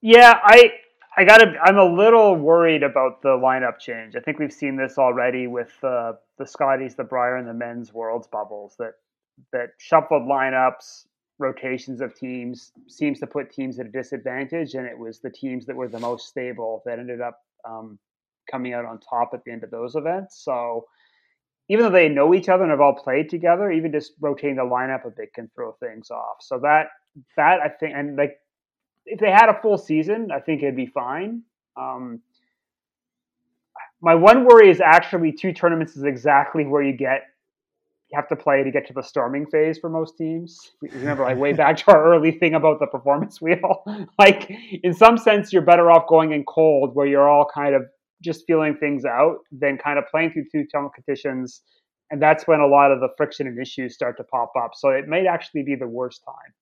Yeah, 0.00 0.32
I 0.42 0.72
I 1.16 1.24
got 1.24 1.38
to. 1.38 1.54
I'm 1.62 1.76
a 1.76 1.84
little 1.84 2.34
worried 2.34 2.82
about 2.82 3.22
the 3.22 3.28
lineup 3.28 3.78
change. 3.78 4.16
I 4.16 4.20
think 4.20 4.38
we've 4.38 4.52
seen 4.52 4.76
this 4.76 4.96
already 4.98 5.46
with 5.46 5.72
uh, 5.84 6.14
the 6.38 6.46
Scotties, 6.46 6.94
the 6.94 7.04
Brier, 7.04 7.36
and 7.36 7.46
the 7.46 7.54
men's 7.54 7.92
Worlds 7.92 8.26
bubbles. 8.26 8.74
That 8.78 8.94
that 9.52 9.70
shuffled 9.78 10.22
lineups, 10.22 11.06
rotations 11.42 12.00
of 12.00 12.14
teams 12.14 12.72
seems 12.88 13.20
to 13.20 13.26
put 13.26 13.52
teams 13.52 13.78
at 13.78 13.86
a 13.86 13.90
disadvantage, 13.90 14.74
and 14.74 14.86
it 14.86 14.98
was 14.98 15.20
the 15.20 15.30
teams 15.30 15.66
that 15.66 15.76
were 15.76 15.88
the 15.88 15.98
most 15.98 16.28
stable 16.28 16.82
that 16.86 16.98
ended 16.98 17.20
up 17.20 17.40
um, 17.68 17.98
coming 18.50 18.72
out 18.72 18.84
on 18.84 18.98
top 19.00 19.30
at 19.34 19.44
the 19.44 19.52
end 19.52 19.64
of 19.64 19.70
those 19.70 19.94
events. 19.94 20.42
So 20.44 20.86
even 21.68 21.84
though 21.84 21.90
they 21.90 22.08
know 22.08 22.34
each 22.34 22.48
other 22.48 22.62
and 22.62 22.70
have 22.70 22.80
all 22.80 22.94
played 22.94 23.28
together, 23.28 23.70
even 23.70 23.92
just 23.92 24.12
rotating 24.20 24.56
the 24.56 24.62
lineup 24.62 25.06
a 25.06 25.10
bit 25.10 25.32
can 25.34 25.50
throw 25.54 25.72
things 25.72 26.10
off. 26.10 26.36
So 26.40 26.58
that 26.60 26.86
that 27.36 27.60
I 27.60 27.68
think, 27.68 27.94
and 27.96 28.16
like 28.16 28.38
if 29.06 29.20
they 29.20 29.30
had 29.30 29.48
a 29.48 29.60
full 29.60 29.78
season, 29.78 30.30
I 30.32 30.40
think 30.40 30.62
it'd 30.62 30.76
be 30.76 30.86
fine. 30.86 31.42
Um, 31.76 32.20
my 34.00 34.14
one 34.14 34.44
worry 34.44 34.70
is 34.70 34.80
actually 34.80 35.32
two 35.32 35.52
tournaments 35.52 35.96
is 35.96 36.02
exactly 36.02 36.66
where 36.66 36.82
you 36.82 36.92
get 36.92 37.22
have 38.14 38.28
to 38.28 38.36
play 38.36 38.62
to 38.62 38.70
get 38.70 38.86
to 38.86 38.92
the 38.92 39.02
storming 39.02 39.46
phase 39.46 39.78
for 39.78 39.88
most 39.88 40.16
teams. 40.16 40.72
Remember, 40.82 41.24
like 41.24 41.38
way 41.38 41.52
back 41.52 41.76
to 41.78 41.90
our 41.92 42.04
early 42.04 42.32
thing 42.32 42.54
about 42.54 42.80
the 42.80 42.86
performance 42.86 43.40
wheel. 43.40 43.84
like 44.18 44.50
in 44.82 44.94
some 44.94 45.16
sense, 45.16 45.52
you're 45.52 45.62
better 45.62 45.90
off 45.90 46.06
going 46.08 46.32
in 46.32 46.44
cold, 46.44 46.94
where 46.94 47.06
you're 47.06 47.28
all 47.28 47.46
kind 47.52 47.74
of 47.74 47.82
just 48.22 48.44
feeling 48.46 48.76
things 48.76 49.04
out, 49.04 49.38
than 49.50 49.76
kind 49.78 49.98
of 49.98 50.04
playing 50.10 50.32
through 50.32 50.44
two 50.52 50.64
competitions, 50.72 51.62
and 52.10 52.20
that's 52.20 52.46
when 52.46 52.60
a 52.60 52.66
lot 52.66 52.92
of 52.92 53.00
the 53.00 53.08
friction 53.16 53.46
and 53.46 53.58
issues 53.58 53.94
start 53.94 54.16
to 54.18 54.24
pop 54.24 54.52
up. 54.56 54.72
So 54.74 54.90
it 54.90 55.08
might 55.08 55.26
actually 55.26 55.62
be 55.62 55.74
the 55.74 55.88
worst 55.88 56.22
time. 56.24 56.52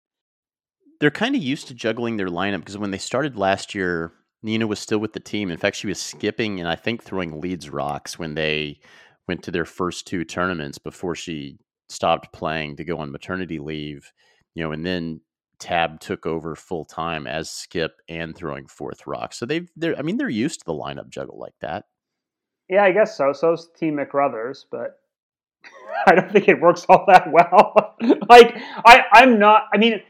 They're 1.01 1.11
kind 1.11 1.35
of 1.35 1.43
used 1.43 1.67
to 1.69 1.75
juggling 1.75 2.17
their 2.17 2.29
lineup 2.29 2.61
because 2.61 2.79
when 2.79 2.93
they 2.93 2.99
started 2.99 3.37
last 3.37 3.75
year, 3.75 4.13
Nina 4.43 4.67
was 4.67 4.79
still 4.79 4.99
with 4.99 5.13
the 5.13 5.21
team. 5.21 5.51
In 5.51 5.59
fact, 5.59 5.77
she 5.77 5.87
was 5.87 6.01
skipping 6.01 6.61
and 6.61 6.69
I 6.69 6.77
think 6.77 7.03
throwing 7.03 7.41
leads 7.41 7.69
rocks 7.69 8.19
when 8.19 8.35
they 8.35 8.81
went 9.31 9.45
to 9.45 9.53
their 9.53 9.65
first 9.65 10.09
two 10.09 10.25
tournaments 10.25 10.79
before 10.79 11.15
she 11.15 11.57
stopped 11.89 12.33
playing 12.33 12.75
to 12.75 12.85
go 12.85 12.99
on 12.99 13.13
maternity 13.13 13.61
leave. 13.61 14.11
You 14.57 14.65
know, 14.65 14.73
and 14.73 14.85
then 14.85 15.21
Tab 15.61 16.01
took 16.01 16.27
over 16.27 16.57
full 16.57 16.85
time 16.85 17.29
as 17.29 17.49
skip 17.49 17.93
and 18.09 18.35
throwing 18.35 18.67
fourth 18.67 19.07
rock. 19.07 19.33
So 19.33 19.47
they've 19.47 19.71
they're 19.77 19.97
I 19.97 20.03
mean 20.03 20.17
they're 20.17 20.29
used 20.29 20.59
to 20.61 20.67
the 20.67 20.73
lineup 20.73 21.11
juggle 21.11 21.39
like 21.39 21.55
that. 21.61 21.85
Yeah, 22.69 22.83
I 22.83 22.91
guess 22.91 23.17
so. 23.17 23.33
So's 23.33 23.69
Team 23.79 23.99
McRothers, 23.99 24.65
but 24.69 24.99
I 26.09 26.17
don't 26.17 26.33
think 26.33 26.49
it 26.49 26.61
works 26.61 26.85
all 26.89 27.05
that 27.07 27.31
well. 27.31 27.95
like 28.29 28.57
I, 28.85 29.05
I'm 29.13 29.39
not. 29.39 29.67
I 29.73 29.79
mean, 29.79 30.03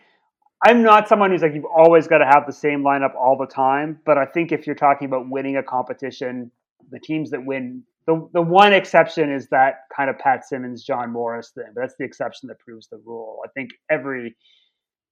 I'm 0.64 0.82
not 0.82 1.08
someone 1.08 1.30
who's 1.30 1.42
like 1.42 1.52
you've 1.52 1.66
always 1.66 2.08
got 2.08 2.18
to 2.18 2.26
have 2.26 2.46
the 2.46 2.54
same 2.54 2.82
lineup 2.82 3.14
all 3.14 3.36
the 3.36 3.46
time. 3.46 4.00
But 4.06 4.16
I 4.16 4.24
think 4.24 4.50
if 4.50 4.66
you're 4.66 4.76
talking 4.76 5.08
about 5.08 5.28
winning 5.28 5.58
a 5.58 5.62
competition, 5.62 6.50
the 6.90 7.00
teams 7.00 7.32
that 7.32 7.44
win 7.44 7.82
the 8.06 8.28
the 8.32 8.42
one 8.42 8.72
exception 8.72 9.32
is 9.32 9.48
that 9.48 9.82
kind 9.94 10.10
of 10.10 10.18
Pat 10.18 10.46
Simmons, 10.46 10.84
John 10.84 11.10
Morris 11.10 11.50
thing. 11.50 11.66
But 11.74 11.82
that's 11.82 11.94
the 11.98 12.04
exception 12.04 12.48
that 12.48 12.58
proves 12.58 12.88
the 12.88 13.00
rule. 13.04 13.40
I 13.44 13.48
think 13.48 13.70
every 13.90 14.36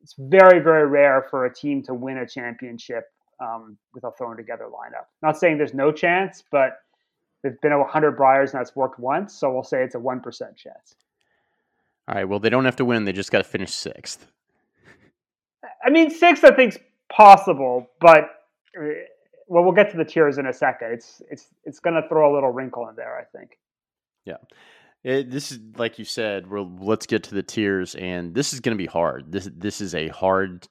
it's 0.03 0.15
very 0.19 0.61
very 0.61 0.87
rare 0.87 1.27
for 1.31 1.47
a 1.47 1.55
team 1.55 1.83
to 1.85 1.95
win 1.95 2.19
a 2.19 2.27
championship 2.27 3.05
um, 3.41 3.77
with 3.95 4.05
a 4.05 4.11
thrown 4.17 4.37
together 4.37 4.65
lineup. 4.65 5.07
Not 5.23 5.39
saying 5.39 5.59
there's 5.59 5.75
no 5.75 5.93
chance, 5.93 6.43
but 6.51 6.79
there's 7.43 7.59
been 7.63 7.73
a 7.73 7.85
hundred 7.85 8.17
Briers 8.17 8.53
and 8.53 8.61
that's 8.61 8.75
worked 8.75 8.99
once, 8.99 9.35
so 9.35 9.53
we'll 9.53 9.63
say 9.63 9.83
it's 9.83 9.95
a 9.95 10.01
one 10.01 10.21
percent 10.21 10.57
chance. 10.57 10.97
All 12.09 12.15
right. 12.15 12.25
Well, 12.25 12.39
they 12.39 12.51
don't 12.51 12.65
have 12.65 12.77
to 12.77 12.85
win; 12.85 13.05
they 13.05 13.13
just 13.13 13.31
got 13.31 13.39
to 13.39 13.45
finish 13.45 13.73
sixth. 13.73 14.27
I 15.85 15.91
mean, 15.91 16.11
sixth 16.11 16.45
I 16.45 16.51
think's 16.55 16.79
possible, 17.09 17.87
but 18.01 18.31
uh, 18.79 18.85
well, 19.49 19.65
we'll 19.65 19.73
get 19.73 19.91
to 19.91 19.97
the 19.97 20.05
tiers 20.05 20.39
in 20.39 20.47
a 20.47 20.53
second. 20.53 20.93
It's 20.93 21.23
it's 21.31 21.49
it's 21.65 21.81
going 21.81 22.01
to 22.01 22.07
throw 22.09 22.33
a 22.33 22.35
little 22.35 22.51
wrinkle 22.51 22.89
in 22.89 22.97
there, 22.97 23.19
I 23.19 23.25
think. 23.37 23.59
Yeah. 24.25 24.37
It, 25.05 25.31
this 25.31 25.53
is 25.53 25.61
like 25.77 25.99
you 25.99 26.05
said. 26.05 26.51
Well, 26.51 26.71
let's 26.81 27.07
get 27.07 27.23
to 27.25 27.35
the 27.35 27.43
tiers, 27.43 27.95
and 27.95 28.35
this 28.35 28.53
is 28.53 28.61
going 28.61 28.77
to 28.77 28.83
be 28.83 28.87
hard. 28.87 29.33
This 29.33 29.49
this 29.57 29.81
is 29.81 29.95
a 29.95 30.09
hard 30.09 30.67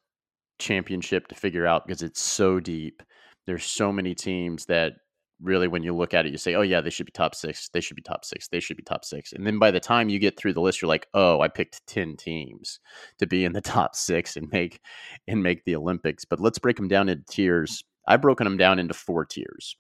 championship 0.60 1.28
to 1.28 1.36
figure 1.36 1.66
out 1.66 1.88
because 1.88 2.04
it's 2.04 2.22
so 2.22 2.60
deep. 2.60 3.02
There's 3.46 3.64
so 3.64 3.92
many 3.92 4.14
teams 4.14 4.66
that 4.66 4.94
really, 5.42 5.68
when 5.68 5.84
you 5.84 5.96
look 5.96 6.14
at 6.14 6.26
it, 6.26 6.32
you 6.32 6.38
say, 6.38 6.56
"Oh 6.56 6.62
yeah, 6.62 6.82
they 6.82 6.90
should 6.90 7.06
be 7.06 7.12
top 7.12 7.36
six. 7.36 7.70
They 7.70 7.80
should 7.80 7.96
be 7.96 8.02
top 8.02 8.26
six. 8.26 8.48
They 8.50 8.60
should 8.60 8.78
be 8.78 8.84
top 8.84 9.06
six. 9.06 9.32
And 9.32 9.48
then 9.48 9.60
by 9.60 9.72
the 9.72 9.80
time 9.80 10.10
you 10.10 10.20
get 10.20 10.38
through 10.38 10.54
the 10.54 10.62
list, 10.62 10.82
you're 10.82 10.90
like, 10.90 11.08
"Oh, 11.14 11.40
I 11.42 11.48
picked 11.48 11.86
ten 11.88 12.18
teams 12.18 12.80
to 13.20 13.28
be 13.28 13.46
in 13.46 13.54
the 13.54 13.62
top 13.76 13.96
six 13.96 14.36
and 14.36 14.50
make 14.52 14.82
and 15.28 15.42
make 15.42 15.64
the 15.66 15.76
Olympics." 15.76 16.26
But 16.26 16.40
let's 16.40 16.60
break 16.60 16.76
them 16.76 16.88
down 16.90 17.10
into 17.10 17.24
tiers. 17.30 17.84
I've 18.08 18.22
broken 18.22 18.46
them 18.46 18.58
down 18.58 18.80
into 18.80 18.94
four 18.94 19.26
tiers. 19.26 19.76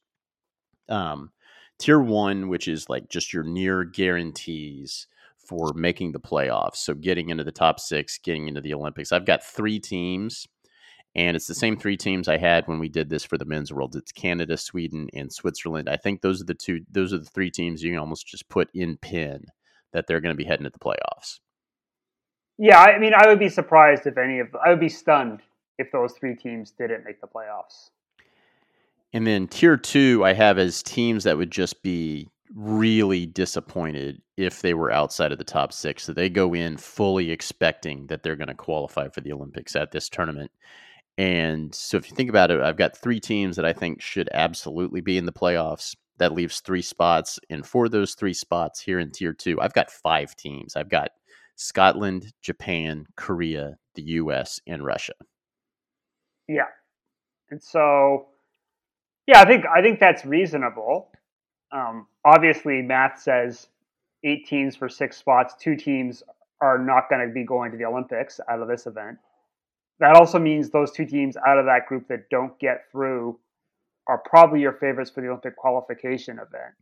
Um, 0.90 1.32
tier 1.80 1.99
one, 1.99 2.49
which 2.49 2.68
is 2.68 2.90
like 2.90 3.10
just 3.10 3.34
your 3.34 3.44
near 3.44 3.84
guarantees 3.84 5.08
for 5.38 5.74
making 5.74 6.12
the 6.12 6.20
playoffs. 6.20 6.78
So 6.78 6.94
getting 6.94 7.30
into 7.30 7.44
the 7.44 7.52
top 7.52 7.80
six, 7.80 8.18
getting 8.18 8.48
into 8.48 8.62
the 8.62 8.74
Olympics. 8.74 9.12
I've 9.12 9.26
got 9.26 9.44
three 9.44 9.80
teams, 9.80 10.45
and 11.16 11.36
it's 11.36 11.48
the 11.48 11.56
same 11.56 11.78
three 11.78 11.95
teams 11.95 12.28
I 12.28 12.38
had 12.38 12.68
when 12.68 12.80
we 12.80 12.90
did 12.90 13.10
this 13.10 13.24
for 13.24 13.38
the 13.38 13.45
men's 13.45 13.72
world. 13.72 13.95
It's 13.95 14.12
Canada, 14.12 14.58
Sweden, 14.58 15.08
and 15.14 15.32
Switzerland. 15.32 15.90
I 15.90 15.95
think 15.95 16.22
those 16.22 16.41
are 16.41 16.45
the 16.45 16.54
two. 16.54 16.82
Those 16.91 17.14
are 17.14 17.20
the 17.20 17.26
three 17.26 17.49
teams 17.49 17.82
you 17.82 17.91
can 17.91 17.99
almost 17.99 18.28
just 18.28 18.49
put 18.49 18.70
in 18.74 18.98
pin 18.98 19.45
that 19.94 20.06
they're 20.08 20.22
going 20.22 20.36
to 20.36 20.38
be 20.38 20.48
heading 20.48 20.66
to 20.66 20.70
the 20.70 20.80
playoffs. 20.80 21.40
Yeah, 22.58 22.80
I 22.80 22.99
mean, 22.99 23.14
I 23.16 23.28
would 23.28 23.40
be 23.40 23.49
surprised 23.49 24.06
if 24.06 24.18
any 24.18 24.40
of. 24.40 24.48
I 24.64 24.70
would 24.70 24.80
be 24.80 24.90
stunned 24.90 25.41
if 25.78 25.91
those 25.91 26.14
three 26.14 26.36
teams 26.36 26.72
didn't 26.72 27.06
make 27.06 27.22
the 27.22 27.28
playoffs. 27.28 27.91
And 29.13 29.25
then 29.25 29.47
tier 29.47 29.77
two, 29.77 30.23
I 30.25 30.34
have 30.34 30.57
as 30.57 30.84
teams 30.84 31.23
that 31.23 31.38
would 31.38 31.51
just 31.51 31.81
be 31.81 32.27
really 32.53 33.25
disappointed 33.25 34.21
if 34.35 34.61
they 34.61 34.73
were 34.73 34.91
outside 34.91 35.31
of 35.31 35.38
the 35.38 35.43
top 35.43 35.73
six. 35.73 36.03
So 36.03 36.13
they 36.13 36.29
go 36.29 36.53
in 36.53 36.77
fully 36.77 37.31
expecting 37.31 38.07
that 38.07 38.23
they're 38.23 38.35
going 38.35 38.47
to 38.47 38.53
qualify 38.53 39.09
for 39.09 39.21
the 39.21 39.31
Olympics 39.31 39.75
at 39.75 39.91
this 39.91 40.09
tournament. 40.09 40.51
And 41.17 41.73
so 41.73 41.97
if 41.97 42.09
you 42.09 42.15
think 42.15 42.29
about 42.29 42.51
it, 42.51 42.61
I've 42.61 42.77
got 42.77 42.95
three 42.95 43.19
teams 43.19 43.55
that 43.55 43.65
I 43.65 43.73
think 43.73 44.01
should 44.01 44.29
absolutely 44.34 45.01
be 45.01 45.17
in 45.17 45.25
the 45.25 45.31
playoffs. 45.31 45.95
That 46.19 46.34
leaves 46.34 46.59
three 46.59 46.81
spots. 46.81 47.39
And 47.49 47.65
for 47.65 47.89
those 47.89 48.13
three 48.13 48.34
spots 48.34 48.79
here 48.79 48.99
in 48.99 49.11
tier 49.11 49.34
two, 49.34 49.59
I've 49.59 49.73
got 49.73 49.91
five 49.91 50.35
teams. 50.35 50.75
I've 50.75 50.89
got 50.89 51.09
Scotland, 51.55 52.34
Japan, 52.41 53.05
Korea, 53.15 53.77
the 53.95 54.03
US, 54.03 54.59
and 54.67 54.85
Russia. 54.85 55.13
Yeah. 56.47 56.69
And 57.49 57.61
so 57.61 58.27
yeah, 59.28 59.41
I 59.41 59.45
think 59.45 59.66
I 59.66 59.82
think 59.82 59.99
that's 59.99 60.26
reasonable. 60.26 61.10
Um, 61.72 62.08
obviously, 62.24 62.82
math 62.82 63.22
says 63.22 63.68
eight 64.24 64.48
teams 64.48 64.76
for 64.76 64.90
six 64.90 65.18
spots. 65.18 65.54
Two 65.60 65.76
teams 65.76 66.24
are 66.62 66.80
not 66.80 67.10
going 67.10 67.28
to 67.28 67.34
be 67.34 67.44
going 67.44 67.72
to 67.72 67.78
the 67.78 67.86
Olympics 67.86 68.40
out 68.49 68.62
of 68.62 68.68
this 68.68 68.88
event. 68.88 69.18
That 69.99 70.16
also 70.16 70.40
means 70.40 70.70
those 70.70 70.91
two 70.91 71.06
teams 71.06 71.36
out 71.45 71.60
of 71.60 71.66
that 71.66 71.88
group 71.88 72.08
that 72.08 72.30
don't 72.30 72.58
get 72.60 72.86
through 72.91 73.38
are 74.08 74.22
probably 74.26 74.62
your 74.62 74.74
favorites 74.74 75.12
for 75.12 75.22
the 75.22 75.28
Olympic 75.28 75.58
qualification 75.58 76.38
event. 76.38 76.74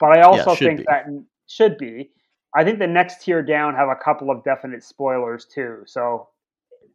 But 0.00 0.18
I 0.18 0.22
also 0.22 0.50
yeah, 0.50 0.56
think 0.56 0.78
be. 0.78 0.84
that 0.88 1.06
should 1.46 1.78
be. 1.78 2.10
I 2.54 2.64
think 2.64 2.78
the 2.78 2.86
next 2.86 3.22
tier 3.22 3.42
down 3.42 3.74
have 3.74 3.88
a 3.88 3.96
couple 3.96 4.30
of 4.30 4.42
definite 4.42 4.82
spoilers 4.82 5.46
too. 5.46 5.82
So 5.86 6.28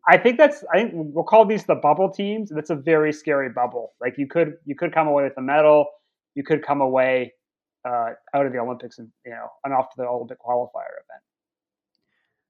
I 0.07 0.17
think 0.17 0.37
that's 0.37 0.63
I 0.73 0.77
think 0.77 0.91
we'll 0.93 1.25
call 1.25 1.45
these 1.45 1.65
the 1.65 1.75
bubble 1.75 2.09
teams. 2.09 2.49
That's 2.49 2.69
a 2.69 2.75
very 2.75 3.11
scary 3.11 3.49
bubble. 3.49 3.93
Like 3.99 4.17
you 4.17 4.27
could 4.27 4.53
you 4.65 4.75
could 4.75 4.93
come 4.93 5.07
away 5.07 5.23
with 5.23 5.37
a 5.37 5.41
medal, 5.41 5.87
you 6.33 6.43
could 6.43 6.65
come 6.65 6.81
away 6.81 7.33
uh, 7.85 8.11
out 8.33 8.45
of 8.45 8.53
the 8.53 8.59
Olympics 8.59 8.99
and 8.99 9.09
you 9.25 9.31
know 9.31 9.47
and 9.63 9.73
off 9.73 9.89
to 9.89 9.95
the 9.97 10.07
Olympic 10.07 10.39
qualifier 10.39 10.95
event. 10.95 11.23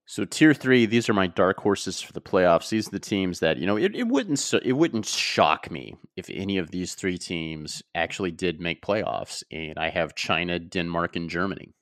So 0.06 0.24
tier 0.24 0.54
three, 0.54 0.86
these 0.86 1.10
are 1.10 1.14
my 1.14 1.28
dark 1.28 1.60
horses 1.60 2.00
for 2.00 2.14
the 2.14 2.22
playoffs. 2.22 2.70
These 2.70 2.88
are 2.88 2.92
the 2.92 3.00
teams 3.00 3.40
that 3.40 3.58
you 3.58 3.66
know 3.66 3.76
it, 3.76 3.96
it 3.96 4.08
wouldn't 4.08 4.54
it 4.64 4.74
wouldn't 4.74 5.06
shock 5.06 5.72
me 5.72 5.96
if 6.16 6.30
any 6.30 6.58
of 6.60 6.70
these 6.72 6.94
three 6.94 7.18
teams 7.18 7.82
actually 7.96 8.32
did 8.32 8.62
make 8.62 8.84
playoffs. 8.84 9.44
And 9.52 9.78
I 9.78 9.90
have 9.90 10.16
China, 10.16 10.60
Denmark, 10.60 11.16
and 11.16 11.30
Germany. 11.30 11.74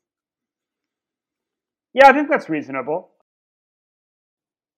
Yeah, 1.94 2.08
I 2.08 2.14
think 2.14 2.30
that's 2.30 2.50
reasonable 2.50 3.15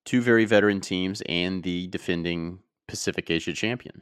two 0.08 0.22
very 0.22 0.46
veteran 0.46 0.80
teams 0.80 1.22
and 1.28 1.62
the 1.62 1.86
defending 1.88 2.60
Pacific 2.86 3.30
Asia 3.30 3.52
champion. 3.52 4.00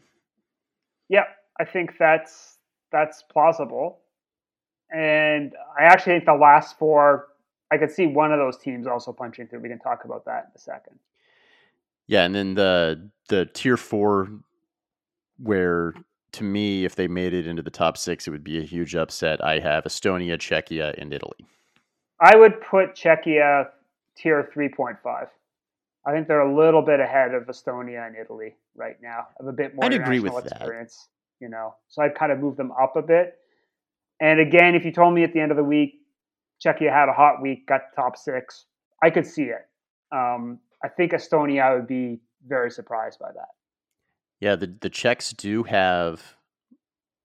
Yeah, 1.09 1.25
I 1.59 1.65
think 1.65 1.95
that's 1.99 2.59
that's 2.93 3.25
plausible. 3.25 3.99
And 4.95 5.53
I 5.77 5.83
actually 5.83 6.13
think 6.13 6.27
the 6.27 6.35
last 6.35 6.79
four 6.79 7.27
I 7.73 7.79
could 7.79 7.91
see 7.91 8.07
one 8.07 8.33
of 8.33 8.39
those 8.39 8.57
teams 8.57 8.87
also 8.87 9.13
punching 9.13 9.49
through. 9.49 9.59
We 9.59 9.69
can 9.69 9.81
talk 9.81 10.05
about 10.05 10.25
that 10.27 10.45
in 10.45 10.51
a 10.55 10.59
second. 10.61 11.01
Yeah, 12.07 12.23
and 12.23 12.33
then 12.33 12.55
the 12.55 13.11
the 13.29 13.47
tier 13.47 13.77
four, 13.77 14.29
where 15.39 15.93
to 16.33 16.45
me, 16.45 16.85
if 16.85 16.95
they 16.95 17.09
made 17.09 17.35
it 17.35 17.49
into 17.49 17.63
the 17.63 17.71
top 17.71 17.97
six, 17.97 18.29
it 18.29 18.31
would 18.31 18.45
be 18.45 18.59
a 18.59 18.63
huge 18.63 18.95
upset. 18.95 19.45
I 19.45 19.59
have 19.59 19.83
Estonia, 19.83 20.37
Czechia, 20.39 20.95
and 20.97 21.13
Italy. 21.13 21.49
I 22.21 22.37
would 22.37 22.61
put 22.61 22.95
Czechia 22.95 23.71
tier 24.17 24.49
three 24.53 24.69
point 24.69 24.99
five. 25.03 25.27
I 26.07 26.13
think 26.13 26.29
they're 26.29 26.41
a 26.41 26.57
little 26.57 26.83
bit 26.83 27.01
ahead 27.01 27.35
of 27.35 27.45
Estonia 27.45 28.07
and 28.07 28.17
Italy 28.17 28.55
right 28.77 28.97
now. 29.03 29.27
Of 29.41 29.49
a 29.49 29.53
bit 29.53 29.75
more 29.75 29.85
I'd 29.85 29.93
agree 29.93 30.21
with 30.21 30.47
experience, 30.47 31.09
that. 31.41 31.45
you 31.45 31.51
know. 31.51 31.75
So 31.89 32.03
I'd 32.03 32.15
kind 32.15 32.31
of 32.31 32.39
move 32.39 32.57
them 32.57 32.73
up 32.81 32.95
a 32.97 33.03
bit. 33.03 33.35
And 34.21 34.41
again, 34.41 34.75
if 34.75 34.85
you 34.85 34.93
told 34.93 35.15
me 35.15 35.25
at 35.25 35.33
the 35.33 35.41
end 35.41 35.51
of 35.51 35.57
the 35.57 35.65
week 35.65 36.01
Czechia 36.65 36.93
had 36.93 37.09
a 37.09 37.13
hot 37.13 37.43
week, 37.43 37.67
got 37.67 37.83
top 37.95 38.17
six, 38.17 38.65
I 39.03 39.11
could 39.11 39.27
see 39.27 39.45
it. 39.45 39.67
Um, 40.13 40.61
I 40.83 40.89
think 40.89 41.13
Estonia 41.13 41.63
I 41.63 41.75
would 41.75 41.87
be 41.87 42.21
very 42.47 42.71
surprised 42.71 43.19
by 43.19 43.33
that. 43.33 43.49
Yeah, 44.41 44.57
the 44.57 44.75
the 44.81 44.91
Czechs 44.91 45.33
do 45.33 45.65
have 45.65 46.37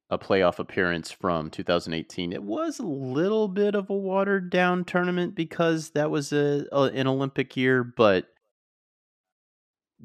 a 0.10 0.18
playoff 0.18 0.60
appearance 0.60 1.10
from 1.12 1.50
2018. 1.50 2.34
It 2.34 2.44
was 2.44 2.80
a 2.80 2.86
little 2.86 3.48
bit 3.48 3.76
of 3.76 3.90
a 3.90 3.94
watered 3.94 4.50
down 4.50 4.84
tournament 4.84 5.36
because 5.36 5.92
that 5.92 6.12
was 6.12 6.34
a, 6.34 6.66
a 6.72 6.84
an 6.84 7.08
Olympic 7.08 7.56
year, 7.56 7.84
but 7.84 8.31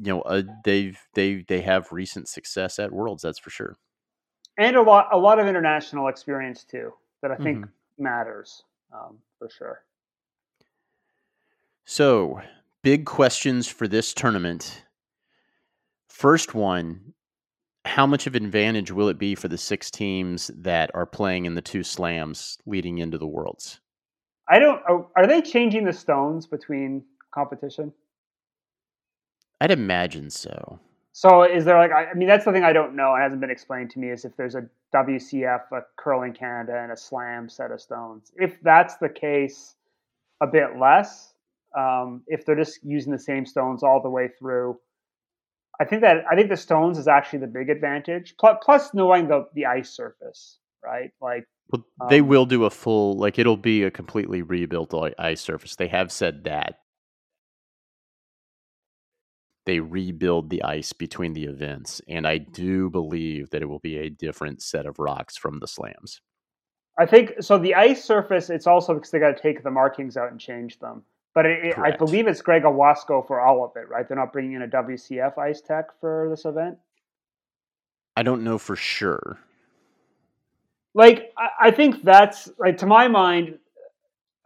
you 0.01 0.13
know 0.13 0.23
uh, 0.23 0.43
they've 0.65 0.99
they 1.15 1.45
they 1.49 1.61
have 1.61 1.93
recent 1.93 2.29
success 2.29 2.79
at 2.79 2.93
Worlds, 2.93 3.23
that's 3.23 3.39
for 3.39 3.51
sure, 3.51 3.77
and 4.59 4.77
a 4.77 4.83
lot 4.83 5.09
a 5.13 5.19
lot 5.19 5.39
of 5.39 5.47
international 5.47 6.09
experience 6.09 6.65
too 6.65 6.93
that 7.23 7.31
I 7.31 7.37
think 7.37 7.59
mm-hmm. 7.59 8.03
matters 8.03 8.63
um, 8.93 9.19
for 9.39 9.49
sure. 9.49 9.81
So 11.85 12.41
big 12.83 13.07
questions 13.07 13.69
for 13.69 13.89
this 13.89 14.13
tournament. 14.13 14.85
First 16.09 16.55
one, 16.55 17.15
how 17.85 18.07
much 18.07 18.27
of 18.27 18.35
an 18.35 18.45
advantage 18.45 18.91
will 18.91 19.09
it 19.09 19.19
be 19.19 19.35
for 19.35 19.49
the 19.49 19.59
six 19.59 19.91
teams 19.91 20.51
that 20.57 20.91
are 20.95 21.07
playing 21.07 21.47
in 21.47 21.55
the 21.55 21.63
two 21.63 21.83
slams 21.83 22.59
leading 22.67 22.99
into 22.99 23.19
the 23.19 23.27
worlds? 23.27 23.81
I 24.49 24.59
don't. 24.59 24.81
Are 25.17 25.27
they 25.27 25.41
changing 25.41 25.85
the 25.85 25.93
stones 25.93 26.47
between 26.47 27.05
competition? 27.33 27.93
I'd 29.61 29.71
imagine 29.71 30.31
so. 30.31 30.81
So 31.13 31.45
is 31.45 31.65
there 31.65 31.79
like 31.79 31.93
I 31.93 32.13
mean 32.15 32.29
that's 32.29 32.45
the 32.45 32.53
thing 32.53 32.65
I 32.65 32.75
don't 32.75 32.95
know 32.95 33.15
and 33.15 33.23
hasn't 33.23 33.41
been 33.41 33.51
explained 33.51 33.91
to 33.93 33.99
me 33.99 34.11
is 34.11 34.25
if 34.25 34.37
there's 34.37 34.55
a 34.55 34.69
WCF, 34.95 35.73
a 35.73 35.81
curling 35.97 36.35
Canada, 36.35 36.79
and 36.79 36.93
a 36.93 36.97
slam 36.97 37.49
set 37.49 37.71
of 37.71 37.81
stones. 37.81 38.33
If 38.37 38.61
that's 38.63 38.97
the 38.97 39.09
case, 39.09 39.77
a 40.43 40.47
bit 40.47 40.79
less 40.79 41.33
um, 41.77 42.23
if 42.27 42.45
they're 42.45 42.57
just 42.57 42.81
using 42.83 43.13
the 43.13 43.19
same 43.19 43.47
stones 43.47 43.83
all 43.83 44.03
the 44.03 44.11
way 44.11 44.29
through. 44.39 44.79
I 45.79 45.85
think 45.85 46.01
that 46.03 46.25
I 46.31 46.35
think 46.35 46.49
the 46.49 46.57
stones 46.57 46.97
is 46.99 47.07
actually 47.07 47.41
the 47.41 47.47
big 47.47 47.69
advantage. 47.69 48.35
Plus, 48.39 48.57
plus 48.63 48.95
knowing 48.95 49.29
the 49.29 49.47
the 49.55 49.67
ice 49.67 49.91
surface, 49.91 50.59
right? 50.83 51.11
Like 51.21 51.47
well, 51.71 51.85
they 52.09 52.21
um, 52.21 52.29
will 52.29 52.47
do 52.47 52.65
a 52.65 52.71
full 52.71 53.17
like 53.19 53.39
it'll 53.39 53.59
be 53.59 53.83
a 53.83 53.91
completely 53.91 54.41
rebuilt 54.41 54.95
ice 55.19 55.41
surface. 55.41 55.77
They 55.77 55.89
have 55.89 56.11
said 56.11 56.45
that 56.45 56.81
they 59.67 59.81
rebuild 59.81 60.49
the 60.49 60.63
ice 60.63 60.93
between 60.93 61.35
the 61.35 61.45
events, 61.45 62.01
and 62.09 62.27
I 62.27 62.39
do 62.39 62.89
believe 62.89 63.51
that 63.51 63.63
it 63.63 63.67
will 63.67 63.81
be 63.81 63.99
a 63.99 64.09
different 64.09 64.63
set 64.63 64.87
of 64.87 64.99
rocks 64.99 65.37
from 65.37 65.59
the 65.59 65.67
slams. 65.69 66.21
I 66.99 67.05
think 67.05 67.35
so. 67.41 67.59
The 67.59 67.75
ice 67.75 68.03
surface, 68.03 68.49
it's 68.49 68.67
also 68.67 68.95
because 68.95 69.11
they 69.11 69.19
got 69.19 69.37
to 69.37 69.43
take 69.43 69.63
the 69.63 69.71
markings 69.71 70.17
out 70.17 70.31
and 70.31 70.41
change 70.41 70.79
them. 70.79 71.03
But 71.35 71.45
it, 71.45 71.77
I 71.77 71.91
believe 71.91 72.27
it's 72.27 72.41
Greg 72.41 72.63
Ewasko 72.63 73.27
for 73.27 73.43
all 73.43 73.63
of 73.63 73.73
it, 73.77 73.91
right? 73.91 74.09
They're 74.09 74.17
not 74.17 74.33
bringing 74.33 74.55
in 74.55 74.63
a 74.63 74.69
WCF 74.69 75.37
Ice 75.37 75.61
Tech 75.61 75.89
for 76.01 76.29
this 76.31 76.47
event. 76.47 76.79
I 78.17 78.23
don't 78.23 78.43
know 78.43 78.57
for 78.57 78.75
sure. 78.75 79.39
Like, 80.95 81.35
I, 81.37 81.49
I 81.69 81.71
think 81.73 82.03
that's 82.03 82.49
like 82.59 82.79
to 82.79 82.87
my 82.87 83.09
mind. 83.09 83.59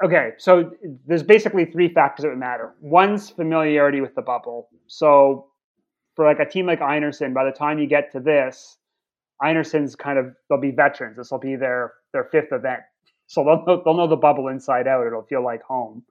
Okay, 0.02 0.30
so 0.38 0.70
there's 1.06 1.22
basically 1.22 1.66
three 1.66 1.92
factors 1.92 2.22
that 2.22 2.30
would 2.30 2.38
matter. 2.38 2.74
One's 2.80 3.28
familiarity 3.28 4.00
with 4.00 4.14
the 4.14 4.22
bubble. 4.22 4.68
So, 4.86 5.48
for 6.16 6.24
like 6.24 6.38
a 6.40 6.50
team 6.50 6.66
like 6.66 6.80
Einarson, 6.80 7.34
by 7.34 7.44
the 7.44 7.52
time 7.52 7.78
you 7.78 7.86
get 7.86 8.10
to 8.12 8.20
this, 8.20 8.78
Einarson's 9.42 9.94
kind 9.94 10.18
of 10.18 10.34
they'll 10.48 10.60
be 10.60 10.70
veterans. 10.70 11.16
This 11.16 11.30
will 11.30 11.38
be 11.38 11.56
their 11.56 11.92
their 12.12 12.24
fifth 12.24 12.52
event, 12.52 12.80
so 13.26 13.44
they'll 13.44 13.64
know, 13.66 13.82
they'll 13.84 13.96
know 13.96 14.08
the 14.08 14.16
bubble 14.16 14.48
inside 14.48 14.86
out. 14.86 15.06
It'll 15.06 15.22
feel 15.22 15.44
like 15.44 15.62
home 15.62 16.02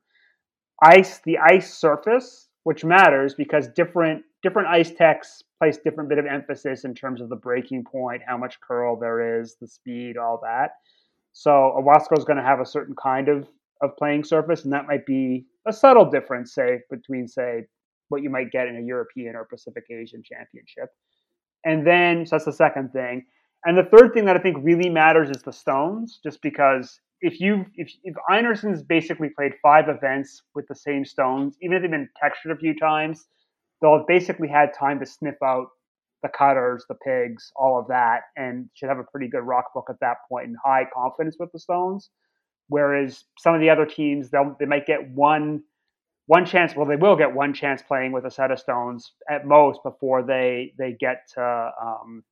ice 0.84 1.20
the 1.26 1.38
ice 1.38 1.74
surface, 1.74 2.48
which 2.64 2.84
matters 2.84 3.34
because 3.34 3.68
different 3.70 4.24
different 4.42 4.68
ice 4.68 4.92
techs 4.92 5.44
place 5.58 5.78
different 5.78 6.10
bit 6.10 6.18
of 6.18 6.26
emphasis 6.26 6.86
in 6.86 6.94
terms 6.94 7.20
of 7.22 7.30
the 7.30 7.36
breaking 7.36 7.84
point, 7.84 8.22
how 8.26 8.38
much 8.38 8.60
curl 8.62 8.98
there 8.98 9.42
is, 9.42 9.56
the 9.60 9.68
speed, 9.68 10.18
all 10.18 10.40
that. 10.42 10.76
So 11.34 11.52
Ewasko 11.78 12.18
is 12.18 12.24
going 12.24 12.38
to 12.38 12.44
have 12.44 12.62
a 12.62 12.66
certain 12.66 12.96
kind 12.96 13.28
of 13.28 13.48
of 13.82 13.96
playing 13.98 14.24
surface, 14.24 14.64
and 14.64 14.74
that 14.74 14.88
might 14.88 15.06
be 15.06 15.46
a 15.68 15.74
subtle 15.74 16.10
difference, 16.10 16.54
say, 16.54 16.80
between 16.90 17.28
say 17.28 17.66
what 18.10 18.24
you 18.24 18.30
might 18.30 18.52
get 18.52 18.68
in 18.68 18.76
a 18.78 18.82
European 18.82 19.36
or 19.36 19.46
Pacific 19.46 19.84
Asian 19.92 20.24
championship. 20.24 20.90
And 21.66 21.86
then 21.86 22.26
so 22.26 22.36
that's 22.36 22.46
the 22.46 22.54
second 22.54 22.92
thing. 22.92 23.26
And 23.66 23.78
the 23.78 23.84
third 23.84 24.14
thing 24.14 24.26
that 24.26 24.38
I 24.38 24.40
think 24.40 24.58
really 24.62 24.90
matters 24.90 25.30
is 25.30 25.44
the 25.44 25.52
stones, 25.52 26.20
just 26.24 26.42
because 26.42 27.00
if 27.22 27.40
you 27.40 27.66
if 27.76 27.92
if 28.04 28.16
Einarson's 28.30 28.82
basically 28.82 29.30
played 29.30 29.54
five 29.62 29.90
events 29.90 30.42
with 30.56 30.66
the 30.68 30.76
same 30.76 31.06
stones, 31.06 31.58
even 31.62 31.76
if 31.76 31.82
they've 31.82 31.92
been 31.92 32.10
textured 32.22 32.54
a 32.54 32.60
few 32.60 32.78
times, 32.78 33.28
they'll 33.82 33.98
have 33.98 34.08
basically 34.08 34.48
had 34.48 34.74
time 34.74 35.00
to 35.00 35.06
sniff 35.06 35.36
out 35.44 35.68
the 36.24 36.30
cutters, 36.30 36.86
the 36.90 36.96
pigs, 36.96 37.52
all 37.56 37.80
of 37.80 37.88
that, 37.88 38.24
and 38.36 38.70
should 38.74 38.90
have 38.90 39.00
a 39.00 39.04
pretty 39.04 39.28
good 39.28 39.44
rock 39.44 39.74
book 39.74 39.88
at 39.90 40.00
that 40.02 40.18
point 40.30 40.48
and 40.48 40.56
high 40.64 40.86
confidence 40.94 41.38
with 41.40 41.52
the 41.52 41.60
stones. 41.60 42.10
Whereas 42.70 43.26
some 43.38 43.54
of 43.54 43.62
the 43.62 43.70
other 43.70 43.86
teams, 43.86 44.30
they'll 44.30 44.56
they 44.60 44.66
might 44.66 44.86
get 44.86 45.10
one 45.10 45.64
one 46.28 46.46
chance. 46.46 46.76
Well, 46.76 46.86
they 46.86 46.96
will 46.96 47.16
get 47.16 47.34
one 47.34 47.54
chance 47.54 47.82
playing 47.82 48.12
with 48.12 48.26
a 48.26 48.32
set 48.32 48.52
of 48.52 48.60
stones 48.60 49.12
at 49.30 49.46
most 49.46 49.82
before 49.84 50.24
they 50.24 50.74
they 50.78 50.94
get 50.94 51.28
to 51.34 51.72
um, 51.82 52.24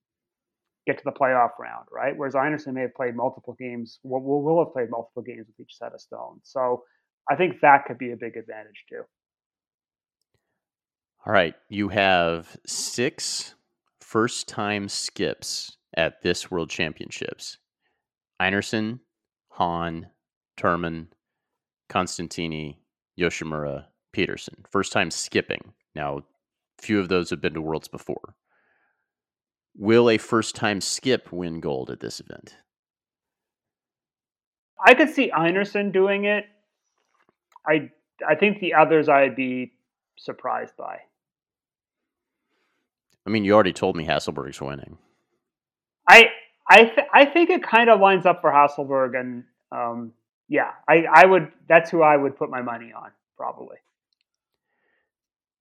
get 0.88 0.98
to 0.98 1.04
the 1.04 1.12
playoff 1.12 1.52
round, 1.60 1.86
right? 1.92 2.16
Whereas 2.16 2.34
Einarson 2.34 2.74
may 2.74 2.82
have 2.82 2.96
played 2.96 3.16
multiple 3.16 3.56
games, 3.60 4.00
will, 4.04 4.22
will 4.22 4.64
have 4.64 4.74
played 4.74 4.90
multiple 4.90 5.22
games 5.22 5.46
with 5.46 5.60
each 5.60 5.76
set 5.76 5.94
of 5.94 6.00
stones. 6.00 6.42
So 6.44 6.84
I 7.30 7.36
think 7.36 7.60
that 7.62 7.86
could 7.86 7.98
be 7.98 8.14
a 8.14 8.16
big 8.16 8.38
advantage 8.38 8.86
too. 8.90 9.02
All 11.26 11.34
right. 11.34 11.56
You 11.68 11.90
have 11.90 12.56
six 12.66 13.56
first 14.00 14.48
time 14.48 14.88
skips 14.88 15.76
at 15.96 16.22
this 16.22 16.50
World 16.50 16.70
Championships 16.70 17.58
Einarson, 18.42 19.00
Han, 19.50 20.08
Turmann, 20.58 21.08
Constantini, 21.90 22.78
Yoshimura, 23.18 23.86
Peterson. 24.12 24.66
First 24.72 24.92
time 24.92 25.12
skipping. 25.12 25.74
Now, 25.96 26.22
few 26.80 27.00
of 27.00 27.10
those 27.10 27.30
have 27.30 27.42
been 27.42 27.54
to 27.54 27.62
Worlds 27.62 27.88
before. 27.88 28.36
Will 29.76 30.10
a 30.10 30.18
first 30.18 30.56
time 30.56 30.82
skip 30.82 31.32
win 31.32 31.60
gold 31.60 31.90
at 31.92 32.00
this 32.00 32.20
event? 32.20 32.58
I 34.84 34.94
could 34.94 35.10
see 35.10 35.32
Einarson 35.32 35.92
doing 35.92 36.26
it. 36.26 36.46
I 37.68 37.92
I 38.28 38.36
think 38.36 38.60
the 38.60 38.74
others 38.74 39.10
I'd 39.10 39.36
be 39.36 39.74
surprised 40.18 40.76
by. 40.78 41.00
I 43.26 43.30
mean, 43.30 43.44
you 43.44 43.54
already 43.54 43.74
told 43.74 43.96
me 43.96 44.06
Hasselborg's 44.06 44.62
winning. 44.62 44.98
I 46.08 46.30
I 46.70 46.86
th- 46.86 47.08
I 47.14 47.26
think 47.26 47.50
it 47.50 47.62
kind 47.64 47.90
of 47.90 48.00
lines 48.00 48.26
up 48.26 48.42
for 48.42 48.52
Hasselborg, 48.52 49.20
and 49.20 49.44
um, 49.72 50.14
yeah, 50.50 50.72
I 50.88 51.06
I 51.12 51.26
would. 51.26 51.52
That's 51.68 51.90
who 51.90 52.02
I 52.02 52.16
would 52.16 52.38
put 52.38 52.50
my 52.50 52.62
money 52.62 52.94
on 52.94 53.12
probably. 53.36 53.78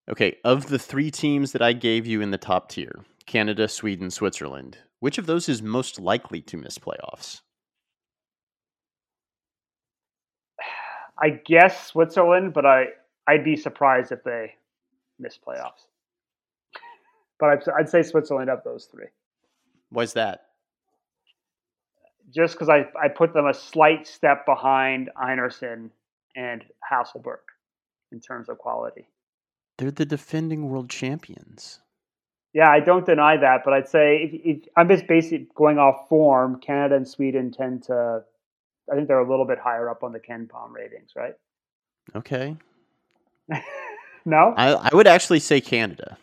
Okay, 0.08 0.36
of 0.44 0.68
the 0.68 0.78
three 0.78 1.10
teams 1.10 1.52
that 1.52 1.62
I 1.62 1.72
gave 1.72 2.06
you 2.06 2.20
in 2.20 2.30
the 2.30 2.38
top 2.38 2.68
tier, 2.68 3.04
Canada, 3.26 3.68
Sweden, 3.68 4.10
Switzerland. 4.10 4.78
Which 5.00 5.18
of 5.18 5.26
those 5.26 5.48
is 5.48 5.62
most 5.62 5.98
likely 6.00 6.40
to 6.42 6.56
miss 6.56 6.78
playoffs? 6.78 7.40
I 11.18 11.30
guess 11.30 11.88
Switzerland, 11.88 12.54
but 12.54 12.64
I 12.64 12.86
I'd 13.26 13.44
be 13.44 13.56
surprised 13.56 14.12
if 14.12 14.22
they 14.22 14.54
miss 15.18 15.38
playoffs. 15.38 15.86
But 17.38 17.50
I'd, 17.50 17.68
I'd 17.80 17.88
say 17.88 18.02
Switzerland 18.02 18.48
of 18.48 18.62
those 18.64 18.86
three. 18.86 19.06
Why's 19.90 20.14
that? 20.14 20.45
Just 22.34 22.54
because 22.54 22.68
I, 22.68 22.86
I 23.00 23.08
put 23.08 23.32
them 23.32 23.46
a 23.46 23.54
slight 23.54 24.06
step 24.06 24.44
behind 24.46 25.10
Einarson 25.16 25.90
and 26.34 26.64
Hasselborg 26.90 27.38
in 28.12 28.20
terms 28.20 28.48
of 28.48 28.58
quality. 28.58 29.06
They're 29.78 29.90
the 29.90 30.06
defending 30.06 30.68
world 30.68 30.90
champions. 30.90 31.80
Yeah, 32.52 32.70
I 32.70 32.80
don't 32.80 33.04
deny 33.04 33.36
that, 33.36 33.62
but 33.64 33.74
I'd 33.74 33.88
say 33.88 34.16
if, 34.22 34.56
if 34.62 34.68
I'm 34.76 34.88
just 34.88 35.06
basically 35.06 35.46
going 35.54 35.78
off 35.78 36.08
form, 36.08 36.58
Canada 36.60 36.96
and 36.96 37.06
Sweden 37.06 37.52
tend 37.52 37.82
to, 37.84 38.22
I 38.90 38.94
think 38.94 39.08
they're 39.08 39.18
a 39.18 39.28
little 39.28 39.44
bit 39.44 39.58
higher 39.58 39.90
up 39.90 40.02
on 40.02 40.12
the 40.12 40.20
KenPom 40.20 40.72
ratings, 40.72 41.10
right? 41.14 41.34
Okay. 42.14 42.56
no? 44.24 44.54
I, 44.56 44.72
I 44.72 44.94
would 44.94 45.06
actually 45.06 45.40
say 45.40 45.60
Canada. 45.60 46.16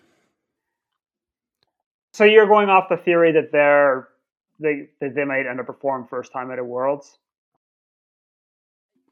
So 2.13 2.23
you're 2.23 2.47
going 2.47 2.69
off 2.69 2.89
the 2.89 2.97
theory 2.97 3.31
that 3.33 3.51
they're 3.51 4.07
they 4.59 4.89
that 5.01 5.15
they 5.15 5.25
might 5.25 5.45
underperform 5.45 6.09
first 6.09 6.31
time 6.31 6.51
at 6.51 6.59
a 6.59 6.63
Worlds? 6.63 7.17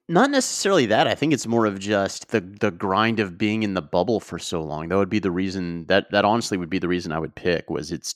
Not 0.08 0.30
necessarily 0.30 0.88
that. 0.88 1.08
I 1.08 1.16
think 1.16 1.32
it's 1.32 1.48
more 1.48 1.66
of 1.66 1.80
just 1.80 2.30
the 2.30 2.42
the 2.42 2.72
grind 2.72 3.20
of 3.20 3.38
being 3.38 3.64
in 3.64 3.76
the 3.76 3.82
bubble 3.82 4.20
for 4.20 4.40
so 4.40 4.62
long. 4.62 4.90
That 4.90 4.98
would 4.98 5.10
be 5.10 5.20
the 5.20 5.32
reason 5.32 5.86
that 5.88 6.12
that 6.12 6.26
honestly 6.26 6.58
would 6.58 6.70
be 6.70 6.80
the 6.80 6.88
reason 6.88 7.12
I 7.12 7.20
would 7.20 7.36
pick 7.36 7.70
was 7.70 7.92
it's 7.92 8.16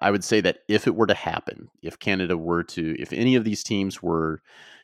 I 0.00 0.10
would 0.10 0.24
say 0.24 0.40
that 0.42 0.58
if 0.68 0.86
it 0.86 0.94
were 0.94 1.06
to 1.06 1.14
happen, 1.14 1.68
if 1.82 1.98
Canada 1.98 2.36
were 2.36 2.62
to 2.64 2.94
if 3.00 3.12
any 3.12 3.34
of 3.34 3.44
these 3.44 3.62
teams 3.62 4.02
were 4.02 4.42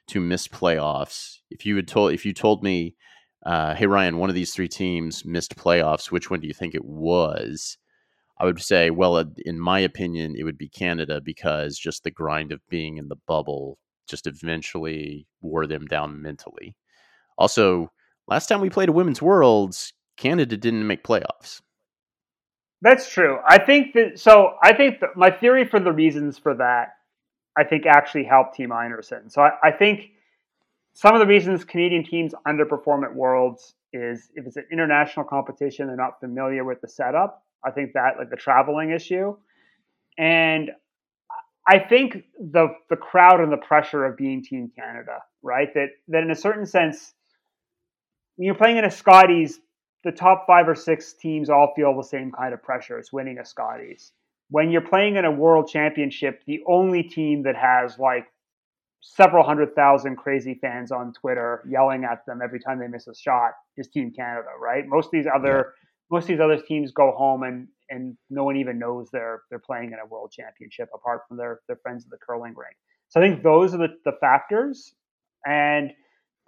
to 0.09 0.20
miss 0.20 0.48
playoffs, 0.48 1.38
if 1.50 1.66
you 1.66 1.76
had 1.76 1.86
told 1.86 2.12
if 2.12 2.24
you 2.24 2.32
told 2.32 2.62
me 2.62 2.96
uh, 3.44 3.74
hey 3.74 3.86
Ryan, 3.86 4.18
one 4.18 4.30
of 4.30 4.34
these 4.34 4.55
three 4.55 4.68
teams 4.68 5.24
missed 5.24 5.56
playoffs, 5.56 6.10
which 6.10 6.30
one 6.30 6.40
do 6.40 6.48
you 6.48 6.55
think 6.55 6.74
it 6.74 6.84
was? 6.84 7.78
I 8.40 8.44
would 8.44 8.60
say, 8.60 8.90
well, 8.90 9.16
uh, 9.16 9.24
in 9.44 9.59
my 9.59 9.81
opinion, 9.81 10.36
it 10.36 10.44
would 10.44 10.59
be 10.59 10.69
Canada 10.69 11.20
because 11.20 11.77
just 11.77 12.05
the 12.05 12.10
grind 12.10 12.52
of 12.52 12.60
being 12.69 12.97
in 12.97 13.09
the 13.09 13.16
bubble 13.27 13.78
just 14.09 14.27
eventually 14.27 15.27
wore 15.40 15.66
them 15.66 15.86
down 15.86 16.23
mentally. 16.23 16.77
Also, 17.36 17.90
last 18.27 18.47
time 18.47 18.60
we 18.60 18.70
played 18.70 18.89
a 18.89 18.93
Women's 18.93 19.20
Worlds, 19.20 19.93
Canada 20.16 20.56
didn't 20.56 20.86
make 20.86 21.05
playoffs. 21.05 21.60
That's 22.81 23.10
true. 23.10 23.39
I 23.47 23.59
think 23.59 23.94
that 23.94 24.20
so. 24.20 24.52
I 24.62 24.73
think 24.73 25.01
that 25.01 25.10
my 25.16 25.31
theory 25.31 25.65
for 25.65 25.81
the 25.81 25.93
reasons 25.93 26.39
for 26.39 26.55
that, 26.55 26.90
I 27.56 27.65
think 27.65 27.86
actually 27.86 28.24
helped 28.24 28.55
Team 28.55 28.70
Einarson. 28.70 29.32
So 29.32 29.43
I, 29.43 29.51
I 29.65 29.70
think 29.73 30.10
some 30.93 31.15
of 31.15 31.20
the 31.20 31.27
reasons 31.27 31.65
Canadian 31.65 32.05
teams 32.05 32.35
underperform 32.47 33.05
at 33.05 33.15
Worlds 33.15 33.74
is 33.93 34.31
if 34.35 34.47
it's 34.47 34.56
an 34.56 34.66
international 34.70 35.24
competition, 35.24 35.89
they're 35.89 35.97
not 35.97 36.20
familiar 36.20 36.65
with 36.65 36.81
the 36.81 36.89
setup. 36.89 37.43
I 37.64 37.70
think 37.70 37.93
that 37.94 38.14
like 38.18 38.30
the 38.30 38.36
traveling 38.36 38.90
issue, 38.90 39.36
and 40.16 40.70
I 41.66 41.78
think 41.78 42.24
the 42.39 42.68
the 42.89 42.97
crowd 42.97 43.40
and 43.40 43.52
the 43.52 43.59
pressure 43.59 44.05
of 44.05 44.16
being 44.16 44.43
Team 44.43 44.70
Canada, 44.76 45.18
right? 45.43 45.72
That 45.74 45.89
that 46.09 46.22
in 46.22 46.30
a 46.30 46.36
certain 46.36 46.66
sense, 46.66 47.12
when 48.36 48.47
you're 48.47 48.55
playing 48.55 48.78
in 48.78 48.85
a 48.85 48.90
Scotties, 48.90 49.60
the 50.05 50.12
top 50.12 50.44
five 50.47 50.68
or 50.68 50.74
six 50.74 51.12
teams 51.12 51.51
all 51.51 51.72
feel 51.76 51.97
the 51.97 52.02
same 52.02 52.32
kind 52.32 52.55
of 52.55 52.62
pressure 52.62 52.98
as 52.98 53.12
winning 53.12 53.39
a 53.39 53.44
Scotties. 53.44 54.12
When 54.51 54.70
you're 54.70 54.80
playing 54.80 55.16
in 55.16 55.26
a 55.26 55.30
World 55.30 55.68
Championship, 55.68 56.43
the 56.47 56.62
only 56.66 57.02
team 57.02 57.43
that 57.43 57.56
has 57.56 57.98
like 57.98 58.26
several 59.01 59.44
hundred 59.44 59.74
thousand 59.74 60.16
crazy 60.16 60.55
fans 60.55 60.90
on 60.90 61.12
Twitter 61.12 61.62
yelling 61.68 62.05
at 62.05 62.24
them 62.26 62.40
every 62.43 62.60
time 62.60 62.78
they 62.78 62.89
miss 62.89 63.06
a 63.06 63.14
shot 63.14 63.52
is 63.76 63.89
Team 63.89 64.10
Canada, 64.10 64.48
right? 64.60 64.85
Most 64.86 65.06
of 65.06 65.12
these 65.12 65.26
other 65.32 65.74
yeah. 65.76 65.88
Most 66.10 66.24
of 66.24 66.28
these 66.28 66.40
other 66.40 66.60
teams 66.60 66.93
go 66.93 67.12
home 67.12 67.43
and 67.43 67.68
and 67.90 68.16
no 68.30 68.44
one 68.44 68.56
even 68.56 68.78
knows 68.78 69.09
they're 69.10 69.43
they're 69.51 69.59
playing 69.59 69.93
in 69.93 69.98
a 69.98 70.06
world 70.06 70.32
championship 70.32 70.89
apart 70.94 71.22
from 71.28 71.36
their 71.36 71.60
their 71.66 71.76
friends 71.76 72.05
at 72.05 72.10
the 72.10 72.18
curling 72.18 72.55
rink. 72.56 72.76
So 73.09 73.20
I 73.20 73.26
think 73.26 73.43
those 73.43 73.74
are 73.74 73.78
the, 73.78 73.89
the 74.05 74.12
factors, 74.20 74.93
and 75.47 75.90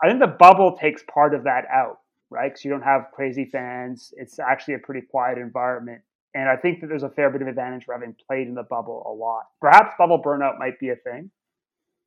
I 0.03 0.09
think 0.09 0.21
the 0.21 0.27
bubble 0.27 0.77
takes 0.77 1.03
part 1.13 1.35
of 1.35 1.45
that 1.45 1.65
out, 1.73 1.99
right? 2.29 2.51
Because 2.53 2.65
you 2.65 2.71
don't 2.71 2.83
have 2.83 3.07
crazy 3.15 3.47
fans. 3.47 4.13
It's 4.17 4.39
actually 4.39 4.75
a 4.75 4.79
pretty 4.79 5.07
quiet 5.11 5.39
environment, 5.39 6.03
and 6.35 6.49
I 6.49 6.57
think 6.57 6.81
that 6.81 6.89
there's 6.89 7.03
a 7.03 7.11
fair 7.11 7.31
bit 7.31 7.41
of 7.43 7.49
advantage 7.49 7.85
for 7.85 7.95
having 7.95 8.15
played 8.27 8.47
in 8.47 8.55
the 8.55 8.65
bubble 8.65 9.03
a 9.07 9.13
lot. 9.13 9.45
Perhaps 9.61 9.95
bubble 9.99 10.23
burnout 10.23 10.59
might 10.59 10.79
be 10.79 10.91
a 10.91 10.97
thing. 10.97 11.31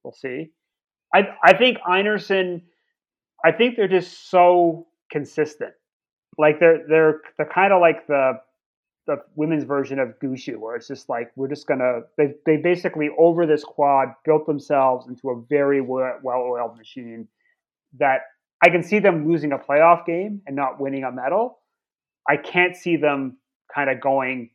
We'll 0.04 0.14
see. 0.14 0.52
I 1.14 1.36
I 1.44 1.58
think 1.58 1.78
Einarson. 1.80 2.62
I 3.46 3.52
think 3.52 3.76
they're 3.76 3.88
just 3.90 4.30
so 4.30 4.88
consistent. 5.12 5.74
Like 6.38 6.60
they're 6.60 6.86
they're 6.88 7.22
they're 7.38 7.50
kind 7.54 7.74
of 7.74 7.82
like 7.82 8.08
the 8.08 8.40
the 9.06 9.18
women's 9.36 9.66
version 9.66 10.00
of 10.00 10.18
Gushue, 10.20 10.58
where 10.58 10.76
it's 10.76 10.88
just 10.88 11.10
like 11.10 11.32
we're 11.36 11.48
just 11.48 11.68
gonna 11.68 12.02
they 12.18 12.34
they 12.46 12.58
basically 12.58 13.10
over 13.18 13.46
this 13.46 13.64
quad 13.64 14.10
built 14.26 14.46
themselves 14.46 15.08
into 15.08 15.30
a 15.30 15.42
very 15.50 15.82
well 15.82 16.20
oiled 16.26 16.78
machine 16.78 17.28
that 18.00 18.22
I 18.64 18.70
can 18.70 18.82
see 18.82 19.00
them 19.00 19.28
losing 19.30 19.52
a 19.52 19.58
playoff 19.58 20.06
game 20.06 20.42
and 20.48 20.56
not 20.56 20.80
winning 20.80 21.04
a 21.04 21.12
medal. 21.12 21.60
I 22.28 22.38
can't 22.38 22.76
see 22.76 22.96
them 22.96 23.38
kind 23.74 23.90
of 23.90 24.00
going 24.00 24.52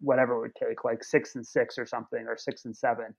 whatever 0.00 0.36
it 0.36 0.40
would 0.40 0.54
take, 0.56 0.84
like 0.84 1.04
six 1.04 1.36
and 1.36 1.46
six 1.46 1.78
or 1.78 1.86
something, 1.86 2.26
or 2.26 2.36
six 2.36 2.64
and 2.64 2.76
seven, 2.76 3.14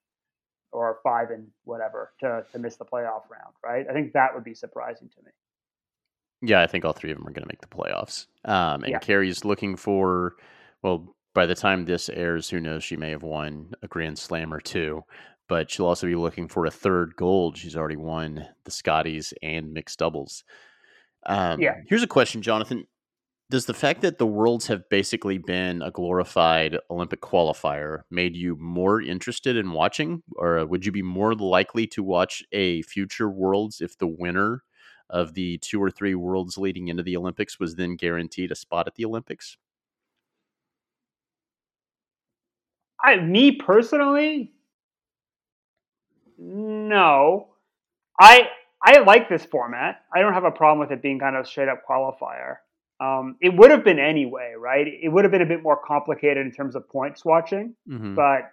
or 0.71 0.99
five 1.03 1.31
and 1.31 1.47
whatever 1.63 2.11
to 2.19 2.43
to 2.51 2.59
miss 2.59 2.75
the 2.75 2.85
playoff 2.85 3.23
round. 3.31 3.55
Right? 3.63 3.85
I 3.89 3.93
think 3.93 4.13
that 4.13 4.35
would 4.35 4.43
be 4.43 4.53
surprising 4.53 5.09
to 5.09 5.23
me. 5.23 5.31
Yeah, 6.41 6.61
I 6.61 6.67
think 6.67 6.85
all 6.85 6.93
three 6.93 7.11
of 7.11 7.17
them 7.17 7.27
are 7.27 7.31
going 7.31 7.43
to 7.43 7.49
make 7.49 7.61
the 7.61 7.67
playoffs. 7.67 8.27
Um, 8.45 8.83
and 8.83 8.91
yeah. 8.91 8.99
Kerri's 8.99 9.43
looking 9.43 9.75
for 9.75 10.35
well, 10.83 11.15
by 11.33 11.45
the 11.45 11.55
time 11.55 11.85
this 11.85 12.09
airs, 12.09 12.49
who 12.49 12.59
knows? 12.59 12.83
She 12.83 12.95
may 12.95 13.11
have 13.11 13.23
won 13.23 13.73
a 13.83 13.87
Grand 13.87 14.17
Slam 14.17 14.53
or 14.53 14.59
two, 14.59 15.03
but 15.47 15.69
she'll 15.69 15.85
also 15.85 16.07
be 16.07 16.15
looking 16.15 16.47
for 16.47 16.65
a 16.65 16.71
third 16.71 17.15
gold. 17.15 17.57
She's 17.57 17.75
already 17.75 17.95
won 17.95 18.47
the 18.63 18.71
Scotties 18.71 19.33
and 19.41 19.73
mixed 19.73 19.99
doubles. 19.99 20.43
Um, 21.25 21.59
yeah. 21.59 21.75
Here's 21.87 22.03
a 22.03 22.07
question, 22.07 22.41
Jonathan. 22.41 22.87
Does 23.49 23.65
the 23.65 23.73
fact 23.73 24.01
that 24.01 24.17
the 24.17 24.27
worlds 24.27 24.67
have 24.67 24.89
basically 24.89 25.37
been 25.37 25.81
a 25.81 25.89
glorified 25.89 26.77
Olympic 26.89 27.21
qualifier 27.21 28.01
made 28.11 28.35
you 28.35 28.57
more 28.59 29.01
interested 29.01 29.55
in 29.55 29.71
watching, 29.71 30.21
or 30.35 30.65
would 30.65 30.85
you 30.85 30.91
be 30.91 31.01
more 31.01 31.33
likely 31.33 31.87
to 31.87 32.03
watch 32.03 32.43
a 32.51 32.81
future 32.81 33.29
worlds 33.29 33.79
if 33.79 33.97
the 33.97 34.07
winner 34.07 34.63
of 35.09 35.33
the 35.33 35.57
two 35.59 35.81
or 35.81 35.89
three 35.89 36.15
worlds 36.15 36.57
leading 36.57 36.87
into 36.87 37.03
the 37.03 37.17
Olympics 37.17 37.59
was 37.59 37.75
then 37.75 37.95
guaranteed 37.95 38.51
a 38.51 38.55
spot 38.55 38.87
at 38.87 38.95
the 38.95 39.05
Olympics? 39.05 39.57
I, 43.03 43.17
me 43.17 43.51
personally, 43.53 44.53
no. 46.37 47.49
I 48.19 48.49
I 48.81 48.99
like 48.99 49.29
this 49.29 49.45
format. 49.45 50.01
I 50.13 50.21
don't 50.21 50.33
have 50.33 50.43
a 50.43 50.51
problem 50.51 50.79
with 50.79 50.91
it 50.91 51.01
being 51.01 51.19
kind 51.19 51.35
of 51.35 51.47
straight 51.47 51.69
up 51.69 51.83
qualifier. 51.87 52.57
Um, 52.99 53.35
it 53.41 53.55
would 53.55 53.69
have 53.71 53.83
been 53.83 53.99
anyway, 53.99 54.53
right? 54.57 54.87
It 54.87 55.09
would 55.09 55.23
have 55.23 55.31
been 55.31 55.41
a 55.41 55.47
bit 55.47 55.61
more 55.61 55.79
complicated 55.85 56.45
in 56.45 56.51
terms 56.51 56.75
of 56.75 56.89
points 56.89 57.23
watching, 57.23 57.75
mm-hmm. 57.87 58.15
but 58.15 58.51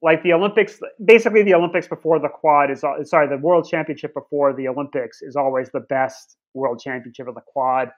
like 0.00 0.22
the 0.22 0.32
Olympics, 0.32 0.78
basically 1.04 1.42
the 1.42 1.54
Olympics 1.54 1.88
before 1.88 2.18
the 2.18 2.28
quad 2.28 2.70
is 2.70 2.80
sorry, 2.80 3.28
the 3.28 3.38
World 3.38 3.68
Championship 3.68 4.14
before 4.14 4.54
the 4.54 4.68
Olympics 4.68 5.22
is 5.22 5.36
always 5.36 5.70
the 5.70 5.80
best 5.80 6.36
World 6.54 6.80
Championship 6.80 7.28
of 7.28 7.34
the 7.34 7.42
quad 7.46 7.90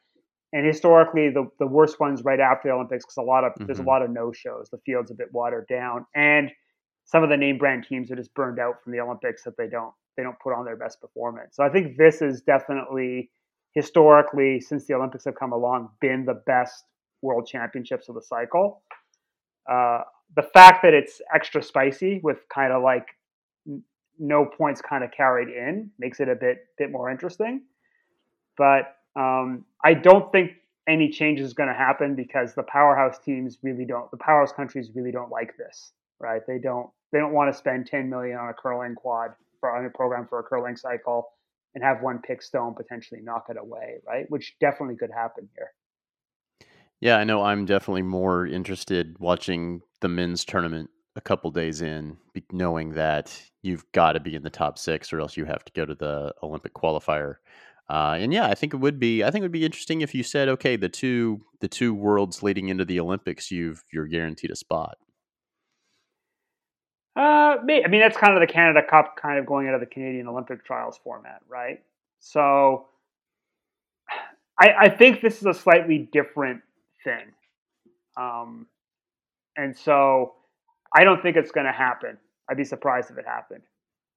and 0.53 0.67
historically 0.67 1.31
the, 1.31 1.49
the 1.59 1.67
worst 1.67 2.01
ones 2.01 2.23
right 2.25 2.41
after 2.41 2.69
the 2.69 2.75
Olympics 2.75 3.05
because 3.05 3.17
a 3.17 3.23
lot 3.23 3.45
of 3.45 3.53
mm-hmm. 3.53 3.67
there's 3.67 3.79
a 3.79 3.83
mm-hmm. 3.83 3.91
lot 3.91 4.03
of 4.03 4.11
no 4.11 4.33
shows. 4.33 4.69
The 4.71 4.79
field's 4.85 5.11
a 5.11 5.15
bit 5.15 5.29
watered 5.33 5.67
down, 5.69 6.07
and 6.15 6.51
some 7.05 7.23
of 7.23 7.31
the 7.31 7.37
name 7.37 7.59
brand 7.59 7.87
teams 7.89 8.11
are 8.11 8.17
just 8.17 8.35
burned 8.35 8.59
out 8.59 8.83
from 8.83 8.93
the 8.93 9.01
Olympics 9.01 9.45
that 9.45 9.57
they 9.57 9.69
don't 9.69 9.93
they 10.17 10.23
don't 10.23 10.39
put 10.41 10.53
on 10.53 10.65
their 10.65 10.77
best 10.77 11.01
performance. 11.01 11.57
So 11.57 11.65
I 11.65 11.69
think 11.69 11.97
this 11.97 12.21
is 12.21 12.43
definitely 12.43 13.31
historically 13.75 14.61
since 14.61 14.87
the 14.87 14.95
Olympics 14.95 15.25
have 15.25 15.37
come 15.37 15.53
along 15.53 15.91
been 16.01 16.25
the 16.25 16.43
best 16.47 16.85
world 17.23 17.47
championships 17.47 18.09
of 18.09 18.17
the 18.17 18.23
cycle. 18.23 18.83
Uh, 19.71 20.01
the 20.37 20.43
fact 20.43 20.83
that 20.83 20.95
it's 20.95 21.21
extra 21.35 21.63
spicy 21.63 22.21
with 22.23 22.39
kind 22.53 22.73
of 22.73 22.83
like 22.83 23.07
no 24.19 24.45
points 24.45 24.81
kind 24.81 25.03
of 25.03 25.11
carried 25.11 25.49
in 25.49 25.91
makes 25.99 26.21
it 26.21 26.29
a 26.29 26.35
bit 26.35 26.67
bit 26.79 26.91
more 26.91 27.11
interesting. 27.11 27.63
But 28.57 28.97
um, 29.17 29.65
I 29.85 29.95
don't 29.95 30.31
think 30.31 30.53
any 30.89 31.09
change 31.09 31.41
is 31.41 31.53
going 31.53 31.69
to 31.69 31.75
happen 31.75 32.15
because 32.15 32.55
the 32.55 32.63
powerhouse 32.65 33.19
teams 33.19 33.59
really 33.63 33.85
don't. 33.85 34.11
The 34.11 34.17
powerhouse 34.19 34.53
countries 34.53 34.91
really 34.95 35.13
don't 35.13 35.31
like 35.31 35.57
this, 35.57 35.93
right? 36.19 36.43
They 36.47 36.59
don't. 36.59 36.91
They 37.13 37.19
don't 37.19 37.33
want 37.33 37.53
to 37.53 37.59
spend 37.59 37.87
10 37.87 38.09
million 38.09 38.39
on 38.39 38.51
a 38.51 38.55
curling 38.55 38.95
quad 38.95 39.31
for 39.59 39.77
on 39.77 39.85
a 39.85 39.91
program 39.91 40.27
for 40.29 40.39
a 40.39 40.43
curling 40.43 40.77
cycle 40.77 41.31
and 41.75 41.83
have 41.83 42.03
one 42.03 42.21
pick 42.21 42.43
stone 42.43 42.75
potentially 42.75 43.21
knock 43.23 43.47
it 43.49 43.57
away, 43.57 43.97
right? 44.07 44.31
Which 44.31 44.57
definitely 44.61 44.97
could 44.97 45.11
happen 45.11 45.49
here. 45.57 45.71
Yeah, 47.01 47.17
I 47.17 47.25
know. 47.25 47.43
I'm 47.43 47.65
definitely 47.65 48.03
more 48.03 48.47
interested 48.47 49.17
watching 49.19 49.81
the 50.01 50.09
men's 50.09 50.45
tournament 50.45 50.91
a 51.17 51.21
couple 51.21 51.51
days 51.51 51.81
in, 51.81 52.17
knowing 52.53 52.93
that 52.93 53.41
you've 53.63 53.91
got 53.93 54.13
to 54.13 54.21
be 54.21 54.35
in 54.35 54.43
the 54.43 54.51
top 54.51 54.79
six, 54.79 55.13
or 55.13 55.21
else 55.21 55.37
you 55.37 55.45
have 55.47 55.65
to 55.65 55.73
go 55.73 55.85
to 55.87 55.95
the 55.95 56.35
Olympic 56.43 56.75
qualifier. 56.75 57.37
Uh, 57.89 58.17
and 58.21 58.33
yeah, 58.33 58.47
I 58.47 58.55
think 58.55 58.75
it 58.75 58.77
would 58.77 59.01
be. 59.01 59.25
I 59.25 59.31
think 59.31 59.41
it 59.41 59.47
would 59.47 59.53
be 59.53 59.65
interesting 59.65 60.03
if 60.03 60.15
you 60.15 60.23
said, 60.23 60.49
okay, 60.49 60.77
the 60.77 60.89
two 60.89 61.41
the 61.61 61.69
two 61.69 61.95
worlds 61.95 62.43
leading 62.43 62.69
into 62.69 62.85
the 62.85 63.01
Olympics, 63.01 63.51
you've 63.51 63.83
you're 63.93 64.07
guaranteed 64.07 64.51
a 64.51 64.57
spot. 64.57 64.99
Uh, 67.17 67.57
I 67.59 67.65
mean, 67.65 68.01
that's 68.01 68.17
kind 68.17 68.35
of 68.35 68.41
the 68.41 68.53
Canada 68.53 68.81
Cup, 68.89 69.17
kind 69.21 69.39
of 69.39 69.47
going 69.47 69.67
into 69.67 69.81
the 69.81 69.87
Canadian 69.87 70.29
Olympic 70.29 70.65
trials 70.65 71.01
format, 71.03 71.41
right? 71.49 71.83
So, 72.21 72.87
I, 74.61 74.75
I 74.79 74.89
think 74.89 75.21
this 75.21 75.39
is 75.39 75.47
a 75.47 75.55
slightly 75.55 76.09
different 76.13 76.63
thing, 77.05 77.33
um, 78.17 78.67
and 79.57 79.77
so 79.77 80.35
I 80.97 81.05
don't 81.05 81.23
think 81.23 81.37
it's 81.37 81.51
going 81.51 81.67
to 81.67 81.73
happen. 81.73 82.19
I'd 82.49 82.57
be 82.57 82.65
surprised 82.65 83.11
if 83.11 83.19
it 83.19 83.27
happened, 83.27 83.63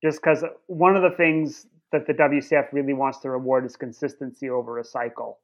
just 0.04 0.22
because 0.22 0.44
one 0.68 0.96
of 0.96 1.04
the 1.04 1.16
things 1.16 1.68
that 1.92 2.08
the 2.08 2.14
WCF 2.14 2.74
really 2.74 2.94
wants 2.94 3.20
to 3.20 3.30
reward 3.30 3.66
is 3.66 3.76
consistency 3.76 4.50
over 4.50 4.80
a 4.80 4.84
cycle. 4.84 5.40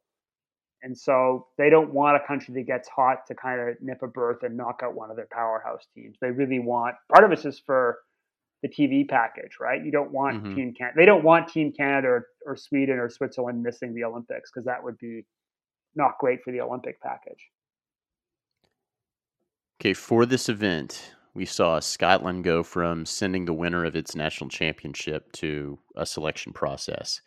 And 0.82 0.98
so 0.98 1.48
they 1.58 1.70
don't 1.70 1.94
want 1.94 2.16
a 2.16 2.26
country 2.26 2.54
that 2.56 2.64
gets 2.66 2.88
hot 2.88 3.28
to 3.28 3.36
kind 3.36 3.60
of 3.62 3.76
nip 3.82 4.02
a 4.02 4.08
berth 4.08 4.44
and 4.44 4.58
knock 4.58 4.80
out 4.84 4.96
one 4.96 5.12
of 5.12 5.18
their 5.18 5.28
powerhouse 5.32 5.86
teams. 5.94 6.18
They 6.22 6.32
really 6.32 6.60
want 6.60 6.96
part 7.14 7.24
of 7.24 7.32
it's 7.32 7.44
just 7.44 7.66
for 7.66 8.00
the 8.64 8.70
TV 8.70 9.08
package, 9.08 9.58
right? 9.60 9.84
You 9.84 9.92
don't 9.92 10.12
want 10.12 10.44
mm-hmm. 10.44 10.56
Team 10.56 10.74
Canada. 10.74 10.96
They 10.98 11.06
don't 11.06 11.24
want 11.24 11.50
Team 11.50 11.72
Canada 11.72 12.08
or, 12.08 12.28
or 12.46 12.56
Sweden 12.56 12.98
or 12.98 13.10
Switzerland 13.10 13.62
missing 13.62 13.94
the 13.94 14.04
Olympics 14.04 14.52
because 14.52 14.66
that 14.66 14.84
would 14.84 14.98
be 14.98 15.26
not 15.96 16.18
great 16.20 16.44
for 16.44 16.52
the 16.52 16.62
Olympic 16.62 17.02
package. 17.02 17.50
Okay, 19.82 19.94
for 19.94 20.26
this 20.26 20.50
event, 20.50 21.14
we 21.34 21.46
saw 21.46 21.80
Scotland 21.80 22.44
go 22.44 22.64
from 22.64 23.06
sending 23.06 23.46
the 23.46 23.54
winner 23.54 23.86
of 23.86 23.96
its 23.96 24.16
national 24.16 24.50
championship 24.50 25.32
to 25.34 25.80
a 25.96 26.06
selection 26.06 26.52
process. 26.52 27.22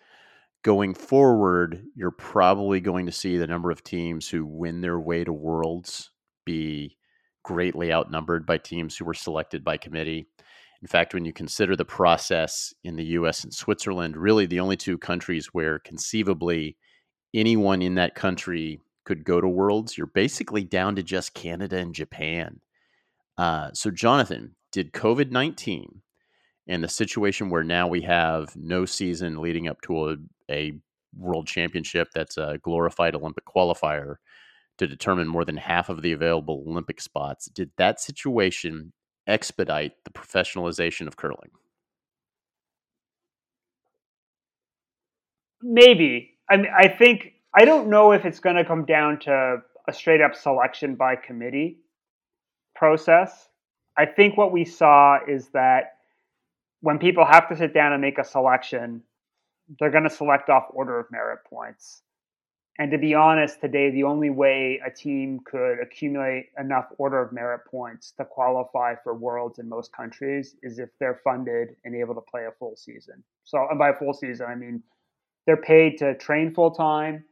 Going 0.62 0.94
forward, 0.94 1.84
you're 1.96 2.10
probably 2.10 2.80
going 2.80 3.06
to 3.06 3.12
see 3.12 3.36
the 3.36 3.46
number 3.46 3.70
of 3.70 3.82
teams 3.82 4.28
who 4.28 4.44
win 4.44 4.80
their 4.80 5.00
way 5.00 5.24
to 5.24 5.32
Worlds 5.32 6.10
be 6.44 6.96
greatly 7.42 7.92
outnumbered 7.92 8.46
by 8.46 8.58
teams 8.58 8.96
who 8.96 9.04
were 9.04 9.14
selected 9.14 9.64
by 9.64 9.76
committee. 9.76 10.26
In 10.80 10.88
fact, 10.88 11.14
when 11.14 11.24
you 11.24 11.32
consider 11.32 11.74
the 11.74 11.84
process 11.84 12.74
in 12.84 12.96
the 12.96 13.04
US 13.04 13.44
and 13.44 13.52
Switzerland, 13.52 14.16
really 14.16 14.46
the 14.46 14.60
only 14.60 14.76
two 14.76 14.98
countries 14.98 15.46
where 15.46 15.78
conceivably 15.78 16.76
anyone 17.34 17.82
in 17.82 17.94
that 17.96 18.14
country 18.14 18.80
could 19.04 19.24
go 19.24 19.40
to 19.40 19.48
Worlds, 19.48 19.96
you're 19.96 20.06
basically 20.06 20.64
down 20.64 20.96
to 20.96 21.02
just 21.02 21.34
Canada 21.34 21.76
and 21.76 21.94
Japan. 21.94 22.60
Uh, 23.36 23.70
so, 23.72 23.90
Jonathan, 23.90 24.54
did 24.70 24.92
COVID 24.92 25.30
19 25.30 26.02
and 26.68 26.84
the 26.84 26.88
situation 26.88 27.50
where 27.50 27.64
now 27.64 27.88
we 27.88 28.02
have 28.02 28.54
no 28.56 28.84
season 28.84 29.40
leading 29.40 29.68
up 29.68 29.80
to 29.82 30.10
a, 30.10 30.16
a 30.50 30.72
world 31.16 31.46
championship 31.46 32.08
that's 32.14 32.36
a 32.36 32.58
glorified 32.62 33.14
Olympic 33.14 33.44
qualifier 33.44 34.16
to 34.78 34.86
determine 34.86 35.28
more 35.28 35.44
than 35.44 35.56
half 35.56 35.88
of 35.88 36.02
the 36.02 36.12
available 36.12 36.64
Olympic 36.66 37.00
spots, 37.00 37.46
did 37.46 37.70
that 37.76 38.00
situation 38.00 38.92
expedite 39.26 39.92
the 40.04 40.10
professionalization 40.10 41.06
of 41.06 41.16
curling? 41.16 41.50
Maybe. 45.62 46.31
I 46.52 46.56
mean, 46.58 46.70
I 46.76 46.86
think 46.86 47.32
I 47.54 47.64
don't 47.64 47.88
know 47.88 48.12
if 48.12 48.26
it's 48.26 48.38
going 48.38 48.56
to 48.56 48.64
come 48.64 48.84
down 48.84 49.20
to 49.20 49.62
a 49.88 49.92
straight 49.92 50.20
up 50.20 50.34
selection 50.34 50.96
by 50.96 51.16
committee 51.16 51.78
process. 52.74 53.48
I 53.96 54.04
think 54.04 54.36
what 54.36 54.52
we 54.52 54.66
saw 54.66 55.18
is 55.26 55.48
that 55.54 55.94
when 56.80 56.98
people 56.98 57.24
have 57.24 57.48
to 57.48 57.56
sit 57.56 57.72
down 57.72 57.94
and 57.94 58.02
make 58.02 58.18
a 58.18 58.24
selection, 58.24 59.02
they're 59.78 59.90
going 59.90 60.04
to 60.04 60.10
select 60.10 60.50
off 60.50 60.64
order 60.70 61.00
of 61.00 61.06
merit 61.10 61.38
points. 61.48 62.02
And 62.78 62.90
to 62.90 62.98
be 62.98 63.14
honest, 63.14 63.60
today, 63.60 63.90
the 63.90 64.02
only 64.02 64.30
way 64.30 64.80
a 64.84 64.90
team 64.90 65.40
could 65.44 65.78
accumulate 65.80 66.50
enough 66.58 66.86
order 66.98 67.22
of 67.22 67.32
merit 67.32 67.62
points 67.70 68.12
to 68.18 68.26
qualify 68.26 68.94
for 69.02 69.14
worlds 69.14 69.58
in 69.58 69.68
most 69.68 69.92
countries 69.94 70.54
is 70.62 70.78
if 70.78 70.90
they're 71.00 71.20
funded 71.24 71.76
and 71.84 71.94
able 71.94 72.14
to 72.14 72.22
play 72.30 72.44
a 72.44 72.52
full 72.58 72.76
season. 72.76 73.22
So, 73.44 73.66
and 73.70 73.78
by 73.78 73.92
full 73.92 74.12
season, 74.12 74.46
I 74.46 74.54
mean 74.54 74.82
they're 75.46 75.56
paid 75.56 75.98
to 75.98 76.16
train 76.16 76.54
full 76.54 76.70
time, 76.70 77.24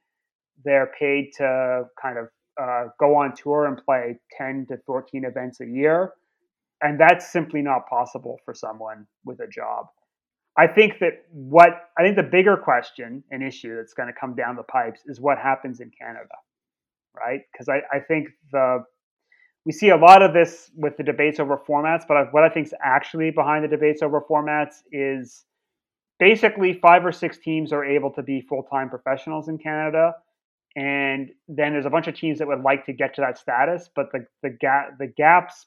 they're 0.64 0.92
paid 0.98 1.30
to 1.36 1.84
kind 2.00 2.18
of 2.18 2.28
uh, 2.60 2.88
go 2.98 3.16
on 3.16 3.34
tour 3.34 3.66
and 3.66 3.82
play 3.84 4.18
10 4.36 4.66
to 4.68 4.78
14 4.86 5.24
events 5.24 5.60
a 5.60 5.66
year. 5.66 6.12
And 6.82 6.98
that's 6.98 7.30
simply 7.30 7.62
not 7.62 7.88
possible 7.88 8.38
for 8.44 8.54
someone 8.54 9.06
with 9.24 9.40
a 9.40 9.46
job. 9.46 9.86
I 10.58 10.66
think 10.66 10.98
that 11.00 11.24
what 11.30 11.88
I 11.98 12.02
think 12.02 12.16
the 12.16 12.22
bigger 12.22 12.56
question 12.56 13.22
and 13.30 13.42
issue 13.42 13.76
that's 13.76 13.94
going 13.94 14.08
to 14.08 14.18
come 14.18 14.34
down 14.34 14.56
the 14.56 14.62
pipes 14.64 15.00
is 15.06 15.20
what 15.20 15.38
happens 15.38 15.80
in 15.80 15.90
Canada, 15.98 16.34
right? 17.16 17.40
Because 17.52 17.68
I, 17.68 17.82
I 17.96 18.00
think 18.00 18.28
the 18.50 18.84
we 19.64 19.72
see 19.72 19.90
a 19.90 19.96
lot 19.96 20.22
of 20.22 20.32
this 20.32 20.70
with 20.74 20.96
the 20.96 21.02
debates 21.02 21.38
over 21.38 21.56
formats, 21.56 22.02
but 22.08 22.32
what 22.32 22.42
I 22.42 22.48
think 22.48 22.66
is 22.66 22.74
actually 22.82 23.30
behind 23.30 23.62
the 23.62 23.68
debates 23.68 24.02
over 24.02 24.22
formats 24.28 24.76
is 24.90 25.44
basically 26.20 26.74
five 26.74 27.04
or 27.04 27.10
six 27.10 27.38
teams 27.38 27.72
are 27.72 27.84
able 27.84 28.12
to 28.12 28.22
be 28.22 28.42
full 28.42 28.62
time 28.62 28.88
professionals 28.88 29.48
in 29.48 29.58
Canada, 29.58 30.14
and 30.76 31.30
then 31.48 31.72
there's 31.72 31.86
a 31.86 31.90
bunch 31.90 32.06
of 32.06 32.14
teams 32.14 32.38
that 32.38 32.46
would 32.46 32.62
like 32.62 32.86
to 32.86 32.92
get 32.92 33.14
to 33.16 33.22
that 33.22 33.38
status, 33.38 33.90
but 33.96 34.12
the 34.12 34.24
the 34.42 34.50
gap 34.50 34.98
the 34.98 35.08
gaps 35.08 35.66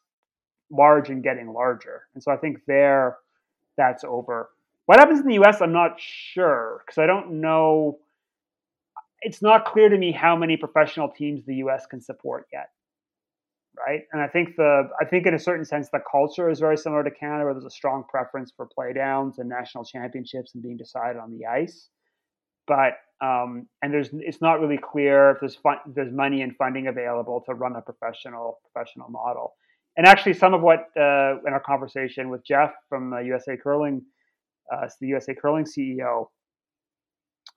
large 0.71 1.09
and 1.09 1.21
getting 1.23 1.51
larger, 1.51 2.03
and 2.13 2.23
so 2.23 2.31
I 2.31 2.37
think 2.37 2.59
there 2.67 3.17
that's 3.75 4.05
over. 4.05 4.51
What 4.85 4.99
happens 4.99 5.19
in 5.19 5.27
the 5.27 5.35
U.S. 5.35 5.61
I'm 5.61 5.73
not 5.73 5.99
sure 5.99 6.81
because 6.85 6.97
I 6.97 7.07
don't 7.07 7.41
know. 7.41 7.99
It's 9.21 9.41
not 9.41 9.65
clear 9.65 9.89
to 9.89 9.97
me 9.97 10.11
how 10.11 10.35
many 10.35 10.57
professional 10.57 11.09
teams 11.09 11.45
the 11.45 11.55
U.S. 11.55 11.85
can 11.85 12.01
support 12.01 12.47
yet, 12.51 12.69
right? 13.77 14.01
And 14.11 14.21
I 14.21 14.27
think 14.27 14.55
the 14.55 14.89
I 15.01 15.05
think 15.05 15.25
in 15.25 15.33
a 15.33 15.39
certain 15.39 15.65
sense 15.65 15.89
the 15.91 15.99
culture 16.09 16.49
is 16.49 16.59
very 16.59 16.77
similar 16.77 17.03
to 17.03 17.11
Canada, 17.11 17.45
where 17.45 17.53
there's 17.53 17.65
a 17.65 17.69
strong 17.69 18.03
preference 18.09 18.51
for 18.55 18.67
playdowns 18.77 19.39
and 19.39 19.49
national 19.49 19.83
championships 19.85 20.53
and 20.53 20.63
being 20.63 20.77
decided 20.77 21.17
on 21.17 21.37
the 21.37 21.45
ice 21.45 21.89
but 22.67 22.93
um, 23.21 23.67
and 23.81 23.93
there's 23.93 24.09
it's 24.13 24.41
not 24.41 24.59
really 24.59 24.77
clear 24.81 25.31
if 25.31 25.37
there's 25.39 25.55
fun, 25.55 25.77
there's 25.95 26.13
money 26.13 26.41
and 26.41 26.55
funding 26.57 26.87
available 26.87 27.41
to 27.47 27.53
run 27.53 27.75
a 27.75 27.81
professional 27.81 28.59
professional 28.71 29.09
model. 29.09 29.53
And 29.95 30.07
actually, 30.07 30.33
some 30.33 30.53
of 30.53 30.61
what 30.61 30.87
uh, 30.97 31.39
in 31.45 31.53
our 31.53 31.61
conversation 31.65 32.29
with 32.29 32.45
Jeff 32.45 32.71
from 32.89 33.13
uh, 33.13 33.19
USA 33.19 33.55
Curling, 33.57 34.01
uh, 34.73 34.87
the 34.99 35.07
USA 35.07 35.33
Curling 35.35 35.65
CEO, 35.65 36.27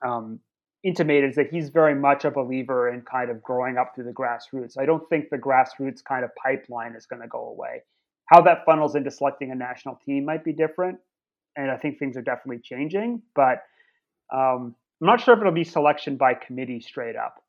um, 0.05 0.39
intimated 0.87 1.31
is 1.31 1.35
that 1.35 1.49
he's 1.49 1.69
very 1.69 1.93
much 1.93 2.23
a 2.23 2.31
believer 2.31 2.89
in 2.89 3.01
kind 3.01 3.29
of 3.29 3.43
growing 3.43 3.77
up 3.77 3.93
through 3.93 4.05
the 4.05 4.11
grassroots. 4.11 4.77
I 4.79 4.85
don't 4.85 5.07
think 5.09 5.29
the 5.29 5.37
grassroots 5.37 6.03
kind 6.03 6.23
of 6.23 6.31
pipeline 6.35 6.95
is 6.95 7.05
going 7.05 7.21
to 7.21 7.27
go 7.27 7.49
away. 7.49 7.83
How 8.27 8.41
that 8.41 8.65
funnels 8.65 8.95
into 8.95 9.11
selecting 9.11 9.51
a 9.51 9.55
national 9.55 9.99
team 10.05 10.25
might 10.25 10.43
be 10.43 10.53
different, 10.53 10.99
and 11.55 11.69
I 11.69 11.77
think 11.77 11.99
things 11.99 12.15
are 12.17 12.21
definitely 12.21 12.61
changing. 12.63 13.21
But 13.35 13.63
um, 14.33 14.75
I'm 15.01 15.07
not 15.07 15.21
sure 15.21 15.33
if 15.33 15.39
it'll 15.39 15.51
be 15.51 15.63
selection 15.63 16.17
by 16.17 16.33
committee 16.33 16.79
straight 16.79 17.15
up. 17.15 17.43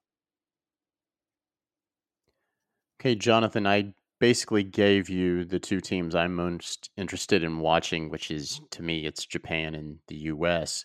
Okay, 3.01 3.15
Jonathan, 3.15 3.67
I 3.67 3.95
basically 4.19 4.65
gave 4.65 5.09
you 5.09 5.45
the 5.45 5.61
two 5.61 5.81
teams 5.81 6.15
I'm 6.15 6.35
most 6.35 6.91
interested 6.97 7.45
in 7.45 7.61
watching, 7.61 8.11
which 8.11 8.31
is 8.31 8.61
to 8.71 8.83
me, 8.83 9.07
it's 9.07 9.25
Japan 9.25 9.75
and 9.75 9.99
the 10.09 10.17
U.S. 10.17 10.85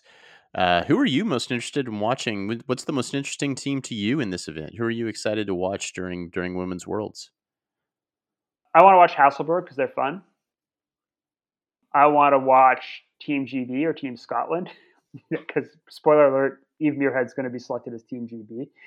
Uh, 0.54 0.84
who 0.84 0.98
are 0.98 1.06
you 1.06 1.24
most 1.24 1.50
interested 1.50 1.88
in 1.88 1.98
watching? 1.98 2.62
What's 2.66 2.84
the 2.84 2.92
most 2.92 3.12
interesting 3.12 3.54
team 3.54 3.82
to 3.82 3.94
you 3.94 4.20
in 4.20 4.30
this 4.30 4.46
event? 4.46 4.74
Who 4.78 4.84
are 4.84 4.90
you 4.90 5.08
excited 5.08 5.48
to 5.48 5.54
watch 5.54 5.92
during 5.94 6.30
during 6.30 6.56
Women's 6.56 6.86
Worlds? 6.86 7.30
I 8.74 8.82
want 8.82 8.94
to 8.94 8.98
watch 8.98 9.14
Hasselborg 9.14 9.64
because 9.64 9.76
they're 9.76 9.88
fun. 9.88 10.22
I 11.92 12.06
want 12.06 12.34
to 12.34 12.38
watch 12.38 13.02
Team 13.20 13.46
GB 13.46 13.84
or 13.84 13.92
Team 13.92 14.16
Scotland 14.16 14.68
because 15.30 15.68
spoiler 15.88 16.28
alert, 16.28 16.60
Eve 16.80 16.94
Muirhead 16.94 17.26
is 17.26 17.34
going 17.34 17.44
to 17.44 17.50
be 17.50 17.58
selected 17.58 17.94
as 17.94 18.02
Team 18.04 18.28
GB. 18.28 18.68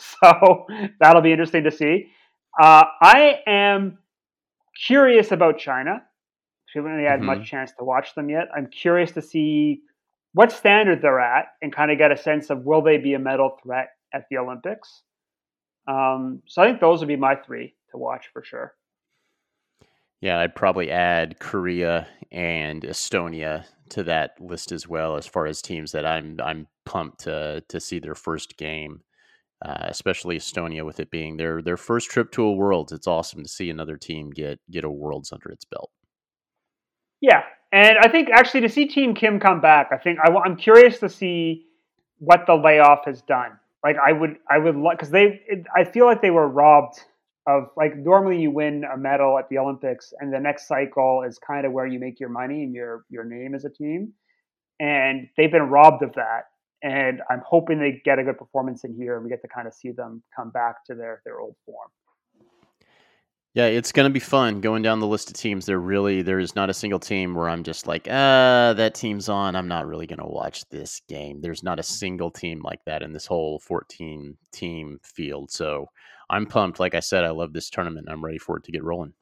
So 0.00 0.64
that'll 1.00 1.22
be 1.22 1.32
interesting 1.32 1.64
to 1.64 1.72
see. 1.72 2.06
Uh, 2.62 2.84
I 3.02 3.40
am 3.48 3.98
curious 4.86 5.32
about 5.32 5.58
China. 5.58 6.04
We 6.72 6.78
haven't 6.78 6.92
really 6.92 7.08
had 7.08 7.18
mm-hmm. 7.18 7.26
much 7.26 7.50
chance 7.50 7.72
to 7.78 7.84
watch 7.84 8.14
them 8.14 8.30
yet. 8.30 8.46
I'm 8.56 8.68
curious 8.68 9.10
to 9.10 9.22
see 9.22 9.82
what 10.38 10.52
standard 10.52 11.02
they're 11.02 11.18
at 11.18 11.46
and 11.60 11.74
kind 11.74 11.90
of 11.90 11.98
get 11.98 12.12
a 12.12 12.16
sense 12.16 12.48
of 12.48 12.64
will 12.64 12.80
they 12.80 12.96
be 12.96 13.14
a 13.14 13.18
medal 13.18 13.58
threat 13.60 13.88
at 14.14 14.22
the 14.30 14.36
Olympics. 14.36 15.02
Um, 15.88 16.42
so 16.46 16.62
I 16.62 16.68
think 16.68 16.80
those 16.80 17.00
would 17.00 17.08
be 17.08 17.16
my 17.16 17.34
three 17.34 17.74
to 17.90 17.96
watch 17.98 18.26
for 18.32 18.44
sure. 18.44 18.72
Yeah, 20.20 20.38
I'd 20.38 20.54
probably 20.54 20.92
add 20.92 21.40
Korea 21.40 22.06
and 22.30 22.84
Estonia 22.84 23.64
to 23.88 24.04
that 24.04 24.40
list 24.40 24.70
as 24.70 24.86
well 24.86 25.16
as 25.16 25.26
far 25.26 25.46
as 25.46 25.60
teams 25.60 25.90
that 25.90 26.06
I'm 26.06 26.38
I'm 26.40 26.68
pumped 26.86 27.22
to 27.22 27.64
to 27.68 27.80
see 27.80 27.98
their 27.98 28.14
first 28.14 28.56
game, 28.56 29.00
uh, 29.66 29.86
especially 29.88 30.38
Estonia 30.38 30.86
with 30.86 31.00
it 31.00 31.10
being 31.10 31.36
their 31.36 31.62
their 31.62 31.76
first 31.76 32.10
trip 32.10 32.30
to 32.32 32.44
a 32.44 32.52
Worlds. 32.52 32.92
It's 32.92 33.08
awesome 33.08 33.42
to 33.42 33.48
see 33.48 33.70
another 33.70 33.96
team 33.96 34.30
get 34.30 34.60
get 34.70 34.84
a 34.84 34.90
Worlds 34.90 35.32
under 35.32 35.50
its 35.50 35.64
belt. 35.64 35.90
Yeah, 37.20 37.42
and 37.72 37.98
I 37.98 38.08
think 38.08 38.30
actually 38.30 38.62
to 38.62 38.68
see 38.68 38.86
Team 38.86 39.14
Kim 39.14 39.38
come 39.40 39.60
back, 39.60 39.88
I 39.92 39.98
think 39.98 40.18
I, 40.20 40.32
I'm 40.32 40.56
curious 40.56 40.98
to 41.00 41.08
see 41.08 41.66
what 42.18 42.46
the 42.46 42.54
layoff 42.54 43.04
has 43.04 43.22
done. 43.22 43.52
Like 43.84 43.96
I 43.96 44.12
would 44.12 44.36
I 44.50 44.58
would 44.58 44.76
like 44.76 44.98
because 44.98 45.10
they 45.10 45.42
it, 45.46 45.66
I 45.74 45.84
feel 45.84 46.06
like 46.06 46.22
they 46.22 46.30
were 46.30 46.48
robbed 46.48 47.00
of 47.46 47.70
like 47.76 47.96
normally 47.96 48.40
you 48.40 48.50
win 48.50 48.84
a 48.84 48.96
medal 48.96 49.38
at 49.38 49.48
the 49.48 49.58
Olympics 49.58 50.12
and 50.20 50.32
the 50.32 50.40
next 50.40 50.66
cycle 50.66 51.22
is 51.26 51.38
kind 51.38 51.64
of 51.64 51.72
where 51.72 51.86
you 51.86 51.98
make 51.98 52.20
your 52.20 52.28
money 52.28 52.64
and 52.64 52.74
your 52.74 53.04
your 53.08 53.24
name 53.24 53.54
as 53.54 53.64
a 53.64 53.70
team. 53.70 54.12
And 54.80 55.28
they've 55.36 55.50
been 55.50 55.70
robbed 55.70 56.02
of 56.02 56.12
that. 56.14 56.44
And 56.82 57.22
I'm 57.28 57.42
hoping 57.44 57.80
they 57.80 58.00
get 58.04 58.18
a 58.18 58.24
good 58.24 58.38
performance 58.38 58.84
in 58.84 58.94
here 58.94 59.16
and 59.16 59.24
we 59.24 59.30
get 59.30 59.42
to 59.42 59.48
kind 59.48 59.66
of 59.66 59.74
see 59.74 59.90
them 59.90 60.22
come 60.34 60.50
back 60.50 60.84
to 60.86 60.94
their 60.94 61.22
their 61.24 61.40
old 61.40 61.56
form. 61.64 61.88
Yeah, 63.54 63.66
it's 63.66 63.92
going 63.92 64.08
to 64.08 64.12
be 64.12 64.20
fun 64.20 64.60
going 64.60 64.82
down 64.82 65.00
the 65.00 65.06
list 65.06 65.30
of 65.30 65.34
teams. 65.34 65.66
There 65.66 65.80
really 65.80 66.22
there 66.22 66.38
is 66.38 66.54
not 66.54 66.70
a 66.70 66.74
single 66.74 67.00
team 67.00 67.34
where 67.34 67.48
I'm 67.48 67.64
just 67.64 67.86
like, 67.86 68.06
ah, 68.08 68.74
that 68.76 68.94
team's 68.94 69.28
on. 69.28 69.56
I'm 69.56 69.68
not 69.68 69.86
really 69.86 70.06
going 70.06 70.20
to 70.20 70.26
watch 70.26 70.68
this 70.68 71.00
game. 71.08 71.40
There's 71.40 71.62
not 71.62 71.80
a 71.80 71.82
single 71.82 72.30
team 72.30 72.60
like 72.62 72.84
that 72.84 73.02
in 73.02 73.12
this 73.12 73.26
whole 73.26 73.58
14 73.60 74.36
team 74.52 75.00
field. 75.02 75.50
So 75.50 75.86
I'm 76.30 76.46
pumped. 76.46 76.78
Like 76.78 76.94
I 76.94 77.00
said, 77.00 77.24
I 77.24 77.30
love 77.30 77.52
this 77.52 77.70
tournament. 77.70 78.08
I'm 78.10 78.24
ready 78.24 78.38
for 78.38 78.58
it 78.58 78.64
to 78.64 78.72
get 78.72 78.84
rolling. 78.84 79.14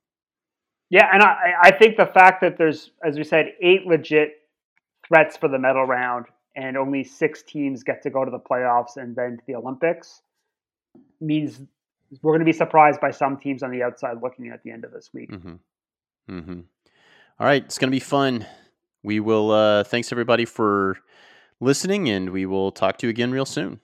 Yeah, 0.91 1.09
and 1.13 1.23
I, 1.23 1.53
I 1.63 1.71
think 1.73 1.97
the 1.97 2.07
fact 2.07 2.41
that 2.43 2.59
there's, 2.59 2.91
as 3.05 3.17
we 3.17 3.25
said, 3.25 3.53
eight 3.61 3.87
legit 3.87 4.35
threats 5.07 5.37
for 5.37 5.49
the 5.49 5.59
medal 5.59 5.85
round, 5.85 6.27
and 6.55 6.77
only 6.77 7.05
six 7.05 7.43
teams 7.43 7.83
get 7.83 8.03
to 8.03 8.11
go 8.11 8.25
to 8.25 8.31
the 8.31 8.39
playoffs 8.39 8.97
and 8.97 9.15
then 9.15 9.37
to 9.37 9.43
the 9.47 9.55
Olympics 9.55 10.23
means 11.21 11.61
we're 12.23 12.33
going 12.33 12.41
to 12.41 12.45
be 12.45 12.53
surprised 12.53 13.01
by 13.01 13.11
some 13.11 13.39
teams 13.39 13.63
on 13.63 13.71
the 13.71 13.83
outside 13.83 14.19
looking 14.23 14.49
at 14.49 14.63
the 14.63 14.71
end 14.71 14.85
of 14.85 14.93
this 14.93 15.11
week. 15.13 15.31
Mm-hmm. 15.31 15.55
Mm-hmm. 16.31 16.61
All 17.39 17.47
right, 17.47 17.65
it's 17.65 17.79
going 17.79 17.91
to 17.91 17.97
be 17.97 18.01
fun. 18.01 18.47
We 19.03 19.21
will. 19.21 19.51
Uh, 19.51 19.85
thanks 19.85 20.11
everybody 20.11 20.45
for 20.45 20.97
listening, 21.61 22.09
and 22.09 22.31
we 22.31 22.47
will 22.47 22.73
talk 22.73 22.99
to 22.99 23.07
you 23.07 23.11
again 23.11 23.31
real 23.31 23.47
soon. 23.47 23.81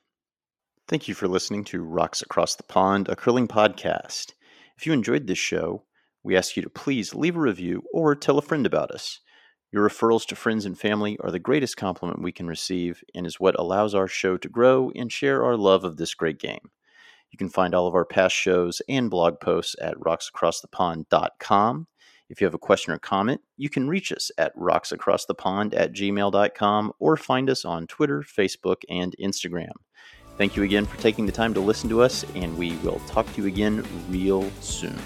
Thank 0.88 1.06
you 1.08 1.14
for 1.14 1.28
listening 1.28 1.64
to 1.64 1.82
Rocks 1.82 2.22
Across 2.22 2.56
the 2.56 2.64
Pond, 2.64 3.08
a 3.08 3.16
curling 3.16 3.48
podcast. 3.48 4.32
If 4.76 4.86
you 4.86 4.92
enjoyed 4.92 5.26
this 5.26 5.38
show, 5.38 5.84
we 6.22 6.36
ask 6.36 6.56
you 6.56 6.62
to 6.62 6.70
please 6.70 7.14
leave 7.14 7.36
a 7.36 7.40
review 7.40 7.82
or 7.92 8.14
tell 8.14 8.38
a 8.38 8.42
friend 8.42 8.66
about 8.66 8.90
us. 8.90 9.20
Your 9.72 9.88
referrals 9.88 10.26
to 10.26 10.36
friends 10.36 10.66
and 10.66 10.78
family 10.78 11.16
are 11.20 11.30
the 11.30 11.38
greatest 11.38 11.76
compliment 11.76 12.22
we 12.22 12.32
can 12.32 12.46
receive 12.46 13.02
and 13.14 13.26
is 13.26 13.40
what 13.40 13.58
allows 13.58 13.94
our 13.94 14.08
show 14.08 14.36
to 14.36 14.48
grow 14.48 14.90
and 14.94 15.10
share 15.10 15.44
our 15.44 15.56
love 15.56 15.84
of 15.84 15.96
this 15.96 16.14
great 16.14 16.38
game. 16.38 16.70
You 17.32 17.38
can 17.38 17.48
find 17.48 17.74
all 17.74 17.86
of 17.86 17.94
our 17.94 18.04
past 18.04 18.36
shows 18.36 18.80
and 18.88 19.10
blog 19.10 19.40
posts 19.40 19.74
at 19.80 19.96
rocksacrossthepond.com. 19.96 21.86
If 22.28 22.40
you 22.40 22.46
have 22.46 22.54
a 22.54 22.58
question 22.58 22.92
or 22.92 22.98
comment, 22.98 23.40
you 23.56 23.68
can 23.68 23.88
reach 23.88 24.12
us 24.12 24.30
at 24.38 24.56
rocksacrossthepond 24.56 25.74
at 25.76 25.92
gmail.com 25.92 26.92
or 26.98 27.16
find 27.16 27.50
us 27.50 27.64
on 27.64 27.86
Twitter, 27.86 28.22
Facebook, 28.22 28.82
and 28.88 29.14
Instagram. 29.20 29.72
Thank 30.38 30.56
you 30.56 30.62
again 30.62 30.86
for 30.86 30.98
taking 30.98 31.26
the 31.26 31.32
time 31.32 31.52
to 31.54 31.60
listen 31.60 31.90
to 31.90 32.00
us, 32.00 32.24
and 32.34 32.56
we 32.56 32.76
will 32.76 33.00
talk 33.06 33.30
to 33.34 33.42
you 33.42 33.48
again 33.48 33.84
real 34.08 34.50
soon. 34.60 34.98